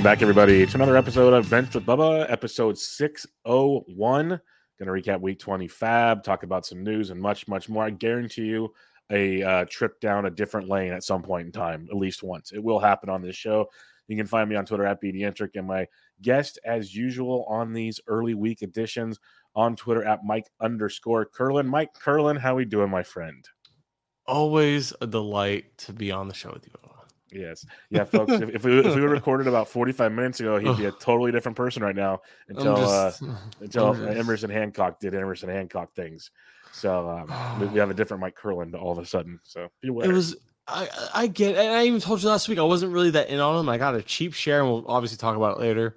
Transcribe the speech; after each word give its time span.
Welcome 0.00 0.12
back, 0.12 0.22
everybody, 0.22 0.64
to 0.64 0.76
another 0.78 0.96
episode 0.96 1.34
of 1.34 1.50
Benched 1.50 1.74
with 1.74 1.84
Bubba, 1.84 2.24
episode 2.32 2.78
601. 2.78 4.28
Going 4.28 4.40
to 4.78 4.84
recap 4.86 5.20
week 5.20 5.38
20 5.38 5.68
FAAB, 5.68 6.22
talk 6.22 6.42
about 6.42 6.64
some 6.64 6.82
news 6.82 7.10
and 7.10 7.20
much, 7.20 7.46
much 7.46 7.68
more. 7.68 7.84
I 7.84 7.90
guarantee 7.90 8.46
you 8.46 8.72
a 9.12 9.42
uh, 9.42 9.64
trip 9.68 10.00
down 10.00 10.24
a 10.24 10.30
different 10.30 10.70
lane 10.70 10.94
at 10.94 11.04
some 11.04 11.22
point 11.22 11.44
in 11.44 11.52
time, 11.52 11.86
at 11.90 11.98
least 11.98 12.22
once. 12.22 12.50
It 12.50 12.64
will 12.64 12.78
happen 12.78 13.10
on 13.10 13.20
this 13.20 13.36
show. 13.36 13.66
You 14.08 14.16
can 14.16 14.24
find 14.24 14.48
me 14.48 14.56
on 14.56 14.64
Twitter 14.64 14.86
at 14.86 15.02
BDentrek 15.02 15.50
and 15.56 15.66
my 15.66 15.86
guest, 16.22 16.58
as 16.64 16.96
usual, 16.96 17.44
on 17.46 17.74
these 17.74 18.00
early 18.06 18.32
week 18.32 18.62
editions 18.62 19.20
on 19.54 19.76
Twitter 19.76 20.02
at 20.02 20.24
Mike 20.24 20.46
underscore 20.62 21.26
Kurland. 21.26 21.68
Mike 21.68 21.90
Kurland, 21.92 22.38
how 22.38 22.54
we 22.54 22.64
doing, 22.64 22.88
my 22.88 23.02
friend? 23.02 23.44
Always 24.24 24.94
a 25.02 25.06
delight 25.06 25.76
to 25.76 25.92
be 25.92 26.10
on 26.10 26.26
the 26.28 26.34
show 26.34 26.52
with 26.54 26.66
you. 26.66 26.79
Yes. 27.32 27.64
Yeah, 27.90 28.04
folks. 28.04 28.32
if, 28.32 28.50
if, 28.50 28.64
we 28.64 28.78
if 28.80 28.94
we 28.94 29.00
were 29.00 29.08
recorded 29.08 29.46
about 29.46 29.68
45 29.68 30.12
minutes 30.12 30.40
ago, 30.40 30.58
he'd 30.58 30.76
be 30.76 30.86
a 30.86 30.92
totally 31.00 31.32
different 31.32 31.56
person 31.56 31.82
right 31.82 31.96
now 31.96 32.20
until 32.48 32.76
just, 32.76 33.22
uh, 33.22 33.26
until 33.60 33.94
just... 33.94 34.16
Emerson 34.16 34.50
Hancock 34.50 35.00
did 35.00 35.14
Emerson 35.14 35.48
Hancock 35.48 35.94
things. 35.94 36.30
So 36.72 37.08
um, 37.08 37.60
we, 37.60 37.66
we, 37.66 37.78
have 37.78 37.90
a 37.90 37.94
different 37.94 38.20
Mike 38.20 38.36
Kurland 38.40 38.74
all 38.74 38.92
of 38.92 38.98
a 38.98 39.06
sudden. 39.06 39.40
So 39.42 39.68
beware. 39.80 40.08
It 40.08 40.12
was 40.12 40.36
I 40.66 40.88
I 41.14 41.26
get 41.26 41.56
and 41.56 41.72
I 41.74 41.84
even 41.84 42.00
told 42.00 42.22
you 42.22 42.28
last 42.28 42.48
week 42.48 42.58
I 42.58 42.62
wasn't 42.62 42.92
really 42.92 43.10
that 43.10 43.28
in 43.28 43.40
on 43.40 43.58
him. 43.58 43.68
I 43.68 43.78
got 43.78 43.94
a 43.94 44.02
cheap 44.02 44.34
share 44.34 44.60
and 44.60 44.70
we'll 44.70 44.84
obviously 44.86 45.18
talk 45.18 45.36
about 45.36 45.56
it 45.56 45.60
later. 45.60 45.96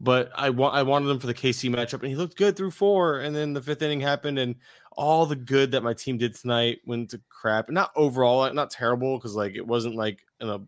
But 0.00 0.30
I 0.34 0.50
want 0.50 0.74
I 0.74 0.82
wanted 0.82 1.08
him 1.08 1.18
for 1.18 1.26
the 1.26 1.34
KC 1.34 1.72
matchup 1.74 2.00
and 2.00 2.08
he 2.08 2.16
looked 2.16 2.36
good 2.36 2.56
through 2.56 2.72
four. 2.72 3.20
And 3.20 3.34
then 3.34 3.52
the 3.52 3.62
fifth 3.62 3.82
inning 3.82 4.00
happened 4.00 4.38
and 4.38 4.56
all 4.96 5.26
the 5.26 5.36
good 5.36 5.72
that 5.72 5.82
my 5.82 5.94
team 5.94 6.18
did 6.18 6.34
tonight 6.34 6.78
went 6.84 7.10
to 7.10 7.20
crap. 7.28 7.68
Not 7.70 7.90
overall, 7.96 8.52
not 8.52 8.70
terrible 8.70 9.18
because 9.18 9.34
like 9.34 9.54
it 9.54 9.66
wasn't 9.66 9.96
like 9.96 10.24
an 10.40 10.66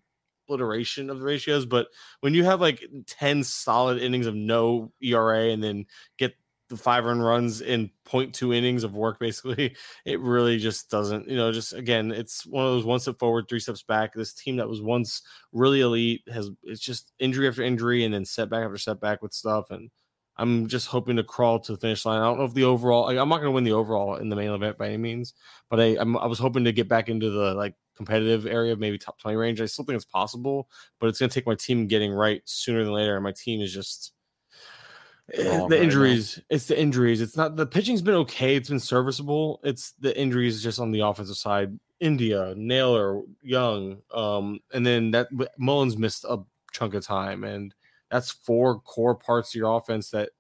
obliteration 0.49 1.11
of 1.11 1.19
the 1.19 1.25
ratios, 1.25 1.67
but 1.67 1.89
when 2.21 2.35
you 2.35 2.45
have 2.45 2.61
like 2.61 2.85
10 3.07 3.43
solid 3.45 4.01
innings 4.01 4.27
of 4.27 4.35
no 4.35 4.93
ERA 5.03 5.51
and 5.51 5.63
then 5.63 5.87
get 6.19 6.35
the 6.69 6.77
five 6.77 7.05
run 7.05 7.21
runs 7.21 7.61
in 7.61 7.91
0.2 8.07 8.55
innings 8.55 8.83
of 8.85 8.97
work, 8.97 9.19
basically, 9.21 9.77
it 10.05 10.21
really 10.21 10.59
just 10.59 10.91
doesn't, 10.91 11.29
you 11.29 11.37
know, 11.37 11.53
just 11.53 11.73
again, 11.73 12.11
it's 12.11 12.45
one 12.47 12.65
of 12.65 12.73
those 12.73 12.85
one 12.85 13.01
step 13.01 13.19
forward, 13.19 13.47
three 13.49 13.61
steps 13.61 13.83
back. 13.83 14.13
This 14.13 14.35
team 14.35 14.57
that 14.57 14.69
was 14.69 14.83
once 14.83 15.23
really 15.53 15.81
elite 15.81 16.23
has 16.33 16.51
it's 16.65 16.81
just 16.81 17.13
injury 17.19 17.49
after 17.49 17.63
injury 17.63 18.05
and 18.05 18.13
then 18.13 18.25
setback 18.25 18.65
after 18.65 18.79
setback 18.79 19.23
with 19.23 19.33
stuff. 19.33 19.71
And 19.71 19.91
I'm 20.39 20.67
just 20.67 20.89
hoping 20.89 21.17
to 21.17 21.25
crawl 21.25 21.59
to 21.61 21.73
the 21.73 21.79
finish 21.79 22.05
line. 22.05 22.21
I 22.21 22.25
don't 22.25 22.39
know 22.39 22.45
if 22.45 22.55
the 22.55 22.65
overall, 22.65 23.09
I'm 23.09 23.29
not 23.29 23.39
going 23.39 23.49
to 23.49 23.53
win 23.53 23.65
the 23.65 23.73
overall 23.73 24.17
in 24.17 24.29
the 24.29 24.37
main 24.37 24.51
event 24.51 24.77
by 24.77 24.89
any 24.89 24.99
means, 24.99 25.35
but 25.71 25.81
I, 25.81 25.97
I'm, 25.99 26.17
I 26.17 26.27
was 26.27 26.39
hoping 26.39 26.65
to 26.65 26.73
get 26.73 26.89
back 26.89 27.09
into 27.09 27.31
the 27.31 27.55
like 27.55 27.75
competitive 27.97 28.47
area, 28.47 28.77
maybe 28.77 28.99
top 28.99 29.19
20 29.19 29.37
range. 29.37 29.61
I 29.61 29.67
still 29.67 29.85
think 29.85 29.97
it's 29.97 30.05
possible, 30.05 30.69
but 31.01 31.07
it's 31.09 31.19
going 31.19 31.31
to 31.31 31.35
take 31.35 31.47
my 31.47 31.55
team 31.55 31.87
getting 31.87 32.13
right 32.13 32.43
sooner 32.45 32.85
than 32.85 32.93
later. 32.93 33.15
And 33.15 33.25
my 33.25 33.33
team 33.33 33.61
is 33.61 33.73
just, 33.73 34.13
Eh, 35.35 35.67
the 35.69 35.83
injuries. 35.83 36.41
It's 36.49 36.67
the 36.67 36.79
injuries. 36.79 37.21
It's 37.21 37.37
not 37.37 37.57
the 37.57 37.67
pitching's 37.67 38.03
been 38.03 38.15
okay. 38.15 38.55
It's 38.55 38.69
been 38.69 38.81
serviceable. 38.81 39.61
It's 39.65 39.93
the 39.99 40.17
injuries 40.19 40.63
just 40.63 40.79
on 40.79 40.93
the 40.93 41.01
offensive 41.01 41.37
side. 41.37 41.79
India, 41.99 42.55
Naylor, 42.57 43.23
Young, 43.43 44.03
um, 44.15 44.61
and 44.73 44.87
then 44.87 45.11
that 45.13 45.29
Mullins 45.59 45.97
missed 45.97 46.25
a 46.25 46.39
chunk 46.73 46.95
of 46.95 47.05
time, 47.05 47.43
and 47.43 47.75
that's 48.11 48.31
four 48.31 48.81
core 48.81 49.15
parts 49.15 49.51
of 49.51 49.59
your 49.59 49.77
offense 49.77 50.11
that 50.11 50.31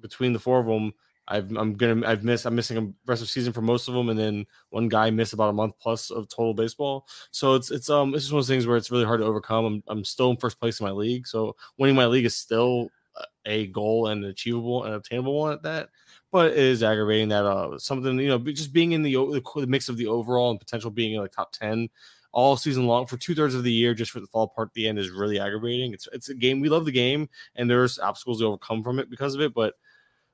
between 0.00 0.32
the 0.32 0.38
four 0.38 0.58
of 0.60 0.66
them, 0.66 0.92
I've 1.28 1.50
I'm 1.56 1.74
gonna 1.74 2.06
I've 2.06 2.22
missed 2.22 2.46
I'm 2.46 2.54
missing 2.54 2.78
a 2.78 2.88
rest 3.10 3.22
of 3.22 3.28
season 3.28 3.52
for 3.52 3.62
most 3.62 3.88
of 3.88 3.94
them, 3.94 4.08
and 4.10 4.18
then 4.18 4.46
one 4.70 4.88
guy 4.88 5.10
missed 5.10 5.32
about 5.32 5.50
a 5.50 5.52
month 5.52 5.74
plus 5.80 6.10
of 6.10 6.28
total 6.28 6.54
baseball. 6.54 7.06
So 7.32 7.54
it's 7.54 7.70
it's 7.70 7.90
um 7.90 8.14
it's 8.14 8.24
just 8.24 8.32
one 8.32 8.40
of 8.40 8.46
those 8.46 8.54
things 8.54 8.66
where 8.66 8.76
it's 8.76 8.90
really 8.90 9.04
hard 9.04 9.20
to 9.20 9.26
overcome. 9.26 9.64
I'm 9.64 9.82
I'm 9.88 10.04
still 10.04 10.30
in 10.30 10.36
first 10.36 10.60
place 10.60 10.78
in 10.78 10.86
my 10.86 10.92
league, 10.92 11.26
so 11.26 11.56
winning 11.78 11.96
my 11.96 12.06
league 12.06 12.26
is 12.26 12.36
still 12.36 12.90
a 13.46 13.66
goal 13.68 14.08
and 14.08 14.24
an 14.24 14.30
achievable 14.30 14.84
and 14.84 14.94
obtainable 14.94 15.38
one 15.38 15.52
at 15.52 15.62
that. 15.62 15.88
But 16.30 16.52
it 16.52 16.58
is 16.58 16.82
aggravating 16.82 17.28
that 17.28 17.44
uh 17.44 17.78
something 17.78 18.18
you 18.18 18.28
know 18.28 18.38
just 18.38 18.72
being 18.72 18.92
in 18.92 19.02
the, 19.02 19.14
the 19.14 19.66
mix 19.66 19.88
of 19.88 19.96
the 19.96 20.06
overall 20.06 20.50
and 20.50 20.60
potential 20.60 20.90
being 20.90 21.14
in 21.14 21.20
like 21.20 21.32
top 21.32 21.52
ten 21.52 21.88
all 22.36 22.54
season 22.54 22.86
long 22.86 23.06
for 23.06 23.16
two 23.16 23.34
thirds 23.34 23.54
of 23.54 23.64
the 23.64 23.72
year 23.72 23.94
just 23.94 24.10
for 24.10 24.20
the 24.20 24.26
fall 24.26 24.46
part 24.46 24.68
at 24.68 24.74
the 24.74 24.86
end 24.86 24.98
is 24.98 25.08
really 25.08 25.40
aggravating. 25.40 25.94
It's 25.94 26.06
it's 26.12 26.28
a 26.28 26.34
game 26.34 26.60
we 26.60 26.68
love 26.68 26.84
the 26.84 26.92
game 26.92 27.30
and 27.54 27.68
there's 27.68 27.98
obstacles 27.98 28.40
to 28.40 28.46
overcome 28.46 28.82
from 28.82 28.98
it 28.98 29.08
because 29.08 29.34
of 29.34 29.40
it, 29.40 29.54
but 29.54 29.72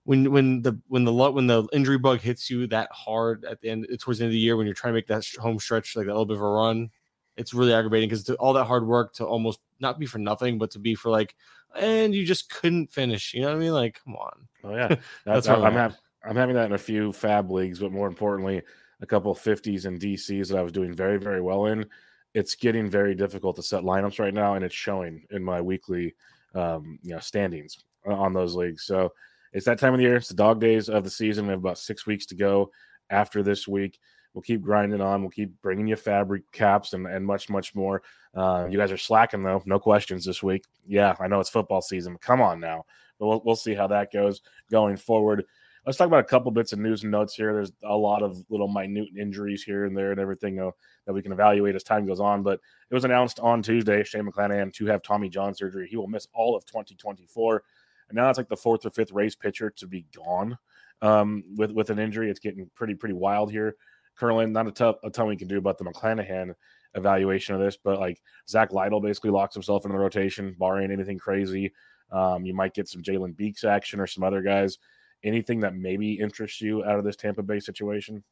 when 0.03 0.33
when 0.33 0.63
the 0.63 0.77
when 0.89 1.05
the 1.05 1.13
when 1.13 1.47
the 1.47 1.63
injury 1.73 1.99
bug 1.99 2.19
hits 2.19 2.51
you 2.51 2.67
that 2.67 2.91
hard 2.91 3.45
at 3.45 3.61
the 3.61 3.71
end 3.71 3.87
towards 4.01 4.19
the 4.19 4.25
end 4.25 4.31
of 4.31 4.33
the 4.33 4.39
year 4.41 4.57
when 4.57 4.67
you're 4.67 4.75
trying 4.75 4.93
to 4.93 4.97
make 4.97 5.07
that 5.07 5.25
home 5.41 5.61
stretch 5.61 5.95
like 5.95 6.07
a 6.07 6.09
little 6.09 6.27
bit 6.27 6.39
of 6.39 6.43
a 6.43 6.49
run, 6.49 6.91
it's 7.37 7.55
really 7.55 7.73
aggravating 7.73 8.09
because 8.09 8.29
all 8.31 8.53
that 8.53 8.65
hard 8.65 8.85
work 8.85 9.15
to 9.15 9.25
almost 9.25 9.61
not 9.79 10.01
be 10.01 10.07
for 10.07 10.19
nothing, 10.19 10.59
but 10.59 10.73
to 10.73 10.81
be 10.81 10.97
for 10.97 11.11
like, 11.11 11.37
and 11.77 12.13
you 12.17 12.27
just 12.27 12.51
couldn't 12.51 12.91
finish. 12.91 13.33
You 13.33 13.43
know 13.43 13.51
what 13.51 13.57
I 13.59 13.61
mean? 13.61 13.73
Like, 13.75 14.01
come 14.05 14.17
on. 14.17 14.49
Oh 14.65 14.75
yeah, 14.75 14.89
that's, 14.89 15.07
that's 15.25 15.49
I'm, 15.49 15.63
I'm, 15.63 15.75
have, 15.75 15.97
I'm 16.25 16.35
having 16.35 16.57
that 16.57 16.67
in 16.67 16.73
a 16.73 16.79
few 16.79 17.13
FAAB 17.13 17.49
leagues, 17.49 17.79
but 17.79 17.93
more 17.93 18.09
importantly, 18.09 18.63
a 19.03 19.07
couple 19.07 19.35
50s 19.35 19.85
and 19.85 20.01
DCs 20.01 20.49
that 20.49 20.59
I 20.59 20.63
was 20.63 20.73
doing 20.73 20.95
very 20.95 21.19
very 21.19 21.43
well 21.43 21.67
in. 21.67 21.87
It's 22.35 22.55
getting 22.55 22.89
very 22.89 23.15
difficult 23.15 23.57
to 23.57 23.63
set 23.63 23.83
lineups 23.83 24.19
right 24.19 24.33
now, 24.33 24.55
and 24.55 24.65
it's 24.65 24.75
showing 24.75 25.27
in 25.31 25.45
my 25.45 25.61
weekly, 25.61 26.15
um, 26.55 26.99
you 27.03 27.11
know, 27.11 27.19
standings 27.19 27.85
on 28.07 28.33
those 28.33 28.55
leagues. 28.55 28.85
So 28.85 29.13
it's 29.53 29.67
that 29.67 29.79
time 29.79 29.93
of 29.93 29.99
the 29.99 30.05
year. 30.05 30.17
It's 30.17 30.29
the 30.29 30.35
dog 30.35 30.61
days 30.61 30.89
of 30.89 31.05
the 31.05 31.11
season. 31.11 31.47
We 31.47 31.51
have 31.51 31.61
about 31.61 31.79
six 31.79 32.07
weeks 32.07 32.25
to 32.27 32.35
go 32.35 32.71
after 33.11 33.43
this 33.43 33.69
week. 33.69 33.99
We'll 34.33 34.43
keep 34.43 34.63
grinding 34.63 35.03
on. 35.03 35.21
We'll 35.21 35.31
keep 35.31 35.61
bringing 35.61 35.87
you 35.87 35.97
FAAB 35.97 36.41
recaps 36.55 36.95
and, 36.95 37.07
and 37.07 37.27
much, 37.27 37.51
much 37.51 37.75
more. 37.75 38.03
Uh, 38.35 38.67
you 38.71 38.79
guys 38.79 38.91
are 38.91 38.97
slacking, 38.97 39.43
though. 39.43 39.63
No 39.67 39.79
questions 39.79 40.25
this 40.25 40.43
week. 40.43 40.65
Yeah, 40.87 41.15
I 41.21 41.29
know 41.29 41.39
it's 41.39 41.51
football 41.51 41.83
season. 41.83 42.17
Come 42.19 42.41
on 42.41 42.59
now. 42.59 42.87
But 43.19 43.27
we'll, 43.27 43.43
we'll 43.45 43.57
see 43.57 43.75
how 43.75 43.89
that 43.89 44.11
goes 44.11 44.41
going 44.71 44.97
forward. 44.97 45.45
Let's 45.85 45.99
talk 45.99 46.07
about 46.07 46.21
a 46.21 46.25
couple 46.25 46.53
bits 46.53 46.73
of 46.73 46.79
news 46.79 47.03
and 47.03 47.11
notes 47.11 47.35
here. 47.35 47.53
There's 47.53 47.73
a 47.83 47.97
lot 47.97 48.23
of 48.23 48.45
little 48.49 48.69
minute 48.69 49.09
injuries 49.19 49.65
here 49.65 49.85
and 49.85 49.97
there 49.97 50.13
and 50.13 50.21
everything 50.21 50.61
uh, 50.61 50.71
that 51.07 51.13
we 51.13 51.23
can 51.23 51.33
evaluate 51.33 51.75
as 51.75 51.83
time 51.83 52.07
goes 52.07 52.21
on. 52.21 52.45
But 52.45 52.61
it 52.89 52.95
was 52.95 53.05
announced 53.05 53.41
on 53.41 53.63
Tuesday, 53.63 54.05
Shane 54.05 54.25
McClanahan 54.25 54.73
to 54.75 54.87
have 54.87 55.03
Tommy 55.03 55.29
John 55.29 55.55
surgery. 55.55 55.89
He 55.89 55.97
will 55.97 56.07
miss 56.07 56.29
all 56.35 56.55
of 56.55 56.65
2024. 56.67 57.65
And 58.09 58.17
now 58.17 58.29
it's 58.29 58.39
like 58.39 58.49
the 58.49 58.57
fourth 58.57 58.87
or 58.87 58.91
fifth 58.91 59.11
Rays 59.11 59.35
pitcher 59.35 59.71
to 59.71 59.87
be 59.89 60.07
gone 60.15 60.57
um, 61.01 61.43
with 61.57 61.73
with 61.73 61.91
an 61.91 61.99
injury. 61.99 62.31
It's 62.31 62.39
getting 62.39 62.71
pretty 62.77 62.95
pretty 62.95 63.15
wild 63.15 63.51
here. 63.51 63.75
Currently, 64.17 64.47
not 64.47 64.69
a, 64.69 64.73
tough, 64.73 64.97
a 65.03 65.11
ton 65.11 65.27
we 65.27 65.37
can 65.37 65.49
do 65.49 65.59
about 65.59 65.79
the 65.79 65.85
McClanahan 65.85 66.55
evaluation 66.95 67.55
of 67.55 67.61
this, 67.61 67.79
but 67.83 67.99
like 67.99 68.21
Zack 68.49 68.73
Littell 68.73 69.01
basically 69.01 69.31
locks 69.31 69.55
himself 69.55 69.85
in 69.85 69.91
the 69.91 69.99
rotation, 69.99 70.55
barring 70.59 70.93
anything 70.93 71.19
crazy. 71.19 71.73
Um, 72.11 72.45
you 72.45 72.55
might 72.55 72.75
get 72.75 72.89
some 72.89 73.03
Jalen 73.03 73.35
Beeks 73.37 73.65
action 73.65 73.99
or 73.99 74.07
some 74.07 74.23
other 74.23 74.43
guys. 74.43 74.79
Anything 75.25 75.61
that 75.61 75.75
maybe 75.75 76.15
interests 76.15 76.61
you 76.61 76.85
out 76.85 76.99
of 76.99 77.05
this 77.05 77.17
Tampa 77.17 77.43
Bay 77.43 77.61
situation? 77.61 78.23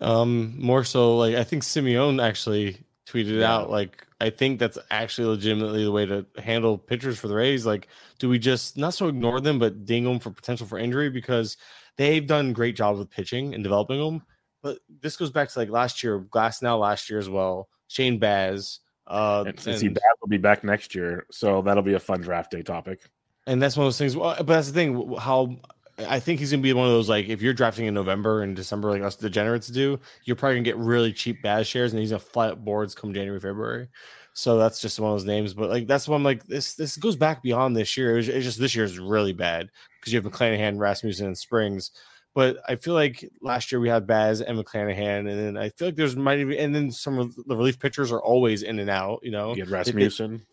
Um, 0.00 0.54
more 0.58 0.84
so 0.84 1.16
like 1.16 1.36
I 1.36 1.44
think 1.44 1.62
Simeone 1.62 2.22
actually 2.22 2.84
tweeted 3.06 3.40
yeah. 3.40 3.52
out 3.52 3.70
like 3.70 4.06
I 4.20 4.30
think 4.30 4.58
that's 4.58 4.78
actually 4.90 5.26
legitimately 5.28 5.84
the 5.84 5.92
way 5.92 6.06
to 6.06 6.24
handle 6.38 6.78
pitchers 6.78 7.18
for 7.18 7.28
the 7.28 7.34
Rays. 7.34 7.66
Like, 7.66 7.88
do 8.18 8.28
we 8.28 8.38
just 8.38 8.76
not 8.76 8.94
so 8.94 9.08
ignore 9.08 9.40
them, 9.40 9.58
but 9.58 9.84
ding 9.84 10.04
them 10.04 10.20
for 10.20 10.30
potential 10.30 10.66
for 10.66 10.78
injury 10.78 11.10
because 11.10 11.56
they've 11.96 12.26
done 12.26 12.52
great 12.52 12.76
jobs 12.76 12.98
with 12.98 13.10
pitching 13.10 13.54
and 13.54 13.62
developing 13.62 13.98
them. 13.98 14.22
But 14.62 14.78
this 15.00 15.16
goes 15.16 15.30
back 15.30 15.48
to 15.48 15.58
like 15.58 15.70
last 15.70 16.02
year, 16.02 16.20
Glasnow 16.20 16.78
last 16.78 17.10
year 17.10 17.18
as 17.18 17.28
well. 17.28 17.68
Shane 17.88 18.18
Baz. 18.18 18.78
Uh, 19.08 19.44
and 19.48 19.58
since 19.58 19.80
he 19.80 19.88
Baz 19.88 20.02
will 20.20 20.28
be 20.28 20.38
back 20.38 20.62
next 20.62 20.94
year, 20.94 21.26
so 21.30 21.60
that'll 21.60 21.82
be 21.82 21.94
a 21.94 22.00
fun 22.00 22.20
draft 22.20 22.52
day 22.52 22.62
topic. 22.62 23.02
And 23.48 23.60
that's 23.60 23.76
one 23.76 23.86
of 23.86 23.88
those 23.88 23.98
things. 23.98 24.14
But 24.14 24.46
that's 24.46 24.68
the 24.68 24.72
thing. 24.72 25.16
How 25.18 25.56
I 25.98 26.20
think 26.20 26.40
he's 26.40 26.50
gonna 26.50 26.62
be 26.62 26.72
one 26.72 26.86
of 26.86 26.92
those 26.92 27.08
like 27.08 27.28
if 27.28 27.42
you're 27.42 27.52
drafting 27.52 27.86
in 27.86 27.94
November 27.94 28.42
and 28.42 28.56
December 28.56 28.90
like 28.90 29.02
us 29.02 29.16
degenerates 29.16 29.68
do, 29.68 29.98
you're 30.24 30.36
probably 30.36 30.56
gonna 30.56 30.64
get 30.64 30.76
really 30.78 31.12
cheap 31.12 31.42
Baz 31.42 31.66
shares, 31.66 31.92
and 31.92 32.00
he's 32.00 32.10
gonna 32.10 32.20
fly 32.20 32.48
up 32.48 32.64
boards 32.64 32.94
come 32.94 33.12
January 33.12 33.40
February. 33.40 33.88
So 34.34 34.56
that's 34.58 34.80
just 34.80 34.98
one 34.98 35.12
of 35.12 35.18
those 35.18 35.26
names. 35.26 35.52
But 35.54 35.68
like 35.68 35.86
that's 35.86 36.08
one 36.08 36.22
like 36.22 36.46
this 36.46 36.74
this 36.74 36.96
goes 36.96 37.16
back 37.16 37.42
beyond 37.42 37.76
this 37.76 37.96
year. 37.96 38.14
It 38.14 38.16
was, 38.16 38.28
it's 38.28 38.44
just 38.44 38.58
this 38.58 38.74
year 38.74 38.84
is 38.84 38.98
really 38.98 39.32
bad 39.32 39.68
because 40.00 40.12
you 40.12 40.20
have 40.20 40.30
McClanahan, 40.30 40.78
Rasmussen, 40.78 41.26
and 41.26 41.38
Springs. 41.38 41.90
But 42.34 42.56
I 42.66 42.76
feel 42.76 42.94
like 42.94 43.28
last 43.42 43.70
year 43.70 43.80
we 43.80 43.90
had 43.90 44.06
Baz 44.06 44.40
and 44.40 44.58
McClanahan, 44.58 45.18
and 45.18 45.28
then 45.28 45.56
I 45.58 45.68
feel 45.68 45.88
like 45.88 45.96
there's 45.96 46.16
might 46.16 46.38
even 46.38 46.56
and 46.56 46.74
then 46.74 46.90
some 46.90 47.18
of 47.18 47.34
the 47.46 47.56
relief 47.56 47.78
pitchers 47.78 48.10
are 48.10 48.22
always 48.22 48.62
in 48.62 48.78
and 48.78 48.88
out. 48.88 49.20
You 49.22 49.32
know, 49.32 49.54
you 49.54 49.62
had 49.62 49.70
Rasmussen. 49.70 50.46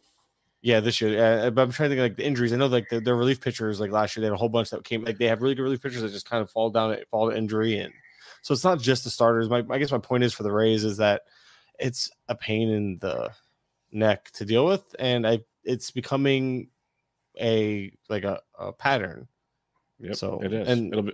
Yeah, 0.61 0.81
this 0.81 0.99
year. 0.99 1.45
Uh, 1.45 1.49
but 1.51 1.61
I'm 1.61 1.71
trying 1.71 1.89
to 1.89 1.95
think 1.95 2.01
like 2.01 2.17
the 2.17 2.25
injuries. 2.25 2.51
I 2.51 2.57
know 2.57 2.67
like 2.67 2.89
the, 2.89 2.99
the 2.99 3.13
relief 3.13 3.39
pitchers 3.39 3.79
like 3.79 3.91
last 3.91 4.15
year 4.15 4.21
they 4.21 4.27
had 4.27 4.33
a 4.33 4.37
whole 4.37 4.49
bunch 4.49 4.71
that 4.71 4.83
came 4.83 5.05
like 5.05 5.17
they 5.17 5.27
have 5.27 5.41
really 5.41 5.55
good 5.55 5.63
relief 5.63 5.81
pitchers 5.81 6.01
that 6.01 6.11
just 6.11 6.29
kind 6.29 6.41
of 6.41 6.51
fall 6.51 6.69
down 6.69 6.97
fall 7.09 7.29
to 7.29 7.37
injury 7.37 7.79
and 7.79 7.93
so 8.41 8.53
it's 8.53 8.63
not 8.63 8.79
just 8.79 9.03
the 9.03 9.09
starters. 9.09 9.49
My 9.49 9.63
I 9.69 9.77
guess 9.77 9.91
my 9.91 9.97
point 9.97 10.23
is 10.23 10.33
for 10.33 10.43
the 10.43 10.51
Rays 10.51 10.83
is 10.83 10.97
that 10.97 11.23
it's 11.79 12.09
a 12.27 12.35
pain 12.35 12.69
in 12.69 12.97
the 12.99 13.31
neck 13.91 14.31
to 14.33 14.45
deal 14.45 14.65
with, 14.65 14.95
and 14.99 15.27
I 15.27 15.39
it's 15.63 15.91
becoming 15.91 16.69
a 17.39 17.91
like 18.09 18.23
a, 18.23 18.41
a 18.57 18.73
pattern. 18.73 19.27
Yep, 19.99 20.15
so 20.15 20.39
it 20.43 20.53
is. 20.53 20.67
And 20.67 20.91
it'll 20.91 21.03
be 21.03 21.13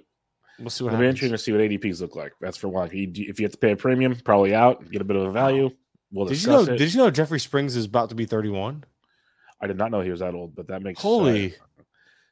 we'll 0.59 0.69
see 0.69 0.83
what 0.83 0.93
it'll 0.93 1.03
happens. 1.03 1.19
be 1.19 1.25
interesting 1.27 1.31
to 1.31 1.37
see 1.37 1.51
what 1.51 1.61
ADPs 1.61 2.01
look 2.01 2.15
like. 2.15 2.33
That's 2.39 2.57
for 2.57 2.67
one. 2.67 2.89
If 2.91 3.39
you 3.39 3.45
have 3.45 3.51
to 3.51 3.57
pay 3.57 3.71
a 3.71 3.75
premium, 3.75 4.15
probably 4.23 4.53
out, 4.53 4.89
get 4.91 5.01
a 5.01 5.05
bit 5.05 5.17
of 5.17 5.23
a 5.23 5.31
value. 5.31 5.71
We'll 6.11 6.27
did 6.27 6.41
you 6.41 6.49
know? 6.49 6.61
It. 6.61 6.77
Did 6.77 6.93
you 6.93 6.99
know 6.99 7.09
Jeffrey 7.09 7.39
Springs 7.39 7.75
is 7.75 7.85
about 7.85 8.09
to 8.09 8.15
be 8.15 8.25
31? 8.25 8.83
I 9.61 9.67
did 9.67 9.77
not 9.77 9.91
know 9.91 10.01
he 10.01 10.11
was 10.11 10.19
that 10.19 10.33
old, 10.33 10.55
but 10.55 10.67
that 10.67 10.81
makes 10.81 11.01
holy. 11.01 11.55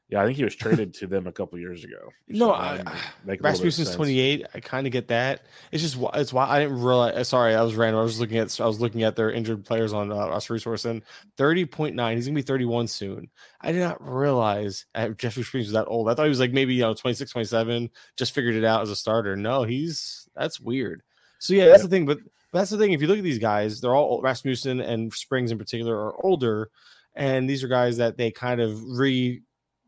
Yeah, 0.10 0.22
I 0.22 0.26
think 0.26 0.38
he 0.38 0.44
was 0.44 0.56
traded 0.56 0.94
to 0.96 1.08
them 1.08 1.26
a 1.26 1.32
couple 1.32 1.58
years 1.58 1.84
ago. 1.84 2.12
No, 2.28 2.52
I, 2.52 2.84
Rasmussen's 3.26 3.96
twenty 3.96 4.20
eight. 4.20 4.46
I 4.54 4.60
kind 4.60 4.86
of 4.86 4.94
get 4.94 5.08
that. 5.08 5.46
It's 5.72 5.82
just 5.82 5.98
it's 6.14 6.34
why 6.34 6.48
I 6.48 6.60
didn't 6.60 6.82
realize. 6.82 7.16
Uh, 7.16 7.24
sorry, 7.24 7.56
I 7.56 7.62
was 7.62 7.76
random. 7.76 8.00
I 8.00 8.04
was 8.04 8.20
looking 8.20 8.38
at 8.38 8.60
I 8.60 8.66
was 8.66 8.80
looking 8.80 9.04
at 9.04 9.16
their 9.16 9.32
injured 9.32 9.66
players 9.66 9.94
on 9.94 10.12
uh, 10.12 10.16
us 10.16 10.50
resource 10.50 10.86
and 10.86 11.04
thirty 11.38 11.66
point 11.66 11.96
nine. 11.96 12.16
He's 12.16 12.28
gonna 12.28 12.36
be 12.36 12.42
thirty 12.42 12.66
one 12.66 12.88
soon. 12.88 13.30
I 13.62 13.72
did 13.72 13.82
not 13.82 13.98
realize 14.02 14.86
uh, 14.94 15.10
Jeffrey 15.10 15.44
Springs 15.44 15.68
was 15.68 15.74
that 15.74 15.88
old. 15.88 16.10
I 16.10 16.16
thought 16.16 16.24
he 16.24 16.30
was 16.30 16.40
like 16.40 16.54
maybe 16.54 16.74
you 16.76 16.82
know 16.82 16.94
26, 16.94 17.32
27, 17.32 17.90
Just 18.18 18.34
figured 18.34 18.56
it 18.56 18.66
out 18.66 18.82
as 18.82 18.90
a 18.90 18.96
starter. 18.96 19.36
No, 19.36 19.64
he's 19.64 20.28
that's 20.36 20.60
weird. 20.60 21.02
So 21.40 21.54
yeah, 21.54 21.68
that's 21.68 21.84
the 21.84 21.90
thing. 21.90 22.06
But 22.06 22.20
that's 22.52 22.70
the 22.70 22.78
thing. 22.78 22.94
If 22.94 23.02
you 23.02 23.08
look 23.08 23.18
at 23.18 23.24
these 23.24 23.40
guys, 23.40 23.82
they're 23.82 23.96
all 23.96 24.22
Rasmussen 24.22 24.80
and 24.80 25.14
Springs 25.14 25.52
in 25.52 25.58
particular 25.58 25.96
are 25.96 26.26
older, 26.26 26.70
and 27.16 27.50
these 27.50 27.64
are 27.64 27.68
guys 27.68 27.98
that 27.98 28.18
they 28.18 28.32
kind 28.32 28.62
of 28.62 28.82
re 28.84 29.42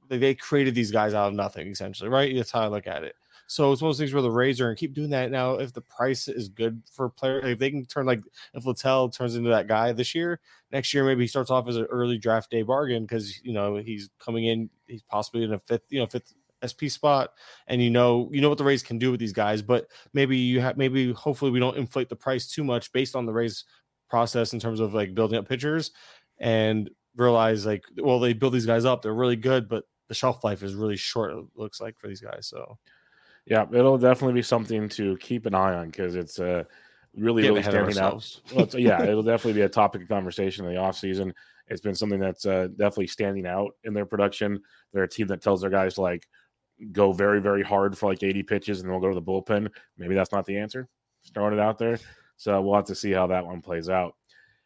they 0.10 0.36
created 0.36 0.76
these 0.76 0.92
guys 0.92 1.14
out 1.14 1.30
of 1.30 1.34
nothing, 1.34 1.68
essentially, 1.70 2.10
right? 2.10 2.36
That's 2.36 2.52
how 2.52 2.62
I 2.62 2.68
look 2.68 2.88
at 2.88 3.04
it. 3.04 3.16
So 3.48 3.72
it's 3.72 3.82
one 3.82 3.90
of 3.90 3.96
those 3.96 4.00
things 4.00 4.14
where 4.14 4.24
the 4.24 4.32
Rays 4.32 4.60
are 4.60 4.70
and 4.70 4.78
keep 4.78 4.94
doing 4.94 5.12
that 5.12 5.30
now. 5.30 5.56
If 5.56 5.74
the 5.74 5.82
price 5.82 6.28
is 6.28 6.50
good 6.50 6.82
for 6.92 7.10
player, 7.10 7.40
if 7.46 7.60
they 7.60 7.70
can 7.70 7.86
turn 7.86 8.06
like 8.06 8.22
if 8.54 8.66
Littell 8.66 9.10
turns 9.10 9.36
into 9.36 9.50
that 9.50 9.68
guy 9.68 9.92
this 9.92 10.16
year, 10.16 10.40
next 10.72 10.94
year 10.94 11.04
maybe 11.04 11.24
he 11.24 11.28
starts 11.28 11.52
off 11.52 11.68
as 11.68 11.76
an 11.76 11.86
early 11.86 12.18
draft 12.18 12.50
day 12.50 12.64
bargain 12.64 13.04
because 13.04 13.44
you 13.44 13.54
know 13.54 13.76
he's 13.76 14.10
coming 14.20 14.46
in, 14.46 14.70
he's 14.88 15.04
possibly 15.04 15.44
in 15.44 15.54
a 15.54 15.60
fifth, 15.60 15.84
you 15.90 16.00
know, 16.00 16.08
fifth 16.08 16.34
SP 16.66 16.90
spot, 16.90 17.34
and 17.68 17.82
you 17.82 17.92
know 17.92 18.30
you 18.32 18.42
know 18.42 18.50
what 18.50 18.58
the 18.58 18.64
Rays 18.64 18.82
can 18.82 18.98
do 18.98 19.12
with 19.12 19.20
these 19.20 19.34
guys. 19.34 19.62
But 19.62 19.88
maybe 20.14 20.38
you 20.38 20.60
have 20.62 20.78
maybe 20.78 21.14
hopefully 21.14 21.52
we 21.52 21.60
don't 21.60 21.78
inflate 21.78 22.10
the 22.10 22.16
price 22.16 22.48
too 22.48 22.64
much 22.64 22.92
based 22.92 23.16
on 23.16 23.28
the 23.28 23.34
Rays 23.34 23.66
process 24.10 24.54
in 24.54 24.60
terms 24.60 24.80
of 24.80 24.94
like 24.94 25.14
building 25.14 25.38
up 25.38 25.48
pitchers 25.48 25.92
and 26.40 26.90
realize 27.16 27.66
like 27.66 27.84
well 27.98 28.20
they 28.20 28.34
build 28.34 28.54
these 28.54 28.66
guys 28.66 28.84
up 28.84 29.02
they're 29.02 29.14
really 29.14 29.38
good 29.38 29.70
but 29.70 29.86
the 30.08 30.14
shelf 30.14 30.44
life 30.44 30.64
is 30.64 30.76
really 30.76 30.98
short. 30.98 31.34
It 31.34 31.46
looks 31.56 31.82
like 31.82 31.98
for 31.98 32.08
these 32.08 32.22
guys. 32.22 32.48
So, 32.48 32.78
yeah, 33.46 33.66
it'll 33.72 33.98
definitely 33.98 34.34
be 34.34 34.42
something 34.42 34.90
to 34.90 35.18
keep 35.18 35.46
an 35.46 35.56
eye 35.56 35.76
on 35.76 35.88
because 35.88 36.16
it's 36.16 36.40
uh, 36.40 36.64
really 37.16 37.44
really 37.44 37.64
standing 37.64 37.98
out. 37.98 38.42
well, 38.54 38.68
yeah, 38.74 39.04
it'll 39.08 39.24
definitely 39.24 39.54
be 39.54 39.62
a 39.62 39.70
topic 39.70 40.04
of 40.04 40.08
conversation 40.08 40.66
in 40.66 40.74
the 40.74 40.80
off 40.80 40.98
season. 40.98 41.34
It's 41.68 41.82
been 41.82 41.96
something 41.96 42.20
that's 42.20 42.46
uh, 42.46 42.68
definitely 42.78 43.08
standing 43.08 43.48
out 43.48 43.72
in 43.84 43.94
their 43.94 44.06
production. 44.06 44.62
They're 44.94 45.04
a 45.04 45.10
team 45.10 45.28
that 45.28 45.42
tells 45.42 45.62
their 45.62 45.72
guys 45.72 45.96
to 45.96 46.02
like 46.02 46.28
go 46.92 47.14
very 47.14 47.42
very 47.42 47.64
hard 47.64 47.98
for 47.98 48.10
like 48.10 48.22
80 48.22 48.44
pitches 48.44 48.80
and 48.80 48.88
then 48.88 48.92
we'll 48.92 49.02
go 49.02 49.08
to 49.08 49.20
the 49.20 49.26
bullpen. 49.26 49.70
Maybe 49.98 50.14
that's 50.14 50.32
not 50.32 50.46
the 50.46 50.58
answer. 50.58 50.88
Just 51.24 51.34
throwing 51.34 51.54
it 51.54 51.60
out 51.60 51.78
there. 51.78 51.98
So 52.38 52.62
we'll 52.62 52.76
have 52.76 52.86
to 52.86 52.96
see 52.96 53.12
how 53.12 53.28
that 53.28 53.46
one 53.46 53.62
plays 53.62 53.90
out. 53.90 54.16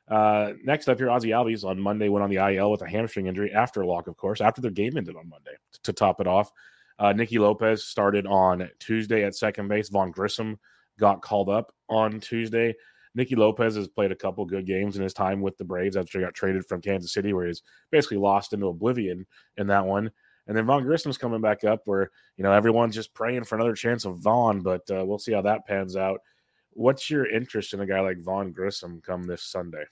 Uh, 0.10 0.54
next 0.64 0.90
up 0.90 0.98
here, 0.98 1.12
Ozzie 1.12 1.30
Albies 1.30 1.64
on 1.64 1.80
Monday 1.80 2.10
went 2.10 2.24
on 2.24 2.30
the 2.30 2.38
IL 2.38 2.72
with 2.72 2.82
a 2.82 2.90
hamstring 2.90 3.28
injury 3.28 3.54
after 3.54 3.86
lock, 3.86 4.08
of 4.08 4.18
course, 4.18 4.42
after 4.42 4.60
their 4.60 4.72
game 4.72 4.98
ended 4.98 5.16
on 5.16 5.30
Monday. 5.30 5.52
To 5.84 5.94
top 5.94 6.20
it 6.20 6.28
off, 6.28 6.52
uh, 6.98 7.14
Nicky 7.14 7.38
Lopez 7.38 7.84
started 7.84 8.26
on 8.26 8.70
Tuesday 8.80 9.24
at 9.24 9.36
second 9.36 9.68
base. 9.68 9.90
Vaughn 9.90 10.12
Grissom 10.12 10.58
got 11.00 11.22
called 11.22 11.50
up 11.50 11.72
on 11.90 12.20
Tuesday. 12.20 12.76
Nicky 13.16 13.36
Lopez 13.36 13.76
has 13.76 13.88
played 13.88 14.12
a 14.12 14.16
couple 14.16 14.46
good 14.46 14.66
games 14.66 14.98
in 14.98 15.04
his 15.04 15.14
time 15.14 15.42
with 15.42 15.58
the 15.58 15.64
Braves 15.64 15.96
after 15.96 16.20
he 16.20 16.26
got 16.26 16.34
traded 16.34 16.66
from 16.66 16.82
Kansas 16.82 17.14
City, 17.14 17.34
where 17.34 17.48
he's 17.48 17.62
basically 17.92 18.18
lost 18.18 18.54
into 18.54 18.68
oblivion 18.68 19.26
in 19.58 19.68
that 19.68 19.86
one. 19.86 20.12
And 20.48 20.58
then 20.58 20.66
Vaughn 20.66 20.84
Grissom's 20.84 21.18
coming 21.18 21.42
back 21.42 21.64
up, 21.64 21.82
where 21.86 22.10
you 22.36 22.44
know 22.44 22.52
everyone's 22.52 22.96
just 22.96 23.14
praying 23.14 23.44
for 23.44 23.56
another 23.56 23.76
chance 23.76 24.06
of 24.06 24.18
Vaughn, 24.18 24.62
but 24.62 24.82
uh, 24.90 25.06
we'll 25.06 25.20
see 25.20 25.34
how 25.34 25.42
that 25.44 25.68
pans 25.68 25.96
out. 25.96 26.22
What's 26.72 27.10
your 27.10 27.30
interest 27.30 27.74
in 27.74 27.82
a 27.82 27.86
guy 27.86 28.00
like 28.00 28.24
Vaughn 28.24 28.52
Grissom 28.52 29.02
come 29.06 29.24
this 29.24 29.44
Sunday? 29.44 29.84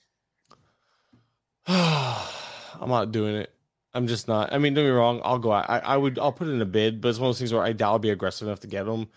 I'm 1.70 2.88
not 2.90 3.12
doing 3.12 3.36
it. 3.36 3.54
I'm 3.94 4.08
just 4.08 4.28
not. 4.28 4.54
I 4.54 4.58
mean, 4.58 4.74
don't 4.74 4.86
be 4.86 4.90
me 4.90 4.96
wrong. 4.96 5.22
I'll 5.24 5.40
go 5.40 5.52
out. 5.52 5.70
I, 5.70 5.80
I 5.80 5.98
would. 5.98 6.18
I'll 6.20 6.32
put 6.32 6.48
it 6.48 6.52
in 6.52 6.62
a 6.62 6.66
bid, 6.66 7.02
but 7.02 7.10
it's 7.10 7.20
one 7.20 7.28
of 7.28 7.30
those 7.30 7.40
things 7.40 7.52
where 7.54 7.64
I 7.64 7.74
doubt 7.74 7.92
I'll 7.92 8.00
be 8.00 8.10
aggressive 8.10 8.48
enough 8.48 8.62
to 8.62 8.68
get 8.68 8.88
him. 8.88 9.08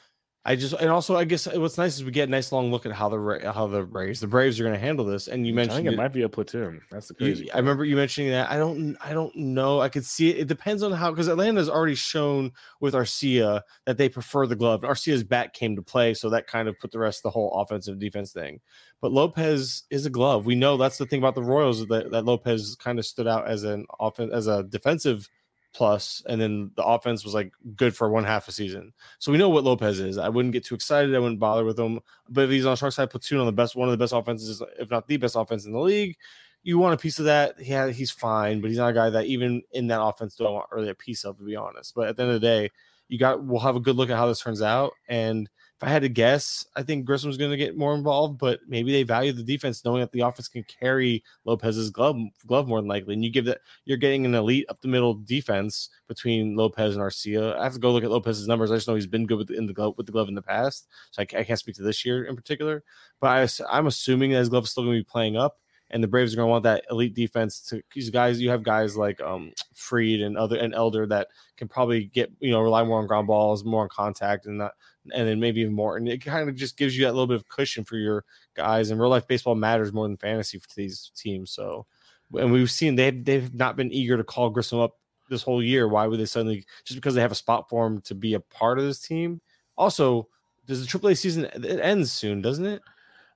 I 0.43 0.57
just 0.57 0.73
and 0.73 0.89
also 0.89 1.17
I 1.17 1.25
guess 1.25 1.47
what's 1.47 1.77
nice 1.77 1.97
is 1.97 2.05
we 2.05 2.13
get 2.13 2.29
a 2.29 2.31
nice 2.31 2.51
long 2.51 2.71
look 2.71 2.87
at 2.87 2.93
how 2.93 3.11
the 3.11 3.53
how 3.53 3.67
the 3.67 3.83
Braves 3.83 4.21
the 4.21 4.27
Braves 4.27 4.59
are 4.59 4.63
going 4.63 4.75
to 4.75 4.81
handle 4.81 5.05
this. 5.05 5.29
And 5.29 5.47
you 5.47 5.53
mentioned 5.53 5.73
I 5.73 5.77
think 5.77 5.89
it, 5.89 5.93
it 5.93 5.97
might 5.99 6.15
be 6.15 6.23
a 6.23 6.31
platoon. 6.31 6.81
That's 6.91 7.09
the 7.09 7.15
crazy. 7.15 7.45
You, 7.45 7.51
I 7.53 7.59
remember 7.59 7.85
you 7.85 7.95
mentioning 7.95 8.31
that. 8.31 8.51
I 8.51 8.57
don't 8.57 8.97
I 9.03 9.13
don't 9.13 9.37
know. 9.37 9.83
I 9.83 9.91
could 9.91 10.05
see 10.05 10.31
it. 10.31 10.39
It 10.39 10.49
depends 10.49 10.83
on 10.83 10.93
how 10.93 11.11
because 11.11 11.29
Atlanta's 11.29 11.69
already 11.69 11.95
shown 11.95 12.53
with 12.81 12.95
Arcia 12.95 13.61
that 13.85 13.99
they 13.99 14.09
prefer 14.09 14.47
the 14.47 14.57
glove. 14.57 14.81
Arcia's 14.81 15.23
bat 15.23 15.53
came 15.53 15.77
to 15.77 15.83
play, 15.83 16.15
so 16.15 16.31
that 16.31 16.47
kind 16.47 16.69
of 16.69 16.79
put 16.79 16.91
the 16.91 16.99
rest 16.99 17.19
of 17.19 17.25
the 17.25 17.31
whole 17.31 17.53
offensive 17.61 17.99
defense 17.99 18.33
thing. 18.33 18.61
But 19.03 19.13
Lopez 19.13 19.83
is 19.91 20.07
a 20.07 20.11
glove. 20.11 20.47
We 20.47 20.55
know 20.55 20.79
that's 20.79 20.97
the 20.97 21.07
thing 21.07 21.21
about 21.21 21.35
the 21.35 21.43
Royals 21.43 21.87
that, 21.89 22.11
that 22.11 22.25
Lopez 22.25 22.77
kind 22.77 22.99
of 22.99 23.05
stood 23.05 23.27
out 23.27 23.47
as 23.47 23.65
an 23.65 23.85
offense 23.99 24.33
as 24.33 24.47
a 24.47 24.63
defensive 24.63 25.29
plus, 25.73 26.23
and 26.29 26.41
then 26.41 26.71
the 26.77 26.85
offense 26.85 27.25
was 27.25 27.35
like 27.35 27.53
good 27.77 27.97
for 27.97 28.11
one 28.11 28.25
half 28.25 28.49
a 28.49 28.53
season. 28.53 28.93
So 29.19 29.31
we 29.33 29.39
know 29.39 29.49
what 29.49 29.65
Lopez 29.65 30.01
is. 30.01 30.19
I 30.19 30.29
wouldn't 30.29 30.53
get 30.53 30.65
too 30.65 30.75
excited. 30.75 31.15
I 31.15 31.19
wouldn't 31.19 31.41
bother 31.41 31.65
with 31.65 31.79
him. 31.79 32.01
But 32.29 32.45
if 32.45 32.51
he's 32.51 32.67
on 32.67 32.77
shark 32.77 32.93
side 32.93 33.11
platoon 33.11 33.39
on 33.39 33.47
the 33.47 33.53
best, 33.53 33.77
one 33.77 33.89
of 33.89 33.93
the 33.93 34.03
best 34.03 34.13
offenses, 34.13 34.63
if 34.79 34.91
not 34.91 35.07
the 35.07 35.17
best 35.17 35.37
offense 35.37 35.67
in 35.67 35.73
the 35.73 35.79
league, 35.79 36.17
you 36.63 36.79
want 36.79 36.95
a 36.95 36.99
piece 36.99 37.19
of 37.19 37.25
that. 37.27 37.55
Yeah, 37.59 37.89
he's 37.89 38.11
fine, 38.11 38.61
but 38.61 38.69
he's 38.69 38.79
not 38.79 38.91
a 38.91 38.95
guy 38.95 39.11
that 39.11 39.27
even 39.27 39.63
in 39.73 39.87
that 39.89 40.03
offense 40.03 40.35
don't 40.35 40.53
want 40.53 40.71
really 40.73 40.91
a 40.91 40.95
piece 40.95 41.25
of, 41.25 41.39
to 41.39 41.45
be 41.45 41.57
honest. 41.57 41.95
But 41.95 42.09
at 42.09 42.17
the 42.17 42.23
end 42.23 42.33
of 42.33 42.41
the 42.41 42.47
day, 42.47 42.71
you 43.09 43.19
got 43.19 43.43
we'll 43.43 43.61
have 43.61 43.77
a 43.77 43.81
good 43.81 43.97
look 43.97 44.11
at 44.11 44.17
how 44.17 44.27
this 44.27 44.41
turns 44.41 44.63
out. 44.63 44.93
And 45.09 45.49
if 45.81 45.89
I 45.89 45.91
had 45.91 46.03
to 46.03 46.11
guess, 46.11 46.67
I 46.77 46.83
think 46.83 47.07
Grissom's 47.07 47.39
going 47.39 47.51
to 47.51 47.57
get 47.57 47.75
more 47.75 47.95
involved, 47.95 48.39
but 48.39 48.61
maybe 48.69 48.93
they 48.93 49.03
value 49.03 49.33
the 49.33 49.43
defense, 49.43 49.83
knowing 49.83 50.01
that 50.01 50.13
the 50.13 50.21
offense 50.21 50.47
can 50.47 50.63
carry 50.65 51.25
Lopez's 51.47 51.89
glove 51.89 52.19
glove 52.47 52.69
more 52.69 52.83
than 52.83 52.89
likely. 52.89 53.15
And 53.15 53.25
you 53.25 53.31
give 53.31 53.47
that 53.47 53.63
you're 53.87 53.97
getting 53.97 54.27
an 54.27 54.35
elite 54.35 54.67
up 54.69 54.83
the 54.83 54.89
middle 54.89 55.15
defense 55.15 55.89
between 56.07 56.55
Lopez 56.55 56.95
and 56.95 57.03
Arcia. 57.03 57.57
I 57.57 57.65
have 57.65 57.73
to 57.73 57.79
go 57.79 57.93
look 57.93 58.05
at 58.05 58.11
Lopez's 58.11 58.47
numbers. 58.47 58.71
I 58.71 58.75
just 58.75 58.89
know 58.89 58.95
he's 58.95 59.07
been 59.07 59.25
good 59.25 59.39
with 59.39 59.49
the, 59.49 59.57
in 59.57 59.65
the 59.65 59.73
glove 59.73 59.95
with 59.97 60.05
the 60.05 60.13
glove 60.13 60.29
in 60.29 60.35
the 60.35 60.43
past, 60.43 60.87
so 61.13 61.23
I, 61.23 61.39
I 61.39 61.45
can't 61.45 61.59
speak 61.59 61.77
to 61.77 61.83
this 61.83 62.05
year 62.05 62.25
in 62.25 62.37
particular. 62.37 62.85
But 63.19 63.29
I, 63.29 63.75
I'm 63.75 63.87
assuming 63.87 64.33
that 64.33 64.39
his 64.41 64.51
glove 64.51 64.65
is 64.65 64.71
still 64.73 64.85
going 64.85 64.99
to 64.99 65.01
be 65.01 65.11
playing 65.11 65.39
up 65.39 65.61
and 65.91 66.03
the 66.03 66.09
Braves 66.09 66.33
are 66.33 66.37
going 66.37 66.47
to 66.47 66.51
want 66.51 66.65
that 66.65 66.85
elite 66.91 67.15
defense 67.15 67.61
to 67.63 67.83
these 67.95 68.11
guys. 68.11 68.41
You 68.41 68.51
have 68.51 68.63
guys 68.63 68.97
like 68.97 69.21
um 69.21 69.53
Fried 69.75 70.21
and 70.21 70.37
other 70.37 70.57
and 70.57 70.75
Elder 70.75 71.07
that 71.07 71.29
can 71.57 71.69
probably 71.69 72.05
get 72.05 72.31
you 72.41 72.51
know 72.51 72.61
rely 72.61 72.85
more 72.85 73.01
on 73.01 73.07
ground 73.07 73.27
balls, 73.27 73.65
more 73.65 73.83
on 73.83 73.89
contact, 73.89 74.47
and 74.47 74.61
that, 74.61 74.73
and 75.13 75.27
then 75.27 75.41
maybe 75.41 75.61
even 75.61 75.75
more. 75.75 75.97
And 75.97 76.09
it 76.09 76.25
kind 76.25 76.49
of 76.49 76.55
just 76.55 76.77
gives 76.77 76.97
you 76.97 77.05
that 77.05 77.13
little 77.13 77.27
bit 77.27 77.37
of 77.37 77.49
cushion 77.49 77.85
for 77.85 77.97
your 77.97 78.25
guys. 78.55 78.91
And 78.91 79.01
real 79.01 79.11
life 79.11 79.27
baseball 79.27 79.55
matters 79.55 79.93
more 79.93 80.07
than 80.07 80.17
fantasy 80.17 80.59
for 80.59 80.69
these 80.77 81.11
teams. 81.17 81.51
So, 81.51 81.87
and 82.35 82.53
we've 82.53 82.71
seen 82.71 82.97
they 82.97 83.11
they've 83.11 83.53
not 83.55 83.77
been 83.77 83.93
eager 83.93 84.17
to 84.17 84.25
call 84.25 84.51
Grissom 84.51 84.81
up 84.81 84.97
this 85.29 85.43
whole 85.43 85.63
year. 85.63 85.89
Why 85.89 86.07
would 86.07 86.21
they 86.21 86.27
suddenly 86.27 86.65
just 86.85 86.97
because 86.97 87.15
they 87.15 87.23
have 87.23 87.33
a 87.33 87.37
spot 87.37 87.69
for 87.69 87.87
him 87.87 88.01
to 88.03 88.15
be 88.15 88.35
a 88.35 88.41
part 88.41 88.79
of 88.79 88.85
this 88.85 89.01
team? 89.01 89.41
Also, 89.77 90.29
does 90.67 90.87
the 90.87 90.99
AAA 90.99 91.17
season 91.17 91.45
it 91.45 91.81
ends 91.81 92.13
soon, 92.13 92.43
doesn't 92.43 92.67
it? 92.67 92.83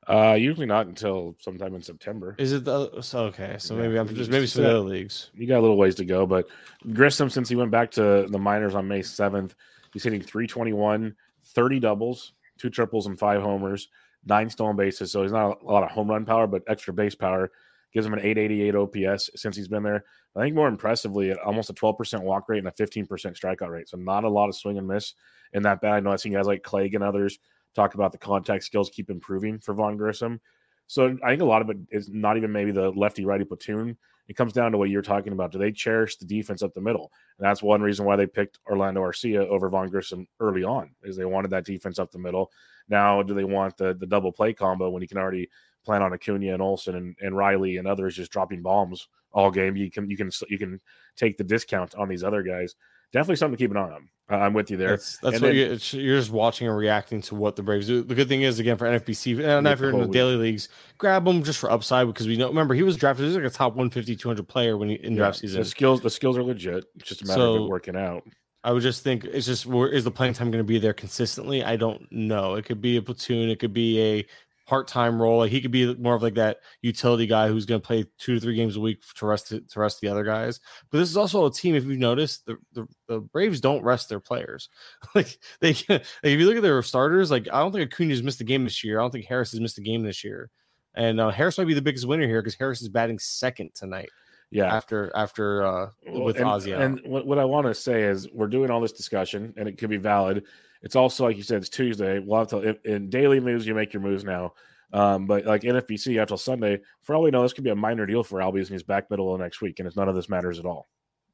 Uh, 0.06 0.36
usually 0.38 0.66
not 0.66 0.86
until 0.86 1.34
sometime 1.40 1.74
in 1.74 1.80
September. 1.80 2.34
Is 2.38 2.52
it 2.52 2.64
the 2.64 3.00
so 3.00 3.24
okay? 3.24 3.56
So 3.58 3.74
maybe 3.74 3.98
I'm 3.98 4.14
just 4.14 4.30
maybe 4.30 4.46
some 4.46 4.64
other 4.66 4.80
leagues. 4.80 5.30
You 5.34 5.46
got 5.46 5.58
a 5.58 5.62
little 5.62 5.78
ways 5.78 5.94
to 5.96 6.04
go, 6.04 6.26
but 6.26 6.46
Grissom, 6.92 7.30
since 7.30 7.48
he 7.48 7.56
went 7.56 7.70
back 7.70 7.90
to 7.92 8.26
the 8.28 8.38
minors 8.38 8.74
on 8.74 8.86
May 8.86 9.00
7th, 9.00 9.52
he's 9.92 10.02
hitting 10.02 10.20
321, 10.20 11.16
30 11.54 11.80
doubles, 11.80 12.32
two 12.58 12.70
triples, 12.70 13.06
and 13.06 13.18
five 13.18 13.42
homers, 13.42 13.88
nine 14.24 14.48
stolen 14.50 14.76
bases. 14.76 15.12
So 15.12 15.22
he's 15.22 15.32
not 15.32 15.62
a 15.62 15.64
lot 15.64 15.82
of 15.82 15.90
home 15.90 16.10
run 16.10 16.24
power, 16.24 16.46
but 16.46 16.62
extra 16.66 16.92
base 16.92 17.14
power 17.14 17.50
gives 17.92 18.06
him 18.06 18.12
an 18.12 18.20
888 18.20 18.74
OPS 18.74 19.30
since 19.36 19.56
he's 19.56 19.68
been 19.68 19.82
there. 19.82 20.04
I 20.36 20.42
think 20.42 20.56
more 20.56 20.68
impressively, 20.68 21.30
at 21.30 21.38
almost 21.38 21.70
a 21.70 21.74
12% 21.74 22.22
walk 22.22 22.48
rate 22.48 22.58
and 22.58 22.66
a 22.66 22.72
15% 22.72 23.06
strikeout 23.08 23.70
rate. 23.70 23.88
So 23.88 23.96
not 23.96 24.24
a 24.24 24.28
lot 24.28 24.48
of 24.48 24.56
swing 24.56 24.78
and 24.78 24.88
miss 24.88 25.14
in 25.52 25.62
that 25.62 25.80
bat. 25.80 25.92
I 25.92 26.00
know 26.00 26.10
I've 26.10 26.20
seen 26.20 26.32
guys 26.32 26.46
like 26.46 26.64
Clegg 26.64 26.94
and 26.94 27.04
others 27.04 27.38
talk 27.74 27.94
about 27.94 28.10
the 28.10 28.18
contact 28.18 28.64
skills 28.64 28.90
keep 28.90 29.10
improving 29.10 29.60
for 29.60 29.74
Vaughn 29.74 29.96
Grissom. 29.96 30.40
So 30.86 31.16
I 31.24 31.30
think 31.30 31.42
a 31.42 31.46
lot 31.46 31.62
of 31.62 31.70
it 31.70 31.76
is 31.90 32.08
not 32.08 32.36
even 32.36 32.52
maybe 32.52 32.72
the 32.72 32.90
lefty 32.90 33.24
righty 33.24 33.44
platoon. 33.44 33.96
It 34.28 34.36
comes 34.36 34.52
down 34.52 34.72
to 34.72 34.78
what 34.78 34.88
you're 34.88 35.02
talking 35.02 35.32
about. 35.32 35.52
Do 35.52 35.58
they 35.58 35.72
cherish 35.72 36.16
the 36.16 36.24
defense 36.24 36.62
up 36.62 36.72
the 36.72 36.80
middle? 36.80 37.12
And 37.38 37.46
that's 37.46 37.62
one 37.62 37.82
reason 37.82 38.06
why 38.06 38.16
they 38.16 38.26
picked 38.26 38.58
Orlando 38.66 39.02
Arcia 39.02 39.46
over 39.46 39.68
Vaughn 39.68 39.88
Grissom 39.88 40.26
early 40.40 40.64
on, 40.64 40.90
is 41.02 41.16
they 41.16 41.24
wanted 41.24 41.50
that 41.50 41.66
defense 41.66 41.98
up 41.98 42.10
the 42.10 42.18
middle. 42.18 42.50
Now, 42.88 43.22
do 43.22 43.34
they 43.34 43.44
want 43.44 43.76
the 43.76 43.94
the 43.94 44.06
double 44.06 44.32
play 44.32 44.52
combo 44.52 44.90
when 44.90 45.02
you 45.02 45.08
can 45.08 45.18
already 45.18 45.50
plan 45.84 46.02
on 46.02 46.14
Acuna 46.14 46.52
and 46.52 46.62
Olson 46.62 46.96
and, 46.96 47.16
and 47.20 47.36
Riley 47.36 47.76
and 47.76 47.86
others 47.86 48.16
just 48.16 48.32
dropping 48.32 48.62
bombs 48.62 49.08
all 49.32 49.50
game? 49.50 49.76
You 49.76 49.90
can 49.90 50.08
you 50.08 50.16
can 50.16 50.30
you 50.48 50.58
can 50.58 50.80
take 51.16 51.36
the 51.36 51.44
discount 51.44 51.94
on 51.94 52.08
these 52.08 52.24
other 52.24 52.42
guys 52.42 52.74
definitely 53.14 53.36
something 53.36 53.56
to 53.56 53.64
keep 53.64 53.70
an 53.70 53.78
eye 53.78 53.94
on. 53.94 54.08
Uh, 54.30 54.36
I'm 54.36 54.54
with 54.54 54.70
you 54.70 54.76
there. 54.76 54.90
That's, 54.90 55.18
that's 55.18 55.34
what 55.34 55.42
then, 55.42 55.54
you, 55.54 55.78
you're 56.00 56.18
just 56.18 56.30
watching 56.30 56.66
and 56.66 56.76
reacting 56.76 57.20
to 57.22 57.34
what 57.34 57.56
the 57.56 57.62
Braves 57.62 57.86
do. 57.86 58.02
The 58.02 58.14
good 58.14 58.28
thing 58.28 58.42
is, 58.42 58.58
again, 58.58 58.78
for 58.78 58.86
NFBC, 58.86 59.44
and 59.44 59.66
if 59.68 59.80
you're 59.80 59.90
in 59.90 60.00
the 60.00 60.08
daily 60.08 60.36
leagues, 60.36 60.70
grab 60.98 61.26
him 61.26 61.42
just 61.42 61.58
for 61.58 61.70
upside 61.70 62.06
because 62.06 62.26
we 62.26 62.36
know. 62.36 62.48
Remember, 62.48 62.74
he 62.74 62.82
was 62.82 62.96
drafted. 62.96 63.26
He's 63.26 63.36
like 63.36 63.44
a 63.44 63.50
top 63.50 63.72
150, 63.72 64.16
200 64.16 64.48
player 64.48 64.78
when 64.78 64.88
he 64.88 64.94
in 64.96 65.12
yeah, 65.12 65.18
draft 65.18 65.38
season. 65.38 65.60
The 65.60 65.64
skills, 65.66 66.00
the 66.00 66.10
skills 66.10 66.38
are 66.38 66.42
legit. 66.42 66.84
It's 66.96 67.08
just 67.08 67.22
a 67.22 67.26
matter 67.26 67.40
so, 67.40 67.54
of 67.54 67.62
it 67.62 67.68
working 67.68 67.96
out. 67.96 68.24
I 68.64 68.72
would 68.72 68.82
just 68.82 69.04
think 69.04 69.24
it's 69.24 69.44
just 69.44 69.66
where 69.66 69.88
is 69.88 70.04
the 70.04 70.10
playing 70.10 70.32
time 70.32 70.50
going 70.50 70.64
to 70.64 70.66
be 70.66 70.78
there 70.78 70.94
consistently? 70.94 71.62
I 71.62 71.76
don't 71.76 72.10
know. 72.10 72.54
It 72.54 72.64
could 72.64 72.80
be 72.80 72.96
a 72.96 73.02
platoon. 73.02 73.50
It 73.50 73.58
could 73.58 73.74
be 73.74 74.00
a 74.00 74.26
part-time 74.66 75.20
role. 75.20 75.38
Like 75.38 75.50
he 75.50 75.60
could 75.60 75.70
be 75.70 75.94
more 75.94 76.14
of 76.14 76.22
like 76.22 76.34
that 76.34 76.58
utility 76.82 77.26
guy 77.26 77.48
who's 77.48 77.66
going 77.66 77.80
to 77.80 77.86
play 77.86 78.04
two 78.18 78.34
to 78.34 78.40
three 78.40 78.56
games 78.56 78.76
a 78.76 78.80
week 78.80 79.02
to 79.16 79.26
rest 79.26 79.48
to 79.48 79.62
rest 79.76 80.00
the 80.00 80.08
other 80.08 80.24
guys. 80.24 80.60
But 80.90 80.98
this 80.98 81.10
is 81.10 81.16
also 81.16 81.46
a 81.46 81.52
team. 81.52 81.74
If 81.74 81.84
you've 81.84 81.98
noticed, 81.98 82.46
the 82.46 82.56
the, 82.72 82.86
the 83.08 83.20
Braves 83.20 83.60
don't 83.60 83.82
rest 83.82 84.08
their 84.08 84.20
players. 84.20 84.68
like 85.14 85.38
they, 85.60 85.72
like 85.88 86.04
if 86.22 86.40
you 86.40 86.46
look 86.46 86.56
at 86.56 86.62
their 86.62 86.82
starters, 86.82 87.30
like 87.30 87.48
I 87.52 87.60
don't 87.60 87.72
think 87.72 87.92
Acuna's 87.92 88.22
missed 88.22 88.40
a 88.40 88.44
game 88.44 88.64
this 88.64 88.82
year. 88.84 88.98
I 88.98 89.02
don't 89.02 89.10
think 89.10 89.26
Harris 89.26 89.52
has 89.52 89.60
missed 89.60 89.78
a 89.78 89.82
game 89.82 90.02
this 90.02 90.24
year. 90.24 90.50
And 90.94 91.20
uh, 91.20 91.30
Harris 91.30 91.58
might 91.58 91.66
be 91.66 91.74
the 91.74 91.82
biggest 91.82 92.06
winner 92.06 92.26
here 92.26 92.40
because 92.40 92.54
Harris 92.54 92.80
is 92.80 92.88
batting 92.88 93.18
second 93.18 93.70
tonight. 93.74 94.10
Yeah, 94.50 94.72
after 94.72 95.10
after 95.16 95.64
uh, 95.64 95.90
with 96.06 96.36
and, 96.36 96.44
Ozzie. 96.44 96.72
And 96.72 97.00
what, 97.04 97.26
what 97.26 97.38
I 97.40 97.44
want 97.44 97.66
to 97.66 97.74
say 97.74 98.02
is 98.02 98.28
we're 98.32 98.46
doing 98.46 98.70
all 98.70 98.80
this 98.80 98.92
discussion, 98.92 99.52
and 99.56 99.68
it 99.68 99.78
could 99.78 99.90
be 99.90 99.96
valid 99.96 100.44
it's 100.84 100.96
also 100.96 101.24
like 101.24 101.36
you 101.36 101.42
said, 101.42 101.58
it's 101.58 101.70
Tuesday. 101.70 102.18
We'll 102.18 102.38
have 102.40 102.48
to 102.48 102.76
in 102.84 103.08
daily 103.08 103.40
moves. 103.40 103.66
You 103.66 103.74
make 103.74 103.92
your 103.92 104.02
moves 104.02 104.22
now. 104.22 104.52
Um, 104.92 105.26
but 105.26 105.44
like 105.44 105.62
NFBC 105.62 106.20
after 106.20 106.36
Sunday, 106.36 106.80
for 107.02 107.14
all 107.14 107.22
we 107.22 107.30
know, 107.30 107.42
this 107.42 107.52
could 107.52 107.64
be 107.64 107.70
a 107.70 107.74
minor 107.74 108.06
deal 108.06 108.22
for 108.22 108.38
Albies 108.38 108.66
and 108.66 108.68
he's 108.68 108.82
back 108.82 109.10
middle 109.10 109.34
of 109.34 109.40
next 109.40 109.60
week, 109.60 109.80
and 109.80 109.88
it's 109.88 109.96
none 109.96 110.08
of 110.08 110.14
this 110.14 110.28
matters 110.28 110.58
at 110.58 110.66
all. 110.66 110.88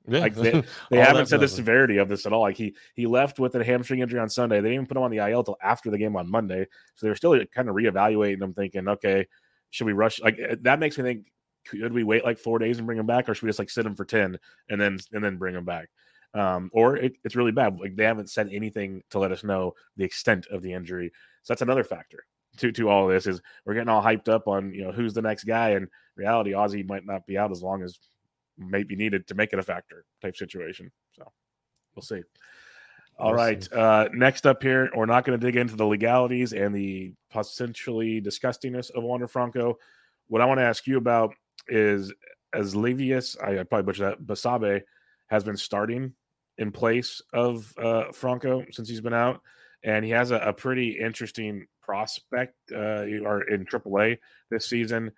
Yeah. 0.08 0.20
Like 0.20 0.34
they, 0.34 0.62
they 0.90 0.98
haven't 0.98 1.26
said 1.26 1.40
the 1.40 1.48
severity 1.48 1.98
of 1.98 2.08
this 2.08 2.26
at 2.26 2.32
all. 2.32 2.42
Like 2.42 2.56
he 2.56 2.74
he 2.94 3.06
left 3.06 3.40
with 3.40 3.54
a 3.56 3.64
hamstring 3.64 4.00
injury 4.00 4.20
on 4.20 4.30
Sunday. 4.30 4.56
They 4.56 4.68
didn't 4.68 4.74
even 4.74 4.86
put 4.86 4.96
him 4.96 5.02
on 5.02 5.10
the 5.10 5.18
IL 5.18 5.44
till 5.44 5.58
after 5.62 5.90
the 5.90 5.98
game 5.98 6.16
on 6.16 6.30
Monday. 6.30 6.66
So 6.94 7.06
they're 7.06 7.16
still 7.16 7.38
kind 7.46 7.68
of 7.68 7.74
reevaluating 7.74 8.40
him, 8.40 8.54
thinking, 8.54 8.88
okay, 8.88 9.26
should 9.70 9.86
we 9.86 9.92
rush? 9.92 10.20
Like 10.20 10.38
eh, 10.38 10.56
that 10.62 10.78
makes 10.78 10.96
me 10.96 11.04
think, 11.04 11.26
could 11.66 11.92
we 11.92 12.04
wait 12.04 12.24
like 12.24 12.38
four 12.38 12.60
days 12.60 12.78
and 12.78 12.86
bring 12.86 12.98
him 12.98 13.06
back, 13.06 13.28
or 13.28 13.34
should 13.34 13.42
we 13.42 13.48
just 13.48 13.58
like 13.58 13.68
sit 13.68 13.84
him 13.84 13.96
for 13.96 14.04
ten 14.04 14.38
and 14.70 14.80
then 14.80 14.98
and 15.12 15.22
then 15.22 15.36
bring 15.36 15.56
him 15.56 15.64
back? 15.64 15.88
Um, 16.32 16.70
or 16.72 16.96
it, 16.96 17.14
it's 17.24 17.34
really 17.34 17.52
bad. 17.52 17.78
Like 17.80 17.96
they 17.96 18.04
haven't 18.04 18.30
said 18.30 18.48
anything 18.52 19.02
to 19.10 19.18
let 19.18 19.32
us 19.32 19.42
know 19.42 19.74
the 19.96 20.04
extent 20.04 20.46
of 20.50 20.62
the 20.62 20.72
injury. 20.72 21.12
So 21.42 21.52
that's 21.52 21.62
another 21.62 21.84
factor 21.84 22.24
to 22.58 22.72
to 22.72 22.88
all 22.88 23.06
this 23.06 23.26
is 23.26 23.40
we're 23.64 23.74
getting 23.74 23.88
all 23.88 24.02
hyped 24.02 24.28
up 24.28 24.46
on 24.48 24.72
you 24.72 24.84
know 24.84 24.92
who's 24.92 25.14
the 25.14 25.22
next 25.22 25.44
guy. 25.44 25.70
And 25.70 25.88
reality, 26.16 26.54
Ozzie 26.54 26.82
might 26.82 27.06
not 27.06 27.26
be 27.26 27.38
out 27.38 27.50
as 27.50 27.62
long 27.62 27.82
as 27.82 27.98
may 28.58 28.82
be 28.82 28.96
needed 28.96 29.26
to 29.28 29.34
make 29.34 29.52
it 29.52 29.58
a 29.58 29.62
factor 29.62 30.04
type 30.20 30.36
situation. 30.36 30.90
So 31.12 31.30
we'll 31.94 32.02
see. 32.02 32.22
All 33.18 33.34
right. 33.34 33.70
Uh, 33.70 34.08
next 34.14 34.46
up 34.46 34.62
here, 34.62 34.90
we're 34.96 35.04
not 35.04 35.26
going 35.26 35.38
to 35.38 35.46
dig 35.46 35.56
into 35.56 35.76
the 35.76 35.84
legalities 35.84 36.54
and 36.54 36.74
the 36.74 37.12
potentially 37.30 38.20
disgustingness 38.20 38.90
of 38.90 39.02
Wander 39.02 39.28
Franco. 39.28 39.76
What 40.28 40.40
I 40.40 40.46
want 40.46 40.58
to 40.58 40.64
ask 40.64 40.86
you 40.86 40.96
about 40.96 41.34
is 41.68 42.12
Osleivis, 42.54 43.36
I, 43.42 43.60
I 43.60 43.62
probably 43.64 43.82
butchered 43.82 44.12
that, 44.12 44.26
Basabe 44.26 44.82
has 45.28 45.44
been 45.44 45.58
starting 45.58 46.14
in 46.60 46.70
place 46.70 47.20
of 47.32 47.72
uh, 47.78 48.12
Franco 48.12 48.64
since 48.70 48.88
he's 48.88 49.00
been 49.00 49.14
out, 49.14 49.40
and 49.82 50.04
he 50.04 50.10
has 50.12 50.30
a, 50.30 50.36
a 50.36 50.52
pretty 50.52 50.90
interesting 50.90 51.66
prospect 51.82 52.54
uh, 52.72 53.02
or 53.24 53.48
in 53.48 53.64
AAA 53.64 54.18
this 54.50 54.66
season. 54.66 55.10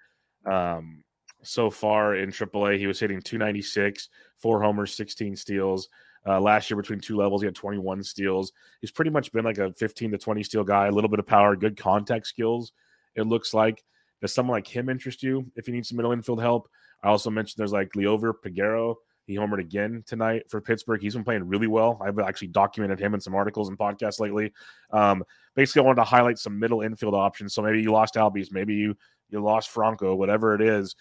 Um, 0.47 1.03
so 1.43 1.69
far 1.69 2.15
in 2.15 2.31
AAA, 2.31 2.79
he 2.79 2.87
was 2.87 3.01
hitting 3.01 3.21
296, 3.21 4.09
four 4.39 4.63
homers, 4.63 4.95
16 4.95 5.37
steals. 5.37 5.89
Uh, 6.25 6.41
last 6.41 6.71
year, 6.71 6.77
between 6.77 7.01
two 7.01 7.17
levels, 7.17 7.43
he 7.43 7.47
had 7.47 7.55
21 7.57 8.05
steals. 8.05 8.53
He's 8.81 8.93
pretty 8.93 9.11
much 9.11 9.33
been 9.33 9.45
like 9.45 9.59
a 9.59 9.73
15 9.73 10.13
to 10.13 10.19
20 10.19 10.43
steal 10.45 10.63
guy, 10.63 10.87
a 10.87 10.93
little 10.93 11.11
bit 11.11 11.19
of 11.19 11.27
power, 11.27 11.57
good 11.57 11.77
contact 11.77 12.29
skills. 12.29 12.73
It 13.17 13.27
looks 13.27 13.53
like. 13.53 13.83
Does 14.21 14.33
someone 14.33 14.55
like 14.55 14.69
him 14.69 14.89
interest 14.89 15.25
you 15.25 15.51
if 15.57 15.67
you 15.67 15.75
need 15.75 15.85
some 15.85 15.97
middle 15.97 16.13
infield 16.13 16.41
help? 16.41 16.71
I 17.03 17.09
also 17.09 17.29
mentioned 17.29 17.57
there's 17.59 17.73
like 17.73 17.91
Liover 17.97 18.33
Peguero. 18.33 18.95
He 19.25 19.37
homered 19.37 19.61
again 19.61 20.02
tonight 20.07 20.50
for 20.50 20.61
Pittsburgh. 20.61 21.00
He's 21.00 21.14
been 21.14 21.25
playing 21.25 21.47
really 21.47 21.69
well. 21.69 22.00
I've 22.05 22.19
actually 22.19 22.49
documented 22.49 22.99
him 22.99 23.14
in 23.14 23.21
some 23.21 23.35
articles 23.35 23.69
and 23.69 23.79
podcasts 23.79 24.21
lately. 24.21 24.52
Um, 24.91 25.25
basically, 25.55 25.83
I 25.83 25.85
wanted 25.85 26.00
to 26.00 26.05
highlight 26.05 26.38
some 26.38 26.59
middle 26.59 26.83
infield 26.83 27.14
options. 27.14 27.55
So 27.55 27.62
maybe 27.62 27.81
you 27.81 27.93
lost 27.93 28.14
Albies, 28.14 28.50
maybe 28.50 28.75
you 28.75 28.97
you 29.31 29.41
lost 29.41 29.71
Franco, 29.71 30.14
whatever 30.14 30.55
it 30.55 30.61
is. 30.61 30.95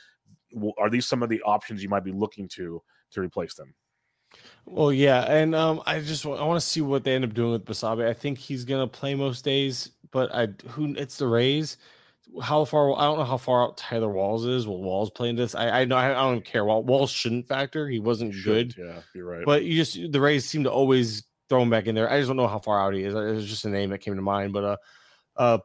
Are 0.78 0.90
these 0.90 1.08
some 1.08 1.24
of 1.24 1.30
the 1.30 1.42
options 1.42 1.82
you 1.82 1.90
might 1.90 2.04
be 2.04 2.12
looking 2.12 2.48
to 2.50 2.82
to 3.12 3.22
replace 3.22 3.56
them? 3.56 3.74
Well, 4.66 4.94
yeah, 4.94 5.24
and 5.24 5.56
um, 5.56 5.82
I 5.86 6.00
just 6.00 6.26
I 6.26 6.30
want 6.30 6.62
to 6.62 6.66
see 6.66 6.82
what 6.82 7.04
they 7.04 7.16
end 7.16 7.26
up 7.26 7.34
doing 7.34 7.52
with 7.52 7.66
Basabe. 7.66 8.08
I 8.08 8.14
think 8.14 8.38
he's 8.38 8.64
gonna 8.64 8.88
play 8.88 9.16
most 9.16 9.44
days, 9.44 9.92
but 10.12 10.34
I 10.34 10.48
who 10.70 10.94
it's 10.96 11.18
the 11.18 11.28
Rays 11.28 11.78
how 12.42 12.66
far 12.66 12.98
I 12.98 13.04
don't 13.04 13.18
know 13.18 13.26
how 13.26 13.38
far 13.38 13.64
out 13.64 13.78
Tyler 13.78 14.12
Walls 14.12 14.46
is. 14.46 14.68
Will 14.68 14.82
Walls 14.82 15.10
playing 15.10 15.36
this? 15.36 15.56
I 15.56 15.82
I 15.82 15.86
know 15.86 15.98
I, 15.98 16.12
I 16.12 16.32
don't 16.32 16.46
care. 16.46 16.66
Walls 16.66 17.12
shouldn't 17.12 17.48
factor. 17.48 17.88
He 17.88 18.00
wasn't 18.00 18.36
good. 18.44 18.76
Yeah, 18.78 19.02
you're 19.14 19.26
right. 19.26 19.46
But 19.46 19.64
you 19.64 19.76
just 19.76 20.12
the 20.12 20.22
Rays 20.22 20.46
seem 20.46 20.64
to 20.64 20.72
always 20.72 21.24
throw 21.50 21.62
him 21.62 21.70
back 21.70 21.88
in 21.88 21.96
there. 21.96 22.10
I 22.10 22.18
just 22.20 22.30
don't 22.30 22.38
know 22.38 22.48
how 22.48 22.60
far 22.60 22.80
out 22.80 22.94
he 22.94 23.04
is. 23.04 23.14
It's 23.14 23.50
just 23.50 23.66
a 23.66 23.70
name 23.70 23.90
that 23.90 24.00
came 24.00 24.16
to 24.16 24.22
mind. 24.22 24.54
But 24.54 24.64
uh, 24.64 24.78
uh, 25.36 25.58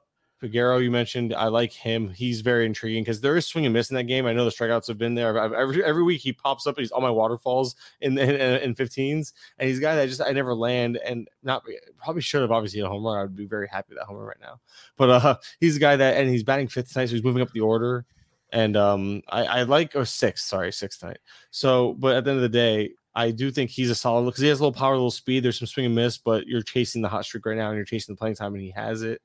Peguero, 0.43 0.83
you 0.83 0.91
mentioned, 0.91 1.35
I 1.35 1.47
like 1.47 1.73
him. 1.73 2.11
He's 2.11 2.43
very 2.43 2.67
intriguing 2.67 3.03
because 3.03 3.23
there 3.23 3.37
is 3.37 3.47
swing 3.47 3.65
and 3.65 3.73
miss 3.73 3.91
in 3.91 3.97
that 3.97 4.05
game. 4.05 4.27
I 4.27 4.35
know 4.35 4.45
the 4.45 4.51
strikeouts 4.51 4.87
have 4.89 4.99
been 4.99 5.15
there. 5.15 5.39
I've, 5.39 5.55
every 5.55 5.83
every 5.83 6.03
week 6.03 6.21
he 6.21 6.33
pops 6.33 6.67
up 6.67 6.79
he's 6.79 6.93
on 6.93 7.01
my 7.01 7.11
waterfalls 7.11 7.75
in 8.03 8.19
in, 8.19 8.31
in 8.31 8.75
15s, 8.75 9.33
and 9.59 9.69
he's 9.69 9.79
a 9.79 9.81
guy 9.81 9.95
that 9.95 10.03
I 10.03 10.07
just 10.07 10.21
I 10.21 10.33
never 10.33 10.55
land 10.55 10.99
and 10.99 11.27
not 11.43 11.65
probably 12.03 12.21
should 12.21 12.43
have 12.43 12.53
obviously 12.53 12.81
a 12.81 12.89
home 12.89 13.05
run. 13.05 13.19
I 13.19 13.23
would 13.23 13.35
be 13.35 13.47
very 13.47 13.67
happy 13.67 13.87
with 13.91 13.99
that 13.99 14.07
home 14.07 14.17
run 14.17 14.27
right 14.27 14.41
now. 14.41 14.61
But 14.97 15.11
uh, 15.11 15.37
he's 15.59 15.77
a 15.77 15.81
guy 15.81 15.97
that 15.97 16.19
and 16.19 16.29
he's 16.29 16.43
batting 16.43 16.69
fifth 16.69 16.93
tonight, 16.93 17.07
so 17.07 17.15
he's 17.15 17.25
moving 17.25 17.43
up 17.43 17.53
the 17.53 17.61
order. 17.61 18.05
And 18.53 18.77
um, 18.77 19.23
I, 19.29 19.45
I 19.45 19.63
like 19.63 19.97
or 19.97 20.05
sixth, 20.05 20.47
sorry, 20.47 20.73
sixth 20.73 21.01
tonight. 21.01 21.19
So, 21.51 21.95
but 21.95 22.15
at 22.15 22.25
the 22.25 22.31
end 22.31 22.39
of 22.39 22.43
the 22.43 22.49
day, 22.49 22.91
I 23.15 23.31
do 23.31 23.51
think 23.51 23.71
he's 23.71 23.91
a 23.91 23.95
solid 23.95 24.27
because 24.27 24.43
he 24.43 24.49
has 24.49 24.61
a 24.61 24.63
little 24.63 24.79
power, 24.79 24.93
a 24.93 24.97
little 24.97 25.11
speed. 25.11 25.43
There's 25.43 25.59
some 25.59 25.67
swing 25.67 25.87
and 25.87 25.95
miss, 25.95 26.19
but 26.19 26.47
you're 26.47 26.63
chasing 26.63 27.01
the 27.01 27.09
hot 27.09 27.25
streak 27.25 27.47
right 27.47 27.57
now, 27.57 27.69
and 27.69 27.77
you're 27.77 27.87
chasing 27.87 28.15
the 28.15 28.19
playing 28.19 28.37
time, 28.37 28.55
and 28.55 28.63
he 28.63 28.71
has 28.73 29.03
it 29.03 29.23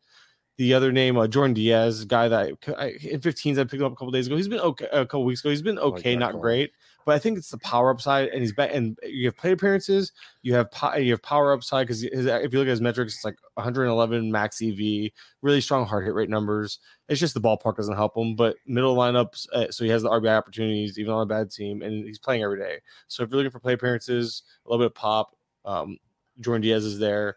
the 0.57 0.73
other 0.73 0.91
name, 0.91 1.17
uh, 1.17 1.27
Jordan 1.27 1.53
Diaz, 1.53 2.05
guy 2.05 2.27
that 2.27 2.57
I, 2.77 2.89
in 3.01 3.19
15s 3.19 3.57
I 3.57 3.63
picked 3.63 3.81
up 3.81 3.93
a 3.93 3.95
couple 3.95 4.11
days 4.11 4.27
ago. 4.27 4.35
He's 4.35 4.47
been 4.47 4.59
okay 4.59 4.87
a 4.91 5.05
couple 5.05 5.25
weeks 5.25 5.41
ago. 5.41 5.49
He's 5.49 5.61
been 5.61 5.79
okay, 5.79 6.11
like 6.11 6.19
not 6.19 6.31
call. 6.33 6.41
great, 6.41 6.71
but 7.05 7.15
I 7.15 7.19
think 7.19 7.37
it's 7.37 7.49
the 7.49 7.57
power 7.59 7.89
upside. 7.89 8.29
And 8.29 8.41
he's 8.41 8.53
bet 8.53 8.71
and 8.71 8.97
you 9.03 9.27
have 9.27 9.37
play 9.37 9.53
appearances, 9.53 10.11
you 10.41 10.53
have 10.53 10.69
po- 10.71 10.95
you 10.95 11.11
have 11.13 11.21
power 11.23 11.53
upside 11.53 11.87
because 11.87 12.03
if 12.03 12.53
you 12.53 12.59
look 12.59 12.67
at 12.67 12.71
his 12.71 12.81
metrics, 12.81 13.15
it's 13.15 13.25
like 13.25 13.37
111 13.55 14.31
max 14.31 14.61
EV, 14.61 15.11
really 15.41 15.61
strong 15.61 15.85
hard 15.85 16.05
hit 16.05 16.13
rate 16.13 16.29
numbers. 16.29 16.79
It's 17.07 17.19
just 17.19 17.33
the 17.33 17.41
ballpark 17.41 17.77
doesn't 17.77 17.95
help 17.95 18.17
him, 18.17 18.35
but 18.35 18.57
middle 18.67 18.95
lineups, 18.95 19.49
uh, 19.53 19.71
so 19.71 19.83
he 19.83 19.89
has 19.89 20.03
the 20.03 20.09
RBI 20.09 20.37
opportunities 20.37 20.99
even 20.99 21.13
on 21.13 21.23
a 21.23 21.25
bad 21.25 21.49
team, 21.49 21.81
and 21.81 22.05
he's 22.05 22.19
playing 22.19 22.43
every 22.43 22.59
day. 22.59 22.79
So 23.07 23.23
if 23.23 23.29
you're 23.29 23.37
looking 23.37 23.51
for 23.51 23.59
play 23.59 23.73
appearances, 23.73 24.43
a 24.65 24.69
little 24.69 24.85
bit 24.85 24.91
of 24.91 24.95
pop, 24.95 25.35
um, 25.65 25.97
Jordan 26.39 26.61
Diaz 26.61 26.85
is 26.85 26.99
there 26.99 27.35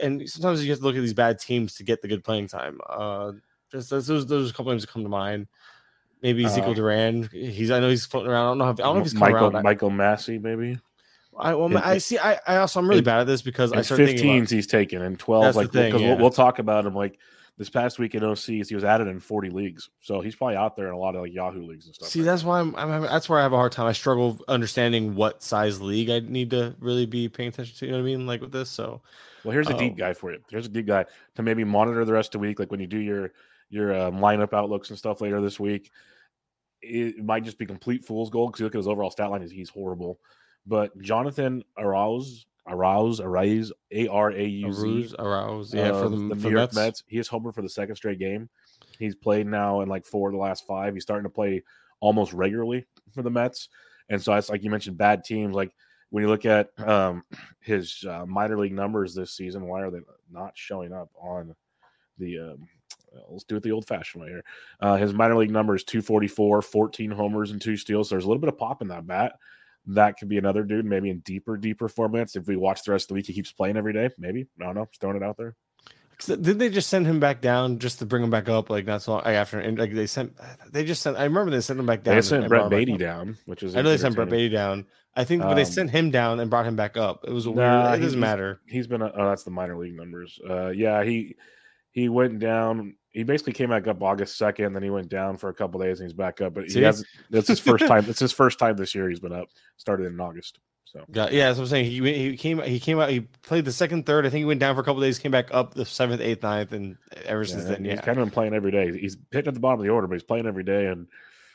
and 0.00 0.28
sometimes 0.28 0.64
you 0.64 0.70
have 0.70 0.80
to 0.80 0.84
look 0.84 0.96
at 0.96 1.00
these 1.00 1.14
bad 1.14 1.38
teams 1.38 1.74
to 1.76 1.84
get 1.84 2.02
the 2.02 2.08
good 2.08 2.24
playing 2.24 2.48
time. 2.48 2.80
Uh, 2.88 3.32
just 3.70 3.90
those 3.90 4.06
those 4.06 4.50
a 4.50 4.52
couple 4.52 4.72
names 4.72 4.82
that 4.82 4.90
come 4.90 5.02
to 5.02 5.08
mind. 5.08 5.46
Maybe 6.22 6.44
Ezequiel 6.44 6.70
uh, 6.70 6.74
Duran. 6.74 7.28
He's 7.32 7.70
I 7.70 7.80
know 7.80 7.88
he's 7.88 8.04
floating 8.04 8.30
around. 8.30 8.46
I 8.46 8.48
don't 8.50 8.58
know 8.58 8.70
if 8.70 8.80
I 8.80 8.82
don't 8.82 8.94
know 8.94 9.00
if 9.00 9.06
he's 9.06 9.14
Michael 9.14 9.48
around. 9.48 9.62
Michael 9.62 9.90
Massey 9.90 10.38
maybe. 10.38 10.78
I 11.38 11.54
well, 11.54 11.74
it, 11.74 11.82
I 11.82 11.98
see. 11.98 12.18
I, 12.18 12.38
I 12.46 12.56
also 12.56 12.80
I'm 12.80 12.88
really 12.88 13.00
bad 13.00 13.20
at 13.20 13.26
this 13.26 13.40
because 13.40 13.72
I 13.72 13.82
started 13.82 14.16
15s 14.16 14.50
he's 14.50 14.66
taken 14.66 15.00
and 15.00 15.18
12 15.18 15.56
like 15.56 15.72
because 15.72 16.00
yeah. 16.00 16.08
we'll, 16.08 16.18
we'll, 16.18 16.30
talk 16.30 16.58
about 16.58 16.84
him 16.84 16.94
like 16.94 17.18
this 17.60 17.68
past 17.68 17.98
week 17.98 18.14
in 18.14 18.22
OCs, 18.22 18.68
he 18.68 18.74
was 18.74 18.84
added 18.84 19.06
in 19.06 19.20
40 19.20 19.50
leagues. 19.50 19.90
So 20.00 20.22
he's 20.22 20.34
probably 20.34 20.56
out 20.56 20.76
there 20.76 20.88
in 20.88 20.94
a 20.94 20.98
lot 20.98 21.14
of 21.14 21.20
like 21.20 21.34
Yahoo 21.34 21.62
leagues 21.62 21.84
and 21.84 21.94
stuff. 21.94 22.08
See, 22.08 22.20
right 22.20 22.24
that's 22.24 22.42
why 22.42 22.58
I'm, 22.58 22.74
I'm, 22.74 23.02
that's 23.02 23.28
where 23.28 23.38
I 23.38 23.42
have 23.42 23.52
a 23.52 23.56
hard 23.56 23.72
time. 23.72 23.86
I 23.86 23.92
struggle 23.92 24.40
understanding 24.48 25.14
what 25.14 25.42
size 25.42 25.78
league 25.78 26.08
I 26.08 26.20
need 26.20 26.50
to 26.50 26.74
really 26.80 27.04
be 27.04 27.28
paying 27.28 27.50
attention 27.50 27.76
to. 27.76 27.84
You 27.84 27.92
know 27.92 27.98
what 27.98 28.04
I 28.04 28.06
mean? 28.06 28.26
Like 28.26 28.40
with 28.40 28.52
this. 28.52 28.70
So, 28.70 29.02
well, 29.44 29.52
here's 29.52 29.68
a 29.68 29.76
deep 29.76 29.92
oh. 29.94 29.96
guy 29.96 30.12
for 30.12 30.32
you. 30.32 30.38
Here's 30.50 30.66
a 30.66 30.70
deep 30.70 30.86
guy 30.86 31.04
to 31.36 31.42
maybe 31.42 31.64
monitor 31.64 32.04
the 32.04 32.12
rest 32.12 32.34
of 32.34 32.40
the 32.40 32.46
week. 32.46 32.58
Like 32.58 32.70
when 32.70 32.80
you 32.80 32.86
do 32.86 32.98
your, 32.98 33.32
your 33.68 33.94
um, 33.98 34.16
lineup 34.18 34.52
outlooks 34.52 34.90
and 34.90 34.98
stuff 34.98 35.20
later 35.20 35.40
this 35.40 35.60
week, 35.60 35.90
it 36.82 37.22
might 37.22 37.44
just 37.44 37.58
be 37.58 37.66
complete 37.66 38.04
fool's 38.04 38.30
gold 38.30 38.52
because 38.52 38.60
you 38.60 38.66
look 38.66 38.74
at 38.74 38.78
his 38.78 38.88
overall 38.88 39.10
stat 39.10 39.30
line, 39.30 39.46
he's 39.48 39.68
horrible. 39.68 40.18
But 40.66 40.98
Jonathan 41.00 41.62
Arauz 41.78 42.44
Arouse, 42.70 43.20
Arise, 43.20 43.72
A 43.90 44.06
R 44.08 44.30
A 44.30 44.44
U 44.44 44.72
Z. 44.72 45.14
Arouse, 45.18 45.74
yeah, 45.74 45.92
for 45.92 46.08
the, 46.08 46.16
the 46.16 46.34
New 46.34 46.50
York 46.50 46.72
Mets. 46.72 46.76
Mets. 46.76 47.02
He 47.06 47.18
is 47.18 47.28
homer 47.28 47.52
for 47.52 47.62
the 47.62 47.68
second 47.68 47.96
straight 47.96 48.18
game. 48.18 48.48
He's 48.98 49.14
played 49.14 49.46
now 49.46 49.80
in 49.80 49.88
like 49.88 50.04
four 50.06 50.28
of 50.28 50.34
the 50.34 50.40
last 50.40 50.66
five. 50.66 50.94
He's 50.94 51.02
starting 51.02 51.24
to 51.24 51.30
play 51.30 51.62
almost 52.00 52.32
regularly 52.32 52.86
for 53.12 53.22
the 53.22 53.30
Mets. 53.30 53.68
And 54.08 54.22
so 54.22 54.32
it's 54.34 54.50
like 54.50 54.62
you 54.62 54.70
mentioned, 54.70 54.98
bad 54.98 55.24
teams. 55.24 55.54
Like 55.54 55.72
when 56.10 56.22
you 56.22 56.28
look 56.28 56.44
at 56.44 56.70
um, 56.78 57.24
his 57.60 58.04
uh, 58.08 58.26
minor 58.26 58.58
league 58.58 58.72
numbers 58.72 59.14
this 59.14 59.32
season, 59.32 59.66
why 59.66 59.82
are 59.82 59.90
they 59.90 60.00
not 60.30 60.52
showing 60.54 60.92
up 60.92 61.10
on 61.20 61.54
the? 62.18 62.38
Um, 62.38 62.68
let's 63.28 63.44
do 63.44 63.56
it 63.56 63.62
the 63.62 63.72
old 63.72 63.86
fashioned 63.86 64.22
way 64.22 64.30
here. 64.30 64.44
Uh, 64.80 64.96
his 64.96 65.12
minor 65.12 65.36
league 65.36 65.50
numbers 65.50 65.82
244, 65.82 66.62
14 66.62 67.10
homers 67.10 67.50
and 67.50 67.60
two 67.60 67.76
steals. 67.76 68.08
So 68.08 68.14
there's 68.14 68.24
a 68.24 68.28
little 68.28 68.40
bit 68.40 68.48
of 68.48 68.58
pop 68.58 68.82
in 68.82 68.88
that 68.88 69.06
bat 69.06 69.32
that 69.86 70.18
could 70.18 70.28
be 70.28 70.38
another 70.38 70.62
dude, 70.62 70.84
maybe 70.84 71.10
in 71.10 71.20
deeper, 71.20 71.56
deeper 71.56 71.88
formats. 71.88 72.36
If 72.36 72.46
we 72.46 72.56
watch 72.56 72.82
the 72.84 72.92
rest 72.92 73.04
of 73.04 73.08
the 73.08 73.14
week, 73.14 73.26
he 73.26 73.32
keeps 73.32 73.52
playing 73.52 73.76
every 73.76 73.92
day. 73.92 74.10
Maybe 74.18 74.46
I 74.60 74.64
don't 74.64 74.74
know. 74.74 74.86
Just 74.86 75.00
throwing 75.00 75.16
it 75.16 75.22
out 75.22 75.36
there. 75.36 75.56
Did 76.26 76.58
they 76.58 76.68
just 76.68 76.90
send 76.90 77.06
him 77.06 77.18
back 77.18 77.40
down 77.40 77.78
just 77.78 77.98
to 78.00 78.06
bring 78.06 78.22
him 78.22 78.28
back 78.28 78.48
up? 78.48 78.68
Like 78.68 78.84
that's 78.84 79.08
all 79.08 79.22
after 79.24 79.58
and 79.58 79.78
like 79.78 79.94
they 79.94 80.06
sent 80.06 80.36
they 80.70 80.84
just 80.84 81.00
sent 81.00 81.16
I 81.16 81.24
remember 81.24 81.50
they 81.50 81.62
sent 81.62 81.80
him 81.80 81.86
back 81.86 82.02
down. 82.02 82.14
They 82.14 82.20
sent 82.20 82.46
Brett 82.48 82.68
Baty 82.68 82.98
down, 82.98 83.38
which 83.46 83.62
is 83.62 83.74
I 83.74 83.80
know 83.80 83.88
they 83.88 83.96
sent 83.96 84.16
Brett 84.16 84.28
Baty 84.28 84.50
down. 84.50 84.86
I 85.16 85.24
think 85.24 85.42
um, 85.42 85.54
they 85.54 85.64
sent 85.64 85.90
him 85.90 86.10
down 86.10 86.40
and 86.40 86.50
brought 86.50 86.66
him 86.66 86.76
back 86.76 86.96
up. 86.96 87.24
It 87.26 87.32
was 87.32 87.46
nah, 87.46 87.52
weird. 87.52 88.00
It 88.00 88.04
doesn't 88.04 88.20
matter. 88.20 88.60
He's 88.66 88.86
been 88.86 89.02
a, 89.02 89.12
oh 89.14 89.28
that's 89.28 89.44
the 89.44 89.50
minor 89.50 89.76
league 89.76 89.96
numbers. 89.96 90.38
Uh 90.48 90.68
yeah, 90.68 91.02
he 91.02 91.36
he 91.90 92.08
went 92.08 92.38
down 92.38 92.94
he 93.10 93.24
basically 93.24 93.52
came 93.52 93.70
back 93.70 93.86
up 93.88 94.02
August 94.02 94.38
second, 94.38 94.72
then 94.72 94.82
he 94.82 94.90
went 94.90 95.08
down 95.08 95.36
for 95.36 95.48
a 95.48 95.54
couple 95.54 95.80
days 95.80 96.00
and 96.00 96.08
he's 96.08 96.14
back 96.14 96.40
up. 96.40 96.54
But 96.54 96.70
he 96.70 96.82
has 96.82 97.04
that's 97.28 97.48
his 97.48 97.60
first 97.60 97.86
time. 97.88 98.04
It's 98.08 98.20
his 98.20 98.32
first 98.32 98.58
time 98.58 98.76
this 98.76 98.94
year 98.94 99.08
he's 99.08 99.20
been 99.20 99.32
up. 99.32 99.48
Started 99.76 100.06
in 100.06 100.20
August. 100.20 100.60
So 100.84 101.04
Got, 101.10 101.32
yeah, 101.32 101.46
that's 101.46 101.58
what 101.58 101.64
I'm 101.64 101.68
saying. 101.68 101.84
He 101.84 102.30
he 102.30 102.36
came 102.36 102.60
he 102.62 102.80
came 102.80 102.98
out. 102.98 103.10
He 103.10 103.20
played 103.20 103.64
the 103.64 103.72
second, 103.72 104.06
third. 104.06 104.26
I 104.26 104.30
think 104.30 104.40
he 104.40 104.44
went 104.44 104.60
down 104.60 104.74
for 104.74 104.80
a 104.80 104.84
couple 104.84 105.00
days, 105.00 105.18
came 105.18 105.30
back 105.30 105.48
up 105.52 105.74
the 105.74 105.84
seventh, 105.84 106.20
eighth, 106.20 106.42
ninth, 106.42 106.72
and 106.72 106.96
ever 107.24 107.42
yeah, 107.42 107.48
since 107.48 107.64
then, 107.64 107.84
yeah, 107.84 107.92
he's 107.92 108.00
kind 108.00 108.18
of 108.18 108.24
been 108.24 108.32
playing 108.32 108.54
every 108.54 108.72
day. 108.72 108.96
He's 108.98 109.16
hitting 109.30 109.48
at 109.48 109.54
the 109.54 109.60
bottom 109.60 109.78
of 109.78 109.84
the 109.84 109.92
order, 109.92 110.08
but 110.08 110.14
he's 110.14 110.24
playing 110.24 110.46
every 110.46 110.64
day. 110.64 110.86
And 110.86 111.06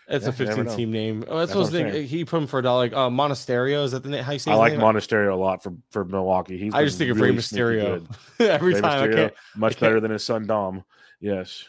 it's 0.07 0.23
yeah, 0.23 0.29
a 0.29 0.33
15 0.33 0.65
team 0.75 0.91
name. 0.91 1.23
Oh, 1.27 1.39
that's, 1.39 1.51
that's 1.51 1.55
what 1.55 1.55
I 1.55 1.59
was 1.59 1.69
thinking. 1.71 2.07
He 2.07 2.25
put 2.25 2.37
him 2.37 2.47
for 2.47 2.59
a 2.59 2.63
dollar. 2.63 2.83
Like, 2.83 2.93
uh, 2.93 3.09
Monasterio 3.09 3.83
is 3.83 3.91
that 3.91 4.03
the 4.03 4.09
name? 4.09 4.23
How 4.23 4.33
you 4.33 4.39
say? 4.39 4.51
I 4.51 4.55
like 4.55 4.73
name? 4.73 4.81
Monasterio 4.81 5.33
a 5.33 5.35
lot 5.35 5.63
for 5.63 5.73
for 5.89 6.05
Milwaukee. 6.05 6.57
He's 6.57 6.73
I 6.73 6.83
just 6.83 6.97
think 6.97 7.15
really 7.15 7.29
of 7.29 7.35
Rey 7.35 7.41
Mysterio 7.41 8.05
every 8.39 8.79
time. 8.79 9.09
Mysterio, 9.09 9.31
much 9.55 9.79
better 9.79 9.99
than 9.99 10.11
his 10.11 10.23
son 10.23 10.45
Dom. 10.45 10.83
Yes. 11.19 11.65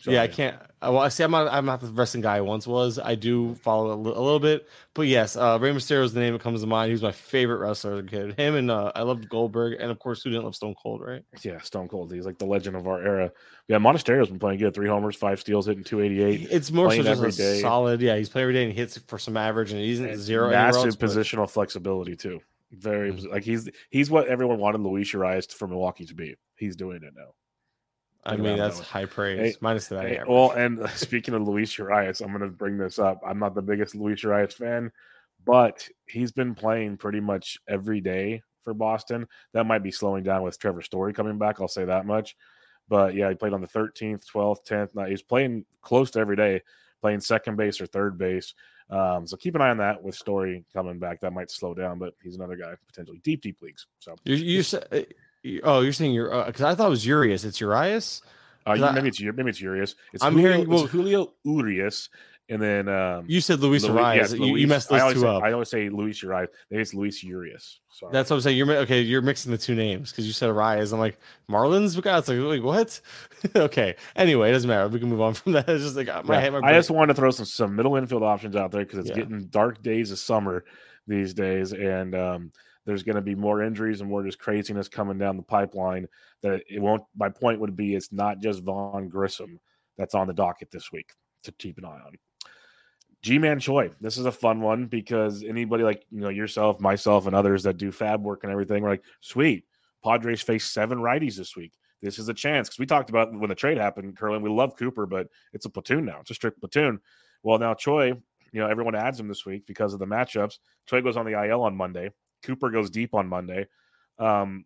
So, 0.00 0.10
yeah, 0.10 0.22
I 0.22 0.28
can't. 0.28 0.56
Well, 0.80 0.98
I 0.98 1.08
see. 1.08 1.24
I'm 1.24 1.32
not. 1.32 1.52
I'm 1.52 1.66
not 1.66 1.80
the 1.80 1.88
wrestling 1.88 2.22
guy 2.22 2.36
I 2.36 2.40
once 2.40 2.66
was. 2.66 3.00
I 3.00 3.16
do 3.16 3.56
follow 3.56 3.92
a, 3.92 3.96
li- 3.96 4.12
a 4.14 4.20
little 4.20 4.38
bit, 4.38 4.68
but 4.94 5.08
yes, 5.08 5.34
uh, 5.34 5.58
Rey 5.60 5.72
Mysterio 5.72 6.04
is 6.04 6.12
the 6.12 6.20
name 6.20 6.34
that 6.34 6.42
comes 6.42 6.60
to 6.60 6.68
mind. 6.68 6.92
He's 6.92 7.02
my 7.02 7.10
favorite 7.10 7.58
wrestler 7.58 7.94
as 7.94 7.98
a 8.00 8.02
kid. 8.04 8.38
Him 8.38 8.54
and 8.54 8.70
uh, 8.70 8.92
I 8.94 9.02
loved 9.02 9.28
Goldberg, 9.28 9.76
and 9.80 9.90
of 9.90 9.98
course, 9.98 10.22
who 10.22 10.30
didn't 10.30 10.44
love 10.44 10.54
Stone 10.54 10.76
Cold, 10.80 11.00
right? 11.00 11.24
Yeah, 11.42 11.60
Stone 11.62 11.88
Cold. 11.88 12.12
He's 12.12 12.24
like 12.24 12.38
the 12.38 12.46
legend 12.46 12.76
of 12.76 12.86
our 12.86 13.02
era. 13.02 13.32
Yeah, 13.66 13.78
Monasterio's 13.78 14.28
been 14.28 14.38
playing 14.38 14.60
good. 14.60 14.72
Three 14.72 14.88
homers, 14.88 15.16
five 15.16 15.40
steals, 15.40 15.66
hitting 15.66 15.82
288. 15.82 16.48
It's 16.50 16.70
more 16.70 16.92
so 16.92 17.02
just 17.02 17.60
solid. 17.60 18.00
Yeah, 18.00 18.16
he's 18.16 18.28
playing 18.28 18.44
every 18.44 18.54
day 18.54 18.62
and 18.64 18.72
he 18.72 18.78
hits 18.78 18.98
for 19.08 19.18
some 19.18 19.36
average, 19.36 19.72
and 19.72 19.80
he's 19.80 19.98
and 19.98 20.16
zero. 20.16 20.50
Massive 20.50 20.86
else, 20.86 20.96
positional 20.96 21.38
but... 21.38 21.50
flexibility 21.50 22.14
too. 22.14 22.40
Very 22.70 23.12
mm-hmm. 23.12 23.32
like 23.32 23.42
he's 23.42 23.68
he's 23.90 24.10
what 24.10 24.28
everyone 24.28 24.58
wanted 24.58 24.80
Luis 24.82 25.12
Urias 25.12 25.46
for 25.46 25.66
Milwaukee 25.66 26.04
to 26.04 26.14
be. 26.14 26.36
He's 26.56 26.76
doing 26.76 27.02
it 27.02 27.14
now. 27.16 27.32
I 28.28 28.36
mean, 28.36 28.58
that's 28.58 28.80
high 28.80 29.06
praise. 29.06 29.38
Hey, 29.38 29.54
Minus 29.60 29.88
that. 29.88 30.06
Hey, 30.06 30.20
well, 30.26 30.52
and 30.52 30.88
speaking 30.94 31.34
of 31.34 31.42
Luis 31.42 31.76
Urias, 31.78 32.20
I'm 32.20 32.28
going 32.28 32.40
to 32.40 32.48
bring 32.48 32.78
this 32.78 32.98
up. 32.98 33.20
I'm 33.26 33.38
not 33.38 33.54
the 33.54 33.62
biggest 33.62 33.94
Luis 33.94 34.22
Urias 34.22 34.54
fan, 34.54 34.90
but 35.44 35.88
he's 36.06 36.32
been 36.32 36.54
playing 36.54 36.96
pretty 36.96 37.20
much 37.20 37.58
every 37.68 38.00
day 38.00 38.42
for 38.62 38.74
Boston. 38.74 39.26
That 39.54 39.64
might 39.64 39.82
be 39.82 39.90
slowing 39.90 40.24
down 40.24 40.42
with 40.42 40.58
Trevor 40.58 40.82
Story 40.82 41.12
coming 41.12 41.38
back. 41.38 41.60
I'll 41.60 41.68
say 41.68 41.84
that 41.86 42.06
much. 42.06 42.36
But 42.88 43.14
yeah, 43.14 43.28
he 43.28 43.34
played 43.34 43.52
on 43.52 43.60
the 43.60 43.68
13th, 43.68 44.24
12th, 44.32 44.66
10th. 44.66 44.94
Now 44.94 45.04
he's 45.04 45.22
playing 45.22 45.64
close 45.82 46.10
to 46.12 46.20
every 46.20 46.36
day, 46.36 46.62
playing 47.00 47.20
second 47.20 47.56
base 47.56 47.80
or 47.80 47.86
third 47.86 48.18
base. 48.18 48.54
Um, 48.90 49.26
so 49.26 49.36
keep 49.36 49.54
an 49.54 49.60
eye 49.60 49.70
on 49.70 49.78
that 49.78 50.02
with 50.02 50.14
Story 50.14 50.64
coming 50.72 50.98
back. 50.98 51.20
That 51.20 51.32
might 51.32 51.50
slow 51.50 51.74
down, 51.74 51.98
but 51.98 52.14
he's 52.22 52.36
another 52.36 52.56
guy 52.56 52.74
potentially 52.86 53.20
deep, 53.22 53.42
deep 53.42 53.60
leagues. 53.60 53.86
So 53.98 54.16
you, 54.24 54.36
you 54.36 54.62
said 54.62 55.06
Oh, 55.62 55.80
you're 55.80 55.92
saying 55.92 56.12
you're 56.12 56.44
because 56.46 56.62
uh, 56.62 56.68
I 56.68 56.74
thought 56.74 56.86
it 56.86 56.90
was 56.90 57.06
Urias. 57.06 57.44
It's 57.44 57.60
Urias. 57.60 58.22
Uh, 58.66 58.74
maybe 58.92 59.08
it's 59.08 59.20
maybe 59.20 59.48
it's 59.50 59.60
Urias. 59.60 59.94
It's 60.12 60.22
I'm 60.22 60.34
Julio, 60.34 60.52
hearing- 60.52 60.68
well- 60.68 60.86
Julio 60.86 61.32
Urias, 61.44 62.10
and 62.50 62.60
then 62.60 62.88
um, 62.88 63.24
You 63.26 63.40
said 63.40 63.60
Luis 63.60 63.82
Luis- 63.84 63.96
Arias. 63.96 64.32
yes, 64.32 64.40
you, 64.40 64.56
you 64.56 64.66
messed 64.66 64.92
I 64.92 64.98
those 64.98 65.14
two 65.14 65.20
say, 65.20 65.26
up. 65.26 65.42
I 65.42 65.52
always 65.52 65.70
say 65.70 65.88
Luis 65.88 66.22
Urias. 66.22 66.50
Maybe 66.70 66.82
it's 66.82 66.92
Luis 66.92 67.22
Urias. 67.22 67.80
Sorry. 67.90 68.12
That's 68.12 68.28
what 68.30 68.36
I'm 68.36 68.42
saying. 68.42 68.58
You're 68.58 68.70
okay. 68.78 69.00
You're 69.00 69.22
mixing 69.22 69.52
the 69.52 69.58
two 69.58 69.74
names 69.74 70.10
because 70.10 70.26
you 70.26 70.32
said 70.32 70.48
Urias. 70.48 70.92
I'm 70.92 70.98
like 70.98 71.18
Marlins. 71.50 72.00
God, 72.02 72.18
it's 72.18 72.28
like 72.28 72.62
what? 72.62 73.00
okay. 73.56 73.94
Anyway, 74.16 74.50
it 74.50 74.52
doesn't 74.52 74.68
matter. 74.68 74.88
We 74.88 74.98
can 75.00 75.08
move 75.08 75.20
on 75.22 75.34
from 75.34 75.52
that. 75.52 75.68
It's 75.68 75.84
just 75.84 75.96
like 75.96 76.08
my 76.26 76.34
Yeah, 76.34 76.40
head. 76.40 76.52
My 76.52 76.60
I 76.68 76.72
just 76.74 76.90
wanted 76.90 77.14
to 77.14 77.20
throw 77.20 77.30
some 77.30 77.46
some 77.46 77.74
middle 77.76 77.96
infield 77.96 78.22
options 78.22 78.54
out 78.56 78.70
there 78.72 78.82
because 78.84 78.98
it's 78.98 79.08
Yeah. 79.10 79.16
getting 79.16 79.46
dark 79.46 79.82
days 79.82 80.10
of 80.10 80.18
summer 80.18 80.64
these 81.06 81.32
days, 81.32 81.72
and 81.72 82.14
um, 82.14 82.52
there's 82.88 83.02
going 83.02 83.16
to 83.16 83.22
be 83.22 83.34
more 83.34 83.62
injuries 83.62 84.00
and 84.00 84.08
more 84.08 84.22
just 84.22 84.38
craziness 84.38 84.88
coming 84.88 85.18
down 85.18 85.36
the 85.36 85.42
pipeline. 85.42 86.08
That 86.40 86.62
it 86.70 86.80
won't. 86.80 87.02
My 87.14 87.28
point 87.28 87.60
would 87.60 87.76
be, 87.76 87.94
it's 87.94 88.12
not 88.12 88.40
just 88.40 88.62
Vaughn 88.62 89.10
Grissom 89.10 89.60
that's 89.98 90.14
on 90.14 90.26
the 90.26 90.32
docket 90.32 90.70
this 90.70 90.90
week 90.90 91.12
to 91.42 91.52
keep 91.52 91.76
an 91.76 91.84
eye 91.84 92.00
on. 92.06 92.14
Ji-Man 93.20 93.60
Choi, 93.60 93.90
this 94.00 94.16
is 94.16 94.24
a 94.24 94.32
fun 94.32 94.62
one 94.62 94.86
because 94.86 95.44
anybody 95.44 95.84
like 95.84 96.02
you 96.10 96.22
know 96.22 96.30
yourself, 96.30 96.80
myself, 96.80 97.26
and 97.26 97.36
others 97.36 97.62
that 97.64 97.76
do 97.76 97.92
FAAB 97.92 98.20
work 98.20 98.42
and 98.42 98.50
everything, 98.50 98.82
we're 98.82 98.88
like, 98.88 99.04
sweet. 99.20 99.64
Padres 100.02 100.40
face 100.40 100.64
seven 100.64 100.96
righties 100.96 101.36
this 101.36 101.54
week. 101.56 101.72
This 102.00 102.18
is 102.18 102.30
a 102.30 102.34
chance 102.34 102.68
because 102.68 102.78
we 102.78 102.86
talked 102.86 103.10
about 103.10 103.38
when 103.38 103.50
the 103.50 103.54
trade 103.54 103.76
happened, 103.76 104.16
Kurland. 104.16 104.40
We 104.40 104.48
love 104.48 104.76
Cooper, 104.76 105.04
but 105.04 105.26
it's 105.52 105.66
a 105.66 105.70
platoon 105.70 106.06
now. 106.06 106.20
It's 106.20 106.30
a 106.30 106.34
strict 106.34 106.60
platoon. 106.60 107.00
Well, 107.42 107.58
now 107.58 107.74
Choi, 107.74 108.14
you 108.52 108.60
know, 108.60 108.66
everyone 108.66 108.94
adds 108.94 109.20
him 109.20 109.28
this 109.28 109.44
week 109.44 109.66
because 109.66 109.92
of 109.92 109.98
the 109.98 110.06
matchups. 110.06 110.58
Choi 110.86 111.02
goes 111.02 111.18
on 111.18 111.26
the 111.26 111.44
IL 111.44 111.60
on 111.60 111.76
Monday. 111.76 112.12
Cooper 112.42 112.70
goes 112.70 112.90
deep 112.90 113.14
on 113.14 113.28
Monday. 113.28 113.66
Um, 114.18 114.64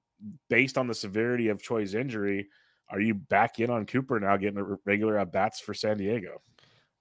based 0.48 0.78
on 0.78 0.86
the 0.86 0.94
severity 0.94 1.48
of 1.48 1.62
Choi's 1.62 1.94
injury, 1.94 2.48
are 2.88 3.00
you 3.00 3.14
back 3.14 3.58
in 3.58 3.70
on 3.70 3.86
Cooper 3.86 4.20
now 4.20 4.36
getting 4.36 4.58
a 4.58 4.76
regular 4.84 5.18
at 5.18 5.32
bats 5.32 5.60
for 5.60 5.74
San 5.74 5.98
Diego? 5.98 6.40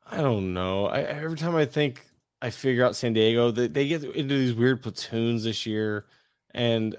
I 0.09 0.17
don't 0.17 0.53
know. 0.53 0.87
I 0.87 1.01
every 1.01 1.37
time 1.37 1.55
I 1.55 1.65
think 1.65 2.05
I 2.41 2.49
figure 2.49 2.85
out 2.85 2.95
San 2.95 3.13
Diego, 3.13 3.51
they, 3.51 3.67
they 3.67 3.87
get 3.87 4.03
into 4.03 4.37
these 4.37 4.53
weird 4.53 4.81
platoons 4.81 5.43
this 5.43 5.65
year, 5.65 6.05
and 6.53 6.95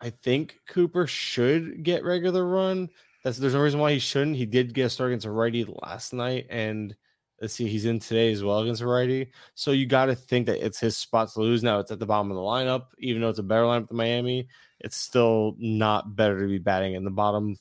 I 0.00 0.10
think 0.10 0.58
Cooper 0.68 1.06
should 1.06 1.82
get 1.82 2.04
regular 2.04 2.46
run. 2.46 2.88
That's 3.22 3.38
there's 3.38 3.54
no 3.54 3.62
reason 3.62 3.80
why 3.80 3.92
he 3.92 3.98
shouldn't. 3.98 4.36
He 4.36 4.46
did 4.46 4.74
get 4.74 4.86
a 4.86 4.90
start 4.90 5.10
against 5.10 5.26
a 5.26 5.30
righty 5.30 5.64
last 5.82 6.12
night, 6.12 6.46
and 6.50 6.96
let's 7.40 7.54
see, 7.54 7.68
he's 7.68 7.86
in 7.86 7.98
today 7.98 8.32
as 8.32 8.44
well 8.44 8.60
against 8.60 8.82
a 8.82 8.86
righty. 8.86 9.32
So 9.54 9.70
you 9.70 9.86
got 9.86 10.06
to 10.06 10.14
think 10.14 10.46
that 10.46 10.64
it's 10.64 10.78
his 10.78 10.96
spot 10.96 11.32
to 11.32 11.40
lose. 11.40 11.62
Now 11.62 11.78
it's 11.78 11.90
at 11.90 11.98
the 11.98 12.06
bottom 12.06 12.30
of 12.30 12.36
the 12.36 12.42
lineup, 12.42 12.86
even 12.98 13.22
though 13.22 13.30
it's 13.30 13.38
a 13.38 13.44
better 13.44 13.62
lineup 13.62 13.88
than 13.88 13.96
Miami. 13.96 14.48
It's 14.80 14.96
still 14.96 15.56
not 15.58 16.16
better 16.16 16.40
to 16.40 16.46
be 16.46 16.58
batting 16.58 16.94
in 16.94 17.04
the 17.04 17.10
bottom 17.10 17.56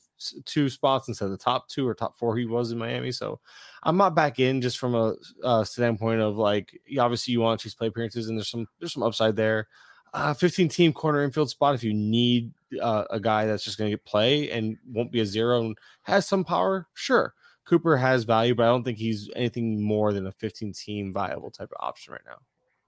two 0.45 0.69
spots 0.69 1.07
instead 1.07 1.25
of 1.25 1.31
the 1.31 1.37
top 1.37 1.67
two 1.69 1.87
or 1.87 1.93
top 1.93 2.17
four 2.17 2.35
he 2.35 2.45
was 2.45 2.71
in 2.71 2.77
Miami. 2.77 3.11
So 3.11 3.39
I'm 3.83 3.97
not 3.97 4.15
back 4.15 4.39
in 4.39 4.61
just 4.61 4.77
from 4.77 4.95
a 4.95 5.15
uh, 5.43 5.63
standpoint 5.63 6.21
of 6.21 6.37
like 6.37 6.79
obviously 6.99 7.31
you 7.31 7.41
want 7.41 7.59
to 7.59 7.63
chase 7.63 7.73
play 7.73 7.87
appearances 7.87 8.27
and 8.27 8.37
there's 8.37 8.49
some 8.49 8.67
there's 8.79 8.93
some 8.93 9.03
upside 9.03 9.35
there. 9.35 9.67
Uh, 10.13 10.33
15 10.33 10.69
team 10.69 10.91
corner 10.91 11.23
infield 11.23 11.49
spot 11.49 11.75
if 11.75 11.83
you 11.83 11.93
need 11.93 12.51
uh, 12.81 13.03
a 13.11 13.19
guy 13.19 13.45
that's 13.45 13.63
just 13.63 13.77
going 13.77 13.89
to 13.89 13.95
get 13.95 14.05
play 14.05 14.49
and 14.49 14.75
won't 14.87 15.11
be 15.11 15.19
a 15.19 15.25
zero 15.25 15.61
and 15.61 15.77
has 16.01 16.27
some 16.27 16.43
power. 16.43 16.87
Sure, 16.95 17.33
Cooper 17.69 17.95
has 17.95 18.23
value, 18.23 18.55
but 18.55 18.63
I 18.63 18.67
don't 18.67 18.83
think 18.83 18.97
he's 18.97 19.29
anything 19.35 19.81
more 19.81 20.11
than 20.11 20.25
a 20.25 20.31
15 20.31 20.73
team 20.73 21.13
viable 21.13 21.51
type 21.51 21.69
of 21.71 21.85
option 21.85 22.13
right 22.13 22.21
now. 22.25 22.37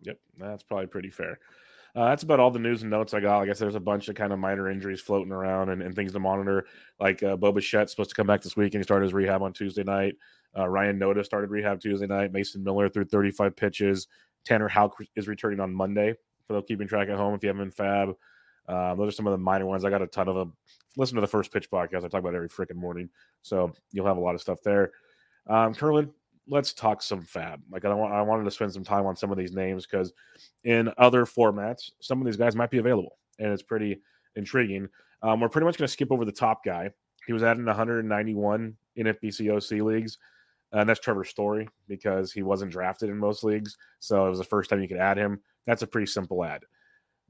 Yep, 0.02 0.18
that's 0.40 0.64
probably 0.64 0.88
pretty 0.88 1.12
fair. 1.12 1.40
Uh, 1.96 2.06
that's 2.06 2.24
about 2.24 2.40
all 2.40 2.50
the 2.50 2.58
news 2.58 2.82
and 2.82 2.90
notes 2.90 3.14
I 3.14 3.20
got. 3.20 3.42
I 3.42 3.46
guess 3.46 3.60
there's 3.60 3.76
a 3.76 3.80
bunch 3.80 4.08
of 4.08 4.16
kind 4.16 4.34
of 4.34 4.40
minor 4.40 4.72
injuries 4.72 5.02
floating 5.02 5.32
around 5.32 5.70
and, 5.70 5.84
and 5.84 5.94
things 5.94 6.14
to 6.14 6.20
monitor. 6.20 6.66
Like 7.00 7.22
uh, 7.22 7.36
Bo 7.36 7.54
Bichette's 7.54 7.92
supposed 7.92 8.10
to 8.10 8.16
come 8.16 8.26
back 8.26 8.42
this 8.42 8.56
week 8.56 8.74
and 8.74 8.82
he 8.82 8.84
started 8.84 9.04
his 9.04 9.14
rehab 9.14 9.44
on 9.44 9.54
Tuesday 9.54 9.84
night. 9.84 10.16
Uh, 10.58 10.68
Ryan 10.68 11.00
Noda 11.00 11.24
started 11.24 11.52
rehab 11.52 11.80
Tuesday 11.80 12.08
night. 12.08 12.32
Mason 12.32 12.64
Miller 12.64 12.90
threw 12.90 13.06
35 13.06 13.56
pitches. 13.56 14.08
Tanner 14.46 14.70
Houck 14.70 14.96
is 15.16 15.28
returning 15.28 15.60
on 15.60 15.74
Monday 15.74 16.16
for 16.48 16.54
those 16.54 16.64
keeping 16.68 16.88
track 16.88 17.10
at 17.10 17.18
home 17.18 17.36
if 17.36 17.44
you 17.44 17.50
haven't 17.50 17.64
been 17.64 17.72
fab. 17.72 18.16
Uh, 18.72 18.96
those 18.96 19.10
are 19.10 19.16
some 19.16 19.28
of 19.28 19.32
the 19.32 19.38
minor 19.38 19.66
ones. 19.66 19.84
I 19.84 19.90
got 19.90 20.02
a 20.02 20.08
ton 20.08 20.30
of 20.30 20.36
them. 20.36 20.54
Listen 20.98 21.16
to 21.16 21.22
the 21.22 21.28
first 21.28 21.52
pitch 21.52 21.70
podcast. 21.70 22.06
I 22.06 22.08
talk 22.08 22.20
about 22.20 22.36
every 22.36 22.50
freaking 22.50 22.76
morning. 22.76 23.10
So 23.42 23.74
you'll 23.92 24.08
have 24.08 24.18
a 24.18 24.22
lot 24.22 24.36
of 24.36 24.42
stuff 24.42 24.62
there. 24.64 24.92
Um, 25.48 25.74
Kurland, 25.74 26.12
let's 26.48 26.74
talk 26.74 27.02
some 27.02 27.24
FAAB. 27.24 27.60
Like 27.70 27.86
I 27.86 27.94
want, 27.94 28.14
I 28.14 28.22
wanted 28.22 28.46
to 28.46 28.52
spend 28.52 28.74
some 28.74 28.84
time 28.84 29.06
on 29.06 29.16
some 29.16 29.32
of 29.32 29.38
these 29.38 29.54
names 29.54 29.86
because 29.86 30.14
in 30.64 30.92
other 30.98 31.26
formats, 31.26 31.92
some 32.00 32.20
of 32.20 32.26
these 32.26 32.38
guys 32.38 32.56
might 32.56 32.72
be 32.72 32.78
available, 32.78 33.18
and 33.40 33.52
it's 33.52 33.64
pretty 33.64 34.02
intriguing. 34.36 34.88
Um, 35.24 35.40
we're 35.40 35.50
pretty 35.50 35.66
much 35.66 35.78
going 35.78 35.88
to 35.88 35.92
skip 35.92 36.12
over 36.12 36.26
the 36.26 36.32
top 36.32 36.64
guy. 36.64 36.92
He 37.28 37.34
was 37.34 37.44
added 37.44 37.60
in 37.60 37.66
191 37.66 38.76
NFBC 38.98 39.56
OC 39.56 39.84
leagues, 39.84 40.18
and 40.72 40.90
that's 40.90 41.00
Trevor 41.00 41.24
Story 41.24 41.68
because 41.88 42.32
he 42.32 42.44
wasn't 42.44 42.72
drafted 42.72 43.10
in 43.10 43.18
most 43.18 43.44
leagues, 43.44 43.78
so 44.00 44.26
it 44.26 44.30
was 44.30 44.40
the 44.40 44.46
first 44.46 44.70
time 44.70 44.82
you 44.82 44.88
could 44.88 44.98
add 44.98 45.18
him. 45.18 45.40
That's 45.68 45.84
a 45.84 45.88
pretty 45.88 46.08
simple 46.08 46.44
add. 46.44 46.64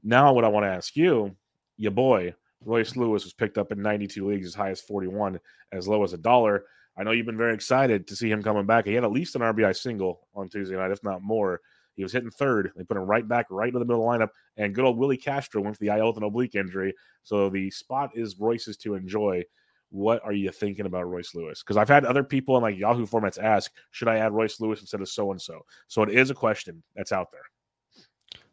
Now, 0.02 0.32
what 0.32 0.44
I 0.44 0.48
want 0.48 0.64
to 0.64 0.70
ask 0.70 0.96
you, 0.96 1.36
your 1.76 1.92
boy 1.92 2.34
Royce 2.64 2.96
Lewis 2.96 3.24
was 3.24 3.32
picked 3.32 3.58
up 3.58 3.72
in 3.72 3.82
92 3.82 4.26
leagues, 4.26 4.46
as 4.46 4.54
high 4.54 4.70
as 4.70 4.80
41, 4.80 5.38
as 5.72 5.88
low 5.88 6.02
as 6.04 6.12
a 6.12 6.18
dollar. 6.18 6.64
I 6.96 7.02
know 7.02 7.12
you've 7.12 7.26
been 7.26 7.36
very 7.36 7.54
excited 7.54 8.06
to 8.06 8.16
see 8.16 8.30
him 8.30 8.42
coming 8.42 8.66
back. 8.66 8.86
He 8.86 8.94
had 8.94 9.04
at 9.04 9.12
least 9.12 9.34
an 9.34 9.42
RBI 9.42 9.74
single 9.76 10.28
on 10.34 10.48
Tuesday 10.48 10.76
night, 10.76 10.90
if 10.90 11.02
not 11.02 11.22
more. 11.22 11.60
He 11.94 12.02
was 12.02 12.12
hitting 12.12 12.30
third. 12.30 12.72
They 12.76 12.84
put 12.84 12.96
him 12.96 13.04
right 13.04 13.26
back, 13.26 13.46
right 13.50 13.68
in 13.68 13.78
the 13.78 13.84
middle 13.84 14.08
of 14.08 14.18
the 14.18 14.24
lineup. 14.24 14.30
And 14.56 14.74
good 14.74 14.84
old 14.84 14.98
Willi 14.98 15.16
Castro 15.16 15.62
went 15.62 15.76
for 15.76 15.84
the 15.84 15.94
IL 15.94 16.08
with 16.08 16.16
an 16.18 16.22
oblique 16.22 16.54
injury. 16.54 16.94
So 17.22 17.50
the 17.50 17.70
spot 17.70 18.10
is 18.14 18.38
Royce's 18.38 18.76
to 18.78 18.94
enjoy. 18.94 19.44
What 19.90 20.24
are 20.24 20.32
you 20.32 20.50
thinking 20.50 20.86
about 20.86 21.08
Royce 21.08 21.34
Lewis? 21.34 21.62
Because 21.62 21.76
I've 21.76 21.88
had 21.88 22.06
other 22.06 22.24
people 22.24 22.56
in 22.56 22.62
like 22.62 22.78
Yahoo 22.78 23.06
formats 23.06 23.42
ask, 23.42 23.70
should 23.90 24.08
I 24.08 24.18
add 24.18 24.32
Royce 24.32 24.58
Lewis 24.58 24.80
instead 24.80 25.02
of 25.02 25.08
so 25.08 25.32
and 25.32 25.40
so? 25.40 25.60
So 25.88 26.02
it 26.02 26.10
is 26.10 26.30
a 26.30 26.34
question 26.34 26.82
that's 26.96 27.12
out 27.12 27.30
there. 27.30 27.42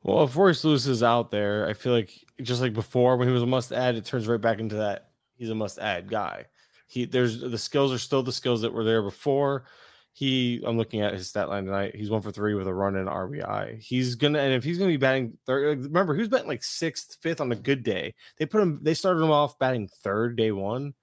Well, 0.03 0.23
if 0.23 0.35
Royce 0.35 0.63
Lewis 0.63 0.87
is 0.87 1.03
out 1.03 1.29
there, 1.29 1.67
I 1.67 1.73
feel 1.73 1.93
like 1.93 2.11
just 2.41 2.61
like 2.61 2.73
before 2.73 3.17
when 3.17 3.27
he 3.27 3.33
was 3.33 3.43
a 3.43 3.47
must 3.47 3.71
add, 3.71 3.95
it 3.95 4.05
turns 4.05 4.27
right 4.27 4.39
back 4.39 4.59
into 4.59 4.75
that 4.75 5.09
he's 5.39 5.49
a 5.49 5.55
must 5.55 5.79
add 5.79 6.09
guy. 6.09 6.45
He 6.87 7.05
there's 7.05 7.39
the 7.39 7.57
skills 7.57 7.91
are 7.91 7.97
still 7.97 8.21
the 8.21 8.31
skills 8.31 8.61
that 8.61 8.73
were 8.73 8.83
there 8.83 9.01
before. 9.01 9.65
He 10.11 10.61
I'm 10.65 10.77
looking 10.77 11.01
at 11.01 11.13
his 11.13 11.29
stat 11.29 11.49
line 11.49 11.65
tonight. 11.65 11.95
He's 11.95 12.09
one 12.09 12.21
for 12.21 12.31
three 12.31 12.53
with 12.53 12.67
a 12.67 12.73
run 12.73 12.95
and 12.97 13.07
RBI. 13.07 13.79
He's 13.79 14.15
gonna 14.15 14.39
and 14.39 14.53
if 14.53 14.63
he's 14.63 14.77
gonna 14.77 14.91
be 14.91 14.97
batting 14.97 15.37
third, 15.45 15.83
remember 15.85 16.13
he 16.13 16.19
was 16.19 16.29
batting 16.29 16.47
like 16.47 16.63
sixth, 16.63 17.17
fifth 17.21 17.41
on 17.41 17.51
a 17.51 17.55
good 17.55 17.83
day. 17.83 18.13
They 18.37 18.45
put 18.45 18.61
him. 18.61 18.79
They 18.83 18.93
started 18.93 19.23
him 19.23 19.31
off 19.31 19.57
batting 19.59 19.89
third 20.03 20.35
day 20.35 20.51
one. 20.51 20.93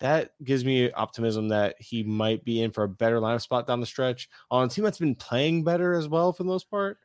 That 0.00 0.32
gives 0.42 0.64
me 0.64 0.90
optimism 0.90 1.48
that 1.48 1.76
he 1.78 2.02
might 2.02 2.44
be 2.44 2.62
in 2.62 2.72
for 2.72 2.82
a 2.84 2.88
better 2.88 3.20
lineup 3.20 3.40
spot 3.40 3.66
down 3.66 3.80
the 3.80 3.86
stretch 3.86 4.28
on 4.50 4.64
a 4.64 4.68
team 4.68 4.84
that's 4.84 4.98
been 4.98 5.14
playing 5.14 5.62
better 5.62 5.94
as 5.94 6.08
well 6.08 6.32
for 6.32 6.42
the 6.42 6.48
most 6.48 6.68
part. 6.70 6.98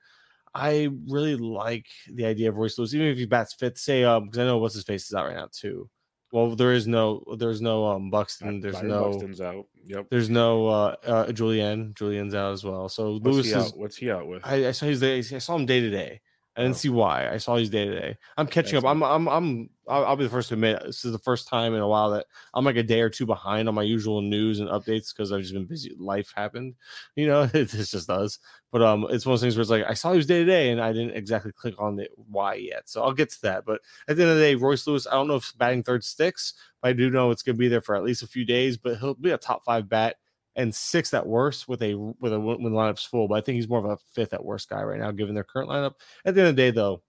I 0.53 0.89
really 1.07 1.35
like 1.35 1.85
the 2.11 2.25
idea 2.25 2.49
of 2.49 2.55
Royce 2.55 2.77
Lewis, 2.77 2.93
even 2.93 3.07
if 3.07 3.17
he 3.17 3.25
bats 3.25 3.53
fifth. 3.53 3.77
Say, 3.77 4.03
um, 4.03 4.25
because 4.25 4.39
I 4.39 4.45
know 4.45 4.57
what's 4.57 4.75
his 4.75 4.83
face 4.83 5.05
is 5.05 5.13
out 5.13 5.27
right 5.27 5.35
now 5.35 5.49
too. 5.51 5.89
Well, 6.31 6.55
there 6.55 6.73
is 6.73 6.85
no, 6.85 7.23
there's 7.37 7.61
no 7.61 7.87
um 7.87 8.09
Buxton. 8.09 8.59
There's 8.59 8.81
no, 8.83 9.11
Buxton's 9.11 9.41
out. 9.41 9.65
Yep. 9.85 10.07
there's 10.11 10.29
no 10.29 10.67
uh, 10.67 10.95
uh 11.03 11.31
Julien. 11.31 11.93
Julien's 11.95 12.35
out 12.35 12.53
as 12.53 12.63
well. 12.63 12.87
So 12.87 13.13
What's 13.13 13.25
Lewis 13.25 13.45
he, 13.47 13.51
is. 13.53 13.57
out? 13.57 13.77
What's 13.77 13.97
he 13.97 14.11
out 14.11 14.27
with? 14.27 14.45
I, 14.45 14.67
I 14.67 14.71
saw 14.71 14.85
he's. 14.85 15.03
I 15.03 15.39
saw 15.39 15.55
him 15.55 15.65
day 15.65 15.79
to 15.79 15.89
day. 15.89 16.21
I 16.59 16.63
didn't 16.63 16.75
see 16.75 16.89
why. 16.89 17.29
I 17.31 17.37
saw 17.37 17.55
he's 17.55 17.69
day 17.69 17.85
to 17.85 17.97
day. 17.97 18.17
I'm 18.35 18.45
catching 18.45 18.77
up. 18.77 18.83
I'm, 18.83 19.01
I'm, 19.01 19.29
I'm, 19.29 19.69
I'll, 19.87 20.17
be 20.17 20.25
the 20.25 20.29
first 20.29 20.49
to 20.49 20.55
admit 20.55 20.83
this 20.83 21.05
is 21.05 21.13
the 21.13 21.17
first 21.17 21.47
time 21.47 21.73
in 21.73 21.79
a 21.79 21.87
while 21.87 22.09
that 22.09 22.25
I'm 22.53 22.65
like 22.65 22.75
a 22.75 22.83
day 22.83 22.99
or 22.99 23.09
two 23.09 23.25
behind 23.25 23.69
on 23.69 23.75
my 23.75 23.83
usual 23.83 24.21
news 24.21 24.59
and 24.59 24.67
updates 24.67 25.15
because 25.15 25.31
I've 25.31 25.39
just 25.39 25.53
been 25.53 25.67
busy. 25.67 25.95
Life 25.97 26.33
happened, 26.35 26.75
you 27.15 27.27
know. 27.27 27.43
It 27.53 27.69
just 27.69 28.09
does. 28.09 28.39
But 28.73 28.81
um, 28.81 29.07
it's 29.09 29.25
one 29.25 29.35
of 29.35 29.39
those 29.39 29.45
things 29.45 29.55
where 29.55 29.61
it's 29.61 29.71
like 29.71 29.85
I 29.87 29.93
saw 29.93 30.11
he 30.11 30.17
was 30.17 30.25
day 30.25 30.39
to 30.39 30.45
day, 30.45 30.71
and 30.71 30.81
I 30.81 30.91
didn't 30.91 31.15
exactly 31.15 31.53
click 31.53 31.75
on 31.79 31.95
the 31.95 32.09
why 32.15 32.55
yet. 32.55 32.89
So 32.89 33.03
I'll 33.03 33.13
get 33.13 33.29
to 33.29 33.41
that. 33.43 33.63
But 33.65 33.79
at 34.09 34.17
the 34.17 34.23
end 34.23 34.31
of 34.31 34.37
the 34.37 34.43
day, 34.43 34.55
Royce 34.55 34.85
Lewis, 34.85 35.07
I 35.07 35.11
don't 35.11 35.29
know 35.29 35.37
if 35.37 35.57
batting 35.57 35.83
third 35.83 36.03
sticks, 36.03 36.55
but 36.81 36.89
I 36.89 36.93
do 36.93 37.09
know 37.09 37.31
it's 37.31 37.41
going 37.41 37.55
to 37.55 37.59
be 37.59 37.69
there 37.69 37.81
for 37.81 37.95
at 37.95 38.03
least 38.03 38.21
a 38.21 38.27
few 38.27 38.43
days. 38.43 38.75
But 38.75 38.97
he'll 38.97 39.13
be 39.13 39.31
a 39.31 39.37
top 39.37 39.63
five 39.63 39.87
bat 39.87 40.17
and 40.59 40.75
sixth 40.75 41.13
at 41.13 41.25
worst 41.25 41.69
with 41.69 41.81
a 41.81 41.95
with 41.95 42.33
a 42.33 42.39
when 42.39 42.59
lineup's 42.59 43.05
full. 43.05 43.29
But 43.29 43.35
I 43.35 43.41
think 43.41 43.55
he's 43.55 43.69
more 43.69 43.79
of 43.79 43.85
a 43.85 43.97
fifth 44.13 44.33
at 44.33 44.43
worst 44.43 44.69
guy 44.69 44.83
right 44.83 44.99
now, 44.99 45.11
given 45.11 45.33
their 45.33 45.45
current 45.45 45.69
lineup. 45.69 45.93
At 46.25 46.35
the 46.35 46.41
end 46.41 46.49
of 46.49 46.55
the 46.57 46.61
day, 46.61 46.71
though, 46.71 47.01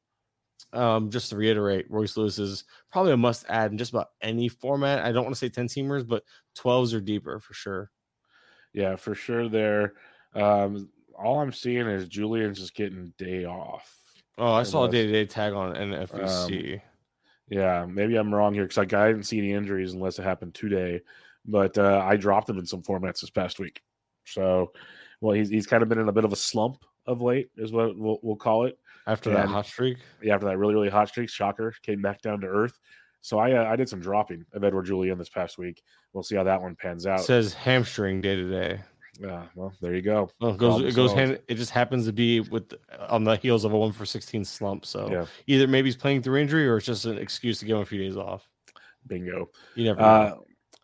um, 0.72 1.10
just 1.10 1.30
to 1.30 1.36
reiterate, 1.36 1.90
Royce 1.90 2.16
Lewis 2.16 2.38
is 2.38 2.64
probably 2.92 3.12
a 3.12 3.16
must 3.16 3.44
add 3.48 3.72
in 3.72 3.78
just 3.78 3.90
about 3.90 4.10
any 4.22 4.48
format. 4.48 5.04
I 5.04 5.10
don't 5.10 5.24
want 5.24 5.34
to 5.34 5.38
say 5.38 5.48
10 5.48 5.66
teamers, 5.66 6.06
but 6.06 6.22
12s 6.56 6.94
are 6.94 7.00
deeper 7.00 7.40
for 7.40 7.52
sure. 7.52 7.90
Yeah, 8.72 8.94
for 8.94 9.16
sure. 9.16 9.48
There. 9.48 9.94
Um, 10.34 10.88
all 11.18 11.40
I'm 11.40 11.52
seeing 11.52 11.88
is 11.88 12.06
Julien's 12.06 12.60
just 12.60 12.74
getting 12.74 13.12
day 13.18 13.46
off. 13.46 13.92
Oh, 14.38 14.52
I 14.52 14.62
saw 14.62 14.84
a 14.84 14.90
day 14.90 15.06
to 15.06 15.12
day 15.12 15.26
tag 15.26 15.54
on 15.54 15.74
NFBC. 15.74 16.80
Yeah, 17.48 17.84
maybe 17.84 18.14
I'm 18.14 18.32
wrong 18.32 18.54
here 18.54 18.62
because 18.62 18.76
like, 18.76 18.92
I 18.92 19.08
didn't 19.08 19.24
see 19.24 19.38
any 19.38 19.52
injuries 19.52 19.92
unless 19.92 20.20
it 20.20 20.22
happened 20.22 20.54
today. 20.54 21.00
But 21.46 21.78
uh, 21.78 22.04
I 22.06 22.16
dropped 22.16 22.48
him 22.48 22.58
in 22.58 22.66
some 22.66 22.82
formats 22.82 23.20
this 23.20 23.30
past 23.30 23.58
week. 23.58 23.82
So, 24.24 24.72
well, 25.20 25.34
he's 25.34 25.48
he's 25.48 25.66
kind 25.66 25.82
of 25.82 25.88
been 25.88 25.98
in 25.98 26.08
a 26.08 26.12
bit 26.12 26.24
of 26.24 26.32
a 26.32 26.36
slump 26.36 26.84
of 27.06 27.22
late, 27.22 27.50
is 27.56 27.72
what 27.72 27.96
we'll, 27.96 28.18
we'll 28.22 28.36
call 28.36 28.66
it. 28.66 28.78
after 29.06 29.30
that 29.30 29.48
hot 29.48 29.66
streak. 29.66 29.98
Yeah, 30.22 30.34
after 30.34 30.46
that 30.46 30.58
really 30.58 30.74
really 30.74 30.90
hot 30.90 31.08
streak, 31.08 31.30
shocker, 31.30 31.74
came 31.82 32.02
back 32.02 32.20
down 32.22 32.40
to 32.42 32.46
earth. 32.46 32.78
So 33.22 33.38
I 33.38 33.52
uh, 33.52 33.64
I 33.64 33.76
did 33.76 33.88
some 33.88 34.00
dropping 34.00 34.44
of 34.52 34.64
Edouard 34.64 34.86
Julien 34.86 35.18
this 35.18 35.28
past 35.28 35.58
week. 35.58 35.82
We'll 36.12 36.22
see 36.22 36.36
how 36.36 36.44
that 36.44 36.60
one 36.60 36.76
pans 36.76 37.06
out. 37.06 37.20
It 37.20 37.24
says 37.24 37.52
hamstring 37.54 38.20
day 38.20 38.36
to 38.36 38.50
day. 38.50 38.80
Yeah, 39.20 39.44
well, 39.54 39.74
there 39.82 39.94
you 39.94 40.00
go. 40.02 40.30
Well, 40.40 40.52
it 40.52 40.58
goes. 40.58 40.70
Problem 40.74 40.88
It 40.88 40.94
goes. 40.94 41.12
Hand, 41.12 41.38
it 41.48 41.56
just 41.56 41.70
happens 41.70 42.06
to 42.06 42.12
be 42.12 42.40
with 42.40 42.72
on 43.08 43.24
the 43.24 43.36
heels 43.36 43.64
of 43.64 43.72
a 43.72 43.78
one 43.78 43.92
for 43.92 44.06
sixteen 44.06 44.44
slump. 44.44 44.86
So 44.86 45.10
Yeah. 45.10 45.26
either 45.46 45.66
maybe 45.66 45.88
he's 45.88 45.96
playing 45.96 46.22
through 46.22 46.40
injury 46.40 46.66
or 46.66 46.76
it's 46.76 46.86
just 46.86 47.04
an 47.04 47.18
excuse 47.18 47.58
to 47.58 47.66
give 47.66 47.76
him 47.76 47.82
a 47.82 47.86
few 47.86 47.98
days 47.98 48.16
off. 48.16 48.48
Bingo. 49.06 49.50
You 49.74 49.84
never 49.84 50.00
know. 50.00 50.06
Uh, 50.06 50.36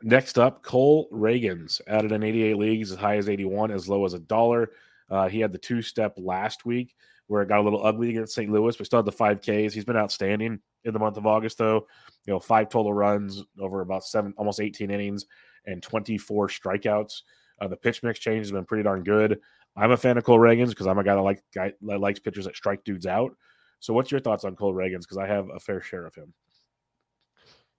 next 0.02 0.38
up, 0.38 0.62
Cole 0.62 1.08
Ragans 1.10 1.80
added 1.86 2.12
in 2.12 2.22
88 2.22 2.56
leagues 2.56 2.92
as 2.92 2.98
high 2.98 3.16
as 3.16 3.28
81, 3.28 3.70
as 3.70 3.88
low 3.88 4.04
as 4.04 4.14
a 4.14 4.18
dollar. 4.18 4.70
Uh, 5.10 5.28
he 5.28 5.40
had 5.40 5.52
the 5.52 5.58
two 5.58 5.82
step 5.82 6.14
last 6.16 6.64
week 6.64 6.94
where 7.28 7.42
it 7.42 7.48
got 7.48 7.58
a 7.58 7.62
little 7.62 7.84
ugly 7.84 8.10
against 8.10 8.34
St. 8.34 8.50
Louis, 8.50 8.76
but 8.76 8.86
still 8.86 8.98
had 8.98 9.06
the 9.06 9.12
five 9.12 9.40
Ks. 9.40 9.74
He's 9.74 9.84
been 9.84 9.96
outstanding 9.96 10.60
in 10.84 10.92
the 10.92 10.98
month 10.98 11.16
of 11.16 11.26
August, 11.26 11.58
though. 11.58 11.86
You 12.26 12.32
know, 12.32 12.40
five 12.40 12.68
total 12.68 12.94
runs 12.94 13.42
over 13.60 13.80
about 13.80 14.04
seven, 14.04 14.32
almost 14.36 14.60
18 14.60 14.90
innings, 14.90 15.26
and 15.66 15.82
24 15.82 16.48
strikeouts. 16.48 17.22
Uh, 17.60 17.68
the 17.68 17.76
pitch 17.76 18.02
mix 18.02 18.18
change 18.20 18.40
has 18.40 18.52
been 18.52 18.64
pretty 18.64 18.84
darn 18.84 19.02
good. 19.02 19.40
I'm 19.76 19.90
a 19.90 19.96
fan 19.96 20.16
of 20.16 20.24
Cole 20.24 20.38
Ragans 20.38 20.70
because 20.70 20.86
I'm 20.86 20.98
a 20.98 21.04
guy 21.04 21.14
that 21.14 21.22
like 21.22 21.42
guy 21.54 21.72
that 21.82 22.00
likes 22.00 22.18
pitchers 22.18 22.44
that 22.46 22.56
strike 22.56 22.84
dudes 22.84 23.06
out. 23.06 23.36
So, 23.80 23.92
what's 23.92 24.10
your 24.10 24.20
thoughts 24.20 24.44
on 24.44 24.56
Cole 24.56 24.72
Ragans? 24.72 25.00
Because 25.00 25.18
I 25.18 25.26
have 25.26 25.48
a 25.54 25.60
fair 25.60 25.82
share 25.82 26.06
of 26.06 26.14
him. 26.14 26.32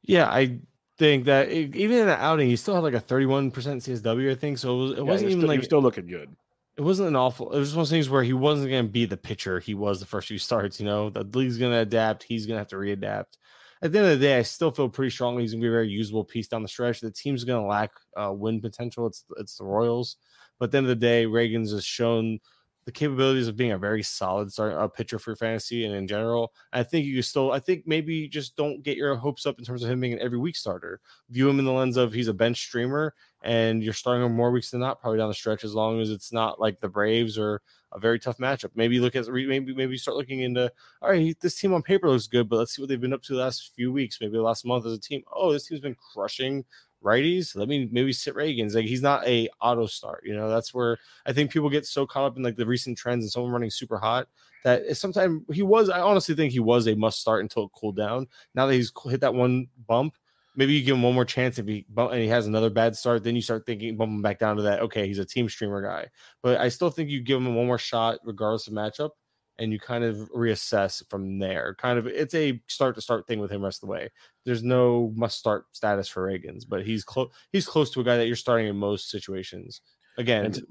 yeah, 0.03 0.27
I 0.27 0.59
think 0.97 1.25
that 1.25 1.51
e- 1.51 1.71
even 1.75 1.97
in 1.99 2.07
the 2.07 2.17
outing, 2.17 2.47
he 2.49 2.55
still 2.55 2.75
had 2.75 2.83
like 2.83 2.93
a 2.93 2.99
thirty-one 2.99 3.51
percent 3.51 3.81
CSW. 3.83 4.31
I 4.31 4.35
think 4.35 4.57
so. 4.57 4.75
It, 4.75 4.81
was, 4.81 4.91
it 4.99 5.03
Yeah, 5.03 5.03
wasn't 5.05 5.31
even 5.31 5.31
still, 5.31 5.49
he 5.49 5.55
like 5.55 5.57
was 5.57 5.65
still 5.65 5.81
looking 5.81 6.07
good. 6.07 6.35
it 6.77 6.81
wasn't 6.81 7.07
an 7.07 7.15
awful. 7.15 7.51
It 7.53 7.59
was 7.59 7.69
just 7.69 7.75
one 7.75 7.81
of 7.83 7.87
those 7.87 7.91
things 7.95 8.09
where 8.09 8.23
he 8.23 8.33
wasn't 8.33 8.69
going 8.69 8.85
to 8.85 8.91
be 8.91 9.05
the 9.05 9.17
pitcher 9.17 9.59
he 9.59 9.73
was 9.73 9.99
the 9.99 10.05
first 10.05 10.27
few 10.27 10.37
starts. 10.37 10.79
You 10.79 10.85
know, 10.85 11.09
the 11.09 11.23
league's 11.23 11.57
going 11.57 11.71
to 11.71 11.79
adapt. 11.79 12.23
He's 12.23 12.45
going 12.45 12.55
to 12.55 12.59
have 12.59 12.67
to 12.69 12.75
readapt. 12.75 13.37
At 13.81 13.91
the 13.91 13.99
end 13.99 14.07
of 14.07 14.19
the 14.19 14.25
day, 14.25 14.37
I 14.37 14.41
still 14.43 14.71
feel 14.71 14.89
pretty 14.89 15.11
strongly 15.11 15.43
he's 15.43 15.51
going 15.53 15.61
to 15.61 15.65
be 15.65 15.69
a 15.69 15.71
very 15.71 15.89
usable 15.89 16.23
piece 16.23 16.47
down 16.47 16.63
the 16.63 16.67
stretch. 16.67 16.99
The 16.99 17.11
team's 17.11 17.43
going 17.43 17.61
to 17.61 17.67
lack 17.67 17.91
uh, 18.15 18.31
win 18.33 18.61
potential. 18.61 19.07
It's 19.07 19.23
it's 19.37 19.57
the 19.57 19.65
Royals, 19.65 20.17
but 20.59 20.65
at 20.65 20.71
the 20.71 20.77
end 20.79 20.85
of 20.85 20.89
the 20.89 20.95
day, 20.95 21.25
Ragans 21.25 21.71
has 21.71 21.85
shown 21.85 22.39
the 22.87 22.91
capabilities 22.93 23.49
of 23.49 23.57
being 23.57 23.73
a 23.73 23.77
very 23.77 24.01
solid 24.01 24.49
start, 24.49 24.71
uh, 24.71 24.87
pitcher 24.87 25.19
for 25.19 25.35
fantasy 25.35 25.83
and 25.83 25.93
in 25.93 26.07
general. 26.07 26.53
I 26.71 26.83
think 26.83 27.05
you 27.05 27.21
still, 27.21 27.51
I 27.51 27.59
think 27.59 27.85
maybe 27.85 28.29
just 28.29 28.55
don't 28.55 28.81
get 28.81 28.95
your 28.95 29.13
hopes 29.13 29.45
up 29.45 29.59
in 29.59 29.65
terms 29.65 29.83
of 29.83 29.89
him 29.89 29.99
being 29.99 30.13
an 30.13 30.19
every 30.21 30.37
week 30.37 30.55
starter. 30.55 31.01
View 31.29 31.49
him 31.49 31.59
in 31.59 31.65
the 31.65 31.73
lens 31.73 31.97
of 31.97 32.13
he's 32.13 32.29
a 32.29 32.33
bench 32.33 32.61
streamer 32.61 33.13
and 33.41 33.83
you're 33.83 33.91
starting 33.91 34.25
him 34.25 34.33
more 34.33 34.51
weeks 34.51 34.71
than 34.71 34.79
not, 34.79 35.01
probably 35.01 35.17
down 35.17 35.27
the 35.27 35.33
stretch, 35.33 35.65
as 35.65 35.75
long 35.75 35.99
as 35.99 36.09
it's 36.09 36.31
not 36.31 36.61
like 36.61 36.79
the 36.79 36.87
Braves 36.87 37.37
or 37.37 37.61
a 37.91 37.99
very 37.99 38.19
tough 38.19 38.37
matchup. 38.37 38.71
Maybe 38.73 39.01
look 39.01 39.17
at 39.17 39.27
maybe 39.27 39.75
maybe 39.75 39.97
start 39.97 40.15
looking 40.15 40.39
into 40.41 40.71
all 41.01 41.09
right, 41.09 41.37
this 41.41 41.59
team 41.59 41.73
on 41.73 41.81
paper 41.81 42.09
looks 42.09 42.27
good, 42.27 42.47
but 42.47 42.55
let's 42.55 42.73
see 42.73 42.81
what 42.81 42.87
they've 42.87 43.01
been 43.01 43.13
up 43.13 43.21
to 43.23 43.33
the 43.33 43.39
last 43.39 43.75
few 43.75 43.91
weeks, 43.91 44.17
maybe 44.21 44.33
the 44.33 44.41
last 44.41 44.65
month 44.65 44.85
as 44.85 44.93
a 44.93 44.97
team. 44.97 45.23
Oh, 45.33 45.51
this 45.51 45.67
team's 45.67 45.81
been 45.81 45.97
crushing 46.13 46.63
righties. 47.07 47.55
Let 47.55 47.67
me 47.67 47.87
maybe 47.91 48.13
sit 48.13 48.35
Ragans. 48.35 48.75
Like 48.75 48.85
he's 48.85 49.01
not 49.01 49.25
a 49.27 49.49
auto 49.61 49.85
start. 49.85 50.23
You 50.25 50.35
know, 50.35 50.49
that's 50.49 50.73
where 50.73 50.97
I 51.25 51.33
think 51.33 51.51
people 51.51 51.69
get 51.69 51.85
so 51.85 52.05
caught 52.05 52.25
up 52.25 52.37
in 52.37 52.43
like 52.43 52.57
the 52.57 52.65
recent 52.65 52.97
trends 52.97 53.23
and 53.23 53.31
someone 53.31 53.51
running 53.51 53.71
super 53.71 53.97
hot 53.97 54.27
that 54.63 54.97
sometimes 54.97 55.43
he 55.51 55.61
was. 55.61 55.89
I 55.89 56.01
honestly 56.01 56.35
think 56.35 56.51
he 56.51 56.59
was 56.59 56.87
a 56.87 56.95
must 56.95 57.19
start 57.19 57.41
until 57.41 57.63
it 57.63 57.71
cooled 57.73 57.95
down. 57.95 58.27
Now 58.53 58.67
that 58.67 58.73
he's 58.73 58.91
hit 59.05 59.21
that 59.21 59.33
one 59.33 59.67
bump, 59.87 60.15
maybe 60.55 60.73
you 60.73 60.83
give 60.83 60.95
him 60.95 61.03
one 61.03 61.13
more 61.13 61.25
chance 61.25 61.57
if 61.57 61.67
he 61.67 61.85
and 61.95 62.21
he 62.21 62.27
has 62.27 62.47
another 62.47 62.69
bad 62.69 62.95
start. 62.95 63.23
Then 63.23 63.35
you 63.35 63.41
start 63.41 63.65
thinking 63.65 63.95
bump 63.95 64.11
him 64.11 64.21
back 64.21 64.39
down 64.39 64.57
to 64.57 64.63
that. 64.63 64.81
Okay, 64.81 65.07
he's 65.07 65.19
a 65.19 65.25
team 65.25 65.47
streamer 65.47 65.81
guy, 65.81 66.07
but 66.43 66.59
I 66.59 66.67
still 66.69 66.89
think 66.89 67.09
you 67.09 67.21
give 67.21 67.37
him 67.37 67.55
one 67.55 67.67
more 67.67 67.77
shot 67.77 68.19
regardless 68.25 68.67
of 68.67 68.73
matchup. 68.73 69.11
And 69.59 69.71
you 69.71 69.79
kind 69.79 70.03
of 70.03 70.17
reassess 70.35 71.01
from 71.09 71.39
there. 71.39 71.75
Kind 71.79 71.97
of, 71.97 72.05
it's 72.05 72.35
a 72.35 72.61
start 72.67 72.95
to 72.95 73.01
start 73.01 73.25
thing 73.25 73.39
with 73.39 73.51
him 73.51 73.63
rest 73.63 73.83
of 73.83 73.87
the 73.87 73.91
way 73.91 74.09
there's 74.47 74.63
no 74.63 75.11
must 75.13 75.37
start 75.37 75.65
status 75.73 76.07
for 76.07 76.25
Ragans, 76.25 76.63
but 76.67 76.85
he's 76.85 77.03
close. 77.03 77.29
He's 77.51 77.67
close 77.67 77.91
to 77.91 77.99
a 77.99 78.03
guy 78.03 78.15
that 78.15 78.27
you're 78.27 78.35
starting 78.37 78.67
in 78.67 78.77
most 78.77 79.11
situations. 79.11 79.81
Again, 80.17 80.45
And 80.45 80.61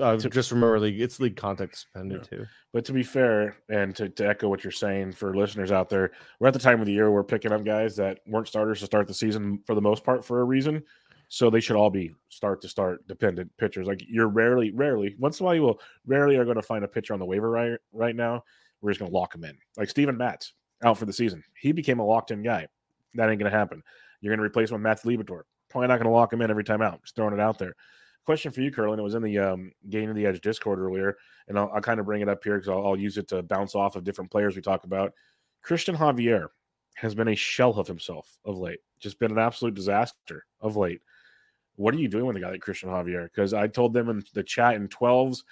uh, 0.00 0.16
to- 0.16 0.30
just 0.30 0.52
remember, 0.52 0.78
league 0.78 1.00
it's 1.00 1.18
league 1.18 1.36
context 1.36 1.88
dependent 1.92 2.30
too. 2.30 2.46
But 2.72 2.84
to 2.84 2.92
be 2.92 3.02
fair, 3.02 3.56
and 3.68 3.94
to, 3.96 4.08
to 4.08 4.28
echo 4.28 4.48
what 4.48 4.62
you're 4.62 4.70
saying 4.70 5.12
for 5.12 5.36
listeners 5.36 5.72
out 5.72 5.88
there, 5.88 6.12
we're 6.38 6.46
at 6.46 6.52
the 6.52 6.60
time 6.60 6.78
of 6.78 6.86
the 6.86 6.92
year 6.92 7.10
we're 7.10 7.24
picking 7.24 7.52
up 7.52 7.64
guys 7.64 7.96
that 7.96 8.20
weren't 8.24 8.46
starters 8.46 8.78
to 8.80 8.86
start 8.86 9.08
the 9.08 9.14
season 9.14 9.60
for 9.66 9.74
the 9.74 9.82
most 9.82 10.04
part 10.04 10.24
for 10.24 10.40
a 10.40 10.44
reason. 10.44 10.84
So 11.34 11.50
they 11.50 11.58
should 11.58 11.74
all 11.74 11.90
be 11.90 12.14
start 12.28 12.60
to 12.60 12.68
start 12.68 13.04
dependent 13.08 13.50
pitchers. 13.56 13.88
Like 13.88 14.04
you're 14.08 14.28
rarely, 14.28 14.70
rarely, 14.70 15.16
once 15.18 15.40
in 15.40 15.42
a 15.42 15.46
while 15.46 15.54
you 15.56 15.62
will 15.62 15.80
rarely 16.06 16.36
are 16.36 16.44
going 16.44 16.54
to 16.54 16.62
find 16.62 16.84
a 16.84 16.88
pitcher 16.88 17.12
on 17.12 17.18
the 17.18 17.26
waiver 17.26 17.50
right 17.50 17.76
right 17.92 18.14
now. 18.14 18.44
We're 18.80 18.92
just 18.92 19.00
going 19.00 19.10
to 19.10 19.18
lock 19.18 19.34
him 19.34 19.42
in. 19.42 19.58
Like 19.76 19.90
Steven 19.90 20.16
Matz 20.16 20.52
out 20.84 20.96
for 20.96 21.06
the 21.06 21.12
season. 21.12 21.42
He 21.60 21.72
became 21.72 21.98
a 21.98 22.06
locked 22.06 22.30
in 22.30 22.44
guy. 22.44 22.68
That 23.14 23.30
ain't 23.30 23.40
going 23.40 23.50
to 23.50 23.58
happen. 23.58 23.82
You're 24.20 24.30
going 24.30 24.38
to 24.38 24.44
replace 24.44 24.70
him 24.70 24.74
with 24.74 24.82
Matt 24.82 25.02
Liberatore. 25.02 25.42
Probably 25.70 25.88
not 25.88 25.96
going 25.96 26.06
to 26.06 26.10
lock 26.10 26.32
him 26.32 26.40
in 26.40 26.52
every 26.52 26.62
time 26.62 26.80
out. 26.80 27.02
Just 27.02 27.16
throwing 27.16 27.34
it 27.34 27.40
out 27.40 27.58
there. 27.58 27.74
Question 28.24 28.52
for 28.52 28.60
you, 28.60 28.70
Kurland. 28.70 28.98
It 28.98 29.02
was 29.02 29.16
in 29.16 29.22
the 29.22 29.36
um, 29.40 29.72
Gain 29.90 30.10
of 30.10 30.14
the 30.14 30.26
Edge 30.26 30.40
Discord 30.40 30.78
earlier, 30.78 31.16
and 31.48 31.58
I'll, 31.58 31.68
I'll 31.74 31.80
kind 31.80 31.98
of 31.98 32.06
bring 32.06 32.22
it 32.22 32.28
up 32.28 32.44
here 32.44 32.58
because 32.58 32.68
I'll, 32.68 32.86
I'll 32.86 32.96
use 32.96 33.18
it 33.18 33.26
to 33.28 33.42
bounce 33.42 33.74
off 33.74 33.96
of 33.96 34.04
different 34.04 34.30
players 34.30 34.54
we 34.54 34.62
talk 34.62 34.84
about. 34.84 35.12
Christian 35.62 35.96
Javier 35.96 36.46
has 36.94 37.12
been 37.12 37.26
a 37.26 37.34
shell 37.34 37.72
of 37.72 37.88
himself 37.88 38.38
of 38.44 38.56
late. 38.56 38.78
Just 39.00 39.18
been 39.18 39.32
an 39.32 39.38
absolute 39.38 39.74
disaster 39.74 40.46
of 40.60 40.76
late. 40.76 41.00
What 41.76 41.94
are 41.94 41.98
you 41.98 42.08
doing 42.08 42.26
with 42.26 42.36
a 42.36 42.40
guy 42.40 42.50
like 42.50 42.60
Christian 42.60 42.88
Javier? 42.88 43.24
Because 43.24 43.52
I 43.52 43.66
told 43.66 43.92
them 43.92 44.08
in 44.08 44.22
the 44.32 44.42
chat 44.42 44.74
in 44.74 44.88
12s 44.88 45.42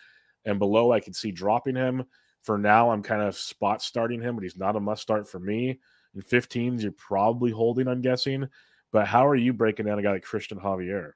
and 0.45 0.59
below, 0.59 0.93
I 0.93 1.01
could 1.01 1.17
see 1.17 1.31
dropping 1.31 1.77
him. 1.77 2.05
For 2.43 2.59
now, 2.59 2.91
I'm 2.91 3.03
kind 3.03 3.23
of 3.23 3.37
spot 3.37 3.83
starting 3.83 4.21
him, 4.21 4.35
but 4.35 4.43
he's 4.43 4.57
not 4.57 4.77
a 4.77 4.81
must 4.81 5.03
start 5.03 5.29
for 5.29 5.39
me. 5.39 5.79
In 6.15 6.23
15s, 6.23 6.83
you're 6.83 6.93
probably 6.93 7.53
holding, 7.53 7.89
I'm 7.89 8.01
guessing. 8.01 8.49
But 8.91 9.07
how 9.07 9.27
are 9.27 9.37
you 9.37 9.53
breaking 9.53 9.87
down 9.87 9.99
a 9.99 10.03
guy 10.03 10.13
like 10.13 10.25
Christian 10.25 10.59
Javier? 10.59 11.13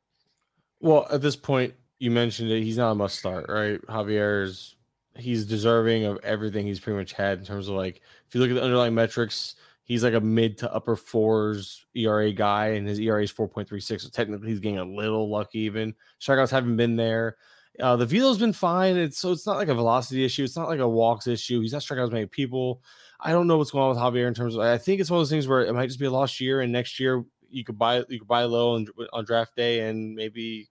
Well, 0.81 1.07
at 1.11 1.23
this 1.23 1.37
point, 1.37 1.75
you 1.99 2.11
mentioned 2.11 2.51
it. 2.51 2.63
He's 2.63 2.79
not 2.79 2.93
a 2.93 2.95
must 2.95 3.19
start, 3.19 3.47
right? 3.49 3.81
Javier's 3.87 4.77
he's 5.19 5.47
deserving 5.47 6.05
of 6.05 6.19
everything 6.23 6.67
he's 6.67 6.81
pretty 6.81 6.99
much 6.99 7.13
had 7.13 7.39
in 7.39 7.45
terms 7.45 7.69
of 7.69 7.75
like 7.75 8.03
if 8.29 8.35
you 8.35 8.41
look 8.41 8.51
at 8.51 8.55
the 8.55 8.63
underlying 8.63 8.95
metrics, 8.95 9.55
he's 9.87 10.05
like 10.05 10.15
a 10.15 10.21
mid 10.21 10.59
to 10.59 10.73
upper 10.75 10.97
fours 10.97 11.87
ERA 11.95 12.33
guy, 12.33 12.69
and 12.71 12.87
his 12.87 13.01
ERA 13.01 13.23
is 13.23 13.33
4.36. 13.33 14.03
So 14.03 14.09
technically 14.11 14.49
he's 14.49 14.61
getting 14.61 14.79
a 14.79 14.85
little 14.85 15.31
lucky 15.31 15.61
even. 15.61 15.95
Strikeouts 16.21 16.51
haven't 16.51 16.77
been 16.77 16.97
there. 16.97 17.37
Uh, 17.81 17.97
the 17.97 18.07
velo's 18.07 18.39
been 18.39 18.53
fine. 18.53 18.97
It's 18.97 19.19
so 19.19 19.33
it's 19.33 19.47
not 19.47 19.59
like 19.59 19.69
a 19.69 19.75
velocity 19.75 20.25
issue. 20.25 20.45
It's 20.45 20.57
not 20.57 20.69
like 20.69 20.81
a 20.81 20.89
walks 20.89 21.27
issue. 21.27 21.61
He's 21.61 21.73
not 21.73 21.83
striking 21.83 22.03
out 22.03 22.07
as 22.07 22.13
many 22.13 22.27
people. 22.27 22.83
I 23.21 23.33
don't 23.33 23.47
know 23.47 23.59
what's 23.59 23.71
going 23.71 23.85
on 23.85 23.91
with 23.91 23.99
Javier 23.99 24.29
in 24.29 24.35
terms 24.35 24.55
of. 24.55 24.61
I 24.61 24.79
think 24.79 25.01
it's 25.01 25.11
one 25.11 25.19
of 25.19 25.21
those 25.21 25.31
things 25.31 25.49
where 25.49 25.65
it 25.65 25.75
might 25.75 25.87
just 25.87 25.99
be 25.99 26.07
a 26.07 26.11
lost 26.11 26.41
year, 26.41 26.63
and 26.63 26.73
next 26.73 26.99
year 26.99 27.25
you 27.49 27.65
could 27.65 27.79
buy 27.79 28.03
you 28.09 28.19
could 28.19 28.29
buy 28.29 28.45
low 28.45 28.75
on, 28.75 28.87
on 29.13 29.25
draft 29.25 29.55
day 29.57 29.89
and 29.89 30.15
maybe 30.15 30.69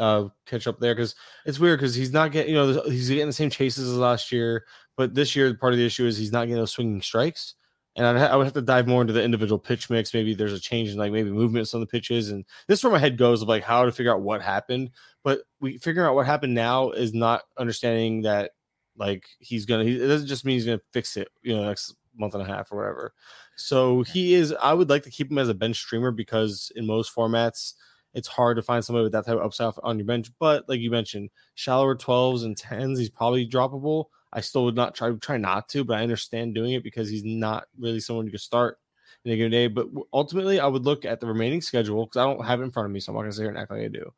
uh 0.00 0.28
catch 0.44 0.66
up 0.66 0.78
there 0.78 0.94
because 0.94 1.14
it's 1.46 1.58
weird 1.58 1.78
because 1.78 1.94
he's 1.94 2.12
not 2.12 2.30
getting 2.30 2.54
you 2.54 2.60
know 2.60 2.82
he's 2.82 3.08
getting 3.08 3.26
the 3.26 3.32
same 3.32 3.50
chases 3.50 3.88
as 3.88 3.96
last 3.96 4.32
year, 4.32 4.64
but 4.96 5.14
this 5.14 5.36
year 5.36 5.54
part 5.54 5.74
of 5.74 5.78
the 5.78 5.86
issue 5.86 6.06
is 6.06 6.16
he's 6.16 6.32
not 6.32 6.46
getting 6.46 6.56
those 6.56 6.72
swinging 6.72 7.02
strikes. 7.02 7.54
And 7.96 8.06
I'd 8.06 8.16
I 8.30 8.36
would 8.36 8.44
have 8.44 8.52
to 8.54 8.62
dive 8.62 8.86
more 8.86 9.00
into 9.00 9.14
the 9.14 9.22
individual 9.22 9.58
pitch 9.58 9.88
mix. 9.88 10.12
Maybe 10.12 10.34
there's 10.34 10.52
a 10.52 10.60
change 10.60 10.90
in 10.90 10.98
like 10.98 11.12
maybe 11.12 11.30
movements 11.30 11.72
on 11.72 11.80
the 11.80 11.86
pitches, 11.86 12.30
and 12.30 12.44
this 12.68 12.80
is 12.80 12.84
where 12.84 12.92
my 12.92 12.98
head 12.98 13.16
goes 13.16 13.40
of 13.42 13.48
like 13.48 13.64
how 13.64 13.84
to 13.84 13.92
figure 13.92 14.12
out 14.12 14.20
what 14.20 14.42
happened. 14.42 14.90
But 15.24 15.40
we 15.60 15.78
figuring 15.78 16.06
out 16.06 16.14
what 16.14 16.26
happened 16.26 16.54
now 16.54 16.90
is 16.90 17.14
not 17.14 17.44
understanding 17.56 18.22
that 18.22 18.52
like 18.96 19.26
he's 19.38 19.64
gonna. 19.64 19.84
He, 19.84 19.96
it 19.96 20.06
doesn't 20.06 20.28
just 20.28 20.44
mean 20.44 20.56
he's 20.56 20.66
gonna 20.66 20.80
fix 20.92 21.16
it, 21.16 21.28
you 21.42 21.56
know, 21.56 21.64
next 21.64 21.94
month 22.14 22.34
and 22.34 22.42
a 22.42 22.46
half 22.46 22.70
or 22.70 22.76
whatever. 22.76 23.14
So 23.56 24.02
he 24.02 24.34
is. 24.34 24.52
I 24.60 24.74
would 24.74 24.90
like 24.90 25.02
to 25.04 25.10
keep 25.10 25.30
him 25.30 25.38
as 25.38 25.48
a 25.48 25.54
bench 25.54 25.76
streamer 25.76 26.10
because 26.10 26.70
in 26.76 26.86
most 26.86 27.14
formats, 27.14 27.74
it's 28.14 28.28
hard 28.28 28.56
to 28.56 28.62
find 28.62 28.84
somebody 28.84 29.04
with 29.04 29.12
that 29.12 29.26
type 29.26 29.36
of 29.36 29.44
upside 29.44 29.74
on 29.82 29.98
your 29.98 30.06
bench. 30.06 30.30
But 30.38 30.68
like 30.68 30.80
you 30.80 30.90
mentioned, 30.90 31.30
shallower 31.54 31.96
12s 31.96 32.44
and 32.44 32.56
10s, 32.56 32.98
he's 32.98 33.10
probably 33.10 33.48
droppable. 33.48 34.06
I 34.36 34.42
still 34.42 34.66
would 34.66 34.76
not 34.76 34.94
try 34.94 35.10
try 35.12 35.38
not 35.38 35.68
to, 35.70 35.82
but 35.82 35.96
I 35.98 36.02
understand 36.02 36.54
doing 36.54 36.74
it 36.74 36.84
because 36.84 37.08
he's 37.08 37.24
not 37.24 37.64
really 37.78 38.00
someone 38.00 38.26
you 38.26 38.30
could 38.32 38.40
start 38.40 38.78
in 39.24 39.32
a 39.32 39.36
given 39.36 39.50
day. 39.50 39.66
But 39.66 39.88
ultimately, 40.12 40.60
I 40.60 40.66
would 40.66 40.84
look 40.84 41.06
at 41.06 41.20
the 41.20 41.26
remaining 41.26 41.62
schedule 41.62 42.04
because 42.04 42.18
I 42.20 42.24
don't 42.24 42.44
have 42.44 42.60
it 42.60 42.64
in 42.64 42.70
front 42.70 42.84
of 42.84 42.92
me, 42.92 43.00
so 43.00 43.10
I'm 43.10 43.16
not 43.16 43.22
gonna 43.22 43.32
sit 43.32 43.42
here 43.42 43.48
and 43.48 43.58
act 43.58 43.70
like 43.70 43.80
I 43.80 43.88
do. 43.88 44.12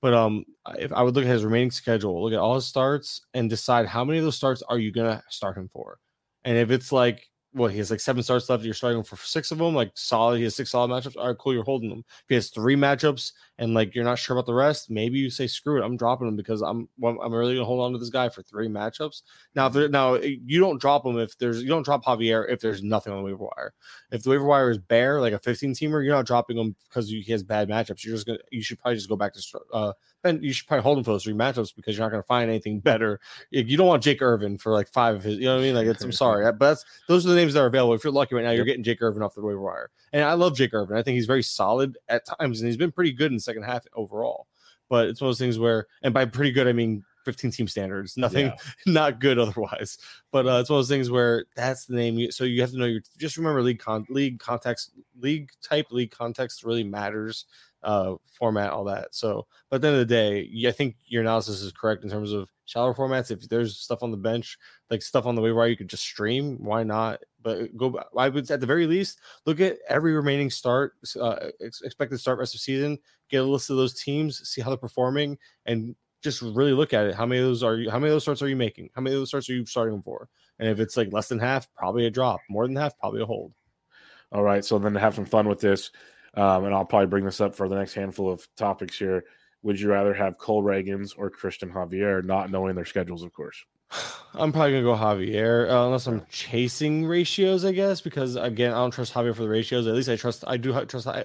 But 0.00 0.14
um, 0.14 0.46
if 0.78 0.90
I 0.92 1.02
would 1.02 1.14
look 1.14 1.24
at 1.24 1.30
his 1.30 1.44
remaining 1.44 1.70
schedule, 1.70 2.22
look 2.22 2.32
at 2.32 2.38
all 2.38 2.54
his 2.54 2.66
starts, 2.66 3.20
and 3.34 3.50
decide 3.50 3.86
how 3.86 4.04
many 4.04 4.18
of 4.18 4.24
those 4.24 4.36
starts 4.36 4.62
are 4.62 4.78
you 4.78 4.90
gonna 4.90 5.22
start 5.28 5.58
him 5.58 5.68
for. 5.68 5.98
And 6.44 6.56
if 6.56 6.70
it's 6.70 6.90
like, 6.90 7.28
well, 7.52 7.68
he 7.68 7.76
has 7.76 7.90
like 7.90 8.00
seven 8.00 8.22
starts 8.22 8.48
left, 8.48 8.64
you're 8.64 8.72
starting 8.72 9.02
for 9.02 9.16
six 9.16 9.50
of 9.50 9.58
them, 9.58 9.74
like 9.74 9.90
solid. 9.94 10.38
He 10.38 10.44
has 10.44 10.56
six 10.56 10.70
solid 10.70 10.88
matchups. 10.88 11.16
All 11.18 11.28
right, 11.28 11.36
cool, 11.38 11.52
you're 11.52 11.64
holding 11.64 11.90
them. 11.90 12.04
If 12.08 12.24
he 12.28 12.34
has 12.36 12.48
three 12.48 12.76
matchups 12.76 13.32
and 13.58 13.74
like 13.74 13.94
you're 13.94 14.04
not 14.04 14.18
sure 14.18 14.36
about 14.36 14.46
the 14.46 14.54
rest, 14.54 14.90
maybe 14.90 15.18
you 15.18 15.30
say 15.30 15.46
screw 15.46 15.80
it, 15.80 15.84
I'm 15.84 15.96
dropping 15.96 16.28
him 16.28 16.36
because 16.36 16.62
I'm 16.62 16.88
well, 16.98 17.18
I'm 17.20 17.32
really 17.32 17.54
gonna 17.54 17.64
hold 17.64 17.80
on 17.80 17.92
to 17.92 17.98
this 17.98 18.10
guy 18.10 18.28
for 18.28 18.42
three 18.42 18.68
matchups. 18.68 19.22
Now, 19.54 19.66
if 19.66 19.72
there, 19.72 19.88
now 19.88 20.14
you 20.14 20.60
don't 20.60 20.80
drop 20.80 21.04
him 21.04 21.18
if 21.18 21.36
there's 21.38 21.62
you 21.62 21.68
don't 21.68 21.84
drop 21.84 22.04
Javier 22.04 22.48
if 22.48 22.60
there's 22.60 22.82
nothing 22.82 23.12
on 23.12 23.18
the 23.18 23.24
waiver 23.24 23.44
wire. 23.44 23.74
If 24.12 24.22
the 24.22 24.30
waiver 24.30 24.44
wire 24.44 24.70
is 24.70 24.78
bare, 24.78 25.20
like 25.20 25.32
a 25.32 25.38
15 25.38 25.74
teamer, 25.74 26.04
you're 26.04 26.14
not 26.14 26.26
dropping 26.26 26.56
him 26.56 26.76
because 26.88 27.08
he 27.08 27.22
has 27.24 27.42
bad 27.42 27.68
matchups. 27.68 28.04
You're 28.04 28.14
just 28.14 28.26
gonna 28.26 28.38
you 28.50 28.62
should 28.62 28.78
probably 28.78 28.96
just 28.96 29.08
go 29.08 29.16
back 29.16 29.34
to 29.34 29.60
uh, 29.72 29.92
and 30.24 30.42
you 30.42 30.52
should 30.52 30.66
probably 30.66 30.82
hold 30.82 30.98
him 30.98 31.04
for 31.04 31.12
those 31.12 31.24
three 31.24 31.32
matchups 31.32 31.74
because 31.74 31.96
you're 31.96 32.08
not 32.08 32.16
to 32.16 32.22
find 32.22 32.50
anything 32.50 32.80
better. 32.88 33.20
You 33.50 33.76
don't 33.76 33.86
want 33.86 34.02
Jake 34.02 34.22
Irvin 34.22 34.58
for 34.58 34.72
like 34.72 34.88
five 34.88 35.16
of 35.16 35.22
his. 35.22 35.38
You 35.38 35.46
know 35.46 35.54
what 35.54 35.60
I 35.60 35.62
mean? 35.62 35.74
Like, 35.74 35.86
it's, 35.86 36.02
I'm 36.02 36.12
sorry, 36.18 36.44
but 36.44 36.58
that's 36.58 36.84
those 37.08 37.26
are 37.26 37.30
the 37.30 37.36
names 37.36 37.54
that 37.54 37.60
are 37.60 37.66
available. 37.66 37.94
If 37.94 38.04
you're 38.04 38.12
lucky 38.12 38.34
right 38.34 38.44
now, 38.44 38.50
you're 38.50 38.64
getting 38.64 38.84
Jake 38.84 39.02
Irvin 39.02 39.22
off 39.22 39.34
the 39.34 39.42
waiver 39.42 39.60
wire, 39.60 39.90
and 40.12 40.24
I 40.24 40.34
love 40.34 40.56
Jake 40.56 40.74
Irvin. 40.74 40.96
I 40.96 41.02
think 41.02 41.16
he's 41.16 41.26
very 41.26 41.42
solid 41.42 41.96
at 42.08 42.26
times, 42.26 42.60
and 42.60 42.68
he's 42.68 42.76
been 42.76 42.92
pretty 42.92 43.12
good 43.12 43.32
in 43.32 43.38
second 43.48 43.62
half 43.64 43.84
overall. 43.94 44.46
But 44.88 45.08
it's 45.08 45.20
one 45.20 45.28
of 45.28 45.30
those 45.30 45.38
things 45.38 45.58
where, 45.58 45.86
and 46.02 46.14
by 46.14 46.24
pretty 46.24 46.52
good, 46.52 46.66
I 46.66 46.72
mean 46.72 47.04
15 47.24 47.50
team 47.50 47.68
standards, 47.68 48.16
nothing, 48.16 48.46
yeah. 48.46 48.56
not 48.86 49.20
good 49.20 49.38
otherwise. 49.38 49.98
But 50.32 50.46
uh, 50.46 50.60
it's 50.60 50.70
one 50.70 50.78
of 50.78 50.82
those 50.82 50.88
things 50.88 51.10
where 51.10 51.44
that's 51.56 51.84
the 51.84 51.94
name. 51.94 52.18
You, 52.18 52.30
so 52.30 52.44
you 52.44 52.60
have 52.62 52.70
to 52.70 52.78
know 52.78 52.86
your, 52.86 53.02
just 53.18 53.36
remember 53.36 53.62
league 53.62 53.80
con, 53.80 54.06
league 54.08 54.38
context, 54.38 54.92
league 55.20 55.50
type, 55.62 55.86
league 55.90 56.10
context 56.10 56.64
really 56.64 56.84
matters, 56.84 57.44
uh, 57.82 58.14
format, 58.32 58.70
all 58.70 58.84
that. 58.84 59.14
So, 59.14 59.46
but 59.68 59.76
at 59.76 59.82
the 59.82 59.88
end 59.88 59.96
of 59.98 60.08
the 60.08 60.14
day, 60.14 60.50
I 60.66 60.72
think 60.72 60.96
your 61.06 61.22
analysis 61.22 61.60
is 61.60 61.72
correct 61.72 62.02
in 62.02 62.10
terms 62.10 62.32
of 62.32 62.48
shallow 62.64 62.94
formats. 62.94 63.30
If 63.30 63.48
there's 63.48 63.76
stuff 63.76 64.02
on 64.02 64.10
the 64.10 64.16
bench, 64.16 64.58
like 64.90 65.02
stuff 65.02 65.26
on 65.26 65.34
the 65.34 65.42
waiver 65.42 65.56
wire, 65.56 65.68
you 65.68 65.76
could 65.76 65.90
just 65.90 66.04
stream. 66.04 66.56
Why 66.60 66.82
not? 66.82 67.20
But 67.48 67.76
go. 67.76 67.98
I 68.16 68.28
would 68.28 68.50
at 68.50 68.60
the 68.60 68.66
very 68.66 68.86
least 68.86 69.20
look 69.46 69.60
at 69.60 69.78
every 69.88 70.12
remaining 70.12 70.50
start, 70.50 70.94
uh, 71.18 71.48
expected 71.60 72.18
start 72.18 72.38
rest 72.38 72.54
of 72.54 72.60
season. 72.60 72.98
Get 73.30 73.38
a 73.38 73.44
list 73.44 73.70
of 73.70 73.76
those 73.76 73.94
teams, 73.94 74.46
see 74.48 74.60
how 74.60 74.68
they're 74.68 74.76
performing, 74.76 75.38
and 75.64 75.96
just 76.22 76.42
really 76.42 76.72
look 76.72 76.92
at 76.92 77.06
it. 77.06 77.14
How 77.14 77.24
many 77.24 77.40
of 77.40 77.46
those 77.46 77.62
are 77.62 77.76
you? 77.76 77.90
How 77.90 77.98
many 77.98 78.10
of 78.10 78.14
those 78.14 78.24
starts 78.24 78.42
are 78.42 78.48
you 78.48 78.56
making? 78.56 78.90
How 78.94 79.00
many 79.00 79.14
of 79.14 79.20
those 79.20 79.28
starts 79.28 79.48
are 79.48 79.54
you 79.54 79.64
starting 79.64 79.94
them 79.94 80.02
for? 80.02 80.28
And 80.58 80.68
if 80.68 80.78
it's 80.78 80.96
like 80.96 81.12
less 81.12 81.28
than 81.28 81.38
half, 81.38 81.72
probably 81.74 82.06
a 82.06 82.10
drop. 82.10 82.40
More 82.50 82.66
than 82.66 82.76
half, 82.76 82.98
probably 82.98 83.22
a 83.22 83.26
hold. 83.26 83.52
All 84.32 84.42
right. 84.42 84.64
So 84.64 84.78
then 84.78 84.92
to 84.92 85.00
have 85.00 85.14
some 85.14 85.24
fun 85.24 85.48
with 85.48 85.60
this, 85.60 85.90
um, 86.34 86.64
and 86.64 86.74
I'll 86.74 86.84
probably 86.84 87.06
bring 87.06 87.24
this 87.24 87.40
up 87.40 87.54
for 87.54 87.68
the 87.68 87.76
next 87.76 87.94
handful 87.94 88.30
of 88.30 88.46
topics 88.56 88.98
here. 88.98 89.24
Would 89.62 89.80
you 89.80 89.90
rather 89.90 90.12
have 90.12 90.36
Cole 90.36 90.62
Ragans 90.62 91.14
or 91.16 91.30
Christian 91.30 91.70
Javier, 91.70 92.22
not 92.22 92.50
knowing 92.50 92.74
their 92.74 92.84
schedules, 92.84 93.22
of 93.22 93.32
course? 93.32 93.64
I'm 94.34 94.52
probably 94.52 94.72
gonna 94.72 94.82
go 94.82 94.94
Javier 94.94 95.70
uh, 95.70 95.86
unless 95.86 96.06
I'm 96.06 96.24
chasing 96.30 97.06
ratios, 97.06 97.64
I 97.64 97.72
guess, 97.72 98.00
because 98.00 98.36
again, 98.36 98.72
I 98.72 98.76
don't 98.76 98.90
trust 98.90 99.14
Javier 99.14 99.34
for 99.34 99.42
the 99.42 99.48
ratios. 99.48 99.86
At 99.86 99.94
least 99.94 100.08
I 100.08 100.16
trust. 100.16 100.44
I 100.46 100.56
do 100.56 100.72
trust. 100.84 101.06
I, 101.06 101.24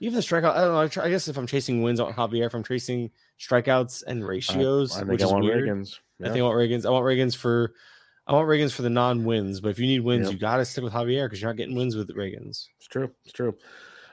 even 0.00 0.14
the 0.14 0.20
strikeout. 0.20 0.54
I 0.54 0.60
don't 0.60 0.72
know. 0.72 0.80
I, 0.80 0.88
try, 0.88 1.04
I, 1.04 1.10
guess 1.10 1.28
if 1.28 1.36
I'm 1.36 1.46
chasing 1.46 1.82
wins 1.82 2.00
on 2.00 2.12
Javier, 2.12 2.46
if 2.46 2.54
I'm 2.54 2.62
chasing 2.62 3.10
strikeouts 3.38 4.04
and 4.06 4.26
ratios, 4.26 4.96
I, 4.96 5.00
think 5.00 5.08
I 5.08 5.12
which 5.12 5.22
is 5.22 5.32
weird. 5.32 5.68
Ragans. 5.68 5.98
Yeah. 6.20 6.28
I 6.28 6.30
think 6.30 6.40
I 6.40 6.44
want 6.44 6.56
Ragans. 6.56 6.86
I 6.86 6.90
want 6.90 7.04
Ragans 7.04 7.36
for. 7.36 7.74
I 8.26 8.32
want 8.32 8.48
Ragans 8.48 8.72
for 8.72 8.80
the 8.80 8.90
non-wins, 8.90 9.60
but 9.60 9.68
if 9.68 9.78
you 9.78 9.86
need 9.86 10.00
wins, 10.00 10.24
yep. 10.24 10.32
you 10.32 10.38
got 10.38 10.56
to 10.56 10.64
stick 10.64 10.82
with 10.82 10.94
Javier 10.94 11.26
because 11.26 11.42
you're 11.42 11.50
not 11.50 11.58
getting 11.58 11.76
wins 11.76 11.94
with 11.94 12.08
Ragans. 12.16 12.68
It's 12.78 12.88
true. 12.88 13.10
It's 13.24 13.34
true. 13.34 13.54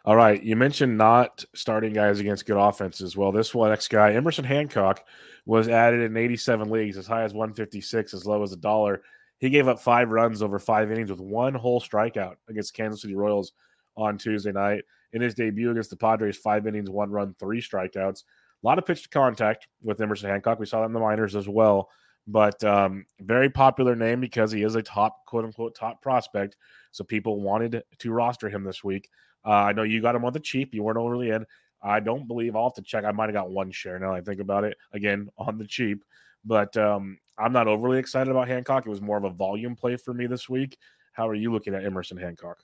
All 0.04 0.16
right, 0.16 0.42
you 0.42 0.56
mentioned 0.56 0.98
not 0.98 1.46
starting 1.54 1.94
guys 1.94 2.20
against 2.20 2.48
good 2.48 2.58
offenses. 2.58 3.16
Well, 3.16 3.32
this 3.32 3.54
one 3.54 3.70
next 3.70 3.90
guy, 3.90 4.14
Emerson 4.14 4.46
Hancock 4.46 5.06
was 5.46 5.68
added 5.68 6.02
in 6.02 6.18
87 6.18 6.72
leagues, 6.72 6.98
as 6.98 7.06
high 7.06 7.24
as 7.24 7.34
156, 7.34 8.14
as 8.16 8.26
low 8.26 8.42
as 8.42 8.52
a 8.52 8.58
dollar. 8.58 9.04
He 9.38 9.50
gave 9.50 9.68
up 9.68 9.80
five 9.80 10.10
runs 10.10 10.42
over 10.42 10.58
five 10.58 10.92
innings 10.92 11.12
with 11.12 11.20
one 11.20 11.54
whole 11.54 11.80
strikeout 11.80 12.36
against 12.50 12.74
Kansas 12.74 13.02
City 13.02 13.16
Royals 13.16 13.54
on 13.96 14.18
Tuesday 14.18 14.52
night. 14.52 14.84
In 15.14 15.22
his 15.22 15.34
debut 15.34 15.72
against 15.72 15.90
the 15.90 15.98
Padres, 15.98 16.38
five 16.38 16.66
innings, 16.66 16.90
one 16.90 17.12
run, 17.12 17.36
three 17.38 17.62
strikeouts. 17.62 18.24
A 18.64 18.68
lot 18.68 18.78
of 18.78 18.86
pitch 18.86 19.04
to 19.04 19.10
contact 19.10 19.68
with 19.84 20.02
Emerson 20.02 20.30
Hancock. 20.30 20.60
We 20.60 20.66
saw 20.66 20.80
that 20.80 20.86
in 20.86 20.94
the 20.94 21.00
minors 21.00 21.36
as 21.36 21.50
well. 21.50 21.90
But 22.28 22.64
um, 22.64 23.06
very 23.20 23.50
popular 23.50 23.96
name 23.96 24.22
because 24.22 24.52
he 24.52 24.64
is 24.64 24.76
a 24.76 24.82
top, 24.82 25.26
quote 25.26 25.44
unquote, 25.44 25.76
top 25.76 26.02
prospect. 26.02 26.56
So 26.92 27.04
people 27.04 27.42
wanted 27.42 27.84
to 28.00 28.12
roster 28.12 28.48
him 28.48 28.64
this 28.64 28.84
week. 28.84 29.10
Uh, 29.45 29.49
I 29.49 29.73
know 29.73 29.84
you 29.84 30.01
got 30.01 30.13
them 30.13 30.25
on 30.25 30.34
the 30.34 30.39
cheap. 30.39 30.73
You 30.73 30.84
weren't 30.84 30.97
overly 30.97 31.30
in. 31.30 31.45
I 31.82 31.99
don't 31.99 32.27
believe 32.27 32.56
I'll 32.56 32.65
have 32.65 32.73
to 32.75 32.82
check. 32.82 33.06
I 33.06 33.12
might 33.12 33.25
have 33.25 33.34
got 33.34 33.49
one 33.49 33.71
share 33.71 33.97
now 33.97 34.13
I 34.13 34.21
think 34.21 34.39
about 34.39 34.63
it 34.63 34.77
again 34.93 35.30
on 35.38 35.58
the 35.58 35.65
cheap, 35.65 36.04
but 36.45 36.75
um, 36.77 37.17
I'm 37.38 37.54
not 37.54 37.67
overly 37.67 37.97
excited 37.97 38.30
about 38.30 38.47
Hancock. 38.47 38.86
It 38.86 38.89
was 38.89 39.01
more 39.01 39.17
of 39.17 39.23
a 39.23 39.30
volume 39.30 39.75
play 39.75 39.97
for 39.97 40.13
me 40.13 40.27
this 40.27 40.47
week. 40.47 40.77
How 41.13 41.27
are 41.27 41.36
you 41.36 41.51
looking 41.51 41.73
at 41.73 41.84
Emerson 41.84 42.17
Hancock? 42.17 42.58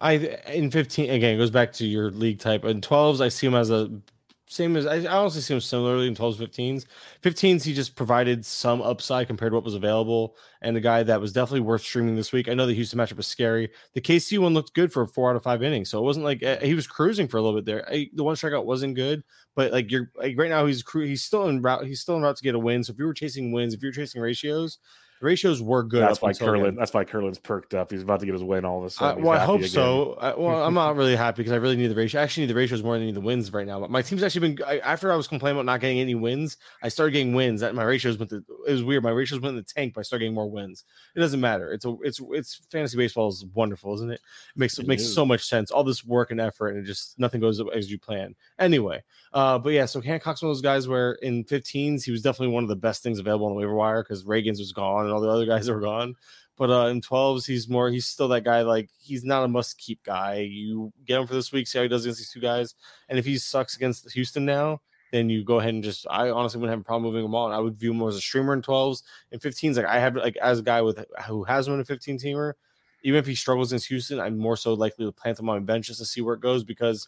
I 0.00 0.12
in 0.46 0.70
15 0.70 1.10
again 1.10 1.34
it 1.34 1.38
goes 1.38 1.50
back 1.50 1.72
to 1.74 1.86
your 1.86 2.10
league 2.10 2.38
type. 2.38 2.64
In 2.64 2.80
12s, 2.80 3.20
I 3.20 3.28
see 3.28 3.48
him 3.48 3.54
as 3.54 3.70
a 3.70 3.90
same 4.48 4.76
as 4.76 4.86
I 4.86 5.04
honestly 5.06 5.42
see 5.42 5.54
him 5.54 5.60
similarly 5.60 6.08
in 6.08 6.14
12s, 6.14 6.36
15s. 6.36 6.86
15s, 7.22 7.62
he 7.62 7.74
just 7.74 7.94
provided 7.94 8.44
some 8.44 8.80
upside 8.80 9.26
compared 9.26 9.52
to 9.52 9.56
what 9.56 9.64
was 9.64 9.74
available, 9.74 10.36
and 10.62 10.76
a 10.76 10.80
guy 10.80 11.02
that 11.02 11.20
was 11.20 11.32
definitely 11.32 11.60
worth 11.60 11.82
streaming 11.82 12.16
this 12.16 12.32
week. 12.32 12.48
I 12.48 12.54
know 12.54 12.66
the 12.66 12.74
Houston 12.74 12.98
matchup 12.98 13.18
was 13.18 13.26
scary. 13.26 13.70
The 13.94 14.00
KC 14.00 14.38
one 14.38 14.54
looked 14.54 14.74
good 14.74 14.92
for 14.92 15.06
four 15.06 15.30
out 15.30 15.36
of 15.36 15.42
five 15.42 15.62
innings, 15.62 15.90
so 15.90 15.98
it 15.98 16.04
wasn't 16.04 16.24
like 16.24 16.42
uh, 16.42 16.56
he 16.58 16.74
was 16.74 16.86
cruising 16.86 17.28
for 17.28 17.36
a 17.36 17.42
little 17.42 17.58
bit 17.58 17.66
there. 17.66 17.86
I, 17.90 18.08
the 18.14 18.24
one 18.24 18.36
strikeout 18.36 18.64
wasn't 18.64 18.94
good, 18.94 19.22
but 19.54 19.70
like 19.72 19.90
you're 19.90 20.10
like 20.16 20.38
right 20.38 20.50
now 20.50 20.66
he's 20.66 20.82
he's 20.92 21.24
still 21.24 21.48
in 21.48 21.60
route. 21.60 21.84
He's 21.84 22.00
still 22.00 22.16
in 22.16 22.22
route 22.22 22.36
to 22.36 22.44
get 22.44 22.54
a 22.54 22.58
win. 22.58 22.82
So 22.82 22.92
if 22.92 22.98
you 22.98 23.06
were 23.06 23.14
chasing 23.14 23.52
wins, 23.52 23.74
if 23.74 23.82
you're 23.82 23.92
chasing 23.92 24.22
ratios, 24.22 24.78
the 25.20 25.26
ratios 25.26 25.60
were 25.60 25.82
good. 25.82 26.02
That's 26.02 26.22
why 26.22 26.32
Kurland. 26.32 26.76
That's 26.76 26.94
why 26.94 27.04
Kurland's 27.04 27.38
perked 27.38 27.74
up. 27.74 27.90
He's 27.90 28.02
about 28.02 28.20
to 28.20 28.26
get 28.26 28.32
his 28.32 28.42
win 28.42 28.64
all 28.64 28.78
of 28.78 28.84
a 28.84 28.90
sudden. 28.90 29.22
Uh, 29.22 29.26
well, 29.26 29.40
I 29.40 29.44
hope 29.44 29.58
again. 29.58 29.70
so. 29.70 30.14
I, 30.20 30.34
well, 30.34 30.62
I'm 30.64 30.74
not 30.74 30.94
really 30.96 31.16
happy 31.16 31.38
because 31.38 31.52
I 31.52 31.56
really 31.56 31.76
need 31.76 31.88
the 31.88 31.94
ratio. 31.94 32.20
I 32.20 32.24
actually 32.24 32.44
need 32.44 32.50
the 32.50 32.56
ratios 32.56 32.82
more 32.82 32.94
than 32.94 33.02
I 33.02 33.06
need 33.06 33.16
the 33.16 33.20
wins 33.20 33.52
right 33.52 33.66
now. 33.66 33.80
But 33.80 33.90
my 33.90 34.02
team's 34.02 34.22
actually 34.22 34.48
been. 34.48 34.64
I, 34.64 34.78
after 34.78 35.12
I 35.12 35.16
was 35.16 35.26
complaining 35.26 35.58
about 35.58 35.66
not 35.66 35.80
getting 35.80 35.98
any 35.98 36.14
wins, 36.14 36.56
I 36.82 36.88
started 36.88 37.12
getting 37.12 37.34
wins. 37.34 37.60
That 37.60 37.74
my 37.74 37.82
ratios 37.82 38.16
went. 38.18 38.30
To, 38.30 38.44
it 38.66 38.72
was 38.72 38.84
weird. 38.84 39.02
My 39.02 39.10
ratios 39.10 39.40
went 39.40 39.56
in 39.56 39.56
the 39.56 39.62
tank, 39.62 39.94
but 39.94 40.00
I 40.00 40.02
started 40.02 40.24
getting 40.24 40.34
more 40.34 40.50
wins. 40.50 40.84
It 41.16 41.20
doesn't 41.20 41.40
matter. 41.40 41.72
It's 41.72 41.84
a. 41.84 41.96
It's 42.02 42.20
it's 42.30 42.66
fantasy 42.70 42.96
baseball 42.96 43.28
is 43.28 43.44
wonderful, 43.54 43.94
isn't 43.94 44.10
it? 44.10 44.20
It 44.20 44.58
makes 44.58 44.78
it, 44.78 44.82
it 44.82 44.88
makes 44.88 45.02
is. 45.02 45.14
so 45.14 45.26
much 45.26 45.44
sense. 45.48 45.70
All 45.70 45.84
this 45.84 46.04
work 46.04 46.30
and 46.30 46.40
effort, 46.40 46.68
and 46.68 46.78
it 46.78 46.86
just 46.86 47.18
nothing 47.18 47.40
goes 47.40 47.60
as 47.74 47.90
you 47.90 47.98
plan. 47.98 48.36
Anyway, 48.58 49.02
uh, 49.38 49.56
but 49.56 49.68
yeah, 49.70 49.86
so 49.86 50.00
Hancock's 50.00 50.42
one 50.42 50.50
of 50.50 50.56
those 50.56 50.62
guys 50.62 50.88
where 50.88 51.12
in 51.12 51.44
15s 51.44 52.02
he 52.02 52.10
was 52.10 52.22
definitely 52.22 52.52
one 52.52 52.64
of 52.64 52.68
the 52.68 52.74
best 52.74 53.04
things 53.04 53.20
available 53.20 53.46
on 53.46 53.52
the 53.52 53.58
waiver 53.58 53.72
wire 53.72 54.02
because 54.02 54.24
Ragans 54.24 54.58
was 54.58 54.72
gone 54.72 55.04
and 55.04 55.14
all 55.14 55.20
the 55.20 55.28
other 55.28 55.46
guys 55.46 55.70
were 55.70 55.80
gone. 55.80 56.16
But 56.56 56.70
uh, 56.70 56.86
in 56.88 57.00
12s, 57.00 57.46
he's 57.46 57.68
more, 57.68 57.88
he's 57.88 58.06
still 58.06 58.26
that 58.28 58.42
guy. 58.42 58.62
Like, 58.62 58.90
he's 58.98 59.22
not 59.22 59.44
a 59.44 59.48
must 59.48 59.78
keep 59.78 60.02
guy. 60.02 60.40
You 60.40 60.92
get 61.04 61.20
him 61.20 61.28
for 61.28 61.34
this 61.34 61.52
week, 61.52 61.68
see 61.68 61.78
how 61.78 61.84
he 61.84 61.88
does 61.88 62.04
against 62.04 62.18
these 62.18 62.32
two 62.32 62.40
guys. 62.40 62.74
And 63.08 63.16
if 63.16 63.24
he 63.24 63.38
sucks 63.38 63.76
against 63.76 64.10
Houston 64.10 64.44
now, 64.44 64.80
then 65.12 65.30
you 65.30 65.44
go 65.44 65.60
ahead 65.60 65.72
and 65.72 65.84
just, 65.84 66.04
I 66.10 66.30
honestly 66.30 66.58
wouldn't 66.58 66.76
have 66.76 66.80
a 66.80 66.84
problem 66.84 67.12
moving 67.12 67.24
him 67.24 67.36
on. 67.36 67.52
I 67.52 67.60
would 67.60 67.78
view 67.78 67.92
him 67.92 68.02
as 68.08 68.16
a 68.16 68.20
streamer 68.20 68.54
in 68.54 68.62
12s. 68.62 69.04
In 69.30 69.38
15s, 69.38 69.76
like, 69.76 69.86
I 69.86 70.00
have, 70.00 70.16
like, 70.16 70.36
as 70.38 70.58
a 70.58 70.62
guy 70.62 70.82
with 70.82 71.04
who 71.28 71.44
has 71.44 71.68
him 71.68 71.74
in 71.74 71.80
a 71.80 71.84
15 71.84 72.18
teamer, 72.18 72.54
even 73.04 73.20
if 73.20 73.26
he 73.26 73.36
struggles 73.36 73.70
against 73.70 73.86
Houston, 73.86 74.18
I'm 74.18 74.36
more 74.36 74.56
so 74.56 74.74
likely 74.74 75.04
to 75.04 75.12
plant 75.12 75.38
him 75.38 75.48
on 75.48 75.60
my 75.60 75.64
bench 75.64 75.86
just 75.86 76.00
to 76.00 76.04
see 76.06 76.22
where 76.22 76.34
it 76.34 76.40
goes 76.40 76.64
because 76.64 77.06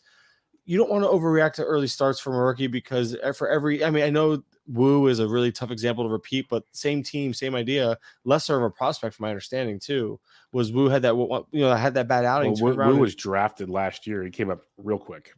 you 0.70 0.78
don't 0.78 0.88
want 0.88 1.02
to 1.02 1.08
overreact 1.08 1.54
to 1.54 1.64
early 1.64 1.88
starts 1.88 2.20
from 2.20 2.34
a 2.34 2.40
rookie 2.40 2.68
because 2.68 3.16
eh, 3.24 3.32
for 3.32 3.48
every, 3.48 3.82
I 3.82 3.90
mean, 3.90 4.04
I 4.04 4.10
know 4.10 4.40
Woo 4.68 5.08
is 5.08 5.18
a 5.18 5.26
really 5.26 5.50
tough 5.50 5.72
example 5.72 6.04
to 6.04 6.10
repeat, 6.10 6.46
but 6.48 6.62
same 6.70 7.02
team, 7.02 7.34
same 7.34 7.56
idea. 7.56 7.98
Lesser 8.24 8.56
of 8.56 8.62
a 8.62 8.70
prospect, 8.70 9.16
from 9.16 9.24
my 9.24 9.30
understanding, 9.30 9.80
too. 9.80 10.20
Was 10.52 10.70
Woo 10.70 10.88
had 10.88 11.02
that 11.02 11.16
you 11.50 11.62
know 11.62 11.74
had 11.74 11.94
that 11.94 12.06
bad 12.06 12.24
outing? 12.24 12.54
Well, 12.60 12.76
Woo, 12.76 12.86
Woo 12.86 12.96
was 12.98 13.16
drafted 13.16 13.68
last 13.68 14.06
year. 14.06 14.22
He 14.22 14.30
came 14.30 14.48
up 14.48 14.60
real 14.78 14.98
quick. 14.98 15.32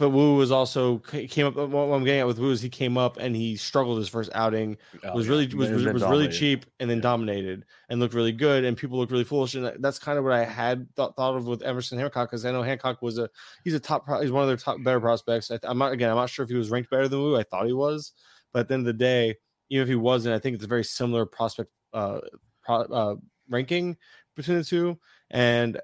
But 0.00 0.10
Woo 0.10 0.36
was 0.36 0.50
also 0.50 0.96
came 1.00 1.44
up. 1.44 1.56
What 1.56 1.94
I'm 1.94 2.04
getting 2.04 2.20
at 2.20 2.26
with 2.26 2.38
Woo 2.38 2.52
is 2.52 2.62
he 2.62 2.70
came 2.70 2.96
up 2.96 3.18
and 3.18 3.36
he 3.36 3.54
struggled 3.54 3.98
his 3.98 4.08
first 4.08 4.30
outing. 4.34 4.78
Oh, 5.04 5.14
was 5.14 5.28
really 5.28 5.46
was, 5.48 5.68
was, 5.68 5.84
was 5.84 6.02
really 6.02 6.28
cheap 6.28 6.64
and 6.80 6.88
then 6.88 7.02
dominated 7.02 7.66
and 7.90 8.00
looked 8.00 8.14
really 8.14 8.32
good. 8.32 8.64
And 8.64 8.78
people 8.78 8.96
looked 8.96 9.12
really 9.12 9.24
foolish. 9.24 9.56
And 9.56 9.70
that's 9.80 9.98
kind 9.98 10.16
of 10.16 10.24
what 10.24 10.32
I 10.32 10.42
had 10.42 10.86
thought, 10.96 11.16
thought 11.16 11.36
of 11.36 11.46
with 11.46 11.62
Emerson 11.62 11.98
Hancock 11.98 12.30
because 12.30 12.46
I 12.46 12.50
know 12.50 12.62
Hancock 12.62 13.02
was 13.02 13.18
a 13.18 13.28
he's 13.62 13.74
a 13.74 13.78
top 13.78 14.06
he's 14.22 14.32
one 14.32 14.40
of 14.42 14.48
their 14.48 14.56
top 14.56 14.82
better 14.82 15.00
prospects. 15.00 15.50
I, 15.50 15.58
am 15.64 15.76
not 15.76 15.92
again 15.92 16.08
I'm 16.08 16.16
not 16.16 16.30
sure 16.30 16.44
if 16.44 16.48
he 16.48 16.56
was 16.56 16.70
ranked 16.70 16.88
better 16.88 17.06
than 17.06 17.20
Woo. 17.20 17.36
I 17.36 17.42
thought 17.42 17.66
he 17.66 17.74
was, 17.74 18.12
but 18.54 18.60
at 18.60 18.68
the 18.68 18.74
end 18.74 18.80
of 18.80 18.86
the 18.86 18.92
day, 18.94 19.36
even 19.68 19.82
if 19.82 19.88
he 19.88 19.96
wasn't, 19.96 20.34
I 20.34 20.38
think 20.38 20.54
it's 20.54 20.64
a 20.64 20.66
very 20.66 20.82
similar 20.82 21.26
prospect 21.26 21.72
uh, 21.92 22.20
pro, 22.64 22.76
uh, 22.84 23.16
ranking 23.50 23.98
between 24.34 24.56
the 24.56 24.64
two. 24.64 24.98
And 25.30 25.78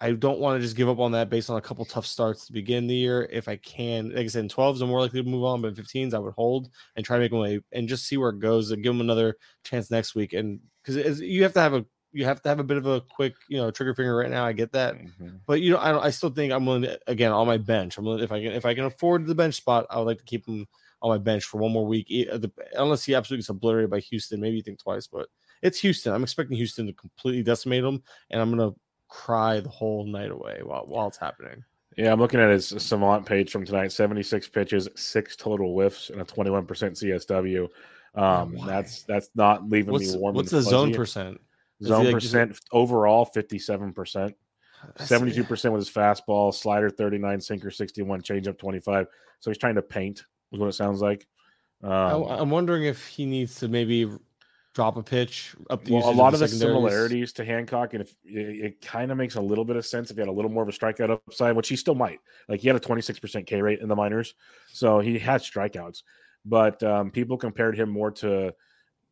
I 0.00 0.12
don't 0.12 0.38
want 0.38 0.58
to 0.58 0.62
just 0.62 0.76
give 0.76 0.88
up 0.88 1.00
on 1.00 1.12
that 1.12 1.28
based 1.28 1.50
on 1.50 1.56
a 1.56 1.60
couple 1.60 1.84
tough 1.84 2.06
starts 2.06 2.46
to 2.46 2.52
begin 2.52 2.86
the 2.86 2.94
year. 2.94 3.28
If 3.32 3.48
I 3.48 3.56
can, 3.56 4.10
like 4.10 4.24
I 4.24 4.28
said, 4.28 4.44
in 4.44 4.48
12s, 4.48 4.80
I'm 4.80 4.88
more 4.88 5.00
likely 5.00 5.22
to 5.22 5.28
move 5.28 5.44
on, 5.44 5.60
but 5.60 5.68
in 5.68 5.74
15s, 5.74 6.14
I 6.14 6.18
would 6.18 6.34
hold 6.34 6.70
and 6.94 7.04
try 7.04 7.16
to 7.16 7.22
make 7.22 7.32
them 7.32 7.40
way 7.40 7.60
and 7.72 7.88
just 7.88 8.06
see 8.06 8.16
where 8.16 8.30
it 8.30 8.38
goes 8.38 8.70
and 8.70 8.82
give 8.82 8.92
them 8.92 9.00
another 9.00 9.36
chance 9.64 9.90
next 9.90 10.14
week. 10.14 10.34
And 10.34 10.60
because 10.84 11.20
you 11.20 11.42
have 11.42 11.52
to 11.54 11.60
have 11.60 11.74
a 11.74 11.84
you 12.12 12.24
have 12.24 12.40
to 12.42 12.48
have 12.48 12.58
a 12.58 12.64
bit 12.64 12.78
of 12.78 12.86
a 12.86 13.00
quick, 13.00 13.34
you 13.48 13.58
know, 13.58 13.70
trigger 13.70 13.94
finger 13.94 14.16
right 14.16 14.30
now. 14.30 14.44
I 14.46 14.52
get 14.52 14.72
that, 14.72 14.94
mm-hmm. 14.94 15.36
but 15.46 15.60
you 15.60 15.72
know, 15.72 15.78
I, 15.78 16.06
I 16.06 16.10
still 16.10 16.30
think 16.30 16.52
I'm 16.52 16.64
willing 16.64 16.82
to 16.82 16.98
again 17.06 17.32
on 17.32 17.46
my 17.46 17.58
bench. 17.58 17.98
I'm 17.98 18.04
willing, 18.04 18.22
if 18.22 18.32
I 18.32 18.42
can 18.42 18.52
if 18.52 18.64
I 18.64 18.74
can 18.74 18.84
afford 18.84 19.26
the 19.26 19.34
bench 19.34 19.56
spot, 19.56 19.86
I 19.90 19.98
would 19.98 20.06
like 20.06 20.18
to 20.18 20.24
keep 20.24 20.46
him 20.46 20.66
on 21.02 21.10
my 21.10 21.18
bench 21.18 21.44
for 21.44 21.58
one 21.58 21.72
more 21.72 21.86
week, 21.86 22.12
unless 22.74 23.04
he 23.04 23.14
absolutely 23.14 23.42
gets 23.42 23.50
obliterated 23.50 23.90
by 23.90 24.00
Houston. 24.00 24.40
Maybe 24.40 24.56
you 24.56 24.62
think 24.62 24.82
twice, 24.82 25.06
but 25.06 25.28
it's 25.62 25.78
Houston. 25.80 26.12
I'm 26.12 26.22
expecting 26.22 26.56
Houston 26.56 26.86
to 26.86 26.92
completely 26.92 27.42
decimate 27.42 27.82
them, 27.82 28.02
and 28.30 28.40
I'm 28.40 28.50
gonna 28.50 28.72
cry 29.08 29.60
the 29.60 29.68
whole 29.68 30.04
night 30.04 30.30
away 30.30 30.60
while 30.62 30.84
while 30.86 31.08
it's 31.08 31.18
happening. 31.18 31.64
Yeah, 31.96 32.12
I'm 32.12 32.20
looking 32.20 32.40
at 32.40 32.50
his 32.50 32.68
Savant 32.68 33.26
page 33.26 33.50
from 33.50 33.64
tonight. 33.64 33.90
76 33.90 34.48
pitches, 34.50 34.88
six 34.94 35.34
total 35.34 35.74
whiffs, 35.74 36.10
and 36.10 36.20
a 36.20 36.24
21% 36.24 36.64
CSW. 36.64 37.68
Um, 38.14 38.56
that's 38.64 39.02
that's 39.02 39.30
not 39.34 39.68
leaving 39.68 39.92
what's, 39.92 40.12
me 40.12 40.18
warm. 40.18 40.34
What's 40.34 40.50
the 40.50 40.62
zone 40.62 40.94
percent? 40.94 41.40
Zone 41.82 42.04
like 42.04 42.14
percent 42.14 42.52
just... 42.52 42.68
overall 42.72 43.24
57 43.24 43.92
percent. 43.92 44.36
72 44.96 45.42
percent 45.42 45.74
with 45.74 45.84
his 45.84 45.90
fastball, 45.92 46.54
slider 46.54 46.88
39, 46.88 47.40
sinker 47.40 47.70
61, 47.70 48.22
changeup 48.22 48.58
25. 48.58 49.06
So 49.40 49.50
he's 49.50 49.58
trying 49.58 49.74
to 49.74 49.82
paint 49.82 50.22
is 50.52 50.58
what 50.58 50.68
it 50.68 50.74
sounds 50.74 51.00
like. 51.00 51.26
Um, 51.82 51.90
I, 52.24 52.40
am 52.40 52.50
wondering 52.50 52.84
if 52.84 53.06
he 53.06 53.26
needs 53.26 53.56
to 53.56 53.68
maybe 53.68 54.08
drop 54.74 54.96
a 54.96 55.02
pitch 55.02 55.56
up 55.70 55.84
the 55.84 55.94
well, 55.94 56.08
a 56.08 56.12
lot 56.12 56.34
of 56.34 56.40
the 56.40 56.48
secondaries. 56.48 56.74
similarities 56.76 57.32
to 57.34 57.44
Hancock, 57.44 57.94
and 57.94 58.02
if 58.02 58.14
it, 58.24 58.64
it 58.64 58.80
kind 58.80 59.10
of 59.10 59.16
makes 59.18 59.34
a 59.36 59.40
little 59.40 59.64
bit 59.64 59.76
of 59.76 59.84
sense 59.86 60.10
if 60.10 60.16
he 60.16 60.20
had 60.20 60.28
a 60.28 60.32
little 60.32 60.50
more 60.50 60.62
of 60.62 60.68
a 60.68 60.72
strikeout 60.72 61.10
upside, 61.10 61.56
which 61.56 61.68
he 61.68 61.76
still 61.76 61.94
might. 61.94 62.20
Like 62.48 62.60
he 62.60 62.68
had 62.68 62.76
a 62.76 62.80
26% 62.80 63.46
K 63.46 63.60
rate 63.62 63.80
in 63.80 63.88
the 63.88 63.96
minors, 63.96 64.34
so 64.72 65.00
he 65.00 65.18
had 65.18 65.40
strikeouts. 65.40 66.02
But 66.44 66.82
um, 66.82 67.10
people 67.10 67.36
compared 67.36 67.76
him 67.76 67.90
more 67.90 68.10
to 68.12 68.54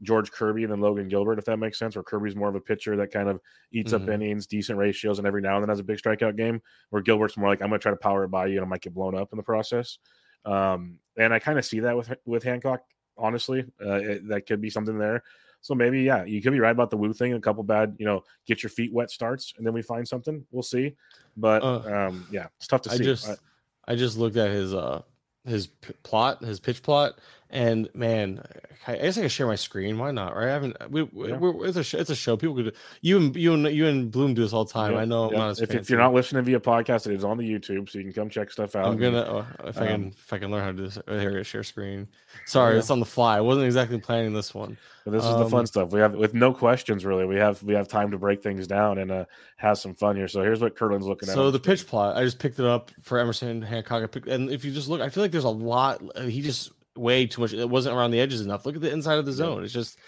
George 0.03 0.31
Kirby 0.31 0.67
than 0.67 0.81
Logan 0.81 1.09
Gilbert, 1.09 1.39
if 1.39 1.47
that 1.47 1.57
makes 1.59 1.79
sense. 1.79 1.97
Where 1.97 2.03
Kirby's 2.03 2.37
more 2.37 2.49
of 2.49 2.55
a 2.55 2.61
pitcher 2.61 2.97
that 2.99 3.11
kind 3.11 3.29
of 3.29 3.41
eats 3.73 3.93
Mhm. 3.93 4.03
up 4.03 4.09
innings, 4.09 4.47
decent 4.47 4.79
ratios, 4.79 5.19
and 5.19 5.27
every 5.27 5.41
now 5.43 5.57
and 5.57 5.65
then 5.65 5.69
has 5.71 5.81
a 5.81 5.85
big 5.85 5.99
strikeout 5.99 6.37
game. 6.37 6.61
Where 6.91 7.03
Gilbert's 7.03 7.37
more 7.37 7.49
like 7.49 7.61
I'm 7.63 7.69
going 7.71 7.81
to 7.81 7.83
try 7.83 7.91
to 7.93 7.97
power 7.97 8.25
it 8.25 8.29
by 8.31 8.47
you, 8.47 8.57
and 8.59 8.65
I 8.65 8.69
might 8.69 8.83
get 8.83 8.95
blown 8.95 9.15
up 9.17 9.33
in 9.33 9.37
the 9.37 9.43
process. 9.43 9.99
Um, 10.45 10.99
and 11.19 11.35
I 11.35 11.39
kind 11.41 11.59
of 11.59 11.65
see 11.65 11.81
that 11.81 11.97
with 11.97 12.13
with 12.25 12.45
Hancock. 12.45 12.83
Honestly, 13.19 13.65
uh, 13.85 13.95
it, 13.95 14.29
that 14.29 14.47
could 14.47 14.61
be 14.61 14.69
something 14.71 14.99
there. 14.99 15.23
So 15.67 15.75
maybe, 15.75 16.03
yeah, 16.03 16.23
you 16.25 16.41
could 16.41 16.53
be 16.53 16.61
right 16.61 16.71
about 16.71 16.91
the 16.91 16.97
Woo 16.97 17.13
thing. 17.13 17.33
A 17.33 17.41
couple 17.41 17.65
bad, 17.65 17.97
you 17.99 18.07
know, 18.07 18.23
get 18.47 18.63
your 18.63 18.71
feet 18.71 18.93
wet 18.93 19.11
starts, 19.11 19.53
and 19.59 19.67
then 19.67 19.75
we 19.75 19.83
find 19.83 20.07
something. 20.07 20.47
We'll 20.53 20.63
see. 20.63 20.95
But 21.37 21.61
Uh, 21.65 22.07
um, 22.07 22.25
yeah, 22.31 22.47
it's 22.57 22.69
tough 22.69 22.83
to 22.83 22.91
I 22.93 22.97
see. 22.99 23.03
just 23.05 23.29
I- 23.29 23.93
I 23.93 23.97
just 23.97 24.17
looked 24.17 24.37
at 24.37 24.51
his 24.53 24.73
uh 24.75 25.03
his 25.45 25.67
p- 25.67 25.93
plot, 26.05 26.41
his 26.45 26.61
pitch 26.61 26.83
plot, 26.85 27.19
and 27.51 27.89
man, 27.95 28.43
I 28.87 28.95
I 28.95 28.97
guess 28.99 29.19
I 29.19 29.21
can 29.23 29.29
share 29.29 29.47
my 29.47 29.55
screen. 29.55 29.99
Why 29.99 30.11
not? 30.11 30.35
Right? 30.37 30.49
I 30.49 30.53
haven't. 30.53 30.77
We, 30.91 31.03
Yeah. 31.13 31.37
we're, 31.37 31.67
it's 31.67 31.77
a 31.77 31.85
show, 31.85 31.99
it's 31.99 32.11
a 32.11 32.15
show. 32.15 32.37
People 32.37 32.55
could 32.57 32.75
you 33.03 33.17
and 33.19 33.37
you 33.37 33.55
and 33.55 33.67
you 33.69 33.87
and 33.87 34.11
Bloom 34.11 34.35
do 34.35 34.43
this 34.43 34.53
all 34.53 34.65
the 34.65 34.73
time. 34.73 34.93
Yep, 34.93 35.01
I 35.01 35.05
know. 35.05 35.29
I'm 35.31 35.35
not 35.37 35.51
as 35.51 35.61
if, 35.61 35.75
if 35.75 35.91
you're 35.91 35.99
not 35.99 36.13
listening 36.15 36.45
via 36.45 36.61
podcast, 36.61 37.07
it 37.07 37.15
is 37.15 37.25
on 37.25 37.37
the 37.37 37.45
YouTube, 37.45 37.89
so 37.89 37.99
you 37.99 38.05
can 38.05 38.13
come 38.13 38.29
check 38.31 38.51
stuff 38.51 38.75
out. 38.77 38.87
I'm 38.87 38.97
gonna 38.99 39.21
uh, 39.21 39.45
if 39.65 39.79
I 39.79 39.87
can 39.87 39.95
um, 39.95 40.07
if 40.09 40.33
I 40.33 40.39
can 40.39 40.51
learn 40.51 40.63
how 40.63 40.71
to 40.71 40.77
do 40.77 40.83
this. 40.85 40.99
Here, 41.07 41.45
share 41.45 41.63
screen. 41.63 42.09
Sorry, 42.47 42.75
Yeah. 42.75 42.79
it's 42.81 42.91
on 42.91 43.01
the 43.01 43.07
fly. 43.07 43.37
I 43.39 43.41
wasn't 43.41 43.67
exactly 43.67 43.99
planning 43.99 44.33
this 44.33 44.55
one. 44.55 44.77
But 45.05 45.13
this 45.13 45.25
is 45.25 45.37
the 45.37 45.49
fun 45.49 45.61
Um, 45.61 45.67
stuff. 45.67 45.93
We 45.93 46.01
have 46.01 46.15
with 46.15 46.35
no 46.35 46.53
questions 46.53 47.05
really. 47.05 47.27
We 47.27 47.37
have 47.37 47.63
we 47.63 47.75
have 47.75 47.87
time 47.87 48.11
to 48.11 48.19
break 48.19 48.43
things 48.43 48.67
down 48.67 48.99
and 48.99 49.11
uh 49.13 49.25
have 49.57 49.79
some 49.79 49.95
fun 49.95 50.17
here. 50.17 50.27
So 50.27 50.43
here's 50.43 50.61
what 50.61 50.75
Kurland's 50.77 51.07
looking 51.07 51.29
at. 51.29 51.35
So 51.37 51.53
the 51.53 51.61
pitch 51.61 51.87
plot, 51.87 52.17
I 52.17 52.25
just 52.25 52.41
picked 52.41 52.59
it 52.59 52.65
up 52.67 52.91
for 53.03 53.19
Emerson 53.19 53.63
Hancock. 53.63 54.03
I 54.03 54.07
picked, 54.07 54.27
and 54.27 54.51
if 54.51 54.65
you 54.65 54.73
just 54.73 54.89
look, 54.89 55.01
I 55.01 55.09
feel 55.09 55.23
like 55.23 55.31
there's 55.31 55.45
a 55.45 55.49
lot. 55.49 56.03
He 56.23 56.43
just 56.43 56.73
way 56.97 57.27
too 57.27 57.41
much. 57.41 57.53
It 57.53 57.69
wasn't 57.69 57.97
around 57.97 58.11
the 58.11 58.21
edges 58.21 58.41
enough. 58.41 58.65
Look 58.67 58.77
at 58.77 58.83
the 58.83 58.93
inside 58.93 59.19
of 59.19 59.27
the 59.27 59.33
zone. 59.33 59.65
It's 59.65 59.73
just, 59.73 59.99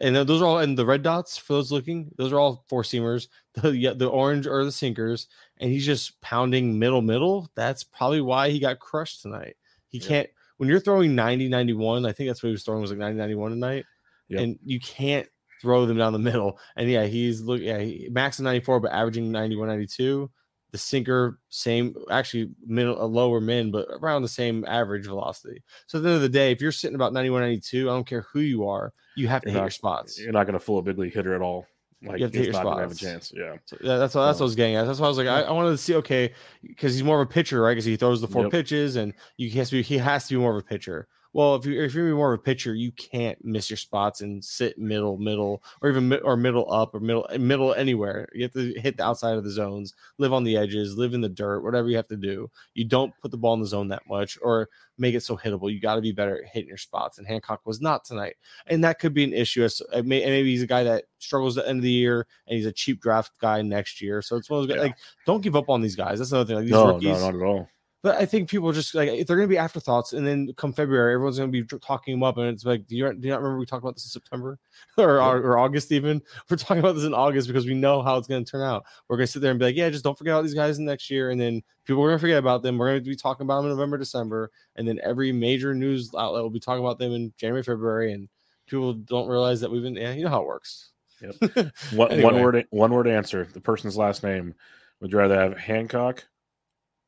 and 0.00 0.14
those 0.14 0.42
are 0.42 0.44
all, 0.46 0.58
and 0.58 0.76
the 0.76 0.86
red 0.86 1.02
dots 1.02 1.36
for 1.38 1.54
those 1.54 1.72
looking, 1.72 2.10
those 2.16 2.32
are 2.32 2.38
all 2.38 2.64
four 2.68 2.82
seamers. 2.82 3.28
The 3.62 3.70
yeah, 3.74 3.94
the 3.94 4.08
orange 4.08 4.46
are 4.46 4.64
the 4.64 4.70
sinkers, 4.72 5.28
and 5.58 5.70
he's 5.70 5.86
just 5.86 6.20
pounding 6.20 6.78
middle 6.78 7.00
middle. 7.00 7.50
That's 7.54 7.82
probably 7.84 8.20
why 8.20 8.50
he 8.50 8.58
got 8.58 8.80
crushed 8.80 9.22
tonight. 9.22 9.56
He 9.88 9.96
Yeah. 9.98 10.08
can't 10.08 10.28
when 10.58 10.68
you're 10.68 10.78
throwing 10.78 11.14
90 11.14 11.48
91. 11.48 12.04
I 12.04 12.12
think 12.12 12.28
that's 12.28 12.42
what 12.42 12.48
he 12.48 12.52
was 12.52 12.64
throwing 12.64 12.82
was 12.82 12.90
like 12.90 12.98
90 12.98 13.16
91 13.16 13.52
tonight, 13.52 13.86
Yep. 14.28 14.40
and 14.42 14.58
you 14.62 14.78
can't 14.78 15.26
throw 15.62 15.86
them 15.86 15.96
down 15.96 16.12
the 16.12 16.18
middle. 16.18 16.58
And 16.76 16.90
yeah, 16.90 17.04
he's 17.06 17.40
look 17.40 17.62
yeah, 17.62 17.78
he, 17.78 18.08
max 18.10 18.36
is 18.36 18.42
94, 18.42 18.80
but 18.80 18.92
averaging 18.92 19.32
91 19.32 19.68
92 19.68 20.30
the 20.76 20.80
sinker 20.82 21.38
same 21.48 21.94
actually 22.10 22.50
middle 22.66 23.02
a 23.02 23.06
lower 23.06 23.40
min 23.40 23.70
but 23.70 23.86
around 24.00 24.22
the 24.22 24.28
same 24.28 24.64
average 24.68 25.06
velocity 25.06 25.62
so 25.86 25.98
at 25.98 26.02
the 26.02 26.08
end 26.10 26.16
of 26.16 26.22
the 26.22 26.28
day 26.28 26.52
if 26.52 26.60
you're 26.60 26.72
sitting 26.72 26.94
about 26.94 27.12
91 27.12 27.40
92 27.42 27.88
i 27.88 27.92
don't 27.92 28.06
care 28.06 28.26
who 28.32 28.40
you 28.40 28.68
are 28.68 28.92
you 29.16 29.26
have 29.28 29.42
to 29.42 29.48
You're 29.48 29.52
hit 29.54 29.58
not- 29.60 29.64
your 29.64 29.70
spots 29.70 30.20
You're 30.20 30.32
not 30.32 30.44
going 30.44 30.52
to 30.54 30.60
fool 30.60 30.78
a 30.78 30.82
big 30.82 30.98
league 30.98 31.14
hitter 31.14 31.34
at 31.34 31.40
all. 31.40 31.66
Like 32.04 32.18
You 32.18 32.24
have 32.26 32.32
to 32.32 32.38
hit 32.38 32.52
your 32.52 32.62
going 32.62 32.78
have 32.78 32.92
a 32.92 32.94
chance. 32.94 33.32
Yeah. 33.34 33.56
so 33.64 33.76
that's 33.80 34.14
what 34.14 34.26
that's 34.26 34.38
what 34.38 34.44
I 34.44 34.44
was 34.44 34.54
getting 34.54 34.74
at. 34.76 34.86
That's 34.86 35.00
why 35.00 35.06
I 35.06 35.08
was 35.08 35.16
like, 35.16 35.26
I, 35.26 35.40
I 35.40 35.50
wanted 35.52 35.70
to 35.70 35.78
see, 35.78 35.94
okay, 35.94 36.34
because 36.62 36.92
he's 36.92 37.02
more 37.02 37.22
of 37.22 37.26
a 37.26 37.32
pitcher, 37.32 37.62
right? 37.62 37.70
Because 37.72 37.86
he 37.86 37.96
throws 37.96 38.20
the 38.20 38.28
four 38.28 38.42
Yep. 38.42 38.52
pitches, 38.52 38.96
and 38.96 39.14
you 39.38 39.50
has 39.52 39.70
to 39.70 39.76
be 39.76 39.82
he 39.82 39.96
has 39.96 40.28
to 40.28 40.34
be 40.34 40.38
more 40.38 40.50
of 40.54 40.58
a 40.62 40.66
pitcher. 40.66 41.08
Well, 41.36 41.54
if 41.56 41.66
you 41.66 41.82
if 41.82 41.92
you're 41.92 42.14
more 42.14 42.32
of 42.32 42.40
a 42.40 42.42
pitcher, 42.42 42.74
you 42.74 42.90
can't 42.92 43.36
miss 43.44 43.68
your 43.68 43.76
spots 43.76 44.22
and 44.22 44.42
sit 44.42 44.78
middle, 44.78 45.18
middle, 45.18 45.62
or 45.82 45.90
even 45.90 46.08
mi- 46.08 46.20
or 46.20 46.34
middle 46.34 46.72
up 46.72 46.94
or 46.94 47.00
middle 47.00 47.26
middle 47.38 47.74
anywhere. 47.74 48.26
You 48.32 48.44
have 48.44 48.52
to 48.54 48.72
hit 48.80 48.96
the 48.96 49.04
outside 49.04 49.36
of 49.36 49.44
the 49.44 49.50
zones, 49.50 49.92
live 50.16 50.32
on 50.32 50.44
the 50.44 50.56
edges, 50.56 50.96
live 50.96 51.12
in 51.12 51.20
the 51.20 51.28
dirt, 51.28 51.60
whatever 51.60 51.90
you 51.90 51.96
have 51.96 52.06
to 52.08 52.16
do. 52.16 52.50
You 52.72 52.86
don't 52.86 53.12
put 53.20 53.32
the 53.32 53.36
ball 53.36 53.52
in 53.52 53.60
the 53.60 53.66
zone 53.66 53.88
that 53.88 54.08
much 54.08 54.38
or 54.40 54.70
make 54.96 55.14
it 55.14 55.20
so 55.22 55.36
hittable. 55.36 55.70
You 55.70 55.78
got 55.78 55.96
to 55.96 56.00
be 56.00 56.10
better 56.10 56.42
at 56.42 56.48
hitting 56.50 56.68
your 56.68 56.78
spots. 56.78 57.18
And 57.18 57.26
Hancock 57.26 57.60
was 57.66 57.82
not 57.82 58.06
tonight, 58.06 58.36
and 58.68 58.82
that 58.84 58.98
could 58.98 59.12
be 59.12 59.24
an 59.24 59.34
issue. 59.34 59.62
As 59.62 59.82
uh, 59.92 60.00
may- 60.02 60.22
and 60.22 60.30
maybe 60.32 60.52
he's 60.52 60.62
a 60.62 60.66
guy 60.66 60.84
that 60.84 61.04
struggles 61.18 61.58
at 61.58 61.64
the 61.64 61.68
end 61.70 61.80
of 61.80 61.82
the 61.82 61.90
year, 61.90 62.26
and 62.46 62.56
he's 62.56 62.64
a 62.64 62.72
cheap 62.72 63.02
draft 63.02 63.32
guy 63.42 63.60
next 63.60 64.00
year. 64.00 64.22
So 64.22 64.36
it's 64.36 64.48
one 64.48 64.62
of 64.62 64.68
those 64.68 64.74
guys, 64.74 64.82
Yeah. 64.82 64.86
like 64.88 64.96
don't 65.26 65.42
give 65.42 65.54
up 65.54 65.68
on 65.68 65.82
these 65.82 65.96
guys. 65.96 66.18
That's 66.18 66.32
another 66.32 66.46
thing. 66.46 66.56
Like 66.56 66.64
these 66.64 66.72
No, 66.72 66.86
rookies, 66.94 67.20
no, 67.20 67.30
not 67.30 67.34
at 67.34 67.42
all. 67.42 67.68
But 68.06 68.18
I 68.18 68.24
think 68.24 68.48
people 68.48 68.70
just 68.70 68.94
like 68.94 69.08
if 69.08 69.26
they're 69.26 69.34
going 69.34 69.48
to 69.48 69.52
be 69.52 69.58
afterthoughts, 69.58 70.12
and 70.12 70.24
then 70.24 70.52
come 70.56 70.72
February, 70.72 71.12
everyone's 71.12 71.38
going 71.38 71.50
to 71.50 71.62
be 71.64 71.78
talking 71.80 72.14
them 72.14 72.22
up, 72.22 72.36
and 72.36 72.46
it's 72.46 72.64
like, 72.64 72.86
do 72.86 72.94
you, 72.94 73.12
do 73.12 73.26
you 73.26 73.32
not 73.32 73.42
remember 73.42 73.58
we 73.58 73.66
talked 73.66 73.82
about 73.82 73.96
this 73.96 74.04
in 74.04 74.10
September 74.10 74.60
or, 74.96 75.20
or, 75.20 75.38
or 75.38 75.58
August? 75.58 75.90
Even 75.90 76.22
we're 76.48 76.56
talking 76.56 76.78
about 76.78 76.94
this 76.94 77.02
in 77.02 77.12
August 77.12 77.48
because 77.48 77.66
we 77.66 77.74
know 77.74 78.02
how 78.02 78.16
it's 78.16 78.28
going 78.28 78.44
to 78.44 78.48
turn 78.48 78.62
out. 78.62 78.84
We're 79.08 79.16
going 79.16 79.26
to 79.26 79.32
sit 79.32 79.42
there 79.42 79.50
and 79.50 79.58
be 79.58 79.64
like, 79.64 79.74
yeah, 79.74 79.90
just 79.90 80.04
don't 80.04 80.16
forget 80.16 80.34
all 80.34 80.42
these 80.44 80.54
guys 80.54 80.78
next 80.78 81.10
year, 81.10 81.30
and 81.30 81.40
then 81.40 81.64
people 81.84 82.00
are 82.04 82.06
going 82.06 82.18
to 82.18 82.20
forget 82.20 82.38
about 82.38 82.62
them. 82.62 82.78
We're 82.78 82.90
going 82.90 83.02
to 83.02 83.10
be 83.10 83.16
talking 83.16 83.42
about 83.42 83.62
them 83.62 83.72
in 83.72 83.76
November, 83.76 83.98
December, 83.98 84.52
and 84.76 84.86
then 84.86 85.00
every 85.02 85.32
major 85.32 85.74
news 85.74 86.08
outlet 86.16 86.44
will 86.44 86.50
be 86.50 86.60
talking 86.60 86.84
about 86.84 87.00
them 87.00 87.10
in 87.12 87.32
January, 87.36 87.64
February, 87.64 88.12
and 88.12 88.28
people 88.68 88.92
don't 88.92 89.26
realize 89.26 89.60
that 89.62 89.70
we've 89.72 89.82
been. 89.82 89.96
Yeah, 89.96 90.12
you 90.12 90.22
know 90.22 90.30
how 90.30 90.42
it 90.42 90.46
works. 90.46 90.90
Yep. 91.20 91.34
One, 91.94 92.12
Anyway. 92.12 92.22
one 92.22 92.40
word. 92.40 92.66
One 92.70 92.92
word 92.92 93.08
answer. 93.08 93.48
The 93.52 93.60
person's 93.60 93.96
last 93.96 94.22
name. 94.22 94.54
Would 95.00 95.10
you 95.10 95.18
rather 95.18 95.36
have 95.36 95.58
Hancock 95.58 96.24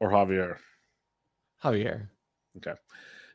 or 0.00 0.10
Javier? 0.10 0.56
Javier. 1.62 2.08
Okay. 2.58 2.74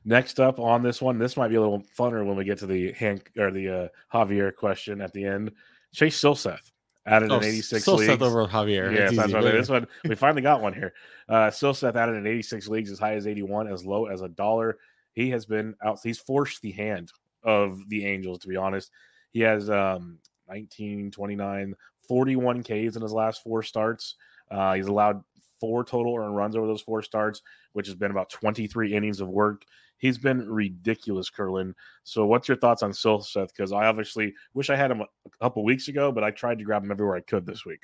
Next 0.05 0.39
up 0.39 0.59
on 0.59 0.83
this 0.83 1.01
one, 1.01 1.17
this 1.17 1.37
might 1.37 1.47
be 1.47 1.55
a 1.55 1.61
little 1.61 1.81
funner 1.97 2.25
when 2.25 2.35
we 2.35 2.43
get 2.43 2.57
to 2.59 2.65
the 2.67 2.91
Hank 2.93 3.31
or 3.37 3.51
the 3.51 3.69
uh, 3.69 3.87
Javier 4.13 4.53
question 4.53 4.99
at 5.01 5.13
the 5.13 5.23
end. 5.25 5.51
Chase 5.93 6.19
Silseth 6.21 6.71
added 7.05 7.31
Oh, 7.31 7.37
an 7.37 7.43
86 7.45 7.81
still 7.81 7.95
leagues. 7.95 8.21
over 8.21 8.45
Javier. 8.47 8.93
Yeah, 8.93 9.07
It's 9.07 9.15
that's 9.15 9.27
easy. 9.29 9.33
what 9.35 9.41
Go 9.43 9.47
it 9.47 9.55
is. 9.55 9.69
ahead. 9.69 9.83
This 9.83 9.91
one 10.03 10.09
we 10.09 10.15
finally 10.15 10.41
got 10.41 10.61
one 10.61 10.73
here. 10.73 10.93
Uh 11.29 11.47
Silseth 11.49 11.95
added 11.95 12.15
in 12.15 12.27
86 12.27 12.67
leagues 12.67 12.91
as 12.91 12.99
high 12.99 13.13
as 13.15 13.27
81, 13.27 13.67
as 13.67 13.85
low 13.85 14.07
as 14.07 14.21
a 14.21 14.27
dollar. 14.29 14.77
He 15.13 15.29
has 15.29 15.45
been 15.45 15.75
out, 15.85 15.99
he's 16.03 16.19
forced 16.19 16.61
the 16.61 16.71
hand 16.71 17.11
of 17.43 17.77
the 17.89 18.05
Angels, 18.05 18.39
to 18.39 18.47
be 18.47 18.55
honest. 18.57 18.91
He 19.31 19.39
has 19.41 19.69
um 19.69 20.17
19, 20.49 21.11
29, 21.11 21.75
41 22.07 22.63
Ks 22.63 22.95
in 22.95 23.01
his 23.01 23.13
last 23.13 23.41
four 23.43 23.63
starts. 23.63 24.15
Uh 24.51 24.73
he's 24.73 24.87
allowed 24.87 25.23
four 25.63 25.85
total 25.85 26.17
earned 26.17 26.35
runs 26.35 26.57
over 26.57 26.67
those 26.67 26.81
four 26.81 27.01
starts, 27.01 27.41
which 27.71 27.87
has 27.87 27.95
been 27.95 28.11
about 28.11 28.29
23 28.29 28.93
innings 28.93 29.21
of 29.21 29.29
work. 29.29 29.63
He's 29.97 30.17
been 30.17 30.45
ridiculous, 30.51 31.29
Kurland. 31.29 31.75
So, 32.03 32.25
what's 32.25 32.49
your 32.49 32.57
thoughts 32.57 32.83
on 32.83 32.91
Silseth? 32.91 33.47
Because 33.47 33.71
I 33.71 33.85
obviously 33.85 34.33
wish 34.53 34.69
I 34.69 34.75
had 34.75 34.91
him 34.91 34.99
a 34.99 35.07
couple 35.41 35.63
weeks 35.63 35.87
ago, 35.87 36.11
but 36.11 36.21
I 36.21 36.31
tried 36.31 36.57
to 36.57 36.65
grab 36.65 36.83
him 36.83 36.91
everywhere 36.91 37.15
I 37.15 37.21
could 37.21 37.45
this 37.45 37.65
week. 37.65 37.83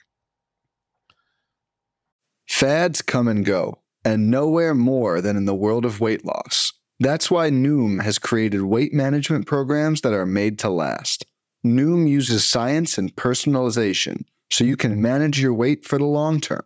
Fads 2.50 3.02
come 3.02 3.30
and 3.30 3.46
go, 3.46 3.80
and 4.04 4.30
nowhere 4.30 4.76
more 4.76 5.22
than 5.22 5.38
in 5.38 5.46
the 5.46 5.56
world 5.56 5.86
of 5.86 6.02
weight 6.02 6.26
loss. 6.26 6.74
That's 7.00 7.32
why 7.32 7.50
Noom 7.50 8.04
has 8.04 8.20
created 8.20 8.64
weight 8.64 8.94
management 8.94 9.48
programs 9.48 10.02
that 10.02 10.12
are 10.12 10.26
made 10.26 10.60
to 10.60 10.70
last. 10.70 11.26
Noom 11.66 12.10
uses 12.10 12.44
science 12.44 12.98
and 12.98 13.16
personalization 13.16 14.26
so 14.52 14.66
you 14.66 14.76
can 14.76 15.02
manage 15.02 15.42
your 15.42 15.54
weight 15.54 15.86
for 15.86 15.98
the 15.98 16.04
long 16.04 16.42
term. 16.42 16.66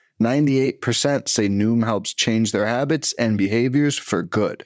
98% 0.21 1.27
say 1.27 1.49
Noom 1.49 1.83
helps 1.83 2.13
change 2.13 2.51
their 2.51 2.65
habits 2.65 3.13
and 3.19 3.37
behaviors 3.37 3.97
for 3.97 4.23
good. 4.23 4.65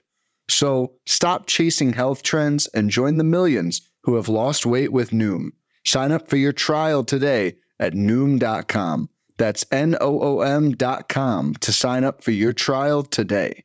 So 0.49 0.93
stop 1.05 1.47
chasing 1.47 1.93
health 1.93 2.21
trends 2.21 2.67
and 2.67 2.89
join 2.89 3.17
the 3.17 3.23
millions 3.23 3.81
who 4.03 4.15
have 4.15 4.29
lost 4.29 4.65
weight 4.65 4.91
with 4.91 5.09
Noom. 5.09 5.49
Sign 5.85 6.11
up 6.11 6.29
for 6.29 6.37
your 6.37 6.53
trial 6.53 7.03
today 7.03 7.55
at 7.79 7.93
Noom.com. 7.93 9.09
That's 9.37 9.65
N 9.71 9.97
O 9.99 10.21
O 10.21 10.41
M.com 10.41 11.55
to 11.55 11.73
sign 11.73 12.03
up 12.03 12.23
for 12.23 12.31
your 12.31 12.53
trial 12.53 13.03
today. 13.03 13.63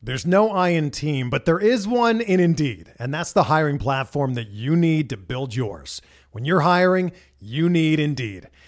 There's 0.00 0.26
no 0.26 0.50
I 0.50 0.70
in 0.70 0.90
team, 0.90 1.28
but 1.28 1.44
there 1.44 1.58
is 1.58 1.88
one 1.88 2.20
in 2.20 2.38
Indeed, 2.38 2.92
and 3.00 3.12
that's 3.12 3.32
the 3.32 3.44
hiring 3.44 3.78
platform 3.78 4.34
that 4.34 4.48
you 4.48 4.76
need 4.76 5.10
to 5.10 5.16
build 5.16 5.56
yours. 5.56 6.00
When 6.30 6.44
you're 6.44 6.60
hiring, 6.60 7.10
you 7.40 7.68
need 7.68 7.98
Indeed. 7.98 8.48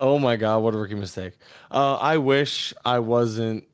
Oh 0.00 0.18
my 0.18 0.36
god, 0.36 0.62
what 0.62 0.74
a 0.74 0.78
rookie 0.78 0.94
mistake. 0.94 1.34
Uh, 1.70 1.94
I 1.94 2.18
wish 2.18 2.74
I 2.84 2.98
wasn't 2.98 3.64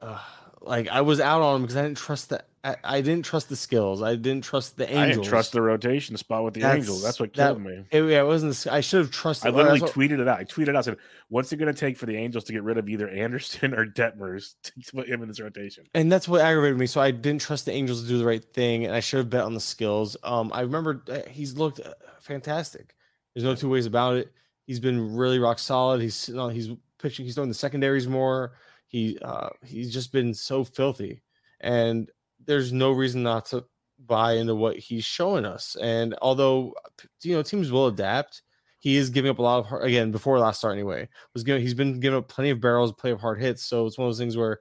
uh, 0.00 0.18
like 0.60 0.88
I 0.88 1.02
was 1.02 1.20
out 1.20 1.42
on 1.42 1.56
him 1.56 1.62
because 1.62 1.76
I 1.76 1.82
didn't 1.82 1.98
trust 1.98 2.30
the 2.30 2.44
I, 2.64 2.76
I, 2.82 3.00
didn't 3.02 3.26
trust 3.26 3.50
the 3.50 3.56
skills. 3.56 4.00
I 4.00 4.16
didn't 4.16 4.42
trust 4.42 4.78
the 4.78 4.88
angels. 4.88 5.02
I 5.02 5.08
didn't 5.08 5.24
trust 5.24 5.52
the 5.52 5.60
rotation 5.60 6.16
spot 6.16 6.44
with 6.44 6.54
the 6.54 6.60
that's, 6.60 6.76
angels. 6.76 7.02
That's 7.02 7.20
what 7.20 7.34
killed 7.34 7.58
that, 7.58 7.62
me. 7.62 7.84
It, 7.90 8.02
yeah, 8.04 8.20
it 8.20 8.26
wasn't. 8.26 8.66
I 8.72 8.80
should 8.80 9.00
have 9.00 9.10
trusted. 9.10 9.52
I 9.52 9.54
literally 9.54 9.80
tweeted 9.80 10.18
it 10.18 10.26
out. 10.26 10.38
I 10.38 10.44
tweeted 10.44 10.74
out 10.74 10.86
said, 10.86 10.96
"What's 11.28 11.52
it 11.52 11.58
going 11.58 11.72
to 11.72 11.78
take 11.78 11.98
for 11.98 12.06
the 12.06 12.16
Angels 12.16 12.44
to 12.44 12.54
get 12.54 12.62
rid 12.62 12.78
of 12.78 12.88
either 12.88 13.06
Anderson 13.06 13.74
or 13.74 13.84
Detmers 13.84 14.54
to 14.62 14.72
put 14.92 15.08
him 15.08 15.20
in 15.20 15.28
this 15.28 15.40
rotation?" 15.40 15.84
And 15.92 16.10
that's 16.10 16.26
what 16.26 16.40
aggravated 16.40 16.78
me. 16.78 16.86
So 16.86 17.02
I 17.02 17.10
didn't 17.10 17.42
trust 17.42 17.66
the 17.66 17.72
Angels 17.72 18.02
to 18.02 18.08
do 18.08 18.16
the 18.16 18.24
right 18.24 18.42
thing, 18.42 18.86
and 18.86 18.94
I 18.94 19.00
should 19.00 19.18
have 19.18 19.30
bet 19.30 19.44
on 19.44 19.52
the 19.52 19.60
skills. 19.60 20.16
Um, 20.22 20.50
I 20.54 20.62
remember 20.62 21.02
uh, 21.10 21.20
he's 21.28 21.58
looked 21.58 21.80
uh, 21.80 21.92
fantastic. 22.20 22.94
There's 23.34 23.44
no 23.44 23.54
two 23.54 23.68
ways 23.68 23.84
about 23.84 24.16
it. 24.16 24.32
He's 24.66 24.80
been 24.80 25.14
really 25.14 25.38
rock 25.38 25.58
solid. 25.58 26.00
He's 26.00 26.28
you 26.28 26.34
know, 26.34 26.48
he's 26.48 26.70
pitching. 26.98 27.24
He's 27.24 27.34
throwing 27.34 27.50
the 27.50 27.54
secondaries 27.54 28.08
more. 28.08 28.54
He 28.86 29.18
uh, 29.22 29.50
he's 29.64 29.92
just 29.92 30.12
been 30.12 30.34
so 30.34 30.64
filthy, 30.64 31.22
and 31.60 32.10
there's 32.44 32.72
no 32.72 32.92
reason 32.92 33.22
not 33.22 33.46
to 33.46 33.64
buy 34.06 34.34
into 34.34 34.54
what 34.54 34.76
he's 34.76 35.04
showing 35.04 35.44
us. 35.44 35.76
And 35.80 36.14
although 36.22 36.74
you 37.22 37.34
know 37.34 37.42
teams 37.42 37.70
will 37.72 37.86
adapt, 37.86 38.42
he 38.78 38.96
is 38.96 39.10
giving 39.10 39.30
up 39.30 39.38
a 39.38 39.42
lot 39.42 39.58
of 39.58 39.66
hard, 39.66 39.84
again 39.84 40.10
before 40.10 40.38
last 40.38 40.58
start 40.58 40.74
anyway. 40.74 41.08
Was 41.32 41.44
giving 41.44 41.62
he's 41.62 41.74
been 41.74 42.00
giving 42.00 42.18
up 42.18 42.28
plenty 42.28 42.50
of 42.50 42.60
barrels, 42.60 42.92
plenty 42.92 43.14
of 43.14 43.20
hard 43.20 43.40
hits. 43.40 43.64
So 43.64 43.86
it's 43.86 43.98
one 43.98 44.06
of 44.06 44.10
those 44.10 44.18
things 44.18 44.36
where 44.36 44.60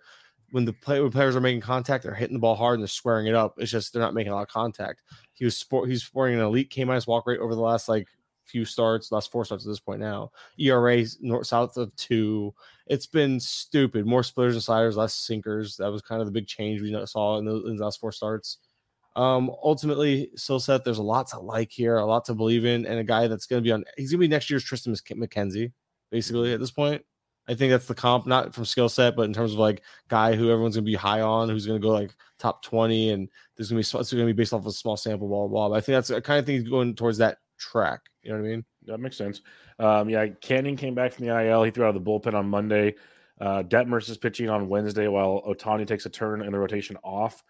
when 0.52 0.66
the 0.66 0.74
play, 0.74 1.02
when 1.02 1.12
players 1.12 1.36
are 1.36 1.42
making 1.42 1.62
contact, 1.62 2.04
they're 2.04 2.14
hitting 2.14 2.36
the 2.36 2.40
ball 2.40 2.56
hard 2.56 2.76
and 2.76 2.84
they're 2.84 2.88
squaring 2.88 3.26
it 3.26 3.34
up. 3.36 3.56
It's 3.58 3.72
just 3.72 3.92
they're 3.92 4.02
not 4.02 4.14
making 4.14 4.32
a 4.32 4.36
lot 4.36 4.44
of 4.44 4.50
contact. 4.50 5.02
He 5.34 5.46
was 5.46 5.58
sport, 5.58 5.90
he's 5.90 6.04
sporting 6.04 6.36
an 6.38 6.46
elite 6.46 6.70
K 6.70 6.84
minus 6.84 7.08
walk 7.08 7.26
rate 7.26 7.40
over 7.40 7.56
the 7.56 7.62
last 7.62 7.90
like 7.90 8.08
few 8.46 8.66
starts, 8.66 9.12
last 9.12 9.32
four 9.32 9.46
starts 9.46 9.66
at 9.66 9.70
this 9.70 9.80
point 9.80 10.00
now. 10.00 10.32
ERA 10.60 11.04
north 11.22 11.48
south 11.48 11.78
of 11.78 11.96
two. 11.96 12.54
It's 12.88 13.08
been 13.08 13.40
stupid. 13.40 14.06
More 14.06 14.24
splitters 14.24 14.56
and 14.56 14.64
sliders, 14.64 14.98
less 14.98 15.14
sinkers. 15.14 15.78
That 15.78 15.92
was 15.92 16.02
kind 16.02 16.22
of 16.22 16.28
the 16.28 16.32
big 16.32 16.48
change 16.48 16.82
we 16.82 16.98
saw 17.06 17.38
in 17.38 17.46
the, 17.46 17.66
in 17.66 17.78
the 17.78 17.84
last 17.84 18.00
four 18.00 18.12
starts. 18.12 18.58
Um, 19.16 19.52
ultimately, 19.64 20.32
set. 20.36 20.84
there's 20.84 20.98
a 20.98 21.04
lot 21.04 21.28
to 21.28 21.40
like 21.40 21.72
here, 21.72 21.98
a 21.98 22.06
lot 22.06 22.26
to 22.26 22.34
believe 22.34 22.66
in, 22.66 22.86
and 22.86 23.00
a 23.00 23.04
guy 23.04 23.28
that's 23.28 23.46
going 23.46 23.62
to 23.62 23.64
be 23.64 23.72
on. 23.72 23.84
He's 23.96 24.12
going 24.12 24.20
to 24.20 24.28
be 24.28 24.28
next 24.28 24.50
year's 24.50 24.66
Triston 24.66 25.00
McKenzie, 25.16 25.72
basically 26.10 26.54
at 26.54 26.60
this 26.60 26.72
point. 26.72 27.04
I 27.48 27.56
think 27.56 27.72
that's 27.72 27.88
the 27.88 27.96
comp, 27.96 28.26
not 28.26 28.54
from 28.54 28.66
skill 28.66 28.88
set, 28.88 29.16
but 29.16 29.24
in 29.24 29.34
terms 29.34 29.52
of 29.52 29.60
like 29.60 29.82
guy 30.08 30.34
who 30.34 30.50
everyone's 30.50 30.76
gonna 30.76 30.86
be 30.86 30.96
high 30.96 31.22
on, 31.22 31.50
who's 31.50 31.66
gonna 31.66 31.80
go 31.80 31.90
like 31.90 32.16
top 32.40 32.64
twenty, 32.64 33.10
and 33.10 33.30
there's 33.56 33.70
gonna 33.70 33.80
be 33.80 34.00
it's 34.00 34.14
gonna 34.14 34.26
be 34.26 34.32
based 34.32 34.54
off 34.54 34.62
of 34.62 34.68
a 34.68 34.72
small 34.72 34.96
sample, 34.96 35.28
blah 35.28 35.40
blah. 35.40 35.48
blah. 35.48 35.70
But 35.70 35.76
I 35.76 35.82
think 35.82 35.96
that's 35.98 36.08
the 36.08 36.22
kind 36.22 36.40
of 36.40 36.46
thing 36.46 36.64
going 36.64 36.96
towards 36.96 37.18
that 37.18 37.40
track. 37.64 38.02
You 38.22 38.32
know 38.32 38.40
what 38.40 38.46
I 38.46 38.50
mean? 38.50 38.66
That 38.86 39.00
makes 39.00 39.18
sense. 39.18 39.42
Um, 39.80 40.10
yeah, 40.10 40.28
Canning 40.42 40.76
came 40.76 40.96
back 40.96 41.14
from 41.14 41.26
the 41.26 41.48
IL. 41.48 41.64
He 41.64 41.72
threw 41.72 41.86
out 41.86 41.96
of 41.96 42.04
the 42.04 42.10
bullpen 42.10 42.34
on 42.34 42.50
Monday. 42.50 42.96
Uh, 43.40 43.64
Detmers 43.64 44.10
is 44.10 44.18
pitching 44.18 44.50
on 44.50 44.70
Wednesday 44.70 45.08
while 45.08 45.42
Ohtani 45.48 45.88
takes 45.88 46.06
a 46.06 46.10
turn 46.10 46.42
in 46.42 46.52
the 46.52 46.60
rotation 46.60 46.98
off. 47.04 47.44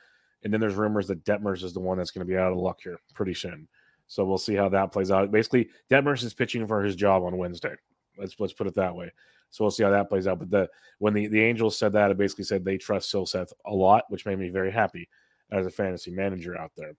And 0.44 0.52
then 0.52 0.60
there's 0.60 0.76
rumors 0.76 1.08
that 1.08 1.24
Detmers 1.24 1.64
is 1.64 1.74
the 1.74 1.80
one 1.80 1.98
that's 1.98 2.12
going 2.12 2.26
to 2.26 2.32
be 2.32 2.38
out 2.38 2.52
of 2.52 2.58
luck 2.58 2.80
here 2.84 2.98
pretty 3.14 3.34
soon. 3.34 3.68
So 4.08 4.26
we'll 4.26 4.38
see 4.38 4.56
how 4.56 4.70
that 4.70 4.92
plays 4.92 5.12
out. 5.12 5.32
Basically, 5.32 5.70
Detmers 5.90 6.24
is 6.24 6.34
pitching 6.34 6.68
for 6.68 6.84
his 6.84 6.96
job 6.96 7.24
on 7.24 7.38
Wednesday. 7.38 7.76
Let's 8.18 8.36
let's 8.40 8.54
put 8.54 8.68
it 8.68 8.76
that 8.76 8.96
way. 8.96 9.12
So 9.50 9.64
we'll 9.64 9.72
see 9.72 9.84
how 9.84 9.92
that 9.92 10.10
plays 10.10 10.28
out. 10.28 10.40
But 10.40 10.50
the 10.50 10.70
when 11.00 11.14
the, 11.14 11.28
the 11.28 11.42
Angels 11.42 11.78
said 11.78 11.94
that, 11.94 12.12
it 12.12 12.18
basically 12.18 12.44
said 12.44 12.64
they 12.64 12.78
trust 12.78 13.12
Silseth 13.12 13.54
a 13.66 13.74
lot, 13.74 14.04
which 14.10 14.26
made 14.26 14.40
me 14.40 14.50
very 14.50 14.72
happy 14.72 15.08
as 15.52 15.66
a 15.66 15.72
fantasy 15.72 16.12
manager 16.12 16.60
out 16.60 16.72
there. 16.76 16.94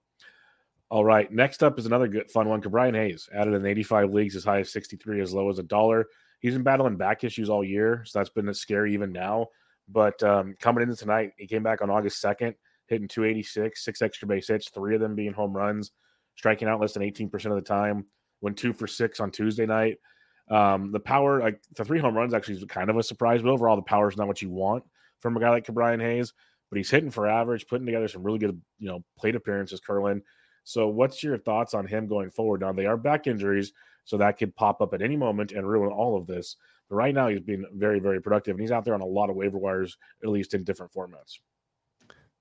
All 0.95 1.05
right. 1.05 1.29
Next 1.33 1.65
up 1.65 1.77
is 1.77 1.87
another 1.87 2.07
good 2.07 2.31
fun 2.31 2.49
one. 2.49 2.61
Brian 2.61 2.95
Hayes 2.95 3.29
added 3.35 3.55
in 3.55 3.67
85 3.67 4.11
leagues 4.15 4.37
as 4.37 4.45
high 4.45 4.61
as 4.61 4.71
63, 4.71 5.21
as 5.21 5.35
low 5.35 5.51
as 5.51 5.59
a 5.59 5.65
dollar. 5.65 6.07
He's 6.39 6.53
been 6.53 6.63
battling 6.63 6.95
back 6.97 7.25
issues 7.25 7.51
all 7.51 7.65
year, 7.65 8.05
so 8.07 8.21
that's 8.21 8.31
been 8.31 8.55
scary 8.55 8.95
even 8.95 9.11
now. 9.11 9.49
But 9.89 10.23
um, 10.23 10.55
coming 10.61 10.85
into 10.85 10.95
tonight, 10.95 11.33
he 11.37 11.49
came 11.49 11.65
back 11.65 11.83
on 11.83 11.91
August 11.91 12.23
2nd, 12.23 12.55
hitting 12.87 13.09
286, 13.09 13.85
six 13.85 14.03
extra 14.03 14.29
base 14.29 14.47
hits, 14.47 14.71
three 14.71 14.95
of 14.95 15.01
them 15.01 15.17
being 15.17 15.33
home 15.33 15.53
runs, 15.53 15.91
striking 16.37 16.69
out 16.69 16.81
less 16.81 16.93
than 16.93 17.03
18% 17.03 17.33
of 17.47 17.57
the 17.57 17.61
time. 17.61 18.07
Went 18.41 18.57
two 18.57 18.73
for 18.73 18.87
six 18.87 19.19
on 19.19 19.33
Tuesday 19.33 19.67
night. 19.67 19.97
Um, 20.49 20.93
the 20.93 21.01
power, 21.01 21.41
like 21.41 21.61
the 21.75 21.85
three 21.85 21.99
home 21.99 22.17
runs, 22.17 22.35
actually 22.35 22.59
is 22.59 22.65
kind 22.67 22.89
of 22.89 22.97
a 22.97 23.03
surprise. 23.03 23.43
But 23.43 23.51
overall, 23.51 23.75
the 23.75 23.83
power 23.83 24.09
is 24.09 24.17
not 24.17 24.29
what 24.29 24.43
you 24.43 24.51
want 24.51 24.85
from 25.19 25.37
a 25.37 25.41
guy 25.41 25.51
like 25.51 25.67
Brian 25.67 25.99
Hayes. 25.99 26.33
But 26.71 26.77
he's 26.77 26.91
hitting 26.91 27.11
for 27.11 27.27
average, 27.27 27.67
putting 27.67 27.85
together 27.85 28.07
some 28.07 28.23
really 28.23 28.39
good, 28.39 28.63
you 28.79 28.87
know, 28.87 29.03
plate 29.19 29.35
appearances. 29.35 29.81
Kurland 29.81 30.21
so, 30.65 30.89
what's 30.89 31.23
your 31.23 31.39
thoughts 31.39 31.75
on 31.75 31.87
him 31.87 32.07
going 32.07 32.31
forward? 32.31 32.63
Now, 32.63 32.73
they 32.73 32.87
are 32.87 32.97
back 32.97 33.27
injuries, 33.27 33.73
so 34.05 34.17
that 34.17 34.39
could 34.39 34.57
pop 34.57 34.81
up 34.81 34.95
at 34.95 35.03
any 35.03 35.17
moment 35.17 35.53
and 35.53 35.69
ruin 35.69 35.93
all 35.93 36.17
of 36.17 36.27
this. 36.27 36.57
But 36.89 36.97
right 36.97 37.15
now, 37.15 37.29
he's 37.29 37.41
been 37.41 37.67
very, 37.75 38.01
very 38.01 38.21
productive, 38.21 38.55
and 38.55 38.61
he's 38.61 38.73
out 38.73 38.85
there 38.85 38.95
on 38.95 39.03
a 39.03 39.07
lot 39.07 39.31
of 39.31 39.37
waiver 39.37 39.59
wires, 39.59 39.97
at 40.23 40.31
least 40.31 40.55
in 40.55 40.65
different 40.65 40.93
formats. 40.93 41.39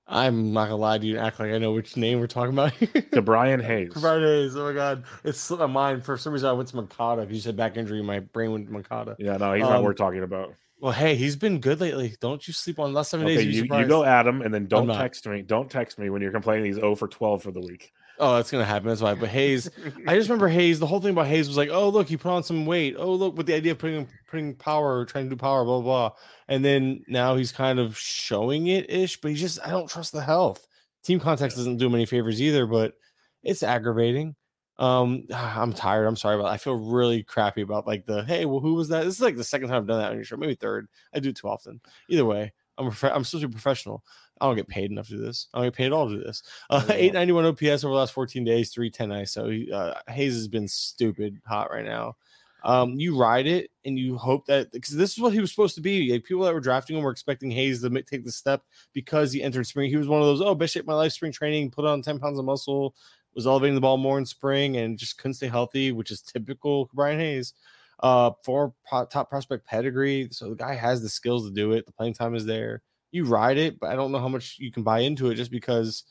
I'm 0.06 0.52
not 0.52 0.64
gonna 0.64 0.76
lie 0.76 0.98
to 0.98 1.06
you 1.06 1.18
act 1.18 1.40
like 1.40 1.52
I 1.52 1.58
know 1.58 1.72
which 1.72 1.96
name 1.96 2.20
we're 2.20 2.26
talking 2.26 2.52
about. 2.52 2.74
to 3.12 3.22
Brian 3.22 3.60
Hayes. 3.64 3.92
Brian 3.94 4.22
Hayes. 4.22 4.56
Oh 4.56 4.64
my 4.64 4.74
god, 4.74 5.04
it's 5.22 5.38
slipped 5.38 5.60
my 5.60 5.66
mind. 5.66 6.04
For 6.04 6.18
some 6.18 6.32
reason, 6.32 6.48
I 6.48 6.52
went 6.52 6.68
to 6.70 6.76
Moncada. 6.76 7.22
If 7.22 7.30
you 7.30 7.40
said 7.40 7.56
back 7.56 7.76
injury, 7.76 8.02
my 8.02 8.20
brain 8.20 8.52
went 8.52 8.66
to 8.66 8.72
Moncada. 8.72 9.16
Yeah, 9.18 9.36
no, 9.38 9.54
he's 9.54 9.64
um, 9.64 9.70
not 9.70 9.82
worth 9.82 9.96
talking 9.96 10.22
about. 10.22 10.54
Well, 10.78 10.92
hey, 10.92 11.14
he's 11.14 11.36
been 11.36 11.60
good 11.60 11.80
lately. 11.80 12.14
Don't 12.20 12.46
you 12.46 12.52
sleep 12.52 12.78
on 12.78 12.92
the 12.92 12.96
last 12.96 13.10
seven 13.10 13.26
okay, 13.26 13.36
days. 13.36 13.56
You, 13.56 13.62
you, 13.62 13.86
go 13.86 14.04
Adam, 14.04 14.42
and 14.42 14.52
then 14.52 14.66
don't 14.66 14.88
text 14.88 15.26
me. 15.26 15.40
Don't 15.40 15.70
text 15.70 15.98
me 15.98 16.10
when 16.10 16.20
you're 16.20 16.32
complaining 16.32 16.66
he's 16.66 16.74
0 16.74 16.94
for 16.96 17.08
12 17.08 17.42
for 17.42 17.52
the 17.52 17.60
week. 17.60 17.90
Oh, 18.18 18.36
that's 18.36 18.50
gonna 18.50 18.64
happen. 18.64 18.88
That's 18.88 19.00
why. 19.00 19.14
But 19.14 19.28
Hayes, 19.30 19.68
I 20.06 20.14
just 20.14 20.28
remember 20.28 20.48
Hayes. 20.48 20.78
The 20.78 20.86
whole 20.86 21.00
thing 21.00 21.10
about 21.10 21.26
Hayes 21.26 21.48
was 21.48 21.56
like, 21.56 21.70
oh 21.70 21.88
look, 21.88 22.08
he 22.08 22.16
put 22.16 22.30
on 22.30 22.42
some 22.44 22.64
weight. 22.64 22.94
Oh 22.98 23.12
look, 23.12 23.36
with 23.36 23.46
the 23.46 23.54
idea 23.54 23.72
of 23.72 23.78
putting 23.78 24.08
putting 24.28 24.54
power, 24.54 25.04
trying 25.04 25.24
to 25.24 25.30
do 25.30 25.36
power, 25.36 25.64
blah 25.64 25.80
blah. 25.80 26.08
blah. 26.08 26.16
And 26.48 26.64
then 26.64 27.02
now 27.08 27.34
he's 27.36 27.50
kind 27.50 27.78
of 27.78 27.98
showing 27.98 28.68
it 28.68 28.90
ish, 28.90 29.20
but 29.20 29.32
he 29.32 29.36
just 29.36 29.58
I 29.66 29.70
don't 29.70 29.88
trust 29.90 30.12
the 30.12 30.22
health. 30.22 30.66
Team 31.02 31.18
context 31.20 31.56
doesn't 31.56 31.78
do 31.78 31.86
him 31.86 31.94
any 31.94 32.06
favors 32.06 32.40
either, 32.40 32.66
but 32.66 32.94
it's 33.42 33.62
aggravating. 33.62 34.36
Um, 34.78 35.26
I'm 35.34 35.72
tired. 35.72 36.06
I'm 36.06 36.16
sorry, 36.16 36.36
but 36.36 36.46
I 36.46 36.56
feel 36.56 36.74
really 36.76 37.22
crappy 37.22 37.62
about 37.62 37.86
like 37.86 38.06
the 38.06 38.24
hey, 38.24 38.44
well, 38.44 38.60
who 38.60 38.74
was 38.74 38.88
that? 38.88 39.04
This 39.04 39.14
is 39.14 39.20
like 39.20 39.36
the 39.36 39.44
second 39.44 39.68
time 39.68 39.78
I've 39.78 39.86
done 39.86 40.00
that 40.00 40.10
on 40.10 40.16
your 40.16 40.24
show, 40.24 40.36
maybe 40.36 40.54
third. 40.54 40.86
I 41.12 41.20
do 41.20 41.30
it 41.30 41.36
too 41.36 41.48
often. 41.48 41.80
Either 42.08 42.24
way, 42.24 42.52
I'm 42.78 42.86
a, 42.86 42.88
I'm 42.88 43.24
supposed 43.24 43.42
to 43.42 43.48
be 43.48 43.52
professional. 43.52 44.02
I 44.40 44.46
don't 44.46 44.56
get 44.56 44.68
paid 44.68 44.90
enough 44.90 45.08
to 45.08 45.16
do 45.16 45.22
this. 45.22 45.48
I 45.54 45.58
don't 45.58 45.66
get 45.66 45.74
paid 45.74 45.86
at 45.86 45.92
all 45.92 46.08
to 46.08 46.16
do 46.16 46.22
this. 46.22 46.42
Uh, 46.70 46.82
891 46.88 47.46
OPS 47.46 47.84
over 47.84 47.92
the 47.92 47.98
last 47.98 48.12
14 48.12 48.44
days, 48.44 48.70
310 48.72 49.10
ISO. 49.10 49.72
Uh, 49.72 49.94
Hayes 50.08 50.34
has 50.34 50.48
been 50.48 50.68
stupid 50.68 51.40
hot 51.46 51.70
right 51.70 51.84
now. 51.84 52.16
Um, 52.64 52.98
you 52.98 53.16
ride 53.16 53.46
it 53.46 53.70
and 53.84 53.98
you 53.98 54.16
hope 54.16 54.46
that 54.46 54.72
because 54.72 54.96
this 54.96 55.12
is 55.12 55.18
what 55.18 55.34
he 55.34 55.40
was 55.40 55.50
supposed 55.50 55.74
to 55.74 55.82
be. 55.82 56.10
Like 56.10 56.24
people 56.24 56.44
that 56.44 56.54
were 56.54 56.60
drafting 56.60 56.96
him 56.96 57.04
were 57.04 57.10
expecting 57.10 57.50
Hayes 57.50 57.82
to 57.82 58.02
take 58.02 58.24
the 58.24 58.32
step 58.32 58.62
because 58.94 59.32
he 59.32 59.42
entered 59.42 59.66
spring. 59.66 59.90
He 59.90 59.96
was 59.96 60.08
one 60.08 60.22
of 60.22 60.26
those, 60.26 60.40
oh, 60.40 60.54
best 60.54 60.72
shape 60.72 60.86
my 60.86 60.94
life 60.94 61.12
spring 61.12 61.30
training, 61.30 61.70
put 61.70 61.84
on 61.84 62.00
10 62.00 62.18
pounds 62.18 62.38
of 62.38 62.46
muscle, 62.46 62.94
was 63.34 63.46
elevating 63.46 63.74
the 63.74 63.80
ball 63.82 63.98
more 63.98 64.16
in 64.18 64.24
spring 64.24 64.78
and 64.78 64.98
just 64.98 65.18
couldn't 65.18 65.34
stay 65.34 65.48
healthy, 65.48 65.92
which 65.92 66.10
is 66.10 66.22
typical 66.22 66.88
Brian 66.94 67.18
Hayes. 67.18 67.52
Uh, 68.00 68.32
for 68.42 68.74
top 68.88 69.30
prospect 69.30 69.66
pedigree. 69.66 70.28
So 70.30 70.50
the 70.50 70.56
guy 70.56 70.74
has 70.74 71.00
the 71.00 71.08
skills 71.08 71.48
to 71.48 71.54
do 71.54 71.72
it. 71.72 71.86
The 71.86 71.92
playing 71.92 72.14
time 72.14 72.34
is 72.34 72.44
there 72.44 72.82
you 73.14 73.24
ride 73.24 73.58
it, 73.58 73.78
but 73.78 73.90
I 73.90 73.94
don't 73.94 74.10
know 74.10 74.18
how 74.18 74.28
much 74.28 74.56
you 74.58 74.72
can 74.72 74.82
buy 74.82 74.98
into 74.98 75.30
it 75.30 75.36
just 75.36 75.52
because 75.52 76.02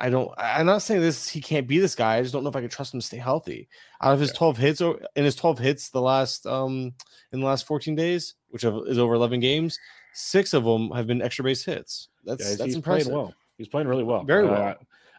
I 0.00 0.10
don't. 0.10 0.34
I'm 0.36 0.66
not 0.66 0.82
saying 0.82 1.00
this 1.00 1.28
he 1.28 1.40
can't 1.40 1.68
be 1.68 1.78
this 1.78 1.94
guy. 1.94 2.16
I 2.16 2.22
just 2.22 2.32
don't 2.32 2.42
know 2.42 2.50
if 2.50 2.56
I 2.56 2.60
can 2.60 2.68
trust 2.68 2.92
him 2.92 2.98
to 2.98 3.06
stay 3.06 3.16
healthy. 3.16 3.68
Out 4.02 4.12
of 4.12 4.18
his 4.18 4.32
12 4.32 4.56
hits, 4.56 4.80
or 4.80 4.98
in 5.14 5.24
his 5.24 5.36
12 5.36 5.60
hits 5.60 5.90
the 5.90 6.00
last 6.00 6.44
um 6.44 6.92
in 7.30 7.40
the 7.40 7.46
last 7.46 7.64
14 7.66 7.94
days, 7.94 8.34
which 8.48 8.64
is 8.64 8.98
over 8.98 9.14
11 9.14 9.38
games, 9.38 9.78
six 10.14 10.52
of 10.52 10.64
them 10.64 10.90
have 10.90 11.06
been 11.06 11.22
extra 11.22 11.44
base 11.44 11.64
hits. 11.64 12.08
That's 12.24 12.50
yeah, 12.50 12.56
that's 12.56 12.74
impressive. 12.74 13.12
well. 13.12 13.32
He's 13.56 13.68
playing 13.68 13.86
really 13.86 14.04
well. 14.04 14.24
Very 14.24 14.46
well. 14.46 14.60
Uh, 14.60 14.74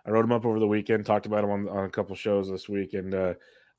I 0.06 0.12
wrote 0.12 0.26
him 0.26 0.34
up 0.34 0.46
over 0.46 0.60
the 0.60 0.68
weekend, 0.68 1.06
talked 1.06 1.26
about 1.26 1.46
him 1.46 1.52
on, 1.52 1.70
on 1.70 1.86
a 1.86 1.90
couple 1.90 2.16
shows 2.18 2.50
this 2.50 2.68
week, 2.68 2.94
and 2.94 3.16
uh, 3.16 3.34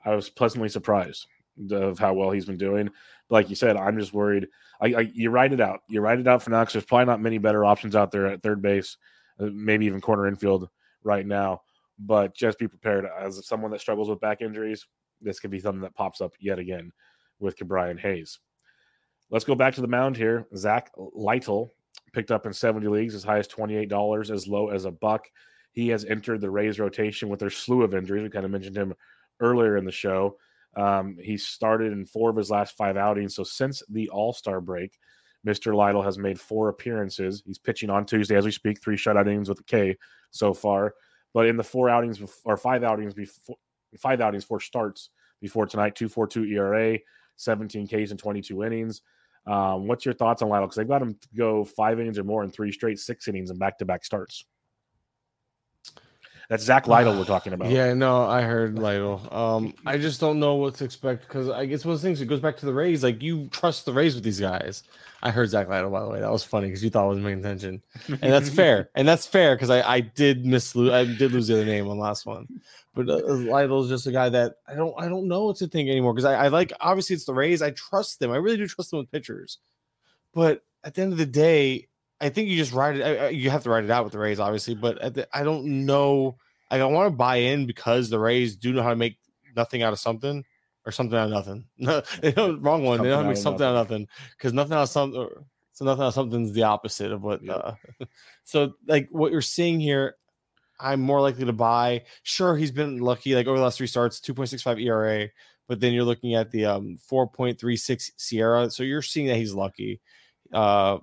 I 0.05 0.15
was 0.15 0.31
pleasantly 0.31 0.71
surprised 0.71 1.27
of 1.71 1.99
how 1.99 2.15
well 2.15 2.31
he's 2.31 2.45
been 2.45 2.59
doing. 2.59 2.87
But 3.29 3.35
like 3.35 3.51
you 3.51 3.57
said, 3.57 3.77
I'm 3.77 3.99
just 3.99 4.13
worried. 4.13 4.49
I, 4.81 4.87
I 4.87 5.01
you 5.13 5.31
write 5.31 5.53
it 5.53 5.61
out. 5.61 5.81
You 5.89 6.01
write 6.01 6.19
it 6.19 6.29
out 6.29 6.43
for 6.43 6.51
because 6.51 6.73
there's 6.73 6.85
probably 6.85 7.07
not 7.07 7.21
many 7.21 7.39
better 7.39 7.65
options 7.65 7.97
out 7.97 8.11
there 8.11 8.27
at 8.27 8.43
third 8.43 8.63
base, 8.63 8.97
uh, 9.41 9.49
maybe 9.53 9.87
even 9.87 10.01
corner 10.01 10.27
infield 10.27 10.69
right 11.03 11.27
now. 11.27 11.63
But 11.99 12.35
just 12.35 12.59
be 12.59 12.69
prepared 12.69 13.07
as 13.19 13.45
someone 13.47 13.71
that 13.73 13.81
struggles 13.81 14.09
with 14.09 14.21
back 14.21 14.41
injuries. 14.41 14.87
This 15.21 15.41
could 15.41 15.51
be 15.51 15.59
something 15.59 15.83
that 15.83 15.95
pops 15.95 16.21
up 16.21 16.33
yet 16.39 16.59
again 16.59 16.93
with 17.41 17.57
Ke'Bryan 17.59 17.99
Hayes. 17.99 18.39
Let's 19.31 19.45
go 19.45 19.55
back 19.55 19.75
to 19.75 19.81
the 19.81 19.89
mound 19.89 20.17
here. 20.17 20.47
Zack 20.57 20.91
Littell 20.97 21.75
picked 22.13 22.31
up 22.31 22.47
in 22.47 22.53
70 22.53 22.87
leagues 22.89 23.15
as 23.15 23.25
high 23.25 23.39
as 23.39 23.49
$28, 23.49 24.31
as 24.31 24.47
low 24.47 24.69
as 24.71 24.85
a 24.85 24.91
buck. 24.91 25.29
He 25.73 25.89
has 25.89 26.05
entered 26.05 26.41
the 26.41 26.51
Rays 26.51 26.79
rotation 26.79 27.29
with 27.29 27.41
their 27.41 27.51
slew 27.51 27.83
of 27.83 27.95
injuries. 27.95 28.23
We 28.23 28.31
kind 28.31 28.45
of 28.45 28.51
mentioned 28.51 28.77
him 28.77 28.95
earlier 29.41 29.77
in 29.77 29.85
the 29.85 29.93
show. 29.93 30.37
Um, 30.79 31.17
he 31.21 31.37
started 31.37 31.93
in 31.93 32.07
four 32.07 32.31
of 32.31 32.37
his 32.37 32.51
last 32.51 32.77
five 32.77 32.97
outings. 32.97 33.35
So 33.35 33.43
since 33.43 33.83
the 33.89 34.09
All 34.11 34.33
Star 34.33 34.61
break, 34.61 34.97
Mr. 35.47 35.75
Littell 35.75 36.03
has 36.03 36.19
made 36.19 36.41
four 36.41 36.69
appearances. 36.69 37.43
He's 37.45 37.59
pitching 37.59 37.91
on 37.91 38.07
Tuesday 38.07 38.37
as 38.37 38.45
we 38.45 38.53
speak, 38.53 38.81
three 38.81 38.97
shutout 38.97 39.27
innings 39.27 39.49
with 39.49 39.61
a 39.61 39.65
K 39.65 39.97
so 40.31 40.55
far. 40.55 40.95
But 41.35 41.47
in 41.47 41.57
the 41.57 41.65
four 41.65 41.91
outings 41.91 42.21
or 42.45 42.57
five 42.57 42.85
outings 42.85 43.15
before 43.15 43.57
five 43.99 44.21
outings, 44.21 44.45
four 44.45 44.61
starts 44.61 45.11
before 45.41 45.67
tonight, 45.67 45.97
two 45.97 46.09
four 46.09 46.27
two 46.27 46.45
ERA, 46.45 46.99
17 47.37 47.87
Ks 47.87 48.11
and 48.11 48.19
22 48.19 48.65
innings. 48.65 49.03
Um, 49.47 49.89
what's 49.89 50.05
your 50.05 50.15
thoughts 50.15 50.43
on 50.43 50.49
Littell? 50.49 50.67
Because 50.67 50.77
they've 50.77 50.89
got 50.89 51.03
him 51.03 51.19
go 51.37 51.65
five 51.65 51.99
innings 51.99 52.19
or 52.19 52.25
more 52.25 52.45
in 52.45 52.51
three 52.51 52.71
straight 52.71 52.99
six 52.99 53.27
innings 53.27 53.51
and 53.51 53.59
back 53.59 53.79
to 53.79 53.85
back 53.85 54.05
starts. 54.05 54.45
That's 56.49 56.65
Zack 56.65 56.89
Littell 56.89 57.19
we're 57.19 57.27
talking 57.27 57.53
about. 57.53 57.71
Yeah, 57.71 57.93
no, 57.93 58.23
I 58.23 58.41
heard 58.41 58.79
Littell. 58.79 59.29
Um, 59.31 59.75
I 59.85 59.99
just 59.99 60.19
don't 60.19 60.41
know 60.41 60.55
what 60.55 60.77
to 60.77 60.85
expect 60.85 61.29
because 61.29 61.51
I 61.51 61.67
guess 61.67 61.85
one 61.85 61.95
of 61.95 62.01
the 62.01 62.09
things 62.09 62.23
it 62.23 62.27
goes 62.27 62.41
back 62.41 62.57
to 62.59 62.67
the 62.67 62.73
Rays. 62.73 63.03
Like 63.03 63.23
you 63.23 63.49
trust 63.49 63.85
the 63.85 63.93
Rays 63.93 64.15
with 64.15 64.25
these 64.25 64.41
guys. 64.41 64.83
I 65.23 65.31
heard 65.31 65.51
Zack 65.51 65.69
Littell 65.69 65.91
by 65.91 66.01
the 66.01 66.09
way. 66.09 66.21
That 66.21 66.33
was 66.33 66.45
funny 66.45 66.69
because 66.69 66.83
you 66.83 66.89
thought 66.89 67.05
I 67.05 67.09
wasn't 67.09 67.27
paying 67.27 67.41
attention, 67.41 67.83
and 68.09 68.33
that's 68.33 68.49
fair. 68.55 68.89
And 68.95 69.07
that's 69.07 69.27
fair 69.27 69.57
because 69.57 69.69
I, 69.69 69.83
I 69.83 70.01
did 70.01 70.47
miss 70.47 70.75
I 70.75 71.05
did 71.05 71.33
lose 71.33 71.49
the 71.49 71.55
other 71.55 71.67
name 71.67 71.87
on 71.87 71.99
last 71.99 72.25
one. 72.25 72.49
But 72.95 73.11
uh, 73.11 73.17
Littell's 73.27 73.91
just 73.91 74.07
a 74.07 74.13
guy 74.13 74.31
that 74.31 74.55
I 74.67 74.75
don't 74.75 74.95
I 74.99 75.07
don't 75.11 75.29
know 75.29 75.45
what 75.45 75.57
to 75.57 75.69
think 75.69 75.91
anymore 75.91 76.15
because 76.15 76.25
I, 76.25 76.47
I 76.47 76.49
like 76.49 76.73
obviously 76.81 77.15
it's 77.15 77.27
the 77.27 77.35
Rays. 77.35 77.61
I 77.61 77.73
trust 77.73 78.21
them. 78.21 78.31
I 78.31 78.37
really 78.37 78.57
do 78.57 78.67
trust 78.67 78.91
them 78.91 79.01
with 79.01 79.13
pitchers. 79.13 79.59
But 80.33 80.63
at 80.83 80.95
the 80.95 81.03
end 81.03 81.13
of 81.13 81.19
the 81.19 81.27
day, 81.27 81.89
I 82.21 82.29
think 82.31 82.49
you 82.49 82.57
just 82.57 82.73
ride 82.73 82.97
it. 82.97 83.35
You 83.35 83.51
have 83.51 83.63
to 83.63 83.71
ride 83.71 83.85
it 83.85 83.91
out 83.91 84.05
with 84.05 84.13
the 84.13 84.19
Rays, 84.19 84.41
obviously, 84.41 84.75
but 84.75 85.15
the, 85.15 85.29
I 85.33 85.45
don't 85.45 85.87
know. 85.87 86.37
I 86.71 86.83
want 86.85 87.07
to 87.07 87.17
buy 87.17 87.37
in 87.37 87.67
because 87.67 88.11
the 88.11 88.19
Rays 88.19 88.57
do 88.57 88.73
know 88.73 88.83
how 88.83 88.91
to 88.91 88.97
make 88.97 89.17
nothing 89.57 89.83
out 89.83 89.93
of 89.93 89.99
something 89.99 90.45
or 90.85 90.93
something 90.93 91.19
out 91.19 91.27
of 91.27 91.31
nothing. 91.31 91.65
No, 91.79 92.03
don't 92.31 92.63
wrong 92.63 92.85
one. 92.85 92.99
Something 92.99 93.05
they 93.05 93.11
know 93.11 93.17
how 93.17 93.23
to 93.23 93.29
make 93.29 93.37
something 93.37 93.67
out 93.67 93.77
of 93.77 93.89
nothing 93.89 94.09
because 94.37 94.53
nothing 94.53 94.73
out 94.73 94.83
of 94.83 94.89
something. 94.89 95.29
So 95.73 95.85
nothing 95.85 96.03
out 96.03 96.09
of 96.09 96.15
something's 96.15 96.53
the 96.53 96.65
opposite 96.65 97.13
of 97.13 97.23
what. 97.23 97.49
Uh, 97.49 97.75
so 98.45 98.73
like 98.87 99.09
what 99.11 99.31
you're 99.31 99.41
seeing 99.41 99.79
here, 99.79 100.17
I'm 100.81 101.01
more 101.01 101.21
likely 101.21 101.45
to 101.45 101.53
buy. 101.53 102.03
Sure, 102.25 102.57
he's 102.57 102.73
been 102.73 102.99
lucky. 102.99 103.35
Like 103.35 103.47
over 103.47 103.59
the 103.59 103.63
last 103.63 103.79
three 103.79 103.87
starts, 103.87 104.21
2.65 104.21 104.83
ERA, 104.83 105.29
but 105.69 105.79
then 105.79 105.93
you're 105.93 106.05
looking 106.05 106.35
at 106.35 106.51
the 106.51 106.67
um 106.67 106.99
4.36 107.11 108.11
SIERA. 108.19 108.73
So 108.73 108.83
you're 108.83 109.03
seeing 109.03 109.29
that 109.29 109.37
he's 109.37 109.55
lucky. 109.55 110.01
Uh, 110.53 110.99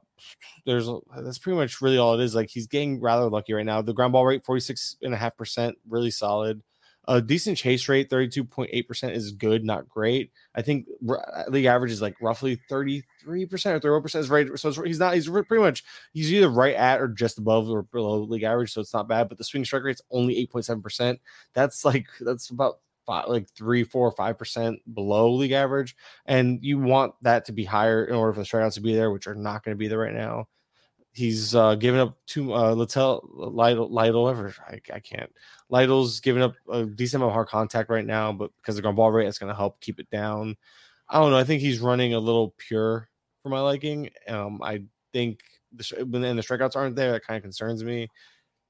there's 0.66 0.90
that's 1.18 1.38
pretty 1.38 1.58
much 1.58 1.82
really 1.82 1.98
all 1.98 2.20
it 2.20 2.24
is. 2.24 2.36
Like 2.36 2.50
he's 2.50 2.68
getting 2.68 3.02
rather 3.02 3.30
lucky 3.30 3.54
right 3.54 3.66
now. 3.66 3.82
The 3.82 3.94
ground 3.94 4.14
ball 4.14 4.26
rate, 4.26 4.46
46 4.46 4.98
and 5.02 5.14
a 5.14 5.18
half 5.18 5.38
percent, 5.38 5.78
really 5.88 6.12
solid. 6.12 6.62
A 7.08 7.22
decent 7.22 7.58
chase 7.58 7.88
rate, 7.88 8.10
32.8% 8.10 9.12
is 9.12 9.32
good, 9.32 9.64
not 9.64 9.88
great. 9.88 10.32
I 10.56 10.64
think 10.64 10.88
uh, 11.08 11.44
league 11.50 11.66
average 11.66 11.92
is 11.92 12.02
like 12.02 12.16
roughly 12.20 12.60
33% 12.70 13.04
or 13.28 14.02
31% 14.02 14.16
is 14.16 14.30
right. 14.32 14.48
So 14.58 14.72
he's 14.82 14.98
not, 14.98 15.14
he's 15.14 15.30
pretty 15.30 15.60
much, 15.60 15.84
he's 16.14 16.34
either 16.34 16.50
right 16.50 16.74
at 16.74 17.00
or 17.00 17.08
just 17.08 17.38
above 17.38 17.70
or 17.70 17.84
below 17.84 18.24
league 18.24 18.42
average. 18.42 18.74
So 18.74 18.82
it's 18.82 18.94
not 18.94 19.08
bad, 19.08 19.30
but 19.30 19.38
the 19.38 19.44
swing 19.44 19.64
strike 19.64 19.84
rate's 19.84 20.02
only 20.10 20.48
8.7%. 20.48 21.20
That's 21.54 21.86
like, 21.86 22.08
that's 22.22 22.50
about 22.50 22.80
five, 23.06 23.28
like 23.28 23.50
three, 23.50 23.84
four, 23.84 24.12
five 24.12 24.38
percent 24.38 24.80
below 24.94 25.32
league 25.34 25.52
average, 25.52 25.96
and 26.26 26.60
you 26.64 26.80
want 26.80 27.14
that 27.22 27.46
to 27.46 27.52
be 27.52 27.64
higher 27.64 28.06
in 28.06 28.16
order 28.16 28.34
for 28.34 28.40
the 28.40 28.46
strikeouts 28.46 28.76
to 28.76 28.82
be 28.82 28.96
there, 28.96 29.12
which 29.12 29.28
are 29.28 29.36
not 29.36 29.64
going 29.64 29.76
to 29.76 29.80
be 29.80 29.88
there 29.88 30.00
right 30.00 30.14
now. 30.14 30.48
He's 31.12 31.56
uh, 31.56 31.76
given 31.76 32.00
up 32.02 32.18
two. 32.26 32.54
Uh, 32.54 32.74
Littell 32.74 33.30
Lytle, 33.34 33.90
Lytle 33.90 34.28
ever. 34.28 34.54
I, 34.68 34.82
I 34.94 35.00
can't. 35.00 35.32
Lytle's 35.70 36.20
giving 36.20 36.44
up 36.44 36.56
a 36.70 36.86
decent 36.86 37.22
amount 37.22 37.32
of 37.32 37.34
hard 37.36 37.48
contact 37.48 37.90
right 37.90 38.06
now, 38.06 38.34
but 38.34 38.52
because 38.58 38.76
the 38.76 38.82
ground 38.82 38.98
ball 38.98 39.12
rate, 39.12 39.28
it's 39.28 39.40
going 39.40 39.52
to 39.52 39.56
help 39.56 39.80
keep 39.80 40.00
it 40.00 40.10
down. 40.10 40.58
I 41.08 41.20
don't 41.20 41.32
know. 41.32 41.38
I 41.38 41.44
think 41.44 41.62
he's 41.62 41.80
running 41.80 42.14
a 42.14 42.20
little 42.20 42.54
pure 42.58 43.08
for 43.42 43.50
my 43.50 43.62
liking. 43.62 44.10
Um, 44.28 44.62
I 44.62 44.84
think 45.14 45.40
the 45.72 45.96
and 46.00 46.12
the 46.38 46.42
strikeouts 46.42 46.76
aren't 46.76 46.96
there. 46.96 47.12
That 47.12 47.24
kind 47.24 47.38
of 47.38 47.44
concerns 47.44 47.84
me 47.84 48.10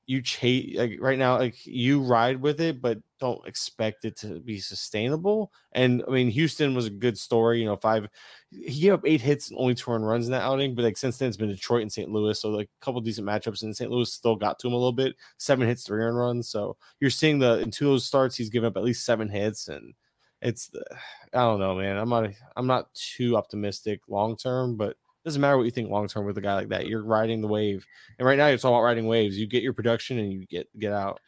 you 0.08 0.22
chase 0.22 0.78
like 0.78 0.98
right 1.00 1.18
now 1.18 1.38
like 1.38 1.66
you 1.66 2.02
ride 2.02 2.40
with 2.40 2.62
it 2.62 2.82
but 2.82 3.00
don't 3.20 3.46
expect 3.48 4.06
it 4.06 4.16
to 4.16 4.40
be 4.42 4.60
sustainable. 4.60 5.52
And 5.72 6.04
i 6.08 6.12
mean 6.12 6.30
houston 6.30 6.76
was 6.76 6.86
a 6.86 6.92
good 6.92 7.18
story 7.18 7.60
you 7.60 7.66
know 7.66 7.76
five 7.76 8.08
he 8.52 8.82
gave 8.82 8.94
up 8.94 9.02
eight 9.06 9.22
hits 9.22 9.50
and 9.50 9.60
only 9.60 9.76
two 9.76 9.92
run 9.92 10.04
runs 10.04 10.26
in 10.26 10.32
that 10.32 10.44
outing 10.44 10.76
but 10.76 10.86
like 10.86 10.98
since 10.98 11.18
then 11.18 11.28
it's 11.28 11.38
been 11.38 11.50
detroit 11.50 11.82
and 11.82 11.92
st 11.92 12.10
louis 12.10 12.40
so 12.40 12.50
like 12.50 12.70
a 12.82 12.86
couple 12.86 13.02
decent 13.02 13.28
matchups 13.28 13.64
and 13.64 13.76
st 13.76 13.90
louis 13.92 14.12
still 14.12 14.36
got 14.36 14.60
to 14.60 14.68
him 14.68 14.74
a 14.74 14.78
little 14.78 14.92
bit. 14.92 15.16
Seven 15.38 15.68
hits 15.68 15.84
three 15.84 16.04
run 16.04 16.14
runs 16.14 16.50
so 16.50 16.78
you're 17.00 17.10
seeing 17.10 17.40
the 17.40 17.60
in 17.60 17.72
two 17.72 17.88
of 17.88 17.94
those 17.94 18.06
starts 18.06 18.36
he's 18.36 18.50
given 18.50 18.68
up 18.68 18.78
at 18.78 18.84
least 18.84 19.06
seven 19.06 19.30
hits 19.30 19.68
and 19.68 19.94
it's 20.42 20.70
i 21.34 21.40
don't 21.40 21.60
know 21.60 21.76
man 21.76 21.98
i'm 21.98 22.10
not 22.10 22.30
i'm 22.56 22.68
not 22.68 22.94
too 22.94 23.36
optimistic 23.36 24.02
long 24.08 24.36
term 24.36 24.76
but 24.76 24.98
doesn't 25.26 25.42
matter 25.42 25.58
what 25.58 25.64
you 25.64 25.72
think 25.72 25.90
long 25.90 26.08
term 26.08 26.26
with 26.26 26.38
a 26.38 26.42
guy 26.42 26.54
like 26.54 26.70
that. 26.70 26.88
You're 26.88 27.04
riding 27.04 27.42
the 27.42 27.48
wave, 27.48 27.86
and 28.18 28.28
right 28.28 28.38
now 28.38 28.48
it's 28.48 28.64
all 28.64 28.74
about 28.74 28.84
riding 28.84 29.08
waves. 29.08 29.38
You 29.38 29.48
get 29.48 29.64
your 29.64 29.74
production 29.74 30.20
and 30.20 30.32
you 30.32 30.46
get 30.46 30.68
get 30.80 30.94
out. 30.94 31.20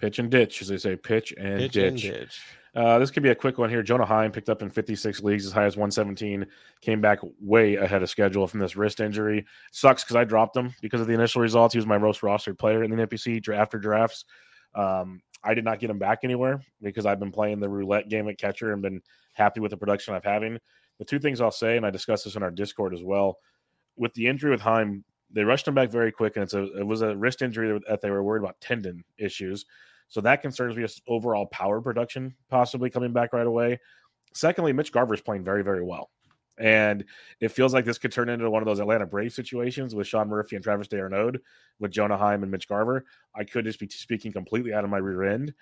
Pitch 0.00 0.18
and 0.18 0.30
ditch, 0.30 0.60
as 0.60 0.68
they 0.68 0.76
say. 0.76 0.96
Pitch 0.96 1.32
and 1.38 1.58
pitch 1.58 1.72
ditch. 1.72 2.04
And 2.04 2.14
ditch. 2.14 2.40
Uh, 2.74 2.98
this 2.98 3.12
could 3.12 3.22
be 3.22 3.30
a 3.30 3.34
quick 3.34 3.56
one 3.56 3.70
here. 3.70 3.84
Jonah 3.84 4.04
Heim 4.04 4.32
picked 4.32 4.48
up 4.48 4.60
in 4.60 4.68
56 4.68 5.22
leagues 5.22 5.46
as 5.46 5.52
high 5.52 5.64
as 5.64 5.76
117. 5.76 6.44
Came 6.80 7.00
back 7.00 7.20
way 7.40 7.76
ahead 7.76 8.02
of 8.02 8.10
schedule 8.10 8.48
from 8.48 8.58
this 8.58 8.74
wrist 8.74 8.98
injury. 8.98 9.46
Sucks 9.70 10.02
because 10.02 10.16
I 10.16 10.24
dropped 10.24 10.56
him 10.56 10.74
because 10.82 11.00
of 11.00 11.06
the 11.06 11.12
initial 11.14 11.40
results. 11.40 11.72
He 11.72 11.78
was 11.78 11.86
my 11.86 11.98
most 11.98 12.22
rostered 12.22 12.58
player 12.58 12.82
in 12.82 12.90
the 12.90 12.96
NFBC 12.96 13.48
after 13.54 13.78
drafts. 13.78 14.24
Um, 14.74 15.20
I 15.44 15.54
did 15.54 15.64
not 15.64 15.78
get 15.78 15.90
him 15.90 15.98
back 15.98 16.20
anywhere 16.24 16.60
because 16.82 17.06
I've 17.06 17.20
been 17.20 17.30
playing 17.30 17.60
the 17.60 17.68
roulette 17.68 18.08
game 18.08 18.28
at 18.28 18.38
catcher 18.38 18.72
and 18.72 18.82
been 18.82 19.02
happy 19.34 19.60
with 19.60 19.70
the 19.70 19.76
production 19.76 20.14
I'm 20.14 20.22
having. 20.24 20.58
The 20.98 21.04
two 21.04 21.18
things 21.18 21.40
I'll 21.40 21.50
say, 21.50 21.76
and 21.76 21.84
I 21.84 21.90
discussed 21.90 22.24
this 22.24 22.36
in 22.36 22.42
our 22.42 22.50
Discord 22.50 22.94
as 22.94 23.02
well, 23.02 23.38
with 23.96 24.14
the 24.14 24.26
injury 24.26 24.50
with 24.50 24.60
Heim, 24.60 25.04
they 25.30 25.42
rushed 25.42 25.66
him 25.66 25.74
back 25.74 25.90
very 25.90 26.12
quick, 26.12 26.36
and 26.36 26.44
it's 26.44 26.54
a 26.54 26.64
it 26.78 26.86
was 26.86 27.02
a 27.02 27.16
wrist 27.16 27.42
injury 27.42 27.80
that 27.88 28.00
they 28.00 28.10
were 28.10 28.22
worried 28.22 28.42
about 28.42 28.60
tendon 28.60 29.04
issues. 29.18 29.64
So 30.08 30.20
that 30.20 30.42
concerns 30.42 30.76
me 30.76 30.82
just 30.82 31.02
overall 31.08 31.46
power 31.46 31.80
production 31.80 32.34
possibly 32.48 32.90
coming 32.90 33.12
back 33.12 33.32
right 33.32 33.46
away. 33.46 33.80
Secondly, 34.32 34.72
Mitch 34.72 34.92
Garver 34.92 35.14
is 35.14 35.20
playing 35.20 35.44
very, 35.44 35.62
very 35.62 35.82
well. 35.82 36.10
And 36.58 37.04
it 37.40 37.48
feels 37.48 37.74
like 37.74 37.84
this 37.84 37.98
could 37.98 38.12
turn 38.12 38.28
into 38.28 38.48
one 38.48 38.62
of 38.62 38.66
those 38.66 38.78
Atlanta 38.78 39.06
Brave 39.06 39.32
situations 39.32 39.94
with 39.94 40.06
Sean 40.06 40.28
Murphy 40.28 40.54
and 40.54 40.62
Travis 40.62 40.86
d'Arnaud 40.86 41.32
with 41.80 41.90
Jonah 41.90 42.16
Heim 42.16 42.42
and 42.42 42.52
Mitch 42.52 42.68
Garver. 42.68 43.04
I 43.34 43.42
could 43.42 43.64
just 43.64 43.80
be 43.80 43.88
speaking 43.88 44.32
completely 44.32 44.72
out 44.72 44.84
of 44.84 44.90
my 44.90 44.98
rear 44.98 45.24
end. 45.24 45.52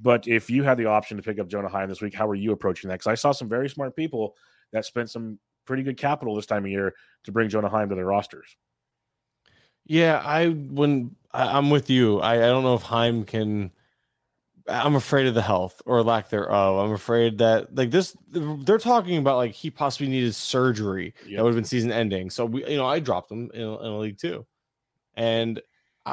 But 0.00 0.26
if 0.26 0.48
you 0.48 0.62
had 0.62 0.78
the 0.78 0.86
option 0.86 1.16
to 1.16 1.22
pick 1.22 1.38
up 1.38 1.48
Jonah 1.48 1.68
Heim 1.68 1.88
this 1.88 2.00
week, 2.00 2.14
how 2.14 2.28
are 2.28 2.34
you 2.34 2.52
approaching 2.52 2.88
that? 2.88 2.94
Because 2.94 3.08
I 3.08 3.14
saw 3.14 3.32
some 3.32 3.48
very 3.48 3.68
smart 3.68 3.94
people 3.94 4.36
that 4.72 4.84
spent 4.84 5.10
some 5.10 5.38
pretty 5.64 5.82
good 5.82 5.96
capital 5.96 6.34
this 6.34 6.46
time 6.46 6.64
of 6.64 6.70
year 6.70 6.94
to 7.24 7.32
bring 7.32 7.48
Jonah 7.48 7.68
Heim 7.68 7.88
to 7.90 7.94
their 7.94 8.06
rosters. 8.06 8.56
Yeah, 9.86 10.20
I 10.24 10.48
when 10.48 11.16
I, 11.32 11.58
am 11.58 11.70
with 11.70 11.90
you. 11.90 12.20
I, 12.20 12.34
I 12.34 12.48
don't 12.48 12.62
know 12.62 12.74
if 12.74 12.82
Heim 12.82 13.24
can. 13.24 13.70
I'm 14.68 14.96
afraid 14.96 15.26
of 15.26 15.34
the 15.34 15.40
health 15.40 15.80
or 15.86 16.02
lack 16.02 16.28
thereof. 16.28 16.84
I'm 16.84 16.92
afraid 16.92 17.38
that 17.38 17.74
like 17.74 17.90
this, 17.90 18.14
they're 18.30 18.76
talking 18.76 19.16
about 19.16 19.38
like 19.38 19.52
he 19.52 19.70
possibly 19.70 20.08
needed 20.08 20.34
surgery 20.34 21.14
yep. 21.24 21.38
that 21.38 21.42
would 21.42 21.50
have 21.50 21.56
been 21.56 21.64
season 21.64 21.90
ending. 21.90 22.28
So 22.28 22.44
we, 22.44 22.68
you 22.68 22.76
know, 22.76 22.84
I 22.84 22.98
dropped 22.98 23.32
him 23.32 23.50
in, 23.54 23.62
in 23.62 23.66
a 23.66 23.98
league 23.98 24.18
too, 24.18 24.46
and 25.14 25.62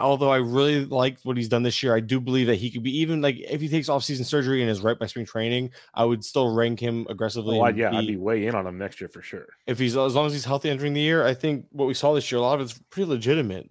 although 0.02 0.30
I 0.30 0.38
really 0.38 0.86
liked 0.86 1.26
what 1.26 1.38
he's 1.38 1.50
done 1.50 1.64
this 1.64 1.82
year, 1.82 1.96
I 1.96 2.00
do 2.00 2.20
believe 2.20 2.48
that 2.48 2.56
he 2.56 2.70
could 2.72 2.84
be 2.84 2.98
even 3.00 3.22
like 3.22 3.38
if 3.40 3.62
he 3.62 3.70
takes 3.70 3.90
off-season 3.90 4.26
surgery 4.26 4.62
and 4.62 4.70
is 4.70 4.82
right 4.82 4.98
by 4.98 5.06
spring 5.06 5.26
training, 5.26 5.72
I 5.94 6.06
would 6.06 6.24
still 6.24 6.54
rank 6.54 6.80
him 6.80 7.06
aggressively. 7.10 7.60
Oh, 7.60 7.68
yeah, 7.68 7.90
be, 7.90 7.98
I'd 7.98 8.08
be 8.08 8.18
way 8.18 8.48
in 8.48 8.56
on 8.56 8.68
him 8.68 8.78
next 8.78 9.02
year 9.02 9.10
for 9.10 9.22
sure. 9.22 9.48
If 9.68 9.80
he's 9.80 9.98
as 9.98 10.16
long 10.16 10.28
as 10.28 10.34
he's 10.34 10.46
healthy 10.46 10.70
entering 10.70 10.94
the 10.94 11.02
year, 11.02 11.26
I 11.26 11.34
think 11.34 11.66
what 11.72 11.88
we 11.88 11.94
saw 11.94 12.14
this 12.14 12.32
year, 12.32 12.40
a 12.40 12.42
lot 12.42 12.60
of 12.60 12.66
it's 12.66 12.80
pretty 12.90 13.10
legitimate. 13.10 13.70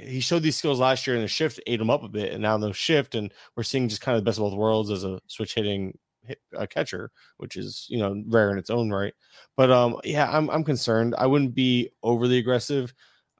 He 0.00 0.20
showed 0.20 0.42
these 0.42 0.56
skills 0.56 0.78
last 0.78 1.06
year, 1.06 1.16
and 1.16 1.24
the 1.24 1.28
shift 1.28 1.60
ate 1.66 1.80
him 1.80 1.90
up 1.90 2.04
a 2.04 2.08
bit, 2.08 2.32
and 2.32 2.42
now 2.42 2.56
the 2.56 2.72
shift, 2.72 3.16
and 3.16 3.32
we're 3.56 3.64
seeing 3.64 3.88
just 3.88 4.00
kind 4.00 4.16
of 4.16 4.22
the 4.22 4.28
best 4.28 4.38
of 4.38 4.42
both 4.42 4.56
worlds 4.56 4.90
as 4.90 5.02
a 5.02 5.20
switch 5.26 5.54
hitting 5.54 5.98
hit, 6.22 6.38
a 6.52 6.66
catcher, 6.66 7.10
which 7.38 7.56
is 7.56 7.86
you 7.88 7.98
know 7.98 8.22
rare 8.28 8.50
in 8.50 8.58
its 8.58 8.70
own 8.70 8.90
right. 8.90 9.14
But 9.56 9.70
um, 9.70 9.96
yeah, 10.04 10.30
I'm 10.30 10.48
I'm 10.50 10.62
concerned. 10.64 11.14
I 11.18 11.26
wouldn't 11.26 11.54
be 11.54 11.90
overly 12.02 12.38
aggressive. 12.38 12.94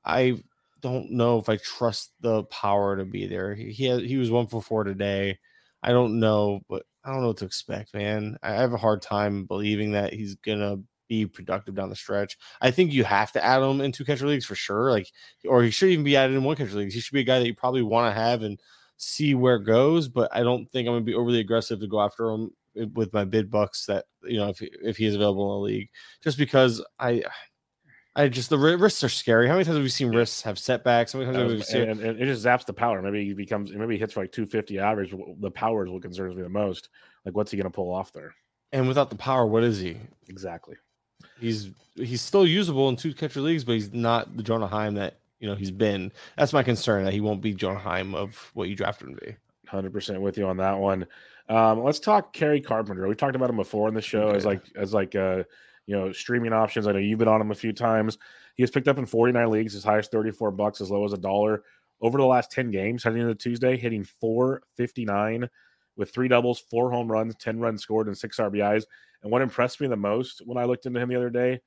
I 0.05 0.43
don't 0.85 1.12
know 1.12 1.39
if 1.39 1.49
I 1.49 1.57
trust 1.57 2.12
the 2.20 2.45
power 2.45 2.95
to 2.97 3.07
be 3.07 3.26
there. 3.26 3.55
He 3.55 3.72
he, 3.72 3.87
had, 3.87 4.03
he 4.03 4.18
was 4.18 4.30
one 4.30 4.47
for 4.47 4.61
four 4.61 4.85
today. 4.85 5.39
I 5.82 5.93
don't 5.93 6.20
know, 6.20 6.61
but 6.68 6.85
I 7.03 7.11
don't 7.11 7.22
know 7.22 7.28
what 7.28 7.39
to 7.39 7.47
expect, 7.47 7.95
man. 7.95 8.37
I 8.43 8.53
have 8.53 8.74
a 8.74 8.78
hard 8.78 9.01
time 9.01 9.47
believing 9.47 9.93
that 9.93 10.12
he's 10.12 10.35
gonna 10.37 10.76
be 11.09 11.24
productive 11.24 11.74
down 11.74 11.89
the 11.89 11.97
stretch. 11.97 12.37
I 12.61 12.70
think 12.70 12.93
you 12.93 13.03
have 13.05 13.32
to 13.32 13.43
add 13.43 13.62
him 13.62 13.80
in 13.80 13.93
two 13.93 14.05
catcher 14.05 14.26
leagues 14.26 14.45
for 14.45 14.55
sure. 14.55 14.91
Like, 14.91 15.11
or 15.49 15.62
he 15.62 15.70
should 15.70 15.89
even 15.89 16.05
be 16.05 16.16
added 16.16 16.37
in 16.37 16.45
one 16.45 16.57
catcher 16.57 16.76
leagues. 16.76 16.95
He 16.95 17.01
should 17.01 17.14
be 17.14 17.20
a 17.20 17.24
guy 17.24 17.39
that 17.39 17.47
you 17.47 17.55
probably 17.55 17.82
want 17.82 18.14
to 18.14 18.20
have 18.20 18.43
and 18.43 18.61
see 18.99 19.35
where 19.35 19.57
it 19.57 19.64
goes. 19.64 20.09
But 20.09 20.35
I 20.37 20.43
don't 20.43 20.70
think 20.70 20.87
I'm 20.87 20.95
gonna 20.95 21.05
be 21.05 21.14
overly 21.14 21.41
aggressive 21.41 21.80
to 21.80 21.89
go 21.89 22.01
after 22.03 22.28
him 22.28 22.51
eh, 22.78 22.87
with 22.93 23.12
my 23.14 23.24
bid 23.24 23.51
bucks 23.51 23.87
that 23.87 24.05
you 24.22 24.37
know 24.37 24.49
if 24.49 24.61
if 24.61 24.99
he 24.99 25.07
is 25.07 25.14
available 25.14 25.57
in 25.57 25.62
the 25.62 25.76
league, 25.78 25.89
just 26.22 26.37
because 26.37 26.85
I 26.99 27.22
I 28.16 28.28
just 28.28 28.48
the 28.48 28.58
risks 28.58 29.02
are 29.02 29.08
scary. 29.08 29.48
How 29.48 29.54
many 29.54 29.64
times 29.64 29.76
have 29.76 29.82
we 29.82 29.88
seen 29.88 30.14
risks 30.14 30.42
have 30.42 30.58
setbacks? 30.58 31.12
How 31.12 31.18
many 31.18 31.32
times 31.32 31.50
have 31.50 31.58
we 31.58 31.64
seen 31.64 31.88
and, 31.88 32.00
and, 32.00 32.20
it 32.20 32.26
just 32.26 32.44
zaps 32.44 32.64
the 32.64 32.72
power? 32.72 33.02
Maybe 33.02 33.24
he 33.24 33.34
becomes 33.34 33.72
maybe 33.72 33.94
he 33.94 33.98
hits 33.98 34.12
for 34.12 34.20
like 34.20 34.30
250 34.30 34.78
average. 34.78 35.14
The 35.40 35.50
power 35.50 35.84
is 35.84 35.90
what 35.90 36.02
concerns 36.02 36.36
me 36.36 36.42
the 36.42 36.48
most. 36.48 36.90
Like, 37.24 37.34
what's 37.34 37.50
he 37.50 37.56
going 37.56 37.70
to 37.70 37.74
pull 37.74 37.92
off 37.92 38.12
there? 38.12 38.34
And 38.72 38.86
without 38.86 39.10
the 39.10 39.16
power, 39.16 39.46
what 39.46 39.64
is 39.64 39.80
he? 39.80 39.96
Exactly. 40.28 40.76
He's 41.40 41.70
he's 41.96 42.22
still 42.22 42.46
usable 42.46 42.88
in 42.88 42.96
two 42.96 43.14
catcher 43.14 43.40
leagues, 43.40 43.64
but 43.64 43.72
he's 43.72 43.92
not 43.92 44.36
the 44.36 44.42
Jonah 44.42 44.68
Heim 44.68 44.94
that 44.94 45.18
you 45.40 45.48
know 45.48 45.56
he's 45.56 45.72
been. 45.72 46.12
That's 46.38 46.52
my 46.52 46.62
concern 46.62 47.04
that 47.04 47.12
he 47.12 47.20
won't 47.20 47.40
be 47.40 47.52
Jonah 47.52 47.80
Heim 47.80 48.14
of 48.14 48.50
what 48.54 48.68
you 48.68 48.76
drafted 48.76 49.08
him 49.08 49.16
to 49.16 49.24
be. 49.24 49.36
Hundred 49.66 49.92
percent 49.92 50.20
with 50.20 50.38
you 50.38 50.46
on 50.46 50.56
that 50.58 50.78
one. 50.78 51.06
Um, 51.48 51.82
let's 51.82 51.98
talk 51.98 52.32
Kerry 52.32 52.60
Carpenter. 52.60 53.08
We 53.08 53.14
talked 53.16 53.34
about 53.34 53.50
him 53.50 53.56
before 53.56 53.88
in 53.88 53.94
the 53.94 54.00
show 54.00 54.28
okay. 54.28 54.36
as 54.36 54.46
like 54.46 54.62
as 54.76 54.94
like 54.94 55.14
uh 55.16 55.42
you 55.87 55.97
know, 55.97 56.12
streaming 56.12 56.53
options. 56.53 56.87
I 56.87 56.93
know 56.93 56.99
you've 56.99 57.18
been 57.18 57.28
on 57.28 57.41
him 57.41 57.51
a 57.51 57.55
few 57.55 57.72
times. 57.72 58.18
He 58.55 58.62
has 58.62 58.70
picked 58.70 58.89
up 58.89 58.99
in 58.99 59.07
49 59.07 59.51
leagues, 59.51 59.74
as 59.74 59.85
high 59.85 59.99
as 59.99 60.09
34 60.09 60.53
bucks, 60.53 60.80
as 60.80 60.91
low 60.91 61.05
as 61.05 61.12
a 61.12 61.18
dollar 61.18 61.62
over 62.01 62.18
the 62.18 62.26
last 62.26 62.51
10 62.51 62.70
games, 62.70 63.03
heading 63.03 63.22
into 63.22 63.35
Tuesday, 63.35 63.76
hitting 63.76 64.05
459 64.05 65.49
with 65.97 66.12
three 66.12 66.28
doubles, 66.28 66.61
four 66.70 66.91
home 66.91 67.11
runs, 67.11 67.35
10 67.37 67.61
runs 67.61 67.82
scored, 67.82 68.09
and 68.09 68.18
six 68.18 68.37
RBIs. 68.39 68.85
And 69.22 69.32
what 69.32 69.43
impressed 69.43 69.80
me 69.80 69.87
the 69.87 69.97
most 69.97 70.43
when 70.45 70.59
I 70.59 70.64
looked 70.64 70.87
into 70.87 71.01
him 71.01 71.09
the 71.09 71.16
other 71.16 71.30
day, 71.30 71.61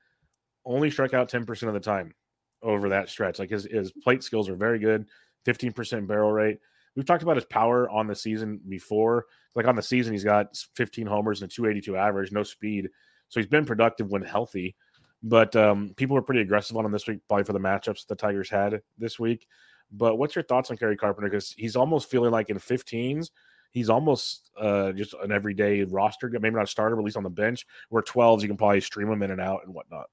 only 0.65 0.91
struck 0.91 1.13
out 1.13 1.31
10% 1.31 1.63
of 1.63 1.73
the 1.73 1.79
time 1.79 2.13
over 2.61 2.89
that 2.89 3.09
stretch. 3.09 3.39
Like 3.39 3.49
his, 3.49 3.65
his 3.65 3.91
plate 3.91 4.23
skills 4.23 4.49
are 4.49 4.55
very 4.55 4.79
good, 4.79 5.07
15% 5.47 6.07
barrel 6.07 6.31
rate. 6.31 6.59
We've 6.95 7.05
talked 7.05 7.23
about 7.23 7.37
his 7.37 7.45
power 7.45 7.89
on 7.89 8.07
the 8.07 8.15
season 8.15 8.59
before. 8.67 9.25
Like 9.55 9.67
on 9.67 9.75
the 9.75 9.81
season, 9.81 10.13
he's 10.13 10.23
got 10.23 10.55
15 10.75 11.07
homers 11.07 11.41
and 11.41 11.49
a 11.49 11.53
282 11.53 11.95
average, 11.95 12.31
no 12.31 12.43
speed. 12.43 12.89
So 13.29 13.39
he's 13.39 13.47
been 13.47 13.65
productive 13.65 14.09
when 14.09 14.21
healthy. 14.21 14.75
But 15.23 15.55
um, 15.55 15.93
people 15.95 16.15
were 16.15 16.21
pretty 16.21 16.41
aggressive 16.41 16.77
on 16.77 16.85
him 16.85 16.91
this 16.91 17.07
week, 17.07 17.19
probably 17.27 17.43
for 17.43 17.53
the 17.53 17.59
matchups 17.59 18.05
the 18.05 18.15
Tigers 18.15 18.49
had 18.49 18.81
this 18.97 19.19
week. 19.19 19.47
But 19.91 20.17
what's 20.17 20.35
your 20.35 20.43
thoughts 20.43 20.69
on 20.69 20.77
Kerry 20.77 20.97
Carpenter? 20.97 21.29
Because 21.29 21.51
he's 21.51 21.75
almost 21.75 22.09
feeling 22.09 22.31
like 22.31 22.49
in 22.49 22.59
15s, 22.59 23.31
he's 23.71 23.89
almost 23.89 24.51
uh, 24.59 24.91
just 24.91 25.13
an 25.21 25.31
everyday 25.31 25.83
roster, 25.83 26.29
maybe 26.29 26.55
not 26.55 26.63
a 26.63 26.67
starter, 26.67 26.95
but 26.95 27.01
at 27.01 27.05
least 27.05 27.17
on 27.17 27.23
the 27.23 27.29
bench. 27.29 27.65
Where 27.89 28.03
12s, 28.03 28.41
you 28.41 28.47
can 28.47 28.57
probably 28.57 28.81
stream 28.81 29.09
him 29.09 29.23
in 29.23 29.31
and 29.31 29.41
out 29.41 29.61
and 29.65 29.73
whatnot. 29.73 30.07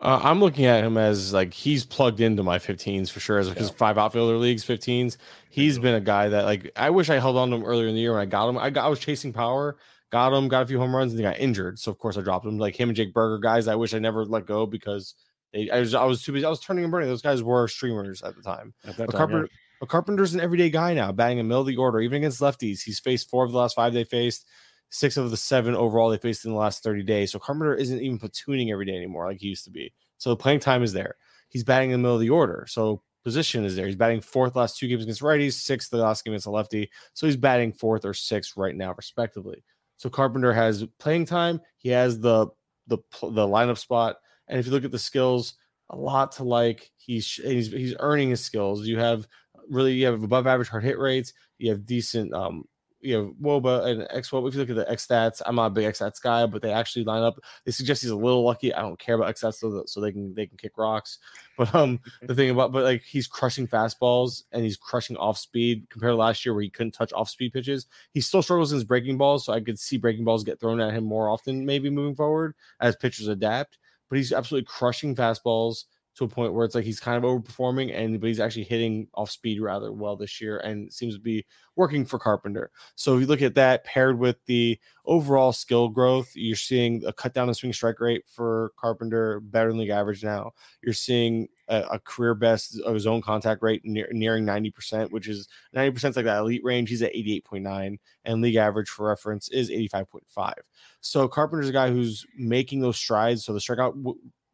Uh, 0.00 0.18
I'm 0.22 0.40
looking 0.40 0.64
at 0.64 0.82
him 0.82 0.96
as 0.96 1.34
like 1.34 1.52
he's 1.52 1.84
plugged 1.84 2.20
into 2.20 2.42
my 2.42 2.58
15s 2.58 3.10
for 3.10 3.20
sure. 3.20 3.38
As 3.38 3.50
because 3.50 3.68
yeah. 3.68 3.76
five 3.76 3.98
outfielder 3.98 4.38
leagues, 4.38 4.64
15s, 4.64 5.18
he's 5.50 5.78
been 5.78 5.94
a 5.94 6.00
guy 6.00 6.30
that 6.30 6.46
like 6.46 6.72
I 6.74 6.88
wish 6.88 7.10
I 7.10 7.18
held 7.18 7.36
on 7.36 7.50
to 7.50 7.56
him 7.56 7.64
earlier 7.64 7.86
in 7.86 7.94
the 7.94 8.00
year 8.00 8.12
when 8.12 8.22
I 8.22 8.26
got 8.26 8.48
him. 8.48 8.56
I, 8.56 8.70
got, 8.70 8.86
I 8.86 8.88
was 8.88 8.98
chasing 8.98 9.32
power 9.32 9.76
got 10.10 10.32
him, 10.32 10.48
got 10.48 10.62
a 10.62 10.66
few 10.66 10.78
home 10.78 10.94
runs, 10.94 11.12
and 11.12 11.18
he 11.18 11.24
got 11.24 11.38
injured. 11.38 11.78
So 11.78 11.90
of 11.90 11.98
course 11.98 12.16
I 12.16 12.20
dropped 12.20 12.46
him. 12.46 12.58
Like 12.58 12.78
him 12.78 12.88
and 12.90 12.96
Jake 12.96 13.14
Burger, 13.14 13.38
guys, 13.38 13.68
I 13.68 13.74
wish 13.74 13.94
I 13.94 13.98
never 13.98 14.24
let 14.24 14.46
go 14.46 14.66
because 14.66 15.14
they, 15.52 15.70
I 15.70 15.80
was 15.80 15.94
I 15.94 16.04
was 16.04 16.22
too 16.22 16.32
busy. 16.32 16.44
I 16.44 16.50
was 16.50 16.60
turning 16.60 16.84
and 16.84 16.90
burning. 16.90 17.08
Those 17.08 17.22
guys 17.22 17.42
were 17.42 17.66
streamers 17.68 18.22
at 18.22 18.36
the 18.36 18.42
time. 18.42 18.74
At 18.84 18.96
but 18.96 19.10
time, 19.10 19.18
Carpenter, 19.18 19.48
yeah. 19.80 19.86
Carpenter's 19.86 20.34
an 20.34 20.40
everyday 20.40 20.70
guy 20.70 20.94
now, 20.94 21.12
batting 21.12 21.38
in 21.38 21.48
middle 21.48 21.62
of 21.62 21.66
the 21.66 21.76
order, 21.76 22.00
even 22.00 22.18
against 22.18 22.40
lefties. 22.40 22.82
He's 22.82 23.00
faced 23.00 23.30
four 23.30 23.44
of 23.44 23.52
the 23.52 23.58
last 23.58 23.74
five 23.74 23.92
they 23.92 24.04
faced, 24.04 24.46
six 24.90 25.16
of 25.16 25.30
the 25.30 25.36
seven 25.36 25.74
overall 25.74 26.10
they 26.10 26.18
faced 26.18 26.44
in 26.44 26.52
the 26.52 26.58
last 26.58 26.82
30 26.82 27.02
days. 27.02 27.32
So 27.32 27.38
Carpenter 27.38 27.74
isn't 27.74 28.00
even 28.00 28.18
platooning 28.18 28.70
every 28.70 28.86
day 28.86 28.96
anymore 28.96 29.26
like 29.26 29.40
he 29.40 29.48
used 29.48 29.64
to 29.64 29.70
be. 29.70 29.92
So 30.18 30.30
the 30.30 30.36
playing 30.36 30.60
time 30.60 30.82
is 30.82 30.92
there. 30.92 31.16
He's 31.48 31.64
batting 31.64 31.90
in 31.90 31.94
the 31.94 32.02
middle 32.02 32.16
of 32.16 32.20
the 32.20 32.30
order. 32.30 32.66
So 32.68 33.02
position 33.24 33.64
is 33.64 33.74
there. 33.74 33.86
He's 33.86 33.96
batting 33.96 34.20
fourth 34.20 34.54
last 34.54 34.78
two 34.78 34.86
games 34.86 35.02
against 35.02 35.22
righties, 35.22 35.54
sixth 35.54 35.90
the 35.90 35.98
last 35.98 36.24
game 36.24 36.32
against 36.32 36.46
a 36.46 36.50
lefty. 36.50 36.90
So 37.14 37.26
he's 37.26 37.36
batting 37.36 37.72
fourth 37.72 38.04
or 38.04 38.14
sixth 38.14 38.56
right 38.56 38.76
now, 38.76 38.94
respectively. 38.96 39.64
So 40.00 40.08
Carpenter 40.08 40.54
has 40.54 40.82
playing 40.98 41.26
time. 41.26 41.60
He 41.76 41.90
has 41.90 42.18
the 42.18 42.46
the 42.86 42.96
the 43.20 43.46
lineup 43.46 43.76
spot, 43.76 44.16
and 44.48 44.58
if 44.58 44.64
you 44.64 44.72
look 44.72 44.86
at 44.86 44.92
the 44.92 44.98
skills, 44.98 45.56
a 45.90 45.96
lot 45.96 46.32
to 46.32 46.44
like. 46.44 46.90
He's 46.96 47.30
he's 47.34 47.70
he's 47.70 47.94
earning 48.00 48.30
his 48.30 48.42
skills. 48.42 48.86
You 48.86 48.98
have 48.98 49.28
really 49.68 49.92
you 49.92 50.06
have 50.06 50.22
above 50.22 50.46
average 50.46 50.70
hard 50.70 50.84
hit 50.84 50.98
rates. 50.98 51.34
You 51.58 51.70
have 51.72 51.84
decent 51.84 52.32
um 52.32 52.64
you 53.00 53.16
know 53.16 53.34
wOBA 53.40 53.86
and 53.86 54.06
X. 54.10 54.32
What 54.32 54.46
if 54.46 54.54
you 54.54 54.60
look 54.60 54.70
at 54.70 54.76
the 54.76 54.90
X 54.90 55.06
stats, 55.06 55.40
I'm 55.44 55.56
not 55.56 55.66
a 55.66 55.70
big 55.70 55.84
X 55.84 56.00
stats 56.00 56.20
guy, 56.20 56.46
but 56.46 56.62
they 56.62 56.72
actually 56.72 57.04
line 57.04 57.22
up. 57.22 57.38
They 57.64 57.72
suggest 57.72 58.02
he's 58.02 58.10
a 58.10 58.16
little 58.16 58.44
lucky. 58.44 58.72
I 58.72 58.80
don't 58.80 58.98
care 58.98 59.14
about 59.14 59.28
X 59.28 59.42
stats 59.42 59.54
so, 59.54 59.82
so 59.86 60.00
they 60.00 60.12
can 60.12 60.34
they 60.34 60.46
can 60.46 60.56
kick 60.56 60.76
rocks. 60.76 61.18
But 61.60 61.74
um, 61.74 62.00
the 62.22 62.34
thing 62.34 62.48
about 62.48 62.72
but 62.72 62.84
like 62.84 63.02
he's 63.02 63.26
crushing 63.26 63.68
fastballs 63.68 64.44
and 64.52 64.64
he's 64.64 64.78
crushing 64.78 65.18
off 65.18 65.36
speed 65.36 65.86
compared 65.90 66.12
to 66.12 66.16
last 66.16 66.46
year 66.46 66.54
where 66.54 66.62
he 66.62 66.70
couldn't 66.70 66.92
touch 66.92 67.12
off 67.12 67.28
speed 67.28 67.52
pitches. 67.52 67.84
He 68.12 68.22
still 68.22 68.40
struggles 68.40 68.72
in 68.72 68.76
his 68.76 68.84
breaking 68.84 69.18
balls, 69.18 69.44
so 69.44 69.52
I 69.52 69.60
could 69.60 69.78
see 69.78 69.98
breaking 69.98 70.24
balls 70.24 70.42
get 70.42 70.58
thrown 70.58 70.80
at 70.80 70.94
him 70.94 71.04
more 71.04 71.28
often, 71.28 71.66
maybe 71.66 71.90
moving 71.90 72.14
forward 72.14 72.54
as 72.80 72.96
pitchers 72.96 73.28
adapt. 73.28 73.76
But 74.08 74.16
he's 74.16 74.32
absolutely 74.32 74.68
crushing 74.70 75.14
fastballs 75.14 75.84
to 76.16 76.24
a 76.24 76.28
point 76.28 76.52
where 76.52 76.64
it's 76.64 76.74
like 76.74 76.84
he's 76.84 77.00
kind 77.00 77.16
of 77.16 77.22
overperforming 77.22 77.96
and 77.96 78.20
but 78.20 78.26
he's 78.26 78.40
actually 78.40 78.64
hitting 78.64 79.06
off 79.14 79.30
speed 79.30 79.60
rather 79.60 79.92
well 79.92 80.16
this 80.16 80.40
year 80.40 80.58
and 80.58 80.92
seems 80.92 81.14
to 81.14 81.20
be 81.20 81.44
working 81.76 82.04
for 82.04 82.18
Carpenter. 82.18 82.70
So 82.94 83.14
if 83.14 83.22
you 83.22 83.26
look 83.26 83.42
at 83.42 83.54
that 83.54 83.84
paired 83.84 84.18
with 84.18 84.36
the 84.46 84.78
overall 85.06 85.52
skill 85.52 85.88
growth, 85.88 86.30
you're 86.34 86.56
seeing 86.56 87.02
a 87.06 87.12
cut 87.12 87.32
down 87.32 87.48
in 87.48 87.54
swing 87.54 87.72
strike 87.72 88.00
rate 88.00 88.24
for 88.26 88.72
Carpenter 88.78 89.40
better 89.40 89.70
than 89.70 89.78
league 89.78 89.90
average 89.90 90.22
now. 90.22 90.52
You're 90.82 90.92
seeing 90.92 91.48
a, 91.68 91.82
a 91.92 91.98
career 92.00 92.34
best 92.34 92.78
of 92.80 92.92
his 92.94 93.06
own 93.06 93.22
contact 93.22 93.62
rate 93.62 93.82
near, 93.84 94.08
nearing 94.10 94.44
90%, 94.44 95.10
which 95.10 95.28
is 95.28 95.48
90% 95.74 96.16
like 96.16 96.24
that 96.26 96.40
elite 96.40 96.64
range. 96.64 96.90
He's 96.90 97.02
at 97.02 97.14
88.9 97.14 97.98
and 98.24 98.42
league 98.42 98.56
average 98.56 98.90
for 98.90 99.08
reference 99.08 99.48
is 99.48 99.70
85.5. 99.70 100.54
So 101.00 101.28
Carpenter's 101.28 101.68
a 101.68 101.72
guy 101.72 101.90
who's 101.90 102.26
making 102.36 102.80
those 102.80 102.98
strides. 102.98 103.44
So 103.44 103.52
the 103.52 103.60
strikeout 103.60 103.94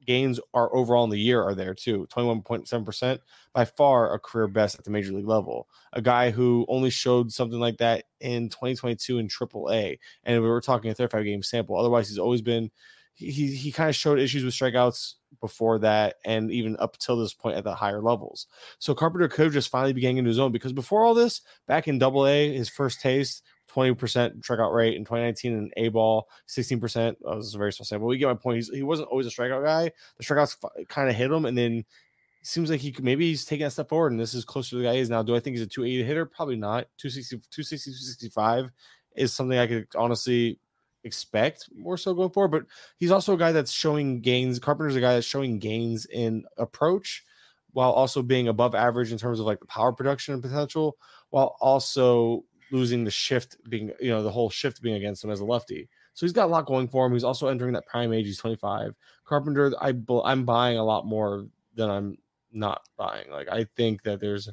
gains 0.07 0.41
are 0.55 0.75
overall 0.75 1.05
in 1.05 1.11
the 1.11 1.19
year 1.19 1.43
are 1.43 1.55
there 1.55 1.75
too 1.75 2.07
21.7% 2.11 3.19
by 3.53 3.65
far 3.65 4.15
a 4.15 4.19
career 4.19 4.49
best 4.49 4.79
at 4.79 4.85
the 4.85 4.91
major 4.91 5.13
league 5.13 5.27
level. 5.27 5.69
A 5.93 6.03
guy 6.03 6.31
who 6.31 6.65
only 6.69 6.91
showed 6.91 7.33
something 7.33 7.59
like 7.59 7.79
that 7.79 8.05
in 8.21 8.49
2022 8.49 9.19
in 9.19 9.29
triple 9.29 9.71
a 9.71 9.99
and 10.25 10.43
we 10.43 10.49
were 10.49 10.61
talking 10.61 10.91
a 10.91 10.95
35 10.95 11.25
game 11.25 11.43
sample. 11.43 11.77
Otherwise 11.77 12.09
he's 12.09 12.19
always 12.19 12.43
been 12.43 12.71
he, 13.15 13.55
he 13.55 13.73
kind 13.73 13.89
of 13.89 13.97
showed 13.97 14.19
issues 14.19 14.45
with 14.45 14.53
strikeouts 14.53 15.15
before 15.41 15.79
that 15.79 16.17
and 16.25 16.51
even 16.51 16.77
up 16.79 16.99
till 16.99 17.17
this 17.17 17.33
point 17.33 17.57
at 17.57 17.65
the 17.65 17.75
higher 17.75 18.03
levels. 18.03 18.47
So 18.79 18.95
carpenter 18.95 19.29
could 19.29 19.53
just 19.53 19.71
finally 19.71 19.95
be 19.95 20.03
getting 20.03 20.19
into 20.19 20.29
his 20.29 20.39
own 20.39 20.53
because 20.53 20.73
before 20.73 21.05
all 21.05 21.15
this 21.15 21.41
back 21.67 21.89
in 21.89 21.99
double 21.99 22.27
a 22.27 22.55
his 22.55 22.69
first 22.69 23.01
taste 23.01 23.43
20% 23.77 24.41
strikeout 24.41 24.75
rate 24.75 24.97
in 24.97 25.05
2019 25.05 25.53
and 25.53 25.73
A 25.77 25.89
ball, 25.89 26.29
16%. 26.49 27.17
Oh, 27.25 27.37
this 27.37 27.47
is 27.47 27.55
a 27.55 27.59
very 27.59 27.73
small 27.73 27.85
sample. 27.85 28.09
We 28.09 28.19
get 28.19 28.27
my 28.27 28.35
point. 28.35 28.57
He's, 28.57 28.71
he 28.71 28.83
wasn't 28.83 29.09
always 29.09 29.27
a 29.27 29.31
strikeout 29.31 29.65
guy. 29.65 29.91
The 30.17 30.25
strikeouts 30.25 30.89
kind 30.89 31.09
of 31.09 31.15
hit 31.15 31.31
him, 31.31 31.45
and 31.45 31.57
then 31.57 31.85
seems 32.43 32.71
like 32.71 32.81
he 32.81 32.93
could 32.93 33.05
maybe 33.05 33.29
he's 33.29 33.45
taking 33.45 33.67
a 33.67 33.71
step 33.71 33.89
forward, 33.89 34.13
and 34.13 34.21
this 34.21 34.35
is 34.35 34.45
closer 34.45 34.71
to 34.71 34.77
the 34.77 34.85
guy 34.85 34.95
he 34.95 35.01
is 35.01 35.11
now. 35.11 35.23
Do 35.23 35.37
I 35.37 35.41
think 35.41 35.57
he's 35.57 35.67
a 35.67 35.69
280 35.69 36.05
hitter? 36.05 36.27
Probably 36.27 36.57
not. 36.57 36.87
260, 36.99 37.37
260, 37.51 37.91
265 37.91 38.71
is 39.17 39.33
something 39.33 39.59
I 39.59 39.67
could 39.67 39.89
honestly 39.97 40.59
expect 41.05 41.69
more 41.75 41.97
so 41.97 42.15
going 42.15 42.31
forward. 42.31 42.51
But 42.51 42.67
he's 42.99 43.11
also 43.11 43.35
a 43.35 43.39
guy 43.39 43.53
that's 43.53 43.73
showing 43.73 44.21
gains. 44.21 44.59
Carpenter's 44.59 44.97
a 44.97 45.01
guy 45.01 45.15
that's 45.15 45.27
showing 45.27 45.59
gains 45.59 46.07
in 46.07 46.45
approach 46.57 47.25
while 47.73 47.93
also 47.93 48.23
being 48.23 48.49
above 48.49 48.75
average 48.75 49.13
in 49.13 49.19
terms 49.19 49.39
of 49.39 49.47
like 49.47 49.61
the 49.61 49.67
power 49.67 49.93
production 49.93 50.35
and 50.35 50.43
potential, 50.43 50.97
while 51.31 51.57
also 51.61 52.45
losing 52.71 53.05
the 53.05 53.11
shift 53.11 53.57
being, 53.69 53.93
you 54.01 54.11
know, 54.11 54.23
the 54.23 54.31
whole 54.31 54.51
shift 54.51 54.83
being 54.83 54.97
against 54.97 55.25
him 55.25 55.31
as 55.31 55.41
a 55.41 55.45
lefty. 55.45 55.89
So 56.15 56.27
he's 56.27 56.33
got 56.33 56.47
a 56.47 56.53
lot 56.53 56.67
going 56.67 56.89
for 56.89 57.07
him. 57.07 57.13
He's 57.13 57.25
also 57.25 57.49
entering 57.49 57.75
that 57.75 57.87
prime 57.87 58.13
age. 58.13 58.27
He's 58.27 58.39
25. 58.39 58.95
Carpenter, 59.25 59.73
I 59.81 59.93
I'm 60.25 60.45
buying 60.45 60.79
a 60.79 60.85
lot 60.85 61.07
more 61.07 61.47
than 61.75 61.91
I'm 61.91 62.19
not 62.53 62.83
buying. 62.97 63.31
Like 63.31 63.49
I 63.49 63.67
think 63.77 64.03
that 64.03 64.21
there's, 64.21 64.49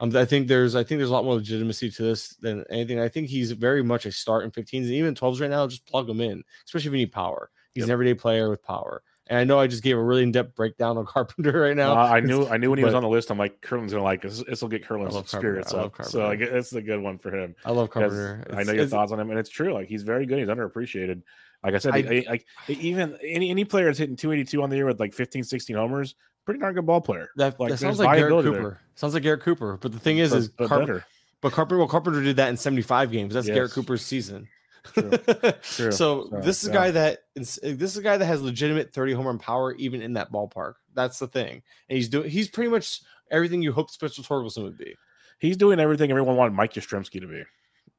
um, 0.00 0.14
I 0.16 0.24
think 0.24 0.48
there's, 0.48 0.74
I 0.74 0.82
think 0.82 0.98
there's 0.98 1.10
a 1.10 1.12
lot 1.12 1.24
more 1.24 1.34
legitimacy 1.34 1.90
to 1.90 2.02
this 2.02 2.30
than 2.36 2.64
anything. 2.70 3.00
I 3.00 3.08
think 3.08 3.28
he's 3.28 3.52
very 3.52 3.82
much 3.82 4.06
a 4.06 4.12
start 4.12 4.44
in 4.44 4.50
15s 4.50 4.84
and 4.84 4.90
even 4.90 5.14
12s 5.14 5.40
right 5.40 5.50
now. 5.50 5.66
Just 5.66 5.86
plug 5.86 6.08
him 6.08 6.20
in, 6.20 6.42
especially 6.64 6.88
if 6.88 6.92
you 6.92 6.98
need 6.98 7.12
power. 7.12 7.50
He's 7.74 7.82
yep. 7.82 7.88
an 7.88 7.92
everyday 7.92 8.14
player 8.14 8.50
with 8.50 8.62
power. 8.62 9.02
And 9.26 9.38
I 9.38 9.44
know 9.44 9.58
I 9.58 9.66
just 9.66 9.82
gave 9.82 9.96
a 9.96 10.02
really 10.02 10.22
in-depth 10.22 10.54
breakdown 10.54 10.98
on 10.98 11.06
Carpenter 11.06 11.60
right 11.62 11.76
now. 11.76 11.92
Uh, 11.92 12.04
I 12.08 12.20
knew 12.20 12.46
I 12.46 12.56
knew 12.58 12.70
when 12.70 12.78
he 12.78 12.82
but, 12.82 12.88
was 12.88 12.94
on 12.94 13.02
the 13.02 13.08
list. 13.08 13.30
I'm 13.30 13.38
like, 13.38 13.60
Kurland's 13.62 13.92
gonna 13.92 14.04
like 14.04 14.22
this. 14.22 14.42
This 14.42 14.60
will 14.60 14.68
get 14.68 14.86
Kurland's 14.86 15.30
spirits 15.30 15.72
up. 15.72 15.94
So 16.04 16.26
like, 16.26 16.40
it's 16.40 16.72
a 16.74 16.82
good 16.82 17.00
one 17.00 17.18
for 17.18 17.34
him. 17.34 17.54
I 17.64 17.70
love 17.70 17.90
Carpenter. 17.90 18.44
I 18.52 18.62
know 18.64 18.72
your 18.72 18.86
thoughts 18.86 19.12
on 19.12 19.20
him, 19.20 19.30
and 19.30 19.38
it's 19.38 19.50
true. 19.50 19.72
Like 19.72 19.88
he's 19.88 20.02
very 20.02 20.26
good. 20.26 20.38
He's 20.38 20.48
underappreciated. 20.48 21.22
Like 21.62 21.74
I 21.74 21.78
said, 21.78 21.94
I, 21.94 22.40
even 22.68 23.16
any 23.22 23.48
any 23.50 23.64
player 23.64 23.86
that's 23.86 23.98
hitting 23.98 24.16
282 24.16 24.62
on 24.62 24.68
the 24.68 24.76
year 24.76 24.84
with 24.84 25.00
like 25.00 25.14
15, 25.14 25.42
16 25.44 25.74
homers, 25.74 26.14
pretty 26.44 26.60
darn 26.60 26.74
good 26.74 26.84
ball 26.84 27.00
player. 27.00 27.30
That, 27.36 27.58
Like, 27.58 27.70
that 27.70 27.78
sounds 27.78 27.98
like 27.98 28.18
Garrett 28.18 28.44
Cooper. 28.44 28.62
there. 28.62 28.80
Sounds 28.96 29.14
like 29.14 29.22
Garrett 29.22 29.40
Cooper. 29.40 29.78
But 29.80 29.92
the 29.92 29.98
thing 29.98 30.18
is, 30.18 30.30
But- 30.32 30.36
is 30.36 30.48
but 30.50 30.68
Carp- 30.68 30.82
better. 30.82 31.04
but 31.40 31.52
Carpenter, 31.52 31.78
well, 31.78 31.88
Carpenter 31.88 32.20
did 32.22 32.36
that 32.36 32.50
in 32.50 32.58
75 32.58 33.10
games. 33.10 33.32
That's 33.32 33.46
Garrett 33.46 33.72
Cooper's 33.72 34.04
season. 34.04 34.46
True. 34.84 35.10
True. 35.62 35.92
So 35.92 36.28
So, 36.28 36.40
this 36.42 36.62
is 36.62 36.68
a 36.68 36.72
guy 36.72 36.90
that 36.92 37.20
this 37.34 37.58
is 37.58 37.96
a 37.96 38.02
guy 38.02 38.16
that 38.16 38.24
has 38.26 38.42
legitimate 38.42 38.92
30 38.92 39.12
home 39.14 39.26
run 39.26 39.38
power 39.38 39.74
even 39.74 40.02
in 40.02 40.12
that 40.14 40.30
ballpark. 40.30 40.74
That's 40.94 41.18
the 41.18 41.26
thing. 41.26 41.62
And 41.88 41.96
he's 41.96 42.08
doing 42.08 42.28
he's 42.30 42.48
pretty 42.48 42.70
much 42.70 43.00
everything 43.30 43.62
you 43.62 43.72
hope 43.72 43.90
Spencer 43.90 44.22
Torkelson 44.22 44.62
would 44.64 44.78
be. 44.78 44.94
He's 45.38 45.56
doing 45.56 45.80
everything 45.80 46.10
everyone 46.10 46.36
wanted 46.36 46.54
Mike 46.54 46.74
Yastrzemski 46.74 47.20
to 47.20 47.26
be. 47.26 47.42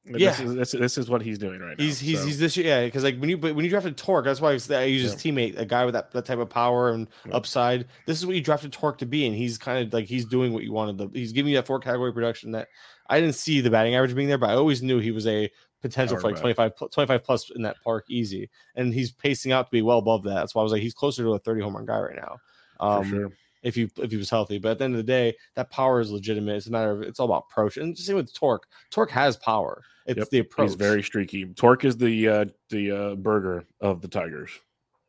Yeah. 0.08 0.30
This 0.32 0.40
is, 0.40 0.54
this, 0.56 0.72
this 0.72 0.98
is 1.00 1.10
what 1.10 1.24
he's 1.24 1.40
doing 1.40 1.60
right 1.60 1.76
now. 1.78 1.84
He's 1.84 2.00
he's 2.00 2.20
so. 2.20 2.26
he's 2.28 2.38
this 2.38 2.56
yeah 2.58 2.86
because 2.86 3.04
like 3.04 3.18
when 3.18 3.30
you 3.30 3.38
but 3.40 3.56
when 3.56 3.66
you 3.66 3.72
drafted 3.72 3.98
Torque, 3.98 4.26
that's 4.26 4.40
why 4.40 4.50
I, 4.52 4.84
use 4.84 5.02
his 5.02 5.16
teammate, 5.16 5.58
a 5.58 5.66
guy 5.66 5.84
with 5.84 5.96
that, 5.96 6.12
that 6.12 6.26
type 6.26 6.38
of 6.38 6.50
power 6.50 6.92
and 6.92 7.08
Yeah. 7.26 7.34
upside. 7.36 7.88
This 8.06 8.20
is 8.20 8.26
what 8.26 8.36
you 8.36 8.42
drafted 8.44 8.72
Torque 8.72 9.00
to 9.00 9.08
be, 9.08 9.26
and 9.26 9.36
he's 9.36 9.58
kind 9.58 9.86
of 9.86 9.92
like 9.92 10.06
he's 10.06 10.26
doing 10.26 10.54
what 10.54 10.64
you 10.64 10.72
wanted. 10.72 11.00
The, 11.00 11.10
he's 11.12 11.32
giving 11.34 11.52
you 11.52 11.58
that 11.58 11.66
four 11.66 11.80
category 11.80 12.14
production 12.14 12.52
that 12.52 12.68
I 13.10 13.20
didn't 13.20 13.36
see 13.36 13.62
the 13.62 13.72
batting 13.72 13.96
average 13.96 14.16
being 14.16 14.28
there, 14.28 14.38
but 14.38 14.52
I 14.52 14.54
always 14.54 14.84
knew 14.84 15.00
he 15.00 15.12
was 15.12 15.26
a 15.26 15.50
potential 15.90 16.18
for 16.18 16.28
like 16.28 16.36
back. 16.36 16.76
25, 16.76 16.92
25 16.92 17.24
plus 17.24 17.52
in 17.52 17.62
that 17.62 17.78
park 17.84 18.06
easy, 18.10 18.50
and 18.76 18.94
he's 18.94 19.12
pacing 19.12 19.52
out 19.52 19.68
to 19.68 19.72
be 19.72 19.82
well 19.82 20.00
above 20.00 20.24
that. 20.24 20.36
That's 20.36 20.56
why 20.56 20.62
I 20.62 20.64
was 20.64 20.72
like 20.72 20.82
he's 20.82 20.94
closer 20.94 21.24
to 21.24 21.34
a 21.34 21.40
thirty 21.40 21.62
home 21.62 21.76
run 21.76 21.86
guy 21.86 22.00
right 22.00 22.16
now. 22.16 22.38
Um, 22.80 23.10
sure. 23.10 23.32
if 23.62 23.76
he 23.76 23.90
if 23.98 24.12
he 24.12 24.18
was 24.18 24.30
healthy. 24.30 24.58
But 24.58 24.72
at 24.72 24.78
the 24.80 24.86
end 24.86 24.96
of 24.96 24.98
the 24.98 25.04
day, 25.04 25.36
that 25.56 25.70
power 25.70 26.00
is 26.00 26.12
legitimate. 26.12 26.56
It's 26.56 26.68
a 26.68 26.72
matter 26.72 26.92
of 26.92 27.02
it's 27.02 27.20
all 27.20 27.28
about 27.28 27.46
approach. 27.50 27.78
And 27.78 27.96
just 27.96 28.08
same 28.08 28.16
with 28.16 28.34
Torque. 28.34 28.68
Torque 28.90 29.12
has 29.12 29.38
power. 29.38 29.84
It's 30.06 30.18
Yep, 30.18 30.30
the 30.30 30.40
approach. 30.40 30.70
He's 30.70 30.76
very 30.76 31.04
streaky. 31.04 31.46
Torque 31.46 31.86
is 31.86 31.98
the 31.98 32.28
uh, 32.28 32.46
the 32.70 32.92
uh, 32.92 33.16
Burger 33.16 33.66
of 33.82 34.02
the 34.02 34.08
Tigers. 34.08 34.52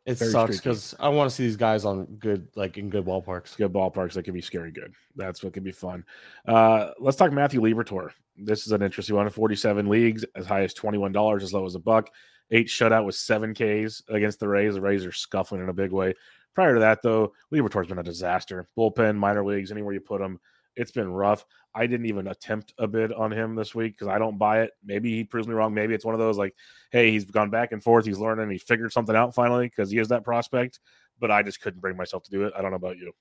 it 0.04 0.18
very 0.18 0.30
sucks 0.30 0.56
because 0.58 0.94
I 1.00 1.08
want 1.08 1.30
to 1.30 1.34
see 1.34 1.44
these 1.44 1.56
guys 1.56 1.84
on 1.84 2.04
good 2.18 2.48
like 2.54 2.76
in 2.76 2.90
good 2.90 3.04
ballparks. 3.04 3.56
Good 3.56 3.72
ballparks 3.72 4.12
that 4.12 4.24
can 4.24 4.34
be 4.34 4.40
scary 4.42 4.70
good. 4.70 4.92
That's 5.16 5.42
what 5.42 5.52
can 5.52 5.64
be 5.64 5.72
fun. 5.72 6.04
Uh, 6.46 6.90
let's 6.98 7.16
talk 7.16 7.32
Matthew 7.32 7.60
Liberatore. 7.60 8.10
This 8.38 8.66
is 8.66 8.72
an 8.72 8.82
interesting 8.82 9.16
one. 9.16 9.28
47 9.28 9.88
leagues, 9.88 10.24
as 10.34 10.46
high 10.46 10.62
as 10.62 10.74
$21, 10.74 11.42
as 11.42 11.52
low 11.52 11.64
as 11.64 11.74
a 11.74 11.80
buck. 11.80 12.10
Eight 12.50 12.68
shutout 12.68 13.04
with 13.04 13.16
seven 13.16 13.54
Ks 13.54 14.02
against 14.08 14.38
the 14.38 14.48
Rays. 14.48 14.74
The 14.74 14.80
Rays 14.80 15.04
are 15.04 15.12
scuffling 15.12 15.62
in 15.62 15.68
a 15.68 15.74
big 15.74 15.90
way. 15.90 16.14
Prior 16.54 16.74
to 16.74 16.80
that, 16.80 17.02
though, 17.02 17.32
Liberatore's 17.52 17.88
been 17.88 17.98
a 17.98 18.02
disaster. 18.02 18.68
Bullpen, 18.78 19.16
minor 19.16 19.44
leagues, 19.44 19.72
anywhere 19.72 19.94
you 19.94 20.00
put 20.00 20.20
him, 20.20 20.38
it's 20.76 20.90
been 20.90 21.10
rough. 21.10 21.44
I 21.74 21.86
didn't 21.86 22.06
even 22.06 22.28
attempt 22.28 22.72
a 22.78 22.86
bid 22.86 23.12
on 23.12 23.32
him 23.32 23.54
this 23.54 23.74
week 23.74 23.94
because 23.94 24.08
I 24.08 24.18
don't 24.18 24.38
buy 24.38 24.62
it. 24.62 24.70
Maybe 24.84 25.14
he 25.14 25.24
proves 25.24 25.48
me 25.48 25.54
wrong. 25.54 25.74
Maybe 25.74 25.94
it's 25.94 26.04
one 26.04 26.14
of 26.14 26.20
those 26.20 26.38
like, 26.38 26.54
hey, 26.90 27.10
he's 27.10 27.24
gone 27.24 27.50
back 27.50 27.72
and 27.72 27.82
forth. 27.82 28.06
He's 28.06 28.18
learning. 28.18 28.50
He 28.50 28.58
figured 28.58 28.92
something 28.92 29.16
out 29.16 29.34
finally 29.34 29.66
because 29.66 29.90
he 29.90 29.98
is 29.98 30.08
that 30.08 30.24
prospect. 30.24 30.80
But 31.18 31.30
I 31.30 31.42
just 31.42 31.60
couldn't 31.60 31.80
bring 31.80 31.96
myself 31.96 32.22
to 32.24 32.30
do 32.30 32.44
it. 32.44 32.52
I 32.56 32.62
don't 32.62 32.70
know 32.70 32.76
about 32.76 32.98
you. 32.98 33.12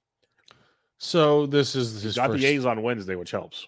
So 0.97 1.45
this 1.45 1.75
is 1.75 2.01
his 2.01 2.15
got 2.15 2.27
first, 2.27 2.41
the 2.41 2.47
A's 2.47 2.65
on 2.65 2.81
Wednesday, 2.81 3.15
which 3.15 3.31
helps. 3.31 3.67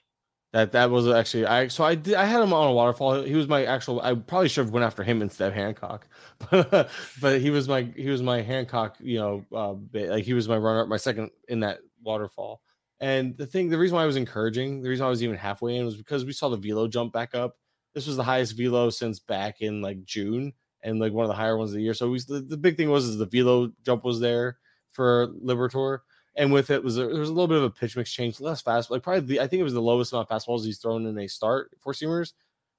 That 0.54 0.72
that 0.72 0.90
was 0.90 1.08
actually 1.08 1.46
I 1.46 1.68
so 1.68 1.84
I 1.84 1.96
did 1.96 2.16
I 2.16 2.26
had 2.26 2.42
him 2.42 2.54
on 2.54 2.70
a 2.70 2.74
waterfall. 2.74 3.22
He 3.22 3.36
was 3.36 3.48
my 3.48 3.66
actual 3.66 4.00
I 4.02 4.14
probably 4.16 4.48
should 4.48 4.66
have 4.66 4.74
went 4.74 4.86
after 4.86 5.04
him 5.04 5.22
instead 5.22 5.50
of 5.50 5.54
Hancock. 5.54 6.08
But 7.22 7.42
he 7.42 7.50
was 7.50 7.68
my 7.68 7.92
he 7.96 8.10
was 8.10 8.22
my 8.22 8.42
Hancock, 8.42 8.96
you 9.00 9.20
know, 9.20 9.46
uh 9.54 9.76
like 9.94 10.24
he 10.24 10.34
was 10.34 10.48
my 10.48 10.58
runner 10.58 10.82
up, 10.82 10.88
my 10.88 10.98
second 10.98 11.32
in 11.50 11.60
that 11.62 11.80
waterfall. 12.02 12.62
And 13.00 13.38
the 13.38 13.46
thing, 13.46 13.70
the 13.70 13.78
reason 13.78 13.96
why 13.96 14.04
I 14.04 14.08
was 14.08 14.16
encouraging, 14.16 14.82
the 14.82 14.90
reason 14.90 15.06
I 15.06 15.10
was 15.10 15.22
even 15.22 15.36
halfway 15.36 15.76
in 15.76 15.86
was 15.86 15.98
because 15.98 16.26
we 16.26 16.34
saw 16.34 16.50
the 16.50 16.58
velo 16.58 16.88
jump 16.88 17.14
back 17.14 17.36
up. 17.36 17.58
This 17.94 18.08
was 18.08 18.16
the 18.16 18.24
highest 18.24 18.58
velo 18.58 18.90
since 18.90 19.20
back 19.20 19.62
in 19.62 19.82
like 19.82 20.04
June 20.04 20.54
and 20.82 21.00
like 21.00 21.14
one 21.14 21.26
of 21.26 21.30
the 21.30 21.36
higher 21.36 21.58
ones 21.58 21.72
of 21.72 21.76
the 21.76 21.84
year. 21.84 21.94
So 21.94 22.10
we, 22.10 22.20
the, 22.20 22.40
the 22.40 22.58
big 22.58 22.78
thing 22.78 22.90
was 22.90 23.06
is 23.06 23.18
the 23.18 23.26
velo 23.26 23.72
jump 23.84 24.04
was 24.04 24.20
there 24.20 24.58
for 24.92 25.28
Liberatore. 25.44 26.00
And 26.38 26.54
with 26.54 26.70
it 26.70 26.84
was 26.84 26.96
there 26.96 27.08
was 27.08 27.30
a 27.30 27.34
little 27.34 27.48
bit 27.48 27.58
of 27.58 27.64
a 27.64 27.70
pitch 27.70 27.98
mix 27.98 28.12
change, 28.12 28.40
less 28.40 28.62
fast, 28.62 28.92
like 28.92 29.04
probably 29.04 29.22
the, 29.22 29.40
I 29.40 29.48
think 29.48 29.60
it 29.60 29.64
was 29.64 29.74
the 29.74 29.82
lowest 29.82 30.14
amount 30.14 30.30
of 30.30 30.38
fastballs 30.38 30.64
he's 30.64 30.78
thrown 30.78 31.06
in 31.06 31.18
a 31.18 31.28
start 31.28 31.72
for 31.80 31.94
seamers, 31.94 32.34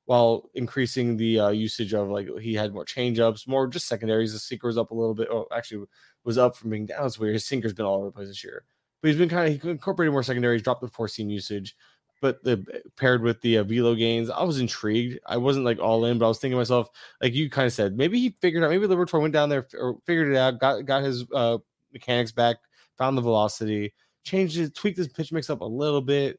while 0.04 0.48
increasing 0.54 1.16
the 1.16 1.40
uh, 1.40 1.48
usage 1.50 1.92
of 1.92 2.08
like 2.08 2.28
he 2.40 2.54
had 2.54 2.72
more 2.72 2.84
changeups, 2.84 3.48
more 3.48 3.66
just 3.66 3.88
secondaries. 3.88 4.32
The 4.32 4.38
sinker 4.38 4.68
was 4.68 4.78
up 4.78 4.92
a 4.92 4.94
little 4.94 5.14
bit. 5.14 5.28
Oh, 5.30 5.46
actually 5.52 5.86
was 6.24 6.38
up 6.38 6.56
from 6.56 6.70
being 6.70 6.86
down. 6.86 7.04
It's 7.04 7.18
weird. 7.18 7.34
His 7.34 7.44
sinker's 7.44 7.74
been 7.74 7.86
all 7.86 7.96
over 7.96 8.06
the 8.06 8.12
place 8.12 8.28
this 8.28 8.44
year 8.44 8.64
but 9.00 9.08
he's 9.08 9.18
been 9.18 9.28
kind 9.28 9.54
of 9.54 9.62
he 9.62 9.70
incorporated 9.70 10.12
more 10.12 10.22
secondaries, 10.22 10.62
dropped 10.62 10.80
the 10.80 10.88
four 10.88 11.08
seam 11.08 11.30
usage, 11.30 11.76
but 12.20 12.42
the 12.42 12.64
paired 12.96 13.22
with 13.22 13.40
the 13.42 13.58
uh, 13.58 13.64
velo 13.64 13.94
gains, 13.94 14.30
I 14.30 14.42
was 14.42 14.60
intrigued. 14.60 15.20
I 15.26 15.36
wasn't 15.36 15.64
like 15.64 15.78
all 15.78 16.04
in, 16.04 16.18
but 16.18 16.24
I 16.24 16.28
was 16.28 16.38
thinking 16.38 16.56
to 16.56 16.60
myself, 16.60 16.90
like 17.22 17.34
you 17.34 17.48
kind 17.48 17.66
of 17.66 17.72
said, 17.72 17.96
maybe 17.96 18.18
he 18.18 18.34
figured 18.40 18.64
out, 18.64 18.70
maybe 18.70 18.86
Liberatore 18.86 19.20
went 19.20 19.32
down 19.32 19.48
there 19.48 19.66
or 19.78 19.98
figured 20.04 20.32
it 20.32 20.36
out, 20.36 20.58
got 20.58 20.84
got 20.84 21.02
his 21.02 21.24
uh, 21.32 21.58
mechanics 21.92 22.32
back, 22.32 22.56
found 22.98 23.16
the 23.16 23.22
velocity, 23.22 23.94
changed 24.24 24.58
it, 24.58 24.74
tweaked 24.74 24.98
his 24.98 25.08
pitch 25.08 25.32
mix 25.32 25.50
up 25.50 25.60
a 25.60 25.64
little 25.64 26.02
bit. 26.02 26.38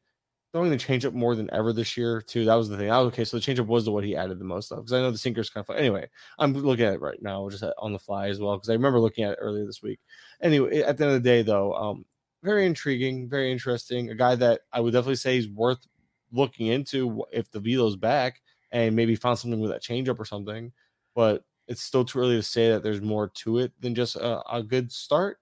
Throwing 0.52 0.70
the 0.70 0.76
changeup 0.76 1.12
more 1.12 1.36
than 1.36 1.48
ever 1.52 1.72
this 1.72 1.96
year, 1.96 2.20
too. 2.20 2.44
That 2.44 2.56
was 2.56 2.68
the 2.68 2.76
thing. 2.76 2.88
Was 2.88 3.06
okay. 3.12 3.24
So 3.24 3.38
the 3.38 3.42
changeup 3.42 3.68
was 3.68 3.84
the 3.84 3.92
what 3.92 4.02
he 4.02 4.16
added 4.16 4.40
the 4.40 4.44
most 4.44 4.72
of 4.72 4.78
because 4.78 4.92
I 4.92 4.98
know 4.98 5.12
the 5.12 5.18
sinker's 5.18 5.48
kind 5.48 5.62
of 5.62 5.68
fun. 5.68 5.76
Anyway, 5.76 6.08
I'm 6.40 6.52
looking 6.52 6.86
at 6.86 6.94
it 6.94 7.00
right 7.00 7.22
now, 7.22 7.48
just 7.48 7.62
on 7.78 7.92
the 7.92 8.00
fly 8.00 8.28
as 8.28 8.40
well 8.40 8.56
because 8.56 8.68
I 8.68 8.72
remember 8.72 8.98
looking 8.98 9.22
at 9.22 9.34
it 9.34 9.38
earlier 9.40 9.64
this 9.64 9.80
week. 9.80 10.00
Anyway, 10.42 10.80
at 10.80 10.98
the 10.98 11.04
end 11.04 11.14
of 11.14 11.22
the 11.22 11.28
day, 11.28 11.42
though, 11.42 11.72
um, 11.74 12.04
very 12.42 12.66
intriguing, 12.66 13.28
very 13.28 13.52
interesting. 13.52 14.10
A 14.10 14.14
guy 14.16 14.34
that 14.34 14.62
I 14.72 14.80
would 14.80 14.92
definitely 14.92 15.16
say 15.16 15.38
is 15.38 15.48
worth 15.48 15.86
looking 16.32 16.66
into 16.68 17.24
if 17.32 17.48
the 17.52 17.60
velo's 17.60 17.96
back 17.96 18.40
and 18.72 18.96
maybe 18.96 19.14
found 19.14 19.38
something 19.38 19.60
with 19.60 19.70
that 19.70 19.82
changeup 19.82 20.18
or 20.18 20.24
something. 20.24 20.72
But 21.14 21.44
it's 21.68 21.82
still 21.82 22.04
too 22.04 22.18
early 22.18 22.36
to 22.36 22.42
say 22.42 22.70
that 22.70 22.82
there's 22.82 23.00
more 23.00 23.28
to 23.28 23.58
it 23.58 23.72
than 23.80 23.94
just 23.94 24.16
a, 24.16 24.42
a 24.50 24.62
good 24.62 24.90
start. 24.90 25.38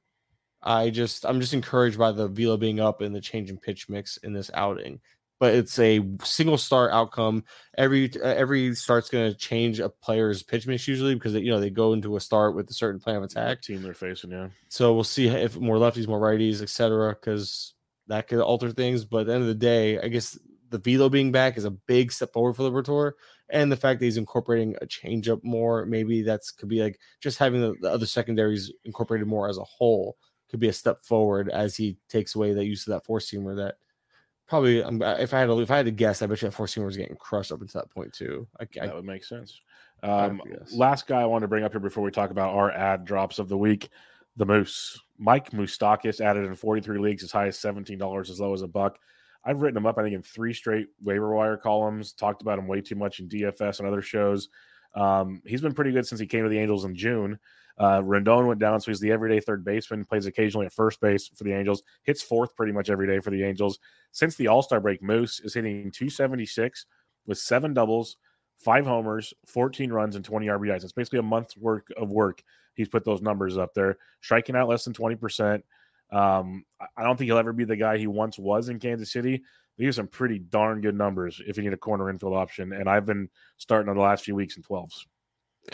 I 0.63 0.91
just 0.91 1.25
I'm 1.25 1.41
just 1.41 1.55
encouraged 1.55 1.99
by 1.99 2.13
the 2.13 2.29
velo 2.29 2.57
being 2.57 2.81
up 2.81 3.01
and 3.01 3.15
the 3.15 3.21
change 3.21 3.51
in 3.51 3.59
pitch 3.59 3.89
mix 3.89 4.17
in 4.19 4.33
this 4.33 4.51
outing. 4.55 5.01
But 5.41 5.55
it's 5.55 5.79
a 5.79 6.05
single 6.25 6.59
start 6.59 6.93
outcome. 6.93 7.45
Every 7.77 8.11
uh, 8.17 8.27
every 8.27 8.75
start's 8.75 9.09
going 9.09 9.31
to 9.31 9.39
change 9.39 9.79
a 9.79 9.89
player's 9.89 10.43
pitch 10.43 10.67
mix 10.67 10.89
usually 10.89 11.15
because 11.15 11.33
they, 11.33 11.41
you 11.41 11.51
know 11.51 11.61
they 11.61 11.71
go 11.71 11.93
into 11.93 12.17
a 12.17 12.21
start 12.21 12.57
with 12.57 12.69
a 12.71 12.75
certain 12.75 13.01
plan 13.01 13.17
of 13.17 13.23
attack. 13.23 13.63
Team 13.63 13.83
they're 13.83 13.95
facing, 13.95 14.33
yeah. 14.33 14.49
So 14.69 14.93
we'll 14.95 15.05
see 15.05 15.29
if 15.29 15.57
more 15.57 15.77
lefties, 15.77 16.09
more 16.09 16.21
righties, 16.21 16.61
etc. 16.61 17.11
Because 17.11 17.75
that 18.09 18.27
could 18.27 18.41
alter 18.41 18.73
things. 18.73 19.05
But 19.05 19.19
at 19.19 19.27
the 19.27 19.35
end 19.35 19.43
of 19.43 19.49
the 19.49 19.55
day, 19.55 20.01
I 20.01 20.09
guess 20.09 20.37
the 20.71 20.79
velo 20.79 21.09
being 21.09 21.31
back 21.31 21.57
is 21.57 21.65
a 21.65 21.71
big 21.71 22.11
step 22.11 22.33
forward 22.33 22.55
for 22.55 22.65
Liberatore, 22.65 23.13
and 23.49 23.71
the 23.71 23.77
fact 23.77 24.01
that 24.01 24.07
he's 24.07 24.17
incorporating 24.17 24.75
a 24.83 24.87
changeup 24.87 25.45
more, 25.45 25.87
maybe 25.87 26.23
that's 26.23 26.51
could 26.51 26.69
be 26.69 26.83
like 26.83 26.99
just 27.21 27.39
having 27.39 27.61
the, 27.61 27.77
the 27.81 27.91
other 27.91 28.07
secondaries 28.07 28.73
incorporated 28.85 29.29
more 29.29 29.49
as 29.49 29.59
a 29.59 29.65
whole 29.65 30.17
could 30.51 30.61
be 30.61 30.69
a 30.69 30.73
step 30.73 31.05
forward 31.05 31.49
as 31.49 31.77
he 31.77 31.97
takes 32.09 32.35
away 32.35 32.53
that 32.53 32.65
use 32.65 32.87
of 32.87 32.93
that 32.93 33.05
four 33.05 33.19
seamer 33.19 33.57
that. 33.57 33.77
Probably, 34.47 34.83
um, 34.83 35.03
if 35.03 35.35
I 35.35 35.41
had 35.41 35.47
to, 35.47 35.61
if 35.61 35.71
I 35.71 35.77
had 35.77 35.85
to 35.85 35.93
guess, 35.93 36.23
I 36.23 36.27
bet 36.27 36.41
you 36.41 36.49
that 36.49 36.55
four 36.55 36.65
seamer 36.65 36.87
was 36.87 36.97
getting 36.97 37.17
crushed 37.17 37.53
up 37.53 37.61
until 37.61 37.83
that 37.83 37.91
point 37.91 38.15
too. 38.15 38.49
I, 38.59 38.67
I, 38.81 38.87
That 38.87 38.95
would 38.95 39.05
make 39.05 39.23
sense. 39.23 39.61
Um, 40.03 40.41
last 40.75 41.07
guy 41.07 41.21
I 41.21 41.27
wanted 41.27 41.43
to 41.43 41.49
bring 41.49 41.65
up 41.65 41.73
here 41.73 41.81
before 41.81 42.03
we 42.03 42.11
talk 42.11 42.31
about 42.31 42.55
our 42.55 42.71
ad 42.71 43.05
drops 43.05 43.39
of 43.39 43.49
the 43.49 43.59
week, 43.59 43.91
the 44.37 44.47
Moose. 44.47 44.99
Mike 45.19 45.51
Moustakas 45.51 46.21
added 46.21 46.47
in 46.47 46.55
43 46.55 46.99
leagues 46.99 47.23
as 47.23 47.33
high 47.33 47.49
as 47.49 47.59
$17, 47.59 48.31
as 48.31 48.41
low 48.41 48.55
as 48.55 48.63
a 48.63 48.69
buck. 48.69 48.99
I've 49.45 49.61
written 49.61 49.77
him 49.77 49.87
up, 49.87 49.99
I 49.99 50.03
think, 50.03 50.15
in 50.15 50.23
three 50.23 50.53
straight 50.53 50.89
waiver 51.03 51.35
wire 51.35 51.57
columns, 51.57 52.13
talked 52.13 52.43
about 52.43 52.59
him 52.59 52.67
way 52.67 52.81
too 52.81 52.97
much 52.97 53.21
in 53.21 53.29
DFS 53.29 53.79
and 53.79 53.89
other 53.89 54.03
shows. 54.03 54.49
Um, 54.95 55.43
he's 55.45 55.61
been 55.61 55.75
pretty 55.75 55.93
good 55.93 56.07
since 56.07 56.21
he 56.21 56.27
came 56.27 56.45
to 56.45 56.49
the 56.49 56.59
Angels 56.59 56.85
in 56.85 56.95
June. 56.95 57.39
Uh, 57.79 58.01
Rendon 58.03 58.47
went 58.47 58.59
down, 58.61 58.81
so 58.81 58.91
he's 58.91 59.01
the 59.01 59.13
everyday 59.13 59.41
third 59.41 59.65
baseman, 59.65 60.05
plays 60.05 60.27
occasionally 60.27 60.67
at 60.67 60.73
first 60.73 61.01
base 61.01 61.29
for 61.29 61.45
the 61.45 61.53
Angels, 61.53 61.83
hits 62.03 62.23
fourth 62.23 62.57
pretty 62.57 62.73
much 62.73 62.91
every 62.91 63.07
day 63.07 63.21
for 63.21 63.31
the 63.31 63.45
Angels. 63.45 63.79
Since 64.11 64.35
the 64.37 64.49
All 64.49 64.63
Star 64.63 64.81
break, 64.81 65.03
Moose 65.03 65.41
is 65.41 65.55
hitting 65.55 65.91
276 65.91 66.87
with 67.27 67.39
seven 67.39 67.75
doubles, 67.75 68.17
five 68.59 68.85
homers, 68.85 69.33
14 69.47 69.93
runs, 69.93 70.17
and 70.17 70.25
20 70.25 70.47
RBIs. 70.47 70.83
It's 70.83 70.93
basically 70.93 71.21
a 71.21 71.23
month's 71.23 71.57
work 71.57 71.89
of 71.97 72.11
work. 72.11 72.43
He's 72.75 72.89
put 72.89 73.05
those 73.05 73.23
numbers 73.23 73.57
up 73.57 73.75
there, 73.75 73.99
striking 74.21 74.57
out 74.57 74.69
less 74.69 74.85
than 74.85 74.93
20%. 74.95 75.63
Um, 76.11 76.65
I- 76.97 77.05
don't 77.05 77.17
think 77.17 77.27
he'll 77.27 77.39
ever 77.39 77.53
be 77.53 77.65
the 77.65 77.77
guy 77.77 77.99
he 77.99 78.07
once 78.07 78.39
was 78.39 78.69
in 78.71 78.79
Kansas 78.79 79.13
City. 79.13 79.43
These 79.77 79.89
are 79.91 79.93
some 79.93 80.09
pretty 80.09 80.39
darn 80.39 80.81
good 80.81 80.97
numbers 80.97 81.41
if 81.47 81.57
you 81.57 81.63
need 81.63 81.73
a 81.73 81.77
corner 81.77 82.11
infield 82.11 82.35
option. 82.35 82.73
And 82.73 82.89
I've 82.89 83.07
been 83.07 83.29
starting 83.59 83.89
on 83.89 83.97
the 83.97 84.03
last 84.03 84.25
few 84.25 84.35
weeks 84.35 84.57
in 84.57 84.63
12s. 84.63 85.07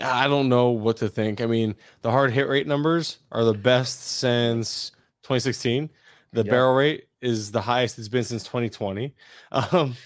I 0.02 0.26
don't 0.28 0.48
know 0.48 0.70
what 0.70 0.96
to 0.98 1.08
think. 1.08 1.40
I 1.40 1.46
mean, 1.46 1.74
the 2.02 2.10
hard 2.10 2.32
hit 2.32 2.48
rate 2.48 2.66
numbers 2.66 3.18
are 3.30 3.44
the 3.44 3.54
best 3.54 4.02
since 4.02 4.92
2016. 5.22 5.90
The 6.32 6.42
Yeah. 6.42 6.50
barrel 6.50 6.74
rate 6.74 7.08
is 7.20 7.52
the 7.52 7.60
highest 7.62 7.98
it's 7.98 8.08
been 8.08 8.24
since 8.24 8.44
2020. 8.44 9.14
Um, 9.52 9.96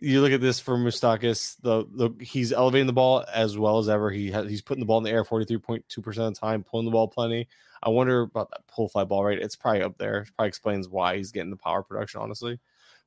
you 0.00 0.20
look 0.20 0.32
at 0.32 0.40
this 0.40 0.58
for 0.58 0.76
Moustakas, 0.76 1.56
the, 1.62 1.84
the 1.94 2.24
he's 2.24 2.52
elevating 2.52 2.86
the 2.88 2.92
ball 2.92 3.24
as 3.32 3.56
well 3.58 3.78
as 3.78 3.88
ever. 3.88 4.10
He 4.10 4.30
has, 4.32 4.48
he's 4.48 4.62
putting 4.62 4.80
the 4.80 4.86
ball 4.86 4.98
in 4.98 5.04
the 5.04 5.10
air 5.10 5.24
43.2% 5.24 6.26
of 6.28 6.34
the 6.34 6.40
time, 6.40 6.64
pulling 6.64 6.86
the 6.86 6.90
ball 6.92 7.08
plenty. 7.08 7.48
I 7.82 7.90
wonder 7.90 8.22
about 8.22 8.50
that 8.50 8.66
pull 8.68 8.88
fly 8.88 9.04
ball 9.04 9.24
rate. 9.24 9.38
It's 9.40 9.56
probably 9.56 9.82
up 9.82 9.98
there. 9.98 10.18
It 10.22 10.30
probably 10.36 10.48
explains 10.48 10.88
why 10.88 11.16
he's 11.16 11.32
getting 11.32 11.50
the 11.50 11.56
power 11.56 11.82
production, 11.82 12.20
honestly. 12.20 12.58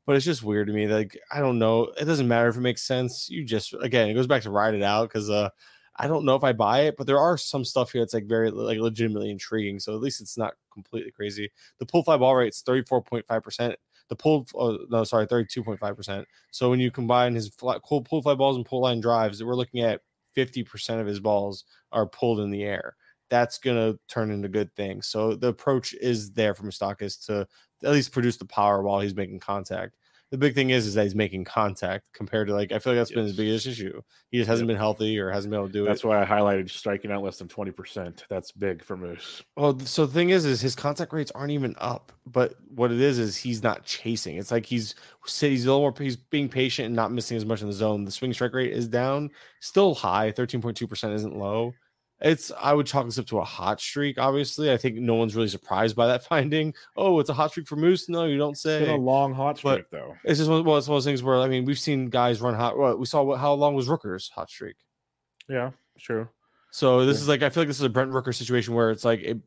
But 0.06 0.16
it's 0.16 0.26
just 0.26 0.44
weird 0.44 0.68
to 0.68 0.74
me. 0.74 0.88
Like, 0.88 1.18
I 1.32 1.40
don't 1.40 1.60
know. 1.60 1.86
It 2.00 2.06
doesn't 2.06 2.28
matter 2.28 2.48
if 2.48 2.58
it 2.58 2.62
makes 2.62 2.84
sense. 2.84 3.30
You 3.30 3.44
just 3.44 3.74
again, 3.82 4.10
it 4.10 4.14
goes 4.14 4.28
back 4.28 4.44
to 4.44 4.52
ride 4.52 4.76
it 4.76 4.84
out 4.84 5.10
because 5.10 5.30
uh 5.30 5.50
I 5.98 6.08
don't 6.08 6.26
know 6.26 6.36
if 6.36 6.44
I 6.44 6.52
buy 6.52 6.82
it, 6.82 6.98
but 6.98 7.08
there 7.08 7.20
are 7.20 7.38
some 7.38 7.64
stuff 7.64 7.92
here 7.92 8.02
that's 8.02 8.14
like 8.14 8.28
very 8.28 8.52
like 8.52 8.80
legitimately 8.80 9.30
intriguing. 9.30 9.80
So 9.80 9.96
at 9.96 10.02
least 10.02 10.22
it's 10.22 10.38
not 10.38 10.54
completely 10.74 11.12
crazy. 11.12 11.52
The 11.80 11.86
pull 11.86 12.04
fly 12.04 12.18
ball 12.18 12.36
rate 12.36 12.54
is 12.54 12.64
34.5%. 12.68 13.76
The 14.08 14.16
pull, 14.16 14.46
oh, 14.56 14.78
no, 14.90 15.04
sorry, 15.04 15.26
32.5%. 15.26 16.26
So 16.52 16.70
when 16.70 16.80
you 16.80 16.92
combine 16.92 17.34
his 17.34 17.50
fly, 17.50 17.80
pull, 17.84 18.04
fly 18.04 18.36
balls 18.36 18.58
and 18.58 18.66
pull 18.66 18.82
line 18.82 19.00
drives, 19.00 19.44
we're 19.44 19.56
looking 19.56 19.82
at 19.82 20.02
50% 20.38 21.00
of 21.00 21.08
his 21.08 21.20
balls 21.20 21.64
are 21.92 22.06
pulled 22.06 22.40
in 22.42 22.52
the 22.52 22.64
air. 22.64 22.96
That's 23.30 23.58
to 23.60 23.98
turn 24.08 24.32
into 24.32 24.50
good 24.50 24.74
things. 24.76 25.08
So 25.08 25.34
the 25.34 25.48
approach 25.48 25.94
is 25.96 26.32
there 26.32 26.54
from 26.54 26.70
Moustakas 26.70 27.26
to 27.26 27.48
at 27.84 27.92
least 27.92 28.12
produce 28.12 28.38
the 28.38 28.46
power 28.46 28.84
while 28.84 29.00
he's 29.00 29.16
making 29.16 29.40
contact 29.40 29.96
the 30.32 30.38
big 30.38 30.56
thing 30.56 30.72
is 30.72 30.88
is 30.88 30.96
that 30.96 31.04
he's 31.04 31.16
making 31.16 31.44
contact 31.44 32.12
compared 32.14 32.48
to 32.48 32.54
like 32.54 32.72
I 32.72 32.80
feel 32.80 32.94
like 32.94 33.00
that's 33.00 33.12
yes. 33.12 33.16
been 33.16 33.26
his 33.26 33.36
biggest 33.36 33.68
issue. 33.68 34.02
He 34.32 34.38
just 34.38 34.50
hasn't 34.50 34.68
yep. 34.68 34.74
been 34.74 34.80
healthy 34.80 35.20
or 35.20 35.30
hasn't 35.30 35.52
been 35.52 35.60
able 35.60 35.68
to 35.68 35.74
do 35.74 35.86
that's 35.86 36.02
it. 36.04 36.04
That's 36.04 36.04
why 36.04 36.22
I 36.22 36.26
highlighted 36.26 36.70
striking 36.70 37.12
out 37.12 37.24
less 37.24 37.38
than 37.38 37.48
twenty 37.48 37.72
percent. 37.72 38.26
That's 38.30 38.52
big 38.52 38.84
for 38.84 38.98
Moose. 38.98 39.44
Well, 39.56 39.80
so 39.80 40.06
the 40.06 40.14
thing 40.14 40.32
is, 40.32 40.46
is 40.46 40.62
his 40.62 40.76
contact 40.76 41.14
rates 41.14 41.32
aren't 41.36 41.52
even 41.52 41.76
up. 41.78 42.12
But 42.28 42.56
what 42.74 42.92
it 42.92 43.00
is 43.00 43.20
is 43.20 43.38
he's 43.38 43.62
not 43.62 43.86
chasing. 43.86 44.38
It's 44.38 44.52
like 44.52 44.66
he's 44.66 44.96
he's 45.26 45.66
a 45.66 45.68
little 45.68 45.82
more 45.82 45.94
he's 45.98 46.18
being 46.18 46.50
patient 46.50 46.88
and 46.88 46.96
not 46.96 47.12
missing 47.12 47.38
as 47.38 47.46
much 47.46 47.62
in 47.62 47.68
the 47.68 47.74
zone. 47.74 48.04
The 48.04 48.12
swing 48.12 48.34
strike 48.34 48.54
rate 48.54 48.74
is 48.74 48.88
down, 48.88 49.30
still 49.60 49.94
high. 49.94 50.32
Thirteen 50.32 50.62
point 50.62 50.76
two 50.76 50.88
percent 50.88 51.14
isn't 51.14 51.38
low 51.38 51.74
it's 52.22 52.52
I 52.60 52.74
would 52.74 52.88
chalk 52.88 53.06
this 53.06 53.20
up 53.20 53.26
to 53.28 53.40
a 53.40 53.44
hot 53.44 53.82
streak. 53.82 54.18
Obviously, 54.18 54.72
I 54.72 54.78
think 54.78 54.98
no 54.98 55.16
one's 55.16 55.36
really 55.36 55.48
surprised 55.48 55.96
by 55.96 56.08
that 56.08 56.24
finding. 56.28 56.74
Oh, 56.96 57.20
it's 57.20 57.30
a 57.30 57.34
hot 57.34 57.52
streak 57.52 57.68
for 57.68 57.76
Moose. 57.76 58.08
No, 58.08 58.26
you 58.26 58.38
don't 58.38 58.58
say. 58.58 58.90
A 58.90 58.96
long 58.96 59.34
hot 59.34 59.58
streak 59.58 59.86
but 59.90 59.98
though. 59.98 60.16
It's 60.24 60.40
just 60.40 60.50
one, 60.50 60.64
well, 60.64 60.78
it's 60.78 60.88
one 60.88 60.96
of 60.96 61.04
those 61.04 61.10
things 61.10 61.24
where 61.24 61.38
I 61.38 61.48
mean 61.48 61.66
we've 61.66 61.80
seen 61.80 62.10
guys 62.10 62.42
run 62.42 62.56
hot. 62.56 62.78
Well, 62.78 62.98
we 62.98 63.06
saw 63.06 63.24
what, 63.24 63.40
how 63.40 63.54
long 63.54 63.76
was 63.76 63.88
Rooker's 63.88 64.30
hot 64.30 64.50
streak. 64.50 64.78
Yeah, 65.50 65.72
true. 66.00 66.28
So 66.72 67.06
this 67.06 67.18
yeah. 67.18 67.22
is 67.22 67.28
like 67.28 67.44
I 67.44 67.50
feel 67.50 67.62
like 67.62 67.68
this 67.68 67.78
is 67.78 67.84
a 67.84 67.90
Brent 67.90 68.12
Rooker 68.12 68.34
situation 68.34 68.74
where 68.74 68.92
it's 68.92 69.06
like 69.06 69.22
it, 69.22 69.38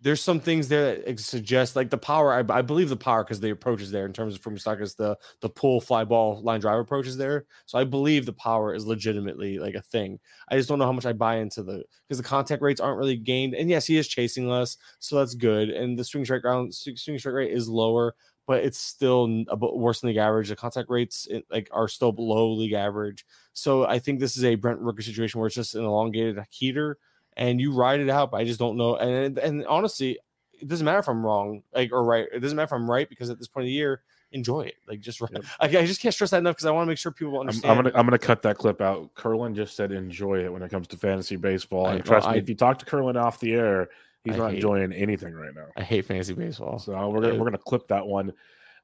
there's 0.00 0.22
some 0.22 0.38
things 0.38 0.68
there 0.68 0.96
that 0.96 1.18
suggest 1.18 1.74
like 1.74 1.90
the 1.90 1.98
power. 1.98 2.32
I, 2.32 2.58
I 2.58 2.62
believe 2.62 2.88
the 2.88 2.96
power 2.96 3.24
because 3.24 3.40
the 3.40 3.50
approach 3.50 3.82
is 3.82 3.90
there 3.90 4.06
in 4.06 4.12
terms 4.12 4.34
of 4.34 4.40
from 4.40 4.54
Moustakas 4.54 4.96
the 4.96 5.16
the 5.40 5.48
pull 5.48 5.80
fly 5.80 6.04
ball 6.04 6.40
line 6.42 6.60
drive 6.60 6.78
approach 6.78 7.06
is 7.06 7.16
there. 7.16 7.46
So 7.66 7.78
I 7.78 7.84
believe 7.84 8.24
the 8.24 8.32
power 8.32 8.74
is 8.74 8.86
legitimately 8.86 9.58
like 9.58 9.74
a 9.74 9.82
thing. 9.82 10.20
I 10.50 10.56
just 10.56 10.68
don't 10.68 10.78
know 10.78 10.86
how 10.86 10.92
much 10.92 11.06
I 11.06 11.12
buy 11.12 11.38
into 11.38 11.62
the 11.64 11.84
because 12.06 12.18
the 12.18 12.28
contact 12.28 12.62
rates 12.62 12.80
aren't 12.80 12.98
really 12.98 13.16
gained. 13.16 13.54
And 13.54 13.68
yes, 13.68 13.86
he 13.86 13.96
is 13.96 14.06
chasing 14.06 14.48
less, 14.48 14.76
so 15.00 15.16
that's 15.16 15.34
good. 15.34 15.70
And 15.70 15.98
the 15.98 16.04
swing 16.04 16.24
strike 16.24 16.42
ground 16.42 16.72
swing 16.74 17.18
strike 17.18 17.34
rate 17.34 17.52
is 17.52 17.68
lower, 17.68 18.14
but 18.46 18.64
it's 18.64 18.78
still 18.78 19.44
worse 19.60 20.00
than 20.00 20.08
league 20.08 20.16
average. 20.16 20.48
The 20.48 20.56
contact 20.56 20.90
rates 20.90 21.26
like 21.50 21.68
are 21.72 21.88
still 21.88 22.12
below 22.12 22.52
league 22.52 22.72
average. 22.72 23.26
So 23.52 23.84
I 23.84 23.98
think 23.98 24.20
this 24.20 24.36
is 24.36 24.44
a 24.44 24.54
Brent 24.54 24.80
Rooker 24.80 25.02
situation 25.02 25.40
where 25.40 25.48
it's 25.48 25.56
just 25.56 25.74
an 25.74 25.84
elongated 25.84 26.38
heater 26.50 26.98
and 27.38 27.60
you 27.60 27.72
ride 27.72 28.00
it 28.00 28.10
out. 28.10 28.30
But 28.30 28.38
I 28.38 28.44
just 28.44 28.58
don't 28.58 28.76
know. 28.76 28.96
And 28.96 29.38
and 29.38 29.64
honestly, 29.66 30.18
it 30.60 30.68
doesn't 30.68 30.84
matter 30.84 30.98
if 30.98 31.08
I'm 31.08 31.24
wrong, 31.24 31.62
like 31.72 31.92
or 31.92 32.04
right. 32.04 32.26
It 32.32 32.40
doesn't 32.40 32.56
matter 32.56 32.66
if 32.66 32.72
I'm 32.72 32.90
right 32.90 33.08
because 33.08 33.30
at 33.30 33.38
this 33.38 33.48
point 33.48 33.62
of 33.62 33.68
the 33.68 33.72
year, 33.72 34.02
enjoy 34.32 34.62
it. 34.62 34.74
Like 34.86 35.00
just 35.00 35.20
yep. 35.20 35.44
I, 35.60 35.66
I, 35.66 35.86
just 35.86 36.00
can't 36.00 36.14
stress 36.14 36.30
that 36.32 36.38
enough 36.38 36.56
because 36.56 36.66
I 36.66 36.70
want 36.70 36.86
to 36.86 36.90
make 36.90 36.98
sure 36.98 37.12
people 37.12 37.40
understand. 37.40 37.70
I'm, 37.70 37.78
I'm, 37.78 37.84
gonna 37.84 37.98
I'm 37.98 38.06
gonna 38.06 38.18
cut 38.18 38.42
that 38.42 38.58
clip 38.58 38.80
out. 38.80 39.14
Kurland 39.14 39.54
just 39.54 39.76
said 39.76 39.92
enjoy 39.92 40.44
it 40.44 40.52
when 40.52 40.62
it 40.62 40.70
comes 40.70 40.88
to 40.88 40.96
fantasy 40.96 41.36
baseball. 41.36 41.86
And 41.86 42.00
I, 42.00 42.02
trust 42.02 42.24
well, 42.24 42.32
me, 42.32 42.40
I, 42.40 42.42
if 42.42 42.48
you 42.48 42.54
talk 42.54 42.78
to 42.80 42.84
Kurland 42.84 43.20
off 43.20 43.40
the 43.40 43.54
air, 43.54 43.88
he's 44.24 44.36
not 44.36 44.54
enjoying 44.54 44.92
it. 44.92 44.96
anything 44.96 45.34
right 45.34 45.54
now. 45.54 45.66
I 45.76 45.82
hate 45.82 46.04
fantasy 46.04 46.34
baseball. 46.34 46.78
So 46.78 46.92
we're 47.08 47.20
gonna 47.20 47.34
we're 47.34 47.44
gonna 47.44 47.58
clip 47.58 47.88
that 47.88 48.06
one. 48.06 48.32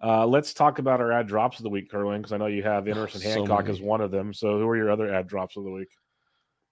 Uh, 0.03 0.27
let's 0.27 0.53
talk 0.53 0.81
about 0.81 1.01
our 1.01 1.13
ad 1.13 1.27
drops 1.27 1.59
of 1.59 1.63
the 1.63 1.71
week, 1.71 1.91
Kurland, 1.91 2.19
because 2.19 2.33
I 2.33 2.37
know 2.37 2.47
you 2.47 2.63
have 2.63 2.87
Emerson 2.87 3.23
oh, 3.25 3.29
Hancock 3.29 3.67
so 3.67 3.73
as 3.73 3.81
one 3.81 4.01
of 4.01 4.11
them. 4.11 4.35
So 4.35 4.59
who 4.59 4.69
are 4.69 4.77
your 4.77 4.91
other 4.91 5.13
ad 5.13 5.27
drops 5.27 5.57
of 5.57 5.65
the 5.65 5.71
week? 5.71 5.89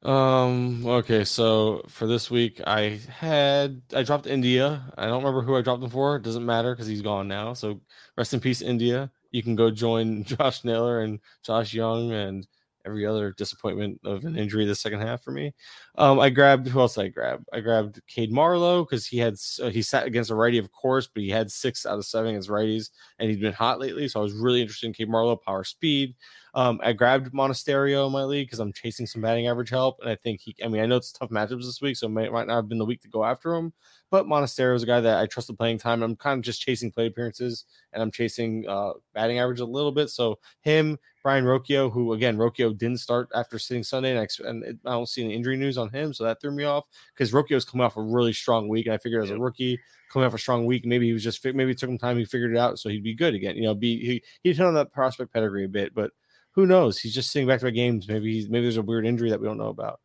Um. 0.03 0.85
Okay. 0.85 1.25
So 1.25 1.83
for 1.89 2.07
this 2.07 2.31
week, 2.31 2.61
I 2.67 3.01
had 3.09 3.83
I 3.95 4.03
dropped 4.03 4.27
India. 4.27 4.93
I 4.99 5.07
don't 5.07 5.23
remember 5.23 5.43
who 5.43 5.57
I 5.57 5.63
dropped 5.63 5.83
him 5.83 5.91
for. 5.91 6.17
It 6.17 6.23
doesn't 6.23 6.45
matter 6.45 6.75
because 6.75 6.89
he's 6.89 7.03
gone 7.03 7.29
now. 7.29 7.55
So 7.55 7.81
rest 8.17 8.35
in 8.35 8.41
peace, 8.41 8.63
India. 8.63 9.11
You 9.31 9.43
can 9.43 9.55
go 9.55 9.71
join 9.71 10.25
Josh 10.25 10.65
Naylor 10.65 11.01
and 11.03 11.21
Josh 11.45 11.73
Jung 11.73 12.11
and 12.13 12.47
every 12.85 13.07
other 13.07 13.33
disappointment 13.37 14.01
of 14.05 14.25
an 14.25 14.37
injury 14.37 14.65
the 14.65 14.75
second 14.75 15.01
half 15.01 15.23
for 15.23 15.31
me. 15.31 15.55
Um, 15.97 16.21
I 16.21 16.31
grabbed 16.31 16.69
who 16.69 16.81
else? 16.81 16.99
I 16.99 17.09
grabbed 17.09 17.49
I 17.53 17.61
grabbed 17.61 18.01
Cade 18.07 18.33
Marlowe 18.33 18.85
because 18.85 19.07
he 19.07 19.19
had 19.19 19.35
uh, 19.63 19.71
he 19.71 19.83
sat 19.83 20.07
against 20.07 20.31
a 20.31 20.35
righty, 20.35 20.59
of 20.59 20.71
course, 20.73 21.07
but 21.07 21.23
he 21.23 21.31
had 21.31 21.51
six 21.51 21.87
out 21.87 21.99
of 21.99 22.05
seven 22.05 22.31
against 22.31 22.49
righties, 22.49 22.91
and 23.19 23.29
he's 23.29 23.39
been 23.39 23.53
hot 23.53 23.81
lately. 23.81 24.09
So 24.09 24.21
I 24.21 24.23
was 24.23 24.35
really 24.35 24.61
interested 24.61 24.87
in 24.87 24.93
Cade 24.93 25.09
Marlowe, 25.09 25.37
power 25.37 25.65
speed. 25.65 26.15
Um, 26.55 26.81
I 26.83 26.93
grabbed 26.93 27.33
Monasterio 27.33 28.07
in 28.07 28.13
my 28.13 28.25
league 28.25 28.49
because 28.49 28.59
I'm 28.59 28.73
chasing 28.73 29.07
some 29.07 29.23
batting 29.23 29.47
average 29.47 29.71
help, 29.71 29.99
and 30.01 30.11
I 30.11 30.17
think 30.17 30.41
he. 30.41 30.55
I 30.63 30.69
mean, 30.69 30.83
I 30.83 30.87
know 30.87 30.97
it's 30.97 31.13
tough 31.13 31.31
matchups 31.31 31.65
this 31.65 31.81
week, 31.81 31.97
so 31.97 32.07
it 32.07 32.11
might, 32.11 32.33
might 32.33 32.47
not 32.47 32.57
have 32.57 32.69
been 32.69 32.79
the 32.79 32.85
week 32.85 33.01
to 33.03 33.09
go 33.09 33.25
after 33.25 33.55
him. 33.55 33.73
But 34.13 34.27
Monasterio 34.27 34.75
is 34.75 34.83
a 34.83 34.87
guy 34.87 35.01
that 35.01 35.21
I 35.21 35.25
trust 35.25 35.49
the 35.49 35.55
playing 35.55 35.79
time. 35.79 36.03
I'm 36.03 36.17
kind 36.17 36.39
of 36.39 36.45
just 36.45 36.61
chasing 36.61 36.91
play 36.91 37.07
appearances, 37.07 37.65
and 37.95 38.03
I'm 38.03 38.11
chasing 38.11 38.69
uh, 38.69 38.93
batting 39.15 39.39
average 39.39 39.61
a 39.61 39.65
little 39.65 39.91
bit. 39.91 40.11
So 40.11 40.39
him, 40.61 40.99
Brayan 41.23 41.47
Rocchio, 41.47 41.91
who 41.91 42.13
again 42.13 42.37
Rocchio 42.37 42.77
didn't 42.77 42.99
start 42.99 43.31
after 43.35 43.59
sitting 43.59 43.83
Sunday, 43.83 44.11
and 44.15 44.21
I, 44.21 44.29
and 44.47 44.79
I 44.85 44.91
don't 44.91 45.09
see 45.09 45.25
any 45.25 45.35
injury 45.35 45.57
news 45.57 45.79
on 45.79 45.89
him, 45.89 46.13
so 46.13 46.25
that 46.25 46.43
threw 46.43 46.51
me 46.51 46.65
off 46.65 46.85
because 47.15 47.33
Rocchio's 47.33 47.65
coming 47.65 47.87
off 47.87 47.97
a 47.97 48.03
really 48.03 48.35
strong 48.35 48.69
week, 48.69 48.85
and 48.85 48.95
I 48.95 48.99
figured 48.99 49.25
as 49.25 49.31
a 49.31 49.39
rookie 49.39 49.81
coming 50.13 50.27
off 50.27 50.35
a 50.35 50.39
strong 50.39 50.67
week, 50.67 50.85
maybe 50.85 51.07
he 51.07 51.15
was 51.15 51.25
just 51.25 51.43
maybe 51.43 51.71
it 51.71 51.79
took 51.79 51.89
him 51.89 51.97
time, 51.97 52.19
he 52.19 52.27
figured 52.27 52.53
it 52.53 52.59
out, 52.59 52.79
so 52.79 52.91
he'd 52.91 53.03
be 53.03 53.15
good 53.15 53.35
again. 53.35 53.57
You 53.57 53.63
know, 53.63 53.75
be 53.75 53.99
he 53.99 54.23
he 54.43 54.53
hit 54.53 54.61
on 54.61 54.75
that 54.75 54.93
prospect 54.93 55.33
pedigree 55.33 55.65
a 55.65 55.69
bit, 55.71 55.95
but 55.95 56.11
who 56.51 56.67
knows? 56.67 56.99
He's 56.99 57.15
just 57.15 57.31
sitting 57.31 57.49
back 57.49 57.61
to 57.61 57.67
back 57.67 57.75
games. 57.75 58.07
Maybe 58.09 58.31
he's 58.35 58.51
maybe 58.51 58.67
there's 58.67 58.77
a 58.77 58.83
weird 58.83 59.07
injury 59.07 59.31
that 59.31 59.41
we 59.41 59.47
don't 59.47 59.57
know 59.57 59.69
about. 59.69 60.02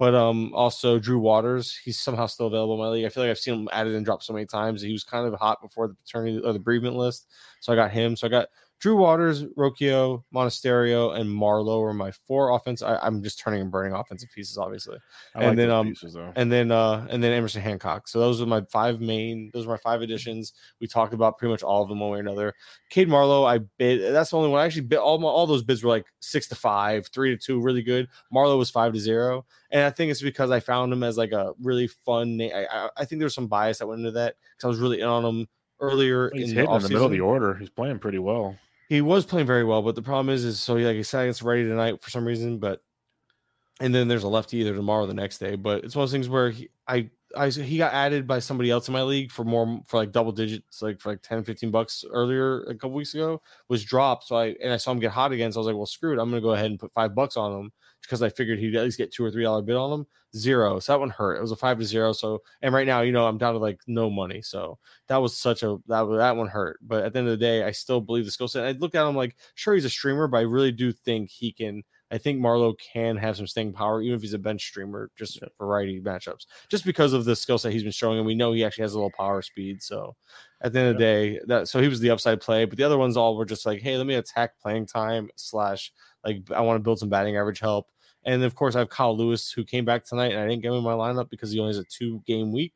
But 0.00 0.14
um, 0.14 0.54
also 0.54 0.98
Drew 0.98 1.18
Waters, 1.18 1.78
he's 1.84 2.00
somehow 2.00 2.24
still 2.24 2.46
available 2.46 2.72
in 2.72 2.80
my 2.80 2.88
league. 2.88 3.04
I 3.04 3.10
feel 3.10 3.22
like 3.22 3.28
I've 3.28 3.38
seen 3.38 3.52
him 3.52 3.68
added 3.70 3.94
and 3.94 4.02
dropped 4.02 4.24
so 4.24 4.32
many 4.32 4.46
times. 4.46 4.80
He 4.80 4.92
was 4.92 5.04
kind 5.04 5.26
of 5.26 5.38
hot 5.38 5.60
before 5.60 5.88
the 5.88 5.94
paternity 5.94 6.40
or 6.42 6.54
the 6.54 6.58
bereavement 6.58 6.96
list, 6.96 7.28
so 7.60 7.70
I 7.70 7.76
got 7.76 7.90
him. 7.90 8.16
So 8.16 8.26
I 8.26 8.30
got 8.30 8.48
Drew 8.80 8.96
Waters, 8.96 9.44
Rocchio, 9.58 10.24
Monasterio, 10.34 11.14
and 11.14 11.30
Marlowe 11.30 11.82
are 11.82 11.92
my 11.92 12.10
four 12.10 12.50
offense. 12.50 12.80
I, 12.80 13.06
am 13.06 13.22
just 13.22 13.38
turning 13.38 13.60
and 13.60 13.70
burning 13.70 13.92
offensive 13.92 14.30
pieces, 14.34 14.56
obviously. 14.56 14.96
I 15.34 15.40
and 15.40 15.48
like 15.48 15.56
then 15.58 15.70
um 15.70 15.88
pieces, 15.88 16.16
and 16.34 16.50
then 16.50 16.72
uh 16.72 17.06
and 17.10 17.22
then 17.22 17.34
Emerson 17.34 17.60
Hancock. 17.60 18.08
So 18.08 18.18
those 18.18 18.40
are 18.40 18.46
my 18.46 18.62
five 18.72 19.02
main. 19.02 19.50
Those 19.52 19.66
are 19.66 19.70
my 19.70 19.76
five 19.76 20.00
additions. 20.00 20.54
We 20.80 20.86
talked 20.86 21.12
about 21.12 21.36
pretty 21.36 21.52
much 21.52 21.62
all 21.62 21.82
of 21.82 21.90
them 21.90 22.00
one 22.00 22.10
way 22.10 22.16
or 22.16 22.20
another. 22.22 22.54
Cade 22.88 23.06
Marlowe, 23.06 23.44
I 23.44 23.58
bid. 23.58 24.14
That's 24.14 24.30
the 24.30 24.38
only 24.38 24.48
one. 24.48 24.62
I 24.62 24.64
actually 24.64 24.82
bid 24.82 24.98
all 24.98 25.18
my, 25.18 25.28
all 25.28 25.46
those 25.46 25.62
bids 25.62 25.84
were 25.84 25.90
like 25.90 26.06
six 26.20 26.48
to 26.48 26.54
five, 26.54 27.06
three 27.08 27.30
to 27.30 27.36
two, 27.36 27.60
really 27.60 27.82
good. 27.82 28.08
Marlowe 28.32 28.56
was 28.56 28.70
five 28.70 28.94
to 28.94 28.98
zero, 28.98 29.44
and 29.70 29.82
I 29.82 29.90
think 29.90 30.10
it's 30.10 30.22
because 30.22 30.50
I 30.50 30.60
found 30.60 30.90
him 30.90 31.02
as 31.02 31.18
like 31.18 31.32
a 31.32 31.52
really 31.62 31.86
fun. 31.86 32.40
I 32.40 32.64
I, 32.64 32.88
I 32.96 33.04
think 33.04 33.20
there 33.20 33.26
was 33.26 33.34
some 33.34 33.46
bias 33.46 33.80
that 33.80 33.86
went 33.86 33.98
into 33.98 34.12
that 34.12 34.36
because 34.56 34.64
I 34.64 34.68
was 34.68 34.78
really 34.78 35.00
in 35.00 35.06
on 35.06 35.22
him 35.22 35.48
earlier. 35.80 36.30
He's 36.32 36.48
in 36.50 36.56
hitting 36.56 36.70
the 36.70 36.76
in 36.76 36.82
the 36.82 36.88
middle 36.88 37.04
of 37.04 37.12
the 37.12 37.20
order. 37.20 37.56
He's 37.56 37.68
playing 37.68 37.98
pretty 37.98 38.18
well. 38.18 38.56
He 38.90 39.00
was 39.00 39.24
playing 39.24 39.46
very 39.46 39.62
well, 39.62 39.82
but 39.82 39.94
the 39.94 40.02
problem 40.02 40.34
is, 40.34 40.44
is 40.44 40.58
so 40.58 40.74
he 40.74 40.84
like 40.84 40.96
he 40.96 41.04
sat 41.04 41.20
against 41.20 41.42
ready 41.42 41.62
tonight 41.62 42.02
for 42.02 42.10
some 42.10 42.24
reason, 42.24 42.58
but 42.58 42.82
and 43.80 43.94
then 43.94 44.08
there's 44.08 44.24
a 44.24 44.28
lefty 44.28 44.56
either 44.58 44.74
tomorrow 44.74 45.04
or 45.04 45.06
the 45.06 45.14
next 45.14 45.38
day. 45.38 45.54
But 45.54 45.84
it's 45.84 45.94
one 45.94 46.02
of 46.02 46.08
those 46.08 46.12
things 46.12 46.28
where 46.28 46.50
he, 46.50 46.70
I, 46.88 47.08
I, 47.36 47.48
he 47.50 47.78
got 47.78 47.92
added 47.92 48.26
by 48.26 48.38
somebody 48.40 48.70
else 48.70 48.88
in 48.88 48.92
my 48.92 49.02
league 49.02 49.30
for 49.30 49.44
more 49.44 49.80
for 49.86 49.98
like 49.98 50.12
double 50.12 50.32
digits, 50.32 50.82
like 50.82 51.00
for 51.00 51.10
like 51.10 51.22
10, 51.22 51.44
15 51.44 51.70
bucks 51.70 52.04
earlier 52.10 52.62
a 52.64 52.74
couple 52.74 52.92
weeks 52.92 53.14
ago, 53.14 53.40
was 53.68 53.84
dropped. 53.84 54.26
So 54.26 54.36
I 54.36 54.56
and 54.62 54.72
I 54.72 54.76
saw 54.76 54.92
him 54.92 55.00
get 55.00 55.12
hot 55.12 55.32
again. 55.32 55.52
So 55.52 55.58
I 55.58 55.60
was 55.60 55.66
like, 55.68 55.76
well, 55.76 55.86
screw 55.86 56.12
it, 56.12 56.20
I'm 56.20 56.30
gonna 56.30 56.40
go 56.40 56.52
ahead 56.52 56.70
and 56.70 56.78
put 56.78 56.92
five 56.92 57.14
bucks 57.14 57.36
on 57.36 57.52
him 57.52 57.72
because 58.02 58.22
I 58.22 58.30
figured 58.30 58.58
he'd 58.58 58.74
at 58.76 58.84
least 58.84 58.98
get 58.98 59.12
two 59.12 59.24
or 59.24 59.30
three 59.30 59.44
dollar 59.44 59.62
bid 59.62 59.76
on 59.76 60.00
him. 60.00 60.06
Zero. 60.36 60.78
So 60.80 60.92
that 60.92 61.00
one 61.00 61.10
hurt. 61.10 61.36
It 61.36 61.40
was 61.42 61.52
a 61.52 61.56
five 61.56 61.78
to 61.78 61.84
zero. 61.84 62.12
So 62.12 62.42
and 62.62 62.74
right 62.74 62.86
now, 62.86 63.02
you 63.02 63.12
know, 63.12 63.26
I'm 63.26 63.38
down 63.38 63.54
to 63.54 63.60
like 63.60 63.80
no 63.86 64.10
money. 64.10 64.42
So 64.42 64.78
that 65.08 65.18
was 65.18 65.36
such 65.36 65.62
a 65.62 65.78
that 65.86 66.04
that 66.04 66.36
one 66.36 66.48
hurt. 66.48 66.78
But 66.82 67.04
at 67.04 67.12
the 67.12 67.18
end 67.20 67.28
of 67.28 67.38
the 67.38 67.44
day, 67.44 67.64
I 67.64 67.70
still 67.72 68.00
believe 68.00 68.24
the 68.24 68.30
skill 68.30 68.48
set. 68.48 68.64
I 68.64 68.72
look 68.72 68.94
at 68.94 69.06
him 69.06 69.16
like 69.16 69.36
sure 69.54 69.74
he's 69.74 69.84
a 69.84 69.90
streamer, 69.90 70.28
but 70.28 70.38
I 70.38 70.42
really 70.42 70.72
do 70.72 70.92
think 70.92 71.30
he 71.30 71.52
can. 71.52 71.82
I 72.10 72.18
think 72.18 72.40
Marlowe 72.40 72.74
can 72.74 73.16
have 73.16 73.36
some 73.36 73.46
staying 73.46 73.72
power, 73.72 74.02
even 74.02 74.16
if 74.16 74.22
he's 74.22 74.34
a 74.34 74.38
bench 74.38 74.62
streamer, 74.62 75.10
just 75.16 75.38
for 75.38 75.48
variety 75.66 76.00
matchups, 76.00 76.46
just 76.68 76.84
because 76.84 77.12
of 77.12 77.24
the 77.24 77.36
skill 77.36 77.58
set 77.58 77.72
he's 77.72 77.82
been 77.82 77.92
showing. 77.92 78.18
And 78.18 78.26
we 78.26 78.34
know 78.34 78.52
he 78.52 78.64
actually 78.64 78.82
has 78.82 78.94
a 78.94 78.96
little 78.96 79.12
power 79.16 79.42
speed. 79.42 79.82
So 79.82 80.16
at 80.60 80.72
the 80.72 80.80
end 80.80 80.88
of 80.88 80.94
the 80.96 81.00
day, 81.00 81.40
that 81.46 81.68
so 81.68 81.80
he 81.80 81.88
was 81.88 82.00
the 82.00 82.10
upside 82.10 82.40
play. 82.40 82.64
But 82.64 82.78
the 82.78 82.84
other 82.84 82.98
ones 82.98 83.16
all 83.16 83.36
were 83.36 83.44
just 83.44 83.66
like, 83.66 83.80
hey, 83.80 83.96
let 83.96 84.06
me 84.06 84.14
attack 84.14 84.58
playing 84.60 84.86
time 84.86 85.30
slash 85.36 85.92
like 86.24 86.42
I 86.54 86.60
want 86.60 86.76
to 86.76 86.82
build 86.82 86.98
some 86.98 87.08
batting 87.08 87.36
average 87.36 87.60
help 87.60 87.86
and 88.24 88.42
of 88.42 88.54
course, 88.54 88.76
I 88.76 88.80
have 88.80 88.90
Kyle 88.90 89.16
Lewis 89.16 89.50
who 89.50 89.64
came 89.64 89.84
back 89.84 90.04
tonight, 90.04 90.32
and 90.32 90.40
I 90.40 90.46
didn't 90.46 90.62
get 90.62 90.68
him 90.68 90.78
in 90.78 90.84
my 90.84 90.92
lineup 90.92 91.30
because 91.30 91.50
he 91.50 91.58
only 91.58 91.70
has 91.70 91.78
a 91.78 91.84
two 91.84 92.22
game 92.26 92.52
week. 92.52 92.74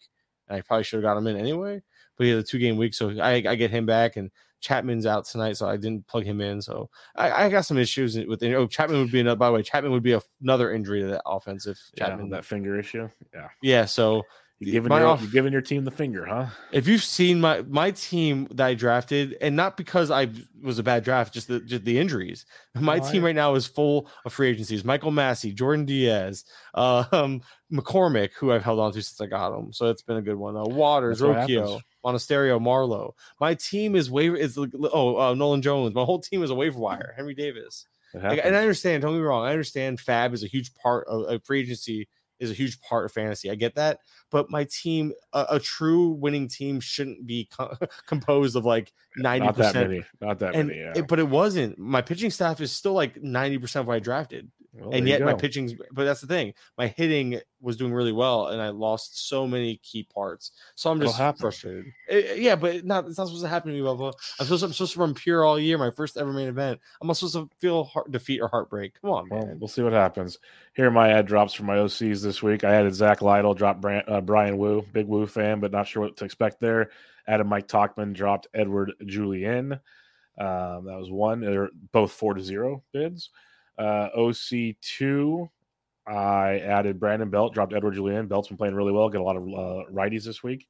And 0.49 0.57
I 0.57 0.61
probably 0.63 0.85
should 0.85 0.99
have 0.99 1.05
got 1.05 1.17
him 1.17 1.27
in 1.27 1.37
anyway, 1.37 1.83
but 2.17 2.25
he 2.25 2.31
had 2.31 2.39
a 2.39 2.43
two 2.43 2.59
game 2.59 2.77
week, 2.77 2.95
so 2.95 3.11
I, 3.21 3.43
I 3.47 3.55
get 3.55 3.71
him 3.71 3.87
back. 3.87 4.17
And 4.17 4.31
Chapman's 4.65 5.05
out 5.05 5.27
tonight, 5.27 5.59
so 5.59 5.69
I 5.69 5.77
didn't 5.77 6.07
plug 6.07 6.25
him 6.25 6.41
in. 6.41 6.63
So 6.63 6.89
I, 7.17 7.45
I 7.45 7.49
got 7.51 7.67
some 7.67 7.77
issues 7.77 8.17
with. 8.17 8.43
Oh, 8.43 8.67
Chapman 8.67 8.99
would 8.99 9.13
be 9.13 9.21
another. 9.21 9.37
By 9.37 9.49
the 9.49 9.53
way, 9.53 9.63
Chapman 9.63 9.93
would 9.93 10.03
be 10.03 10.13
a, 10.13 10.23
another 10.41 10.73
injury 10.73 11.03
to 11.03 11.09
that 11.09 11.23
offense 11.27 11.67
if 11.67 11.79
Chapman 11.99 12.31
yeah, 12.31 12.37
that 12.37 12.47
finger 12.47 12.79
issue. 12.79 13.09
Yeah, 13.35 13.49
yeah. 13.63 13.85
So 13.85 14.23
You 14.61 14.71
giving 14.71 14.89
My 14.89 15.01
your, 15.01 15.09
off- 15.09 15.21
you 15.21 15.29
giving 15.29 15.53
your 15.53 15.61
team 15.63 15.85
the 15.85 15.91
finger, 15.91 16.25
huh? 16.25 16.47
If 16.73 16.87
you've 16.87 17.03
seen 17.03 17.41
my 17.41 17.63
my 17.63 17.91
team 17.91 18.47
that 18.53 18.67
I 18.67 18.75
drafted, 18.75 19.37
and 19.41 19.57
not 19.57 19.77
because 19.77 20.11
I 20.13 20.29
was 20.63 20.79
a 20.79 20.83
bad 20.83 21.03
draft, 21.05 21.35
just 21.35 21.49
the 21.49 21.61
just 21.61 21.85
the 21.85 21.99
injuries. 21.99 22.47
My 22.75 22.99
Oh, 22.99 23.11
team 23.13 23.25
right 23.25 23.35
now 23.35 23.57
is 23.57 23.67
full 23.67 24.09
of 24.25 24.33
free 24.33 24.49
agencies: 24.49 24.85
Michael 24.85 25.11
Massey, 25.11 25.53
Jordan 25.53 25.85
Diaz, 25.87 26.45
uh, 26.75 27.05
um, 27.13 27.43
McCormick, 27.73 28.31
who 28.39 28.53
I've 28.53 28.63
held 28.63 28.79
on 28.79 28.93
to 28.93 29.03
since 29.03 29.21
I 29.21 29.27
got 29.27 29.59
him. 29.59 29.73
So 29.73 29.91
it's 29.91 30.03
been 30.03 30.19
a 30.19 30.23
good 30.23 30.37
one. 30.37 30.57
Uh, 30.57 30.65
Waters, 30.65 31.19
That's 31.19 31.51
Rocchio. 31.51 31.81
Monasterio, 32.05 32.61
Marlowe. 32.61 33.15
My 33.41 33.55
team 33.55 33.97
is 33.97 34.09
waiver 34.11 34.37
is 34.37 34.57
oh 34.57 35.19
uh, 35.19 35.35
Nolan 35.35 35.63
Jones. 35.63 35.95
My 35.95 36.05
whole 36.05 36.21
team 36.21 36.43
is 36.45 36.51
a 36.51 36.55
waiver 36.55 36.79
wire. 36.79 37.13
Henry 37.17 37.35
Davis. 37.35 37.87
Like, 38.15 38.41
and 38.45 38.55
I 38.55 38.61
understand. 38.61 39.03
Don't 39.03 39.13
get 39.15 39.19
me 39.19 39.25
wrong. 39.25 39.45
I 39.45 39.51
understand. 39.51 39.99
FAAB 39.99 40.33
is 40.35 40.45
a 40.45 40.47
huge 40.47 40.73
part 40.75 41.09
of, 41.09 41.23
of 41.23 41.45
free 41.45 41.61
agency. 41.63 42.09
Is 42.45 42.51
a 42.51 42.55
huge 42.55 42.81
part 42.81 43.05
of 43.05 43.13
fantasy. 43.13 43.51
I 43.51 43.55
get 43.57 43.75
that, 43.75 43.99
but 44.31 44.51
my 44.51 44.65
team, 44.71 45.13
a, 45.33 45.47
a 45.51 45.59
true 45.61 46.11
winning 46.11 46.47
team, 46.49 46.79
shouldn't 46.81 47.27
be 47.27 47.49
co- 47.57 47.75
composed 48.07 48.55
of 48.57 48.65
like 48.65 48.93
ninety 49.17 49.47
Not 49.47 49.57
that 49.57 49.73
percent. 49.73 49.91
many. 49.91 50.05
Not 50.21 50.39
that 50.39 50.55
And 50.55 50.69
many. 50.69 50.81
Yeah. 50.81 50.93
it, 50.97 51.09
but 51.09 51.19
it 51.19 51.29
wasn't. 51.29 51.79
My 51.79 52.03
pitching 52.03 52.31
staff 52.31 52.61
is 52.61 52.71
still 52.71 52.93
like 52.93 53.21
ninety 53.23 53.59
percent 53.59 53.83
of 53.83 53.87
what 53.89 53.95
I 53.97 53.99
drafted, 54.01 54.51
Well, 54.77 54.91
and 54.93 55.07
yet 55.07 55.23
my 55.23 55.35
pitching's. 55.35 55.73
But 55.93 56.05
that's 56.05 56.21
the 56.21 56.27
thing. 56.27 56.53
My 56.77 56.89
hitting 56.89 57.39
was 57.61 57.77
doing 57.77 57.93
really 57.93 58.11
well, 58.13 58.49
and 58.49 58.61
I 58.61 58.71
lost 58.71 59.29
so 59.29 59.47
many 59.47 59.77
key 59.77 60.03
parts. 60.03 60.51
So 60.75 60.91
I'm 60.91 61.01
just 61.01 61.17
frustrated. 61.39 61.87
Eh, 62.09 62.35
yeah, 62.39 62.57
but 62.57 62.85
not. 62.85 63.07
It's 63.07 63.17
not 63.19 63.29
supposed 63.29 63.45
to 63.45 63.49
happen 63.49 63.71
to 63.73 63.79
me, 63.79 63.85
Bubba. 63.85 64.13
I'm 64.41 64.47
supposed. 64.47 64.65
I'm 64.65 64.73
supposed 64.73 64.95
to 64.95 64.99
run 65.01 65.15
pure 65.15 65.45
all 65.45 65.61
year. 65.61 65.79
My 65.79 65.91
first 65.93 66.17
ever 66.17 66.33
main 66.33 66.49
event. 66.49 66.81
I'm 67.01 67.07
not 67.07 67.17
supposed 67.17 67.35
to 67.35 67.49
feel 67.61 67.85
heart, 67.85 68.11
defeat 68.11 68.41
or 68.41 68.49
heartbreak. 68.49 69.01
Come 69.01 69.11
on, 69.11 69.29
Well, 69.31 69.47
man. 69.47 69.59
we'll 69.61 69.69
see 69.69 69.83
what 69.83 69.93
happens. 69.93 70.39
Here 70.75 70.87
are 70.87 70.91
my 70.91 71.11
ad 71.11 71.27
drops 71.27 71.55
for 71.55 71.63
my 71.63 71.77
OCs 71.77 72.23
this 72.23 72.43
week. 72.43 72.65
I 72.65 72.75
added 72.75 72.95
Zack 72.95 73.23
Littell, 73.23 73.55
dropped 73.55 73.81
Brian, 73.81 74.03
uh, 74.09 74.21
Bryan 74.21 74.59
Woo, 74.59 74.85
big 74.93 75.07
Woo 75.07 75.27
fan, 75.27 75.61
but 75.61 75.71
not 75.71 75.87
sure 75.87 76.03
what 76.03 76.17
to 76.17 76.25
expect 76.25 76.59
there. 76.59 76.91
Added 77.29 77.45
Mike 77.47 77.69
Tauchman, 77.69 78.13
dropped 78.13 78.49
Edouard 78.53 78.93
Julien. 79.07 79.75
Um, 80.37 80.85
that 80.87 80.99
was 80.99 81.11
one. 81.13 81.41
They're 81.41 81.71
both 81.93 82.11
four 82.11 82.35
to 82.35 82.43
zero 82.43 82.83
bids. 82.93 83.31
Uh, 83.79 84.09
OC 84.17 84.77
two, 84.81 85.49
I 86.07 86.59
added 86.59 87.01
Brandon 87.01 87.31
Belt, 87.31 87.55
dropped 87.55 87.73
Edouard 87.73 87.95
Julien. 87.95 88.27
Belt's 88.27 88.49
been 88.49 88.57
playing 88.57 88.75
really 88.75 88.93
well. 88.93 89.09
Got 89.09 89.21
a 89.21 89.25
lot 89.25 89.37
of 89.37 89.43
uh, 89.43 89.91
righties 89.93 90.25
this 90.25 90.43
week 90.43 90.67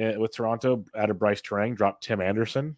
uh, 0.00 0.18
with 0.18 0.34
Toronto. 0.34 0.84
Added 0.96 1.18
Brice 1.18 1.42
Turang, 1.42 1.76
dropped 1.76 2.04
Tim 2.04 2.20
Anderson. 2.20 2.76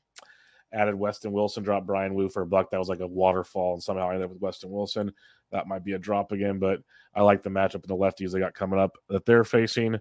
Added 0.75 0.95
Weston 0.95 1.33
Wilson, 1.33 1.62
dropped 1.62 1.87
Bryan 1.87 2.14
Woo 2.14 2.29
for 2.29 2.43
a 2.43 2.47
buck. 2.47 2.70
That 2.70 2.79
was 2.79 2.89
like 2.89 3.01
a 3.01 3.07
waterfall, 3.07 3.75
and 3.75 3.83
somehow 3.83 4.09
I 4.09 4.14
ended 4.14 4.25
up 4.25 4.33
with 4.33 4.43
Weston 4.43 4.70
Wilson. 4.70 5.12
That 5.51 5.68
might 5.68 5.85
be 5.85 5.93
a 5.93 5.99
drop 5.99 6.33
again, 6.33 6.59
but 6.59 6.81
I 7.14 7.23
like 7.23 7.43
the 7.43 7.51
matchup 7.51 7.85
in 7.85 7.89
the 7.89 7.97
lefties 7.97 8.33
they 8.33 8.39
got 8.39 8.55
coming 8.55 8.81
up 8.81 8.97
that 9.09 9.27
they're 9.27 9.45
facing. 9.45 9.99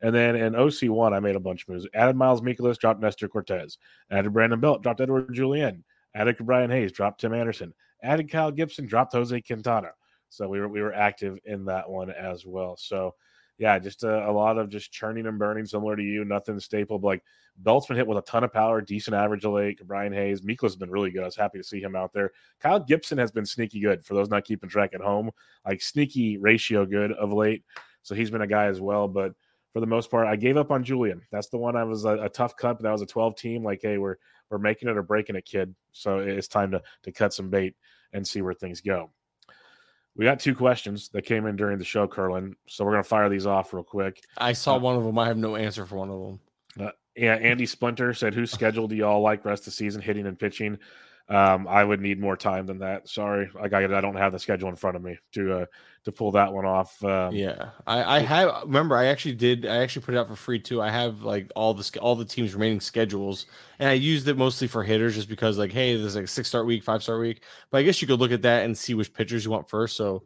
And 0.00 0.14
then 0.14 0.34
in 0.34 0.54
OC 0.54 0.84
one, 0.84 1.14
I 1.14 1.20
made 1.20 1.36
a 1.36 1.40
bunch 1.40 1.62
of 1.62 1.68
moves. 1.68 1.86
Added 1.94 2.16
Miles 2.16 2.40
Mikolas, 2.40 2.78
dropped 2.78 3.00
Nestor 3.00 3.28
Cortes. 3.28 3.78
Added 4.10 4.32
Brandon 4.32 4.60
Belt, 4.60 4.82
dropped 4.82 5.00
Edouard 5.00 5.32
Julien. 5.32 5.84
Added 6.14 6.38
Ke'Bryan 6.38 6.70
Hayes, 6.70 6.92
dropped 6.92 7.20
Tim 7.20 7.34
Anderson. 7.34 7.74
Added 8.04 8.30
Kyle 8.30 8.52
Gibson, 8.52 8.86
dropped 8.86 9.14
Jose 9.14 9.40
Quintana. 9.40 9.90
So 10.28 10.48
we 10.48 10.60
were 10.60 10.68
we 10.68 10.82
were 10.82 10.92
active 10.92 11.38
in 11.44 11.64
that 11.66 11.88
one 11.88 12.10
as 12.10 12.44
well. 12.44 12.76
So 12.76 13.14
yeah, 13.58 13.78
just 13.78 14.02
a, 14.02 14.28
a 14.28 14.32
lot 14.32 14.58
of 14.58 14.68
just 14.68 14.92
churning 14.92 15.26
and 15.26 15.38
burning, 15.38 15.64
similar 15.64 15.96
to 15.96 16.02
you. 16.02 16.24
Nothing 16.24 16.58
staple, 16.58 16.98
but 16.98 17.06
like 17.06 17.22
Belt's 17.58 17.86
been 17.86 17.96
hit 17.96 18.06
with 18.06 18.18
a 18.18 18.22
ton 18.22 18.42
of 18.42 18.52
power, 18.52 18.80
decent 18.80 19.14
average 19.14 19.44
of 19.44 19.52
late. 19.52 19.80
Ke'Bryan 19.80 20.12
Hayes, 20.12 20.40
Mikolas 20.40 20.62
has 20.62 20.76
been 20.76 20.90
really 20.90 21.10
good. 21.10 21.22
I 21.22 21.26
was 21.26 21.36
happy 21.36 21.58
to 21.58 21.64
see 21.64 21.80
him 21.80 21.94
out 21.94 22.12
there. 22.12 22.32
Kyle 22.60 22.80
Gibson 22.80 23.18
has 23.18 23.30
been 23.30 23.46
sneaky 23.46 23.80
good 23.80 24.04
for 24.04 24.14
those 24.14 24.28
not 24.28 24.44
keeping 24.44 24.68
track 24.68 24.90
at 24.92 25.00
home, 25.00 25.30
like 25.64 25.80
sneaky 25.80 26.36
ratio 26.36 26.84
good 26.84 27.12
of 27.12 27.32
late. 27.32 27.62
So 28.02 28.14
he's 28.14 28.30
been 28.30 28.42
a 28.42 28.46
guy 28.46 28.66
as 28.66 28.80
well. 28.80 29.06
But 29.06 29.34
for 29.72 29.80
the 29.80 29.86
most 29.86 30.10
part, 30.10 30.26
I 30.26 30.36
gave 30.36 30.56
up 30.56 30.70
on 30.72 30.82
Julien. 30.82 31.22
That's 31.30 31.48
the 31.48 31.58
one 31.58 31.76
I 31.76 31.84
was 31.84 32.04
a, 32.04 32.18
a 32.24 32.28
tough 32.28 32.56
cut, 32.56 32.74
but 32.74 32.82
that 32.82 32.92
was 32.92 33.02
a 33.02 33.06
12 33.06 33.36
team. 33.36 33.64
Like, 33.64 33.80
hey, 33.82 33.98
we're 33.98 34.16
we're 34.50 34.58
making 34.58 34.88
it 34.88 34.96
or 34.96 35.02
breaking 35.02 35.36
it, 35.36 35.44
kid. 35.44 35.74
So 35.92 36.18
it's 36.18 36.48
time 36.48 36.70
to 36.72 36.82
to 37.02 37.12
cut 37.12 37.32
some 37.32 37.50
bait 37.50 37.74
and 38.12 38.26
see 38.26 38.42
where 38.42 38.54
things 38.54 38.80
go. 38.80 39.10
We 40.16 40.24
got 40.24 40.38
two 40.38 40.54
questions 40.54 41.08
that 41.08 41.22
came 41.22 41.46
in 41.46 41.56
during 41.56 41.78
the 41.78 41.84
show, 41.84 42.06
Kurland. 42.06 42.54
So 42.68 42.84
we're 42.84 42.92
gonna 42.92 43.02
fire 43.02 43.28
these 43.28 43.46
off 43.46 43.72
real 43.74 43.82
quick. 43.82 44.22
I 44.38 44.52
saw 44.52 44.76
Uh, 44.76 44.80
one 44.80 44.96
of 44.96 45.04
them. 45.04 45.18
I 45.18 45.26
have 45.26 45.36
no 45.38 45.56
answer 45.56 45.84
for 45.86 45.96
one 45.96 46.10
of 46.10 46.20
them. 46.20 46.86
Uh, 46.86 46.90
yeah, 47.16 47.34
Andy 47.34 47.66
Splinter 47.66 48.14
said, 48.14 48.34
"Whose 48.34 48.50
schedule 48.52 48.86
do 48.88 48.94
y'all 48.94 49.20
like 49.20 49.44
rest 49.44 49.62
of 49.62 49.66
the 49.66 49.70
season, 49.72 50.00
hitting 50.00 50.26
and 50.26 50.38
pitching?" 50.38 50.78
Um, 51.28 51.66
I 51.66 51.82
would 51.82 52.00
need 52.00 52.20
more 52.20 52.36
time 52.36 52.66
than 52.66 52.78
that. 52.80 53.08
Sorry, 53.08 53.50
like 53.54 53.72
I, 53.72 53.84
I 53.84 54.00
don't 54.00 54.16
have 54.16 54.32
the 54.32 54.38
schedule 54.38 54.68
in 54.68 54.76
front 54.76 54.96
of 54.96 55.02
me 55.02 55.18
to 55.32 55.60
uh, 55.60 55.66
to 56.04 56.12
pull 56.12 56.32
that 56.32 56.52
one 56.52 56.64
off. 56.66 57.02
Um, 57.04 57.34
yeah, 57.34 57.70
I, 57.86 58.16
I 58.16 58.18
have. 58.20 58.62
Remember, 58.64 58.96
I 58.96 59.06
actually 59.06 59.34
did. 59.34 59.66
I 59.66 59.76
actually 59.78 60.04
put 60.04 60.14
it 60.14 60.18
out 60.18 60.28
for 60.28 60.36
free 60.36 60.58
too. 60.58 60.80
I 60.82 60.90
have 60.90 61.22
like 61.22 61.50
all 61.56 61.74
the 61.74 61.98
all 62.00 62.14
the 62.16 62.24
teams' 62.24 62.54
remaining 62.54 62.80
schedules, 62.80 63.46
and 63.78 63.88
I 63.88 63.94
used 63.94 64.28
it 64.28 64.36
mostly 64.36 64.68
for 64.68 64.82
hitters, 64.82 65.14
just 65.14 65.28
because 65.28 65.58
like, 65.58 65.72
hey, 65.72 65.96
there's 65.96 66.16
like 66.16 66.28
six 66.28 66.48
start 66.48 66.66
week, 66.66 66.82
five 66.84 67.02
start 67.02 67.20
week. 67.20 67.42
But 67.70 67.78
I 67.78 67.82
guess 67.82 68.00
you 68.02 68.08
could 68.08 68.20
look 68.20 68.32
at 68.32 68.42
that 68.42 68.64
and 68.64 68.76
see 68.76 68.94
which 68.94 69.12
pitchers 69.14 69.44
you 69.44 69.50
want 69.50 69.68
first. 69.68 69.96
So 69.96 70.24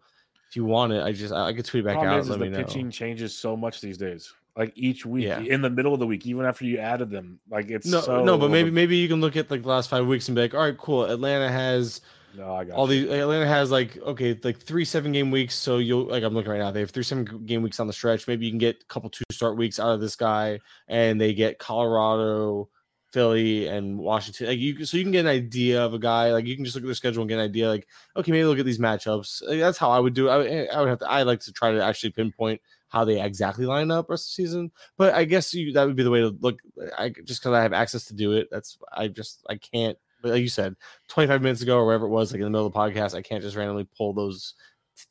if 0.48 0.56
you 0.56 0.64
want 0.64 0.92
it, 0.92 1.02
I 1.02 1.12
just 1.12 1.32
I 1.32 1.52
could 1.52 1.64
tweet 1.64 1.84
back 1.84 1.94
problem 1.94 2.14
out. 2.14 2.20
is, 2.20 2.26
and 2.28 2.34
is 2.36 2.40
let 2.40 2.44
the 2.46 2.50
me 2.50 2.58
know. 2.58 2.64
pitching 2.64 2.90
changes 2.90 3.36
so 3.36 3.56
much 3.56 3.80
these 3.80 3.98
days. 3.98 4.32
Like 4.56 4.72
each 4.74 5.06
week, 5.06 5.24
Yeah. 5.26 5.38
in 5.38 5.62
the 5.62 5.70
middle 5.70 5.94
of 5.94 6.00
the 6.00 6.06
week, 6.06 6.26
even 6.26 6.44
after 6.44 6.64
you 6.64 6.78
added 6.78 7.10
them, 7.10 7.38
like 7.48 7.70
it's 7.70 7.86
No, 7.86 8.00
so 8.00 8.24
no, 8.24 8.36
but 8.36 8.50
maybe 8.50 8.72
maybe 8.72 8.96
you 8.96 9.06
can 9.06 9.20
look 9.20 9.36
at 9.36 9.48
like 9.52 9.62
the 9.62 9.68
last 9.68 9.88
five 9.88 10.04
weeks 10.08 10.26
and 10.28 10.34
be 10.34 10.42
like, 10.42 10.52
all 10.54 10.60
right, 10.62 10.76
cool. 10.76 11.04
Atlanta 11.04 11.48
has 11.48 12.00
no, 12.36 12.54
I 12.54 12.64
got 12.64 12.74
all 12.74 12.92
you. 12.92 13.06
these. 13.06 13.12
Atlanta 13.12 13.46
has 13.46 13.70
like 13.70 13.96
okay, 13.98 14.38
like 14.42 14.58
three 14.58 14.84
seven 14.84 15.12
game 15.12 15.30
weeks. 15.30 15.54
So 15.54 15.78
you'll 15.78 16.04
like 16.04 16.22
I'm 16.22 16.34
looking 16.34 16.50
right 16.50 16.58
now. 16.58 16.70
They 16.70 16.80
have 16.80 16.90
three 16.90 17.02
seven 17.02 17.24
game 17.46 17.62
weeks 17.62 17.80
on 17.80 17.86
the 17.86 17.92
stretch. 17.92 18.26
Maybe 18.28 18.46
you 18.46 18.52
can 18.52 18.58
get 18.58 18.82
a 18.82 18.86
couple 18.86 19.10
two 19.10 19.24
start 19.30 19.56
weeks 19.56 19.80
out 19.80 19.90
of 19.90 20.00
this 20.00 20.16
guy, 20.16 20.60
and 20.88 21.20
they 21.20 21.32
get 21.34 21.58
Colorado, 21.58 22.68
Philly, 23.12 23.66
and 23.66 23.98
Washington. 23.98 24.48
Like 24.48 24.58
you, 24.58 24.84
so 24.84 24.96
you 24.96 25.02
can 25.02 25.12
get 25.12 25.20
an 25.20 25.26
idea 25.26 25.84
of 25.84 25.94
a 25.94 25.98
guy. 25.98 26.32
Like 26.32 26.46
you 26.46 26.56
can 26.56 26.64
just 26.64 26.76
look 26.76 26.84
at 26.84 26.86
their 26.86 26.94
schedule 26.94 27.22
and 27.22 27.28
get 27.28 27.38
an 27.38 27.44
idea. 27.44 27.68
Like 27.68 27.86
okay, 28.16 28.32
maybe 28.32 28.44
look 28.44 28.58
at 28.58 28.66
these 28.66 28.78
matchups. 28.78 29.42
Like, 29.48 29.60
that's 29.60 29.78
how 29.78 29.90
I 29.90 29.98
would 29.98 30.14
do. 30.14 30.28
it. 30.28 30.30
I, 30.30 30.46
eh, 30.46 30.66
I 30.72 30.80
would 30.80 30.88
have 30.88 30.98
to. 31.00 31.10
I 31.10 31.22
like 31.22 31.40
to 31.40 31.52
try 31.52 31.72
to 31.72 31.82
actually 31.82 32.10
pinpoint 32.10 32.60
how 32.88 33.04
they 33.04 33.20
exactly 33.20 33.66
line 33.66 33.90
up 33.90 34.08
rest 34.08 34.24
of 34.24 34.36
the 34.36 34.42
season. 34.48 34.70
But 34.96 35.14
I 35.14 35.24
guess 35.24 35.52
you 35.54 35.72
that 35.72 35.86
would 35.86 35.96
be 35.96 36.02
the 36.02 36.10
way 36.10 36.20
to 36.20 36.36
look. 36.40 36.58
I 36.96 37.10
just 37.24 37.40
because 37.40 37.52
I 37.52 37.62
have 37.62 37.72
access 37.72 38.04
to 38.06 38.14
do 38.14 38.32
it. 38.32 38.48
That's 38.50 38.78
I 38.92 39.08
just 39.08 39.44
I 39.48 39.56
can't. 39.56 39.98
Like 40.22 40.42
you 40.42 40.48
said, 40.48 40.74
25 41.08 41.42
minutes 41.42 41.62
ago 41.62 41.78
or 41.78 41.86
wherever 41.86 42.06
it 42.06 42.10
was, 42.10 42.32
like 42.32 42.40
in 42.40 42.44
the 42.44 42.50
middle 42.50 42.66
of 42.66 42.72
the 42.72 42.78
podcast, 42.78 43.14
I 43.14 43.22
can't 43.22 43.42
just 43.42 43.56
randomly 43.56 43.88
pull 43.96 44.12
those 44.12 44.54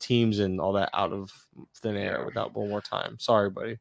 teams 0.00 0.38
and 0.38 0.60
all 0.60 0.72
that 0.74 0.90
out 0.92 1.12
of 1.12 1.30
thin 1.76 1.96
air 1.96 2.24
without 2.24 2.54
one 2.54 2.68
more 2.68 2.80
time. 2.80 3.18
Sorry, 3.18 3.50
buddy. 3.50 3.78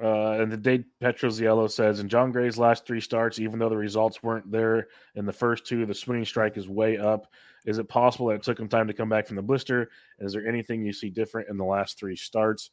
Uh, 0.00 0.40
and 0.40 0.52
the 0.52 0.56
date 0.56 0.84
Petros 1.00 1.40
Yellow 1.40 1.66
says 1.66 1.98
in 1.98 2.08
Jon 2.08 2.30
Gray's 2.30 2.56
last 2.56 2.86
three 2.86 3.00
starts, 3.00 3.40
even 3.40 3.58
though 3.58 3.68
the 3.68 3.76
results 3.76 4.22
weren't 4.22 4.50
there 4.50 4.88
in 5.16 5.26
the 5.26 5.32
first 5.32 5.66
two, 5.66 5.86
the 5.86 5.94
swinging 5.94 6.24
strike 6.24 6.56
is 6.56 6.68
way 6.68 6.98
up. 6.98 7.26
Is 7.66 7.78
it 7.78 7.88
possible 7.88 8.28
that 8.28 8.36
it 8.36 8.42
took 8.44 8.60
him 8.60 8.68
time 8.68 8.86
to 8.86 8.94
come 8.94 9.08
back 9.08 9.26
from 9.26 9.36
the 9.36 9.42
blister? 9.42 9.90
Is 10.20 10.32
there 10.32 10.46
anything 10.46 10.84
you 10.84 10.92
see 10.92 11.10
different 11.10 11.48
in 11.48 11.56
the 11.56 11.64
last 11.64 11.98
three 11.98 12.14
starts? 12.14 12.70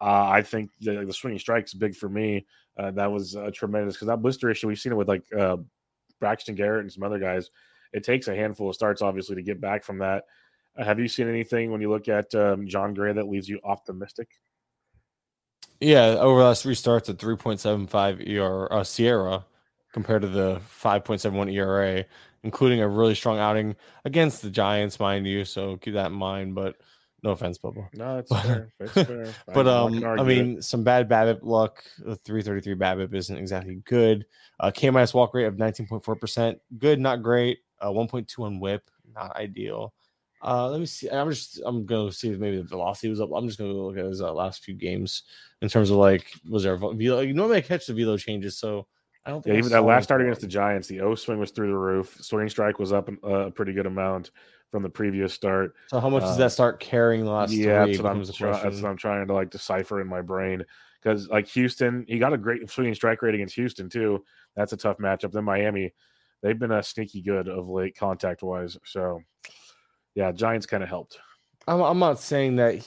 Uh, 0.00 0.28
I 0.28 0.42
think 0.42 0.70
the, 0.80 1.04
the 1.06 1.12
swinging 1.12 1.38
strike 1.38 1.64
is 1.64 1.74
big 1.74 1.96
for 1.96 2.08
me. 2.08 2.46
Uh, 2.78 2.90
that 2.92 3.10
was 3.10 3.34
uh, 3.34 3.50
tremendous 3.52 3.94
because 3.94 4.08
that 4.08 4.22
blister 4.22 4.50
issue 4.50 4.68
we've 4.68 4.78
seen 4.78 4.92
it 4.92 4.96
with 4.96 5.08
like 5.08 5.24
uh, 5.36 5.56
Braxton 6.20 6.54
Garrett 6.54 6.82
and 6.82 6.92
some 6.92 7.02
other 7.02 7.18
guys. 7.18 7.50
It 7.92 8.04
takes 8.04 8.28
a 8.28 8.34
handful 8.34 8.68
of 8.68 8.74
starts, 8.74 9.02
obviously, 9.02 9.36
to 9.36 9.42
get 9.42 9.60
back 9.60 9.84
from 9.84 9.98
that. 9.98 10.24
Uh, 10.78 10.84
have 10.84 10.98
you 10.98 11.08
seen 11.08 11.28
anything 11.28 11.70
when 11.70 11.80
you 11.80 11.90
look 11.90 12.08
at 12.08 12.34
um, 12.34 12.66
Jon 12.68 12.94
Gray 12.94 13.12
that 13.12 13.28
leaves 13.28 13.48
you 13.48 13.60
optimistic? 13.64 14.28
Yeah, 15.80 16.06
over 16.06 16.40
the 16.40 16.46
last 16.46 16.62
three 16.62 16.74
starts 16.74 17.08
at 17.08 17.18
3.75 17.18 18.36
ER 18.36 18.72
uh, 18.72 18.80
SIERA 18.82 19.44
compared 19.92 20.22
to 20.22 20.28
the 20.28 20.60
5.71 20.82 21.52
ERA, 21.52 22.04
including 22.42 22.80
a 22.80 22.88
really 22.88 23.14
strong 23.14 23.38
outing 23.38 23.76
against 24.04 24.42
the 24.42 24.50
Giants, 24.50 25.00
mind 25.00 25.26
you. 25.26 25.44
So 25.44 25.76
keep 25.76 25.94
that 25.94 26.06
in 26.06 26.12
mind. 26.12 26.54
But 26.54 26.76
no 27.22 27.30
offense, 27.30 27.58
Bubba. 27.58 27.92
No, 27.94 28.18
it's 28.18 28.30
fair. 28.30 28.72
It's 28.78 28.92
fair. 28.92 29.34
But 29.52 29.66
um, 29.66 30.02
I 30.04 30.06
argue 30.06 30.24
it. 30.24 30.26
mean, 30.28 30.62
some 30.62 30.84
bad 30.84 31.08
BABIP 31.08 31.40
luck. 31.42 31.82
The 31.98 32.16
333 32.16 32.74
BABIP 32.74 33.14
isn't 33.14 33.36
exactly 33.36 33.76
good. 33.84 34.24
Uh, 34.60 34.70
K 34.70 34.90
minus 34.90 35.14
walk 35.14 35.34
rate 35.34 35.46
of 35.46 35.56
19.4 35.56 36.20
percent. 36.20 36.60
Good, 36.78 37.00
not 37.00 37.22
great. 37.22 37.58
Uh, 37.80 37.88
1.2 37.90 38.38
on 38.40 38.60
WHIP, 38.60 38.90
not 39.14 39.36
ideal. 39.36 39.94
Uh, 40.42 40.68
let 40.70 40.78
me 40.80 40.86
see. 40.86 41.08
I'm 41.08 41.30
just 41.30 41.60
I'm 41.64 41.84
gonna 41.84 42.12
see 42.12 42.30
if 42.30 42.38
maybe 42.38 42.58
the 42.58 42.62
velocity 42.62 43.08
was 43.08 43.20
up. 43.20 43.30
I'm 43.34 43.46
just 43.46 43.58
gonna 43.58 43.72
look 43.72 43.96
at 43.98 44.04
his 44.04 44.22
uh, 44.22 44.32
last 44.32 44.62
few 44.64 44.74
games 44.74 45.24
in 45.62 45.68
terms 45.68 45.90
of 45.90 45.96
like 45.96 46.32
was 46.48 46.62
there 46.62 46.74
a 46.74 46.78
velo? 46.78 47.24
Normally 47.24 47.56
I 47.58 47.60
catch 47.60 47.86
the 47.86 47.94
velo 47.94 48.16
changes, 48.16 48.56
so 48.56 48.86
I 49.26 49.30
don't 49.30 49.42
think 49.42 49.52
Yeah, 49.52 49.56
I 49.56 49.58
even 49.58 49.72
that 49.72 49.82
last 49.82 50.04
start 50.04 50.22
against 50.22 50.40
the 50.40 50.46
Giants, 50.46 50.86
the 50.86 51.00
O 51.00 51.16
swing 51.16 51.40
was 51.40 51.50
through 51.50 51.72
the 51.72 51.76
roof. 51.76 52.16
Swing 52.20 52.48
strike 52.48 52.78
was 52.78 52.92
up 52.92 53.08
uh, 53.24 53.28
a 53.28 53.50
pretty 53.50 53.72
good 53.72 53.86
amount 53.86 54.30
from 54.70 54.82
the 54.82 54.88
previous 54.88 55.32
start. 55.32 55.74
So 55.88 56.00
how 56.00 56.08
much 56.08 56.22
does 56.22 56.36
uh, 56.36 56.38
that 56.38 56.52
start 56.52 56.80
carrying 56.80 57.24
the 57.24 57.30
last 57.30 57.52
yeah, 57.52 57.86
that's 57.86 57.98
what, 57.98 58.10
I'm 58.10 58.24
try- 58.24 58.62
that's 58.62 58.82
what 58.82 58.90
I'm 58.90 58.96
trying 58.96 59.26
to 59.26 59.32
like 59.32 59.50
decipher 59.50 60.00
in 60.00 60.06
my 60.06 60.20
brain. 60.20 60.64
Because 61.02 61.28
like 61.28 61.46
Houston, 61.48 62.04
he 62.08 62.18
got 62.18 62.32
a 62.32 62.38
great 62.38 62.68
swinging 62.68 62.94
strike 62.94 63.22
rate 63.22 63.34
against 63.34 63.54
Houston 63.54 63.88
too. 63.88 64.24
That's 64.56 64.72
a 64.72 64.76
tough 64.76 64.98
matchup. 64.98 65.32
Then 65.32 65.44
Miami, 65.44 65.94
they've 66.42 66.58
been 66.58 66.72
a 66.72 66.82
sneaky 66.82 67.22
good 67.22 67.48
of 67.48 67.68
late 67.68 67.96
contact 67.96 68.42
wise. 68.42 68.76
So 68.84 69.22
yeah, 70.14 70.32
Giants 70.32 70.66
kind 70.66 70.82
of 70.82 70.88
helped. 70.88 71.18
I'm, 71.66 71.80
I'm 71.80 71.98
not 71.98 72.18
saying 72.18 72.56
that 72.56 72.84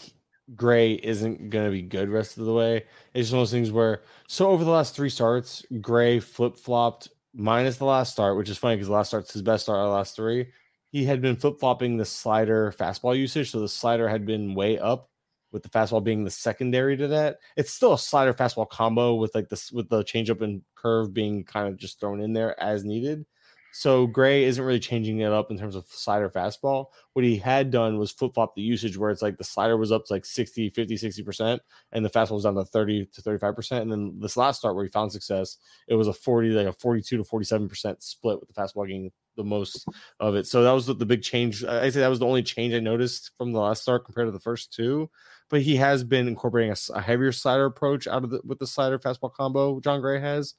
Gray 0.56 0.94
isn't 0.94 1.50
going 1.50 1.66
to 1.66 1.72
be 1.72 1.82
good 1.82 2.10
rest 2.10 2.38
of 2.38 2.46
the 2.46 2.54
way. 2.54 2.86
It's 3.14 3.28
just 3.28 3.32
one 3.32 3.42
of 3.42 3.48
those 3.48 3.52
things 3.52 3.72
where, 3.72 4.02
so 4.28 4.50
over 4.50 4.64
the 4.64 4.72
last 4.72 4.96
three 4.96 5.10
starts, 5.10 5.66
Gray 5.80 6.20
flip 6.20 6.58
flopped 6.58 7.10
minus 7.34 7.78
the 7.78 7.86
last 7.86 8.12
start, 8.12 8.38
which 8.38 8.50
is 8.50 8.58
funny 8.58 8.76
because 8.76 8.88
the 8.88 8.94
last 8.94 9.10
start's 9.10 9.32
his 9.32 9.42
best 9.42 9.64
start 9.64 9.78
out 9.78 9.84
of 9.84 9.90
the 9.92 9.96
last 9.96 10.16
three. 10.16 10.48
He 10.92 11.06
had 11.06 11.22
been 11.22 11.38
flip 11.38 11.60
flopping 11.60 11.98
the 11.98 12.06
slider 12.06 12.74
fastball 12.78 13.18
usage. 13.18 13.52
So 13.52 13.60
the 13.60 13.70
slider 13.70 14.08
had 14.10 14.26
been 14.26 14.54
way 14.54 14.78
up 14.78 15.10
with 15.52 15.64
the 15.64 15.70
fastball 15.70 16.04
being 16.04 16.24
the 16.24 16.32
secondary 16.32 16.98
to 16.98 17.08
that. 17.10 17.38
It's 17.58 17.72
still 17.72 17.94
a 17.94 18.00
slider 18.00 18.34
fastball 18.34 18.70
combo 18.70 19.16
with 19.16 19.34
like 19.34 19.50
this, 19.50 19.72
with 19.72 19.90
the 19.90 20.04
changeup 20.04 20.42
and 20.42 20.62
curve 20.76 21.14
being 21.14 21.44
kind 21.44 21.68
of 21.68 21.78
just 21.78 22.00
thrown 22.00 22.22
in 22.22 22.34
there 22.34 22.62
as 22.62 22.84
needed. 22.84 23.26
So 23.74 24.06
Gray 24.06 24.44
isn't 24.44 24.64
really 24.64 24.80
changing 24.80 25.20
it 25.20 25.32
up 25.32 25.50
in 25.50 25.58
terms 25.58 25.76
of 25.76 25.86
slider 25.88 26.30
fastball. 26.30 26.88
What 27.14 27.24
he 27.24 27.38
had 27.38 27.72
done 27.72 27.98
was 27.98 28.12
flip 28.12 28.34
flop 28.34 28.56
the 28.56 28.62
usage 28.62 28.98
where 28.98 29.10
it's 29.10 29.22
like 29.22 29.38
the 29.38 29.44
slider 29.44 29.78
was 29.78 29.92
up 29.92 30.06
to 30.06 30.14
like 30.14 30.26
60, 30.26 30.70
50, 30.70 30.96
60%, 30.96 31.60
and 31.92 32.06
the 32.06 32.10
fastball 32.10 32.32
was 32.32 32.44
down 32.44 32.56
to 32.56 32.66
30 32.66 33.08
to 33.08 33.22
35%. 33.22 33.82
And 33.82 33.92
then 33.92 34.20
this 34.20 34.38
last 34.38 34.60
start 34.60 34.76
where 34.76 34.84
he 34.84 34.92
found 34.92 35.12
success, 35.12 35.58
it 35.88 35.96
was 35.96 36.08
a 36.08 36.14
40, 36.14 36.50
like 36.50 36.68
a 36.68 36.74
42 36.74 37.18
to 37.18 37.24
47% 37.24 38.02
split 38.04 38.40
with 38.40 38.50
the 38.50 38.62
fastball 38.62 38.88
getting 38.88 39.12
the 39.38 39.44
most 39.44 39.88
of 40.20 40.36
it. 40.36 40.48
So 40.48 40.64
that 40.64 40.72
was 40.72 40.86
the, 40.86 40.94
the 40.94 41.06
big 41.06 41.22
change. 41.22 41.64
I 41.64 41.90
say 41.90 42.02
that 42.02 42.10
was 42.10 42.20
the 42.20 42.28
only 42.28 42.44
change 42.44 42.74
I 42.74 42.80
noticed 42.80 43.32
from 43.38 43.54
the 43.54 43.60
last 43.60 43.84
start 43.84 44.06
compared 44.06 44.28
to 44.28 44.32
the 44.32 44.40
first 44.40 44.74
two. 44.74 45.10
But 45.50 45.62
he 45.62 45.76
has 45.78 46.04
been 46.04 46.28
incorporating 46.28 46.72
a, 46.72 46.98
a 46.98 47.02
heavier 47.02 47.32
slider 47.32 47.66
approach 47.66 48.08
out 48.08 48.24
of 48.24 48.30
the 48.30 48.42
with 48.44 48.60
the 48.60 48.68
slider 48.68 49.00
fastball 49.00 49.34
combo 49.34 49.80
Jon 49.80 50.02
Gray 50.02 50.20
has 50.20 50.56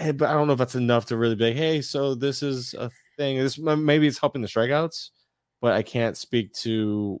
but 0.00 0.28
I 0.28 0.32
don't 0.32 0.46
know 0.46 0.54
if 0.54 0.58
that's 0.58 0.74
enough 0.74 1.06
to 1.06 1.16
really 1.16 1.34
be 1.34 1.48
like, 1.48 1.56
hey, 1.56 1.82
so 1.82 2.14
this 2.14 2.42
is 2.42 2.74
a 2.74 2.90
thing. 3.16 3.38
This 3.38 3.58
maybe 3.58 4.06
it's 4.06 4.18
helping 4.18 4.42
the 4.42 4.48
strikeouts, 4.48 5.10
but 5.60 5.72
I 5.72 5.82
can't 5.82 6.16
speak 6.16 6.52
to 6.54 7.20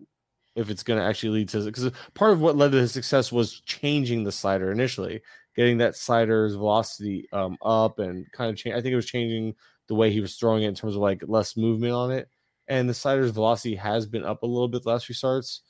if 0.56 0.70
it's 0.70 0.82
going 0.82 0.98
to 0.98 1.04
actually 1.04 1.30
lead 1.30 1.48
to 1.50 1.60
it. 1.60 1.66
because 1.66 1.90
part 2.14 2.32
of 2.32 2.40
what 2.40 2.56
led 2.56 2.72
to 2.72 2.78
his 2.78 2.92
success 2.92 3.30
was 3.30 3.60
changing 3.60 4.24
the 4.24 4.32
slider 4.32 4.72
initially, 4.72 5.22
getting 5.54 5.78
that 5.78 5.96
slider's 5.96 6.54
velocity 6.54 7.28
um, 7.32 7.56
up 7.62 7.98
and 7.98 8.30
kind 8.32 8.50
of 8.50 8.56
change. 8.56 8.74
I 8.74 8.80
think 8.80 8.92
it 8.92 8.96
was 8.96 9.06
changing 9.06 9.54
the 9.88 9.94
way 9.94 10.10
he 10.10 10.20
was 10.20 10.36
throwing 10.36 10.62
it 10.62 10.68
in 10.68 10.74
terms 10.74 10.94
of 10.94 11.02
like 11.02 11.22
less 11.26 11.56
movement 11.56 11.92
on 11.92 12.10
it, 12.10 12.28
and 12.68 12.88
the 12.88 12.94
slider's 12.94 13.30
velocity 13.30 13.74
has 13.76 14.06
been 14.06 14.24
up 14.24 14.42
a 14.42 14.46
little 14.46 14.68
bit 14.68 14.82
the 14.82 14.90
last 14.90 15.06
few 15.06 15.14
starts. 15.14 15.62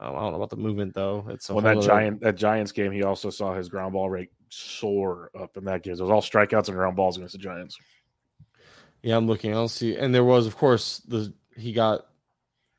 Um, 0.00 0.14
I 0.14 0.20
don't 0.20 0.30
know 0.30 0.36
about 0.36 0.50
the 0.50 0.56
movement 0.56 0.94
though. 0.94 1.26
It's 1.28 1.48
well 1.48 1.60
that 1.60 1.80
giant 1.80 2.20
that 2.20 2.36
Giants 2.36 2.72
game. 2.72 2.92
He 2.92 3.02
also 3.02 3.30
saw 3.30 3.54
his 3.54 3.68
ground 3.68 3.94
ball 3.94 4.08
rate 4.08 4.30
soar 4.50 5.30
up 5.38 5.56
in 5.56 5.64
that 5.64 5.82
game. 5.82 5.92
It 5.92 6.00
was 6.00 6.10
all 6.10 6.22
strikeouts 6.22 6.68
and 6.68 6.76
ground 6.76 6.96
balls 6.96 7.16
against 7.16 7.32
the 7.32 7.38
Giants. 7.38 7.78
Yeah, 9.02 9.16
I'm 9.16 9.26
looking. 9.26 9.52
I 9.52 9.54
don't 9.54 9.68
see, 9.68 9.96
and 9.96 10.14
there 10.14 10.24
was, 10.24 10.46
of 10.46 10.56
course, 10.56 10.98
the 11.06 11.32
he 11.56 11.72
got, 11.72 12.06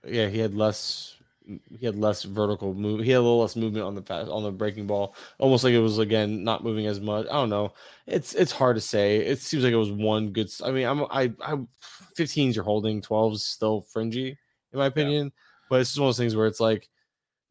yeah, 0.05 0.27
he 0.27 0.37
had 0.37 0.53
less, 0.53 1.15
he 1.45 1.85
had 1.85 1.95
less 1.95 2.23
vertical 2.23 2.73
move. 2.73 3.01
He 3.01 3.11
had 3.11 3.19
a 3.19 3.21
little 3.21 3.39
less 3.39 3.55
movement 3.55 3.85
on 3.85 3.95
the 3.95 4.01
fast 4.01 4.29
on 4.29 4.43
the 4.43 4.51
breaking 4.51 4.85
ball, 4.85 5.15
almost 5.37 5.63
like 5.63 5.73
it 5.73 5.79
was 5.79 5.97
again 5.97 6.43
not 6.43 6.63
moving 6.63 6.87
as 6.87 6.99
much. 6.99 7.25
I 7.27 7.33
don't 7.33 7.49
know. 7.49 7.73
It's 8.05 8.35
it's 8.35 8.51
hard 8.51 8.75
to 8.75 8.81
say. 8.81 9.17
It 9.17 9.39
seems 9.39 9.63
like 9.63 9.73
it 9.73 9.77
was 9.77 9.91
one 9.91 10.31
good. 10.31 10.51
I 10.63 10.71
mean, 10.71 10.85
I'm 10.85 11.03
I 11.05 11.31
I 11.41 11.57
15s 12.17 12.55
you're 12.55 12.63
holding, 12.65 13.01
12s 13.01 13.39
still 13.39 13.81
fringy 13.81 14.37
in 14.73 14.79
my 14.79 14.87
opinion. 14.87 15.25
Yeah. 15.25 15.31
But 15.69 15.81
it's 15.81 15.91
just 15.91 15.99
one 15.99 16.09
of 16.09 16.15
those 16.15 16.17
things 16.17 16.35
where 16.35 16.47
it's 16.47 16.59
like 16.59 16.89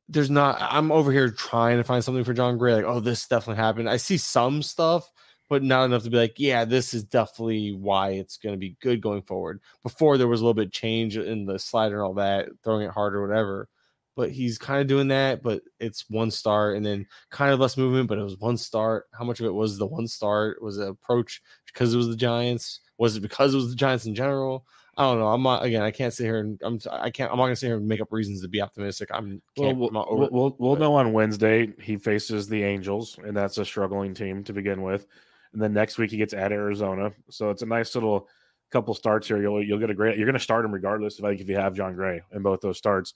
there's 0.08 0.30
not 0.30 0.56
i'm 0.60 0.90
over 0.90 1.12
here 1.12 1.30
trying 1.30 1.76
to 1.76 1.84
find 1.84 2.02
something 2.02 2.24
for 2.24 2.32
Jon 2.34 2.58
gray 2.58 2.74
like 2.74 2.84
oh 2.84 3.00
this 3.00 3.26
definitely 3.26 3.62
happened. 3.62 3.88
I 3.88 3.96
see 3.98 4.16
some 4.18 4.62
stuff 4.62 5.10
but 5.48 5.62
not 5.62 5.84
enough 5.84 6.02
to 6.04 6.10
be 6.10 6.16
like 6.16 6.34
yeah 6.38 6.64
this 6.64 6.94
is 6.94 7.04
definitely 7.04 7.72
why 7.72 8.10
it's 8.10 8.36
going 8.36 8.54
to 8.54 8.58
be 8.58 8.76
good 8.80 9.00
going 9.00 9.22
forward. 9.22 9.60
Before 9.82 10.18
there 10.18 10.28
was 10.28 10.40
a 10.40 10.44
little 10.44 10.54
bit 10.54 10.72
change 10.72 11.16
in 11.16 11.44
the 11.46 11.58
slider 11.58 11.96
and 11.96 12.04
all 12.04 12.14
that 12.14 12.48
throwing 12.64 12.86
it 12.86 12.92
hard 12.92 13.14
or 13.14 13.26
whatever 13.26 13.68
but 14.16 14.32
he's 14.32 14.58
kind 14.58 14.80
of 14.80 14.88
doing 14.88 15.08
that 15.08 15.44
but 15.44 15.62
it's 15.78 16.10
one 16.10 16.30
start 16.30 16.76
and 16.76 16.84
then 16.84 17.06
kind 17.30 17.52
of 17.52 17.60
less 17.60 17.76
movement 17.76 18.08
but 18.08 18.18
it 18.18 18.24
was 18.24 18.36
one 18.38 18.56
start 18.56 19.06
how 19.12 19.24
much 19.24 19.38
of 19.38 19.46
it 19.46 19.54
was 19.54 19.78
the 19.78 19.86
one 19.86 20.08
start 20.08 20.60
was 20.60 20.76
it 20.76 20.88
approach 20.88 21.40
because 21.66 21.94
it 21.94 21.96
was 21.96 22.08
the 22.08 22.16
giants? 22.16 22.80
Was 22.98 23.16
it 23.16 23.20
because 23.20 23.54
it 23.54 23.58
was 23.58 23.70
the 23.70 23.76
giants 23.76 24.06
in 24.06 24.14
general 24.14 24.66
I 24.98 25.04
don't 25.04 25.20
know. 25.20 25.28
I'm 25.28 25.44
not 25.44 25.64
again. 25.64 25.82
I 25.82 25.92
can't 25.92 26.12
sit 26.12 26.24
here 26.24 26.40
and 26.40 26.60
I'm. 26.64 26.80
I 26.90 27.08
can't. 27.08 27.30
I'm 27.30 27.38
not 27.38 27.44
gonna 27.44 27.54
sit 27.56 27.68
here 27.68 27.76
and 27.76 27.86
make 27.86 28.00
up 28.00 28.12
reasons 28.12 28.42
to 28.42 28.48
be 28.48 28.60
optimistic. 28.60 29.10
I'm. 29.12 29.40
Well, 29.56 29.72
we'll, 29.72 29.90
we'll, 29.92 30.28
we'll, 30.30 30.56
we'll 30.58 30.76
know 30.76 30.96
on 30.96 31.12
Wednesday. 31.12 31.72
He 31.80 31.96
faces 31.96 32.48
the 32.48 32.64
Angels, 32.64 33.16
and 33.24 33.36
that's 33.36 33.58
a 33.58 33.64
struggling 33.64 34.12
team 34.12 34.42
to 34.42 34.52
begin 34.52 34.82
with. 34.82 35.06
And 35.52 35.62
then 35.62 35.72
next 35.72 35.98
week 35.98 36.10
he 36.10 36.16
gets 36.16 36.34
at 36.34 36.50
Arizona. 36.50 37.12
So 37.30 37.50
it's 37.50 37.62
a 37.62 37.66
nice 37.66 37.94
little 37.94 38.28
couple 38.72 38.92
starts 38.92 39.28
here. 39.28 39.40
You'll 39.40 39.62
you'll 39.62 39.78
get 39.78 39.88
a 39.88 39.94
great. 39.94 40.18
You're 40.18 40.26
gonna 40.26 40.40
start 40.40 40.64
him 40.64 40.72
regardless. 40.72 41.18
If 41.18 41.22
like 41.22 41.40
if 41.40 41.48
you 41.48 41.54
have 41.54 41.74
Jon 41.74 41.94
Gray 41.94 42.20
in 42.32 42.42
both 42.42 42.60
those 42.60 42.76
starts, 42.76 43.14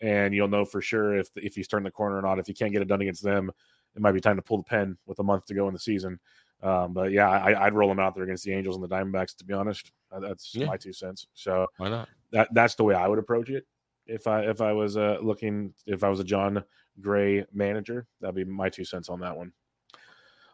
and 0.00 0.32
you'll 0.32 0.46
know 0.46 0.64
for 0.64 0.80
sure 0.80 1.18
if 1.18 1.30
if 1.34 1.56
he's 1.56 1.66
turned 1.66 1.84
the 1.84 1.90
corner 1.90 2.16
or 2.16 2.22
not. 2.22 2.38
If 2.38 2.48
you 2.48 2.54
can't 2.54 2.72
get 2.72 2.80
it 2.80 2.88
done 2.88 3.00
against 3.00 3.24
them, 3.24 3.50
it 3.96 4.00
might 4.00 4.12
be 4.12 4.20
time 4.20 4.36
to 4.36 4.42
pull 4.42 4.58
the 4.58 4.62
pen 4.62 4.96
with 5.06 5.18
a 5.18 5.24
month 5.24 5.46
to 5.46 5.54
go 5.54 5.66
in 5.66 5.74
the 5.74 5.80
season. 5.80 6.20
Um, 6.64 6.94
but 6.94 7.12
yeah, 7.12 7.28
I, 7.28 7.64
would 7.64 7.74
roll 7.74 7.90
them 7.90 8.00
out 8.00 8.14
there 8.14 8.24
against 8.24 8.42
the 8.44 8.54
Angels 8.54 8.76
and 8.76 8.82
the 8.82 8.88
Diamondbacks. 8.88 9.36
To 9.36 9.44
be 9.44 9.52
honest, 9.52 9.92
uh, 10.10 10.18
that's 10.18 10.54
yeah. 10.54 10.64
my 10.64 10.78
two 10.78 10.94
cents. 10.94 11.26
So 11.34 11.66
why 11.76 11.90
not? 11.90 12.08
That 12.32 12.48
that's 12.52 12.74
the 12.74 12.84
way 12.84 12.94
I 12.94 13.06
would 13.06 13.18
approach 13.18 13.50
it. 13.50 13.66
If 14.06 14.26
I 14.26 14.42
if 14.42 14.62
I 14.62 14.72
was 14.72 14.96
uh, 14.96 15.18
looking, 15.20 15.74
if 15.86 16.02
I 16.02 16.08
was 16.08 16.20
a 16.20 16.24
Jon 16.24 16.64
Gray 17.02 17.44
manager, 17.52 18.06
that'd 18.20 18.34
be 18.34 18.44
my 18.44 18.70
two 18.70 18.84
cents 18.84 19.10
on 19.10 19.20
that 19.20 19.36
one. 19.36 19.52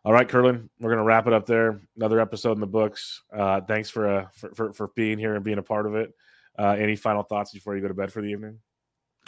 All 0.05 0.13
right, 0.13 0.29
Kurland, 0.29 0.69
we're 0.81 0.91
gonna 0.91 1.05
wrap 1.05 1.29
it 1.29 1.33
up 1.33 1.47
there. 1.47 1.81
Another 1.97 2.19
episode 2.19 2.53
in 2.53 2.61
the 2.61 2.67
books. 2.67 3.23
Uh, 3.33 3.61
thanks 3.61 3.89
for, 3.89 4.09
uh, 4.09 4.27
for, 4.33 4.55
for 4.55 4.73
for 4.73 4.89
being 4.97 5.17
here 5.17 5.37
and 5.37 5.45
being 5.45 5.59
a 5.59 5.63
part 5.63 5.87
of 5.87 5.95
it. 5.95 6.13
Uh, 6.59 6.75
any 6.79 6.97
final 6.97 7.23
thoughts 7.23 7.53
before 7.53 7.77
you 7.77 7.83
go 7.83 7.89
to 7.89 7.95
bed 7.95 8.13
for 8.13 8.21
the 8.21 8.29
evening? 8.29 8.59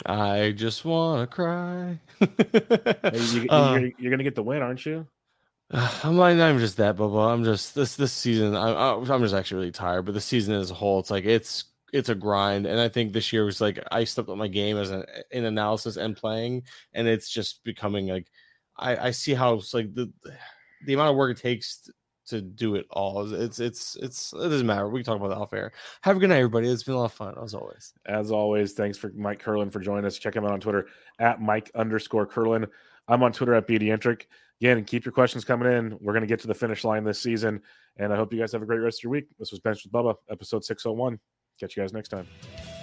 I 0.05 0.51
just 0.51 0.83
want 0.83 1.29
to 1.29 1.33
cry. 1.33 1.99
you, 2.19 3.47
are 3.49 3.77
uh, 3.77 3.81
you're 3.97 4.11
gonna 4.11 4.23
get 4.23 4.35
the 4.35 4.43
win, 4.43 4.61
aren't 4.61 4.85
you? 4.85 5.07
I'm 6.03 6.15
not 6.15 6.31
even 6.31 6.59
just 6.59 6.77
that, 6.77 6.97
Bubba. 6.97 7.33
I'm 7.33 7.43
just 7.43 7.73
this 7.73 7.95
this 7.95 8.13
season. 8.13 8.55
I'm 8.55 9.09
I'm 9.09 9.21
just 9.23 9.33
actually 9.33 9.57
really 9.57 9.71
tired. 9.71 10.03
But 10.03 10.13
the 10.13 10.21
season 10.21 10.53
as 10.53 10.69
a 10.69 10.75
whole, 10.75 10.99
it's 10.99 11.09
like 11.09 11.25
it's 11.25 11.65
it's 11.91 12.09
a 12.09 12.15
grind, 12.15 12.67
and 12.67 12.79
I 12.79 12.89
think 12.89 13.11
this 13.11 13.33
year 13.33 13.43
was 13.43 13.59
like 13.59 13.79
I 13.91 14.03
stepped 14.03 14.29
up 14.29 14.37
my 14.37 14.47
game 14.47 14.77
as 14.77 14.91
an 14.91 15.03
in 15.31 15.45
analysis 15.45 15.97
and 15.97 16.15
playing, 16.15 16.63
and 16.93 17.07
it's 17.07 17.27
just 17.27 17.63
becoming 17.63 18.07
like 18.07 18.27
I 18.77 19.07
I 19.07 19.11
see 19.11 19.33
how 19.33 19.55
it's 19.55 19.73
like 19.73 19.93
the 19.95 20.11
the 20.85 20.93
amount 20.93 21.09
of 21.09 21.15
work 21.15 21.35
it 21.35 21.41
takes 21.41 21.89
to 22.27 22.39
do 22.39 22.75
it 22.75 22.85
all. 22.91 23.33
It's 23.33 23.59
it's 23.59 23.95
it's 23.95 24.31
it 24.33 24.49
doesn't 24.49 24.67
matter. 24.67 24.87
We 24.87 24.99
can 24.99 25.05
talk 25.05 25.17
about 25.17 25.29
that 25.29 25.41
off 25.41 25.53
air. 25.53 25.71
Have 26.01 26.17
a 26.17 26.19
good 26.19 26.29
night, 26.29 26.37
everybody. 26.37 26.69
It's 26.69 26.83
been 26.83 26.93
a 26.93 26.99
lot 26.99 27.05
of 27.05 27.13
fun 27.13 27.33
as 27.43 27.55
always. 27.55 27.93
As 28.05 28.29
always, 28.29 28.73
thanks 28.73 28.99
for 28.99 29.11
Mike 29.15 29.43
Kurland 29.43 29.73
for 29.73 29.79
joining 29.79 30.05
us. 30.05 30.19
Check 30.19 30.35
him 30.35 30.45
out 30.45 30.51
on 30.51 30.59
Twitter 30.59 30.85
at 31.17 31.41
Mike 31.41 31.71
underscore 31.73 32.27
Kurland. 32.27 32.67
I'm 33.07 33.23
on 33.23 33.33
Twitter 33.33 33.55
at 33.55 33.67
BDentrek 33.67 34.25
again, 34.63 34.85
keep 34.85 35.03
your 35.03 35.11
questions 35.11 35.43
coming 35.43 35.69
in. 35.69 35.97
We're 35.99 36.13
going 36.13 36.21
to 36.21 36.27
get 36.27 36.39
to 36.39 36.47
the 36.47 36.53
finish 36.53 36.85
line 36.85 37.03
this 37.03 37.21
season. 37.21 37.61
And 37.97 38.13
I 38.13 38.15
hope 38.15 38.31
you 38.31 38.39
guys 38.39 38.53
have 38.53 38.61
a 38.61 38.65
great 38.65 38.77
rest 38.77 38.99
of 38.99 39.03
your 39.03 39.11
week. 39.11 39.25
This 39.37 39.51
was 39.51 39.59
Benched 39.59 39.83
with 39.83 39.91
Bubba, 39.91 40.15
episode 40.31 40.63
601. 40.63 41.19
Catch 41.59 41.75
you 41.75 41.83
guys 41.83 41.91
next 41.91 42.07
time. 42.09 42.82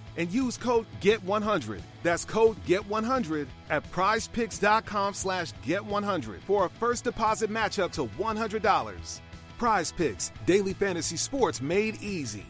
and 0.17 0.31
use 0.31 0.57
code 0.57 0.85
GET100. 1.01 1.81
That's 2.03 2.25
code 2.25 2.57
GET100 2.65 3.47
at 3.69 3.89
prizepicks.com 3.91 5.13
slash 5.13 5.53
GET100 5.65 6.39
for 6.41 6.65
a 6.65 6.69
first 6.69 7.03
deposit 7.03 7.49
match 7.49 7.79
up 7.79 7.91
to 7.93 8.05
$100. 8.07 9.19
Prize 9.57 9.91
Picks, 9.91 10.31
daily 10.45 10.73
fantasy 10.73 11.17
sports 11.17 11.61
made 11.61 12.01
easy. 12.01 12.45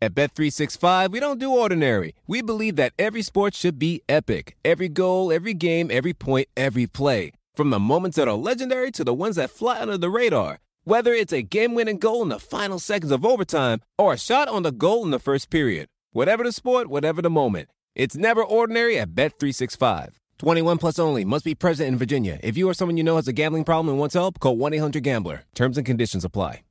At 0.00 0.14
Bet365, 0.14 1.10
we 1.10 1.18
don't 1.18 1.40
do 1.40 1.50
ordinary. 1.50 2.14
We 2.28 2.40
believe 2.40 2.76
that 2.76 2.92
every 2.96 3.22
sport 3.22 3.54
should 3.56 3.80
be 3.80 4.02
epic. 4.08 4.56
Every 4.64 4.88
goal, 4.88 5.32
every 5.32 5.54
game, 5.54 5.90
every 5.90 6.14
point, 6.14 6.46
every 6.56 6.86
play. 6.86 7.32
From 7.52 7.70
the 7.70 7.80
moments 7.80 8.16
that 8.16 8.28
are 8.28 8.36
legendary 8.36 8.92
to 8.92 9.02
the 9.02 9.12
ones 9.12 9.34
that 9.34 9.50
fly 9.50 9.80
under 9.80 9.98
the 9.98 10.10
radar. 10.10 10.60
Whether 10.84 11.12
it's 11.12 11.32
a 11.32 11.42
game-winning 11.42 11.98
goal 11.98 12.22
in 12.22 12.28
the 12.28 12.38
final 12.38 12.78
seconds 12.78 13.10
of 13.10 13.26
overtime 13.26 13.80
or 13.98 14.12
a 14.12 14.18
shot 14.18 14.46
on 14.46 14.62
the 14.62 14.70
goal 14.70 15.02
in 15.04 15.10
the 15.10 15.18
first 15.18 15.50
period. 15.50 15.88
Whatever 16.12 16.42
the 16.42 16.52
sport, 16.52 16.88
whatever 16.88 17.20
the 17.20 17.30
moment. 17.30 17.68
It's 17.94 18.16
never 18.16 18.42
ordinary 18.42 18.98
at 18.98 19.10
Bet365. 19.10 20.14
21 20.38 20.78
plus 20.78 20.98
only. 20.98 21.24
Must 21.24 21.44
be 21.44 21.54
present 21.54 21.88
in 21.88 21.98
Virginia. 21.98 22.40
If 22.42 22.56
you 22.56 22.68
or 22.68 22.74
someone 22.74 22.96
you 22.96 23.04
know 23.04 23.16
has 23.16 23.28
a 23.28 23.32
gambling 23.32 23.64
problem 23.64 23.90
and 23.90 23.98
wants 23.98 24.14
help, 24.14 24.40
call 24.40 24.56
1-800-GAMBLER. 24.56 25.44
Terms 25.54 25.76
and 25.76 25.86
conditions 25.86 26.24
apply. 26.24 26.62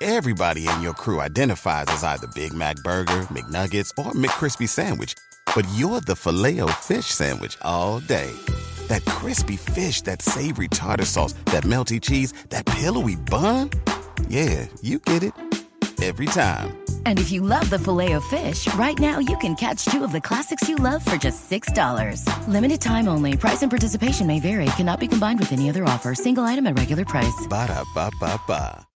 Everybody 0.00 0.68
in 0.68 0.80
your 0.80 0.94
crew 0.94 1.20
identifies 1.20 1.86
as 1.88 2.04
either 2.04 2.28
Big 2.28 2.54
Mac 2.54 2.76
Burger, 2.84 3.26
McNuggets, 3.30 3.90
or 3.98 4.12
McCrispy 4.12 4.68
Sandwich. 4.68 5.14
But 5.56 5.66
you're 5.74 6.00
the 6.00 6.14
filet 6.14 6.60
fish 6.74 7.06
Sandwich 7.06 7.58
all 7.62 7.98
day. 8.00 8.30
That 8.86 9.04
crispy 9.06 9.56
fish, 9.56 10.02
that 10.02 10.22
savory 10.22 10.68
tartar 10.68 11.04
sauce, 11.04 11.32
that 11.46 11.64
melty 11.64 12.00
cheese, 12.00 12.32
that 12.50 12.64
pillowy 12.64 13.16
bun. 13.16 13.70
Yeah, 14.28 14.66
you 14.82 15.00
get 15.00 15.24
it. 15.24 15.32
Every 16.00 16.26
time. 16.26 16.78
And 17.06 17.18
if 17.18 17.32
you 17.32 17.42
love 17.42 17.68
the 17.70 17.78
filet 17.78 18.12
of 18.12 18.24
fish, 18.24 18.72
right 18.74 18.98
now 18.98 19.18
you 19.18 19.36
can 19.38 19.56
catch 19.56 19.84
two 19.86 20.04
of 20.04 20.12
the 20.12 20.20
classics 20.20 20.68
you 20.68 20.76
love 20.76 21.04
for 21.04 21.16
just 21.16 21.50
$6. 21.50 22.22
Limited 22.46 22.80
time 22.80 23.08
only. 23.08 23.36
Price 23.36 23.62
and 23.62 23.70
participation 23.70 24.26
may 24.26 24.38
vary. 24.38 24.66
Cannot 24.76 25.00
be 25.00 25.08
combined 25.08 25.40
with 25.40 25.52
any 25.52 25.68
other 25.68 25.84
offer. 25.84 26.14
Single 26.14 26.44
item 26.44 26.66
at 26.66 26.78
regular 26.78 27.04
price. 27.04 27.46
Ba 27.48 27.66
da 27.66 27.84
ba 27.94 28.10
ba 28.20 28.40
ba. 28.46 28.86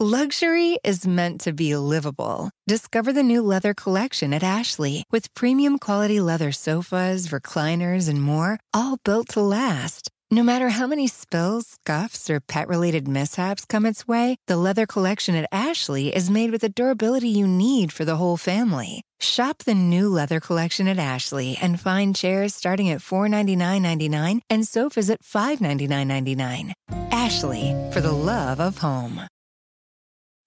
Luxury 0.00 0.76
is 0.82 1.06
meant 1.06 1.40
to 1.42 1.52
be 1.52 1.76
livable. 1.76 2.50
Discover 2.66 3.12
the 3.12 3.22
new 3.22 3.40
leather 3.40 3.72
collection 3.74 4.34
at 4.34 4.42
Ashley 4.42 5.04
with 5.12 5.32
premium 5.34 5.78
quality 5.78 6.18
leather 6.20 6.50
sofas, 6.50 7.28
recliners, 7.28 8.08
and 8.08 8.20
more, 8.20 8.58
all 8.74 8.98
built 9.04 9.28
to 9.28 9.40
last. 9.40 10.10
No 10.30 10.42
matter 10.42 10.70
how 10.70 10.86
many 10.86 11.06
spills, 11.06 11.66
scuffs, 11.66 12.30
or 12.30 12.40
pet 12.40 12.66
related 12.66 13.06
mishaps 13.06 13.64
come 13.64 13.86
its 13.86 14.08
way, 14.08 14.36
the 14.46 14.56
leather 14.56 14.86
collection 14.86 15.34
at 15.34 15.48
Ashley 15.52 16.14
is 16.14 16.30
made 16.30 16.50
with 16.50 16.62
the 16.62 16.68
durability 16.70 17.28
you 17.28 17.46
need 17.46 17.92
for 17.92 18.04
the 18.04 18.16
whole 18.16 18.36
family. 18.36 19.02
Shop 19.20 19.58
the 19.58 19.74
new 19.74 20.08
leather 20.08 20.40
collection 20.40 20.88
at 20.88 20.98
Ashley 20.98 21.58
and 21.60 21.78
find 21.78 22.16
chairs 22.16 22.54
starting 22.54 22.88
at 22.90 23.00
$499.99 23.00 24.40
and 24.50 24.66
sofas 24.66 25.10
at 25.10 25.22
$599.99. 25.22 26.72
Ashley, 27.10 27.74
for 27.92 28.00
the 28.00 28.12
love 28.12 28.60
of 28.60 28.78
home. 28.78 29.20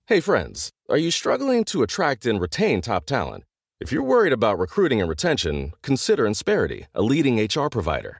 Hey, 0.07 0.19
friends, 0.19 0.71
are 0.89 0.97
you 0.97 1.11
struggling 1.11 1.63
to 1.65 1.83
attract 1.83 2.25
and 2.25 2.41
retain 2.41 2.81
top 2.81 3.05
talent? 3.05 3.43
If 3.79 3.91
you're 3.91 4.03
worried 4.03 4.33
about 4.33 4.57
recruiting 4.57 5.01
and 5.01 5.09
retention, 5.09 5.73
consider 5.83 6.25
Insperity, 6.25 6.87
a 6.95 7.01
leading 7.01 7.39
HR 7.39 7.69
provider. 7.69 8.19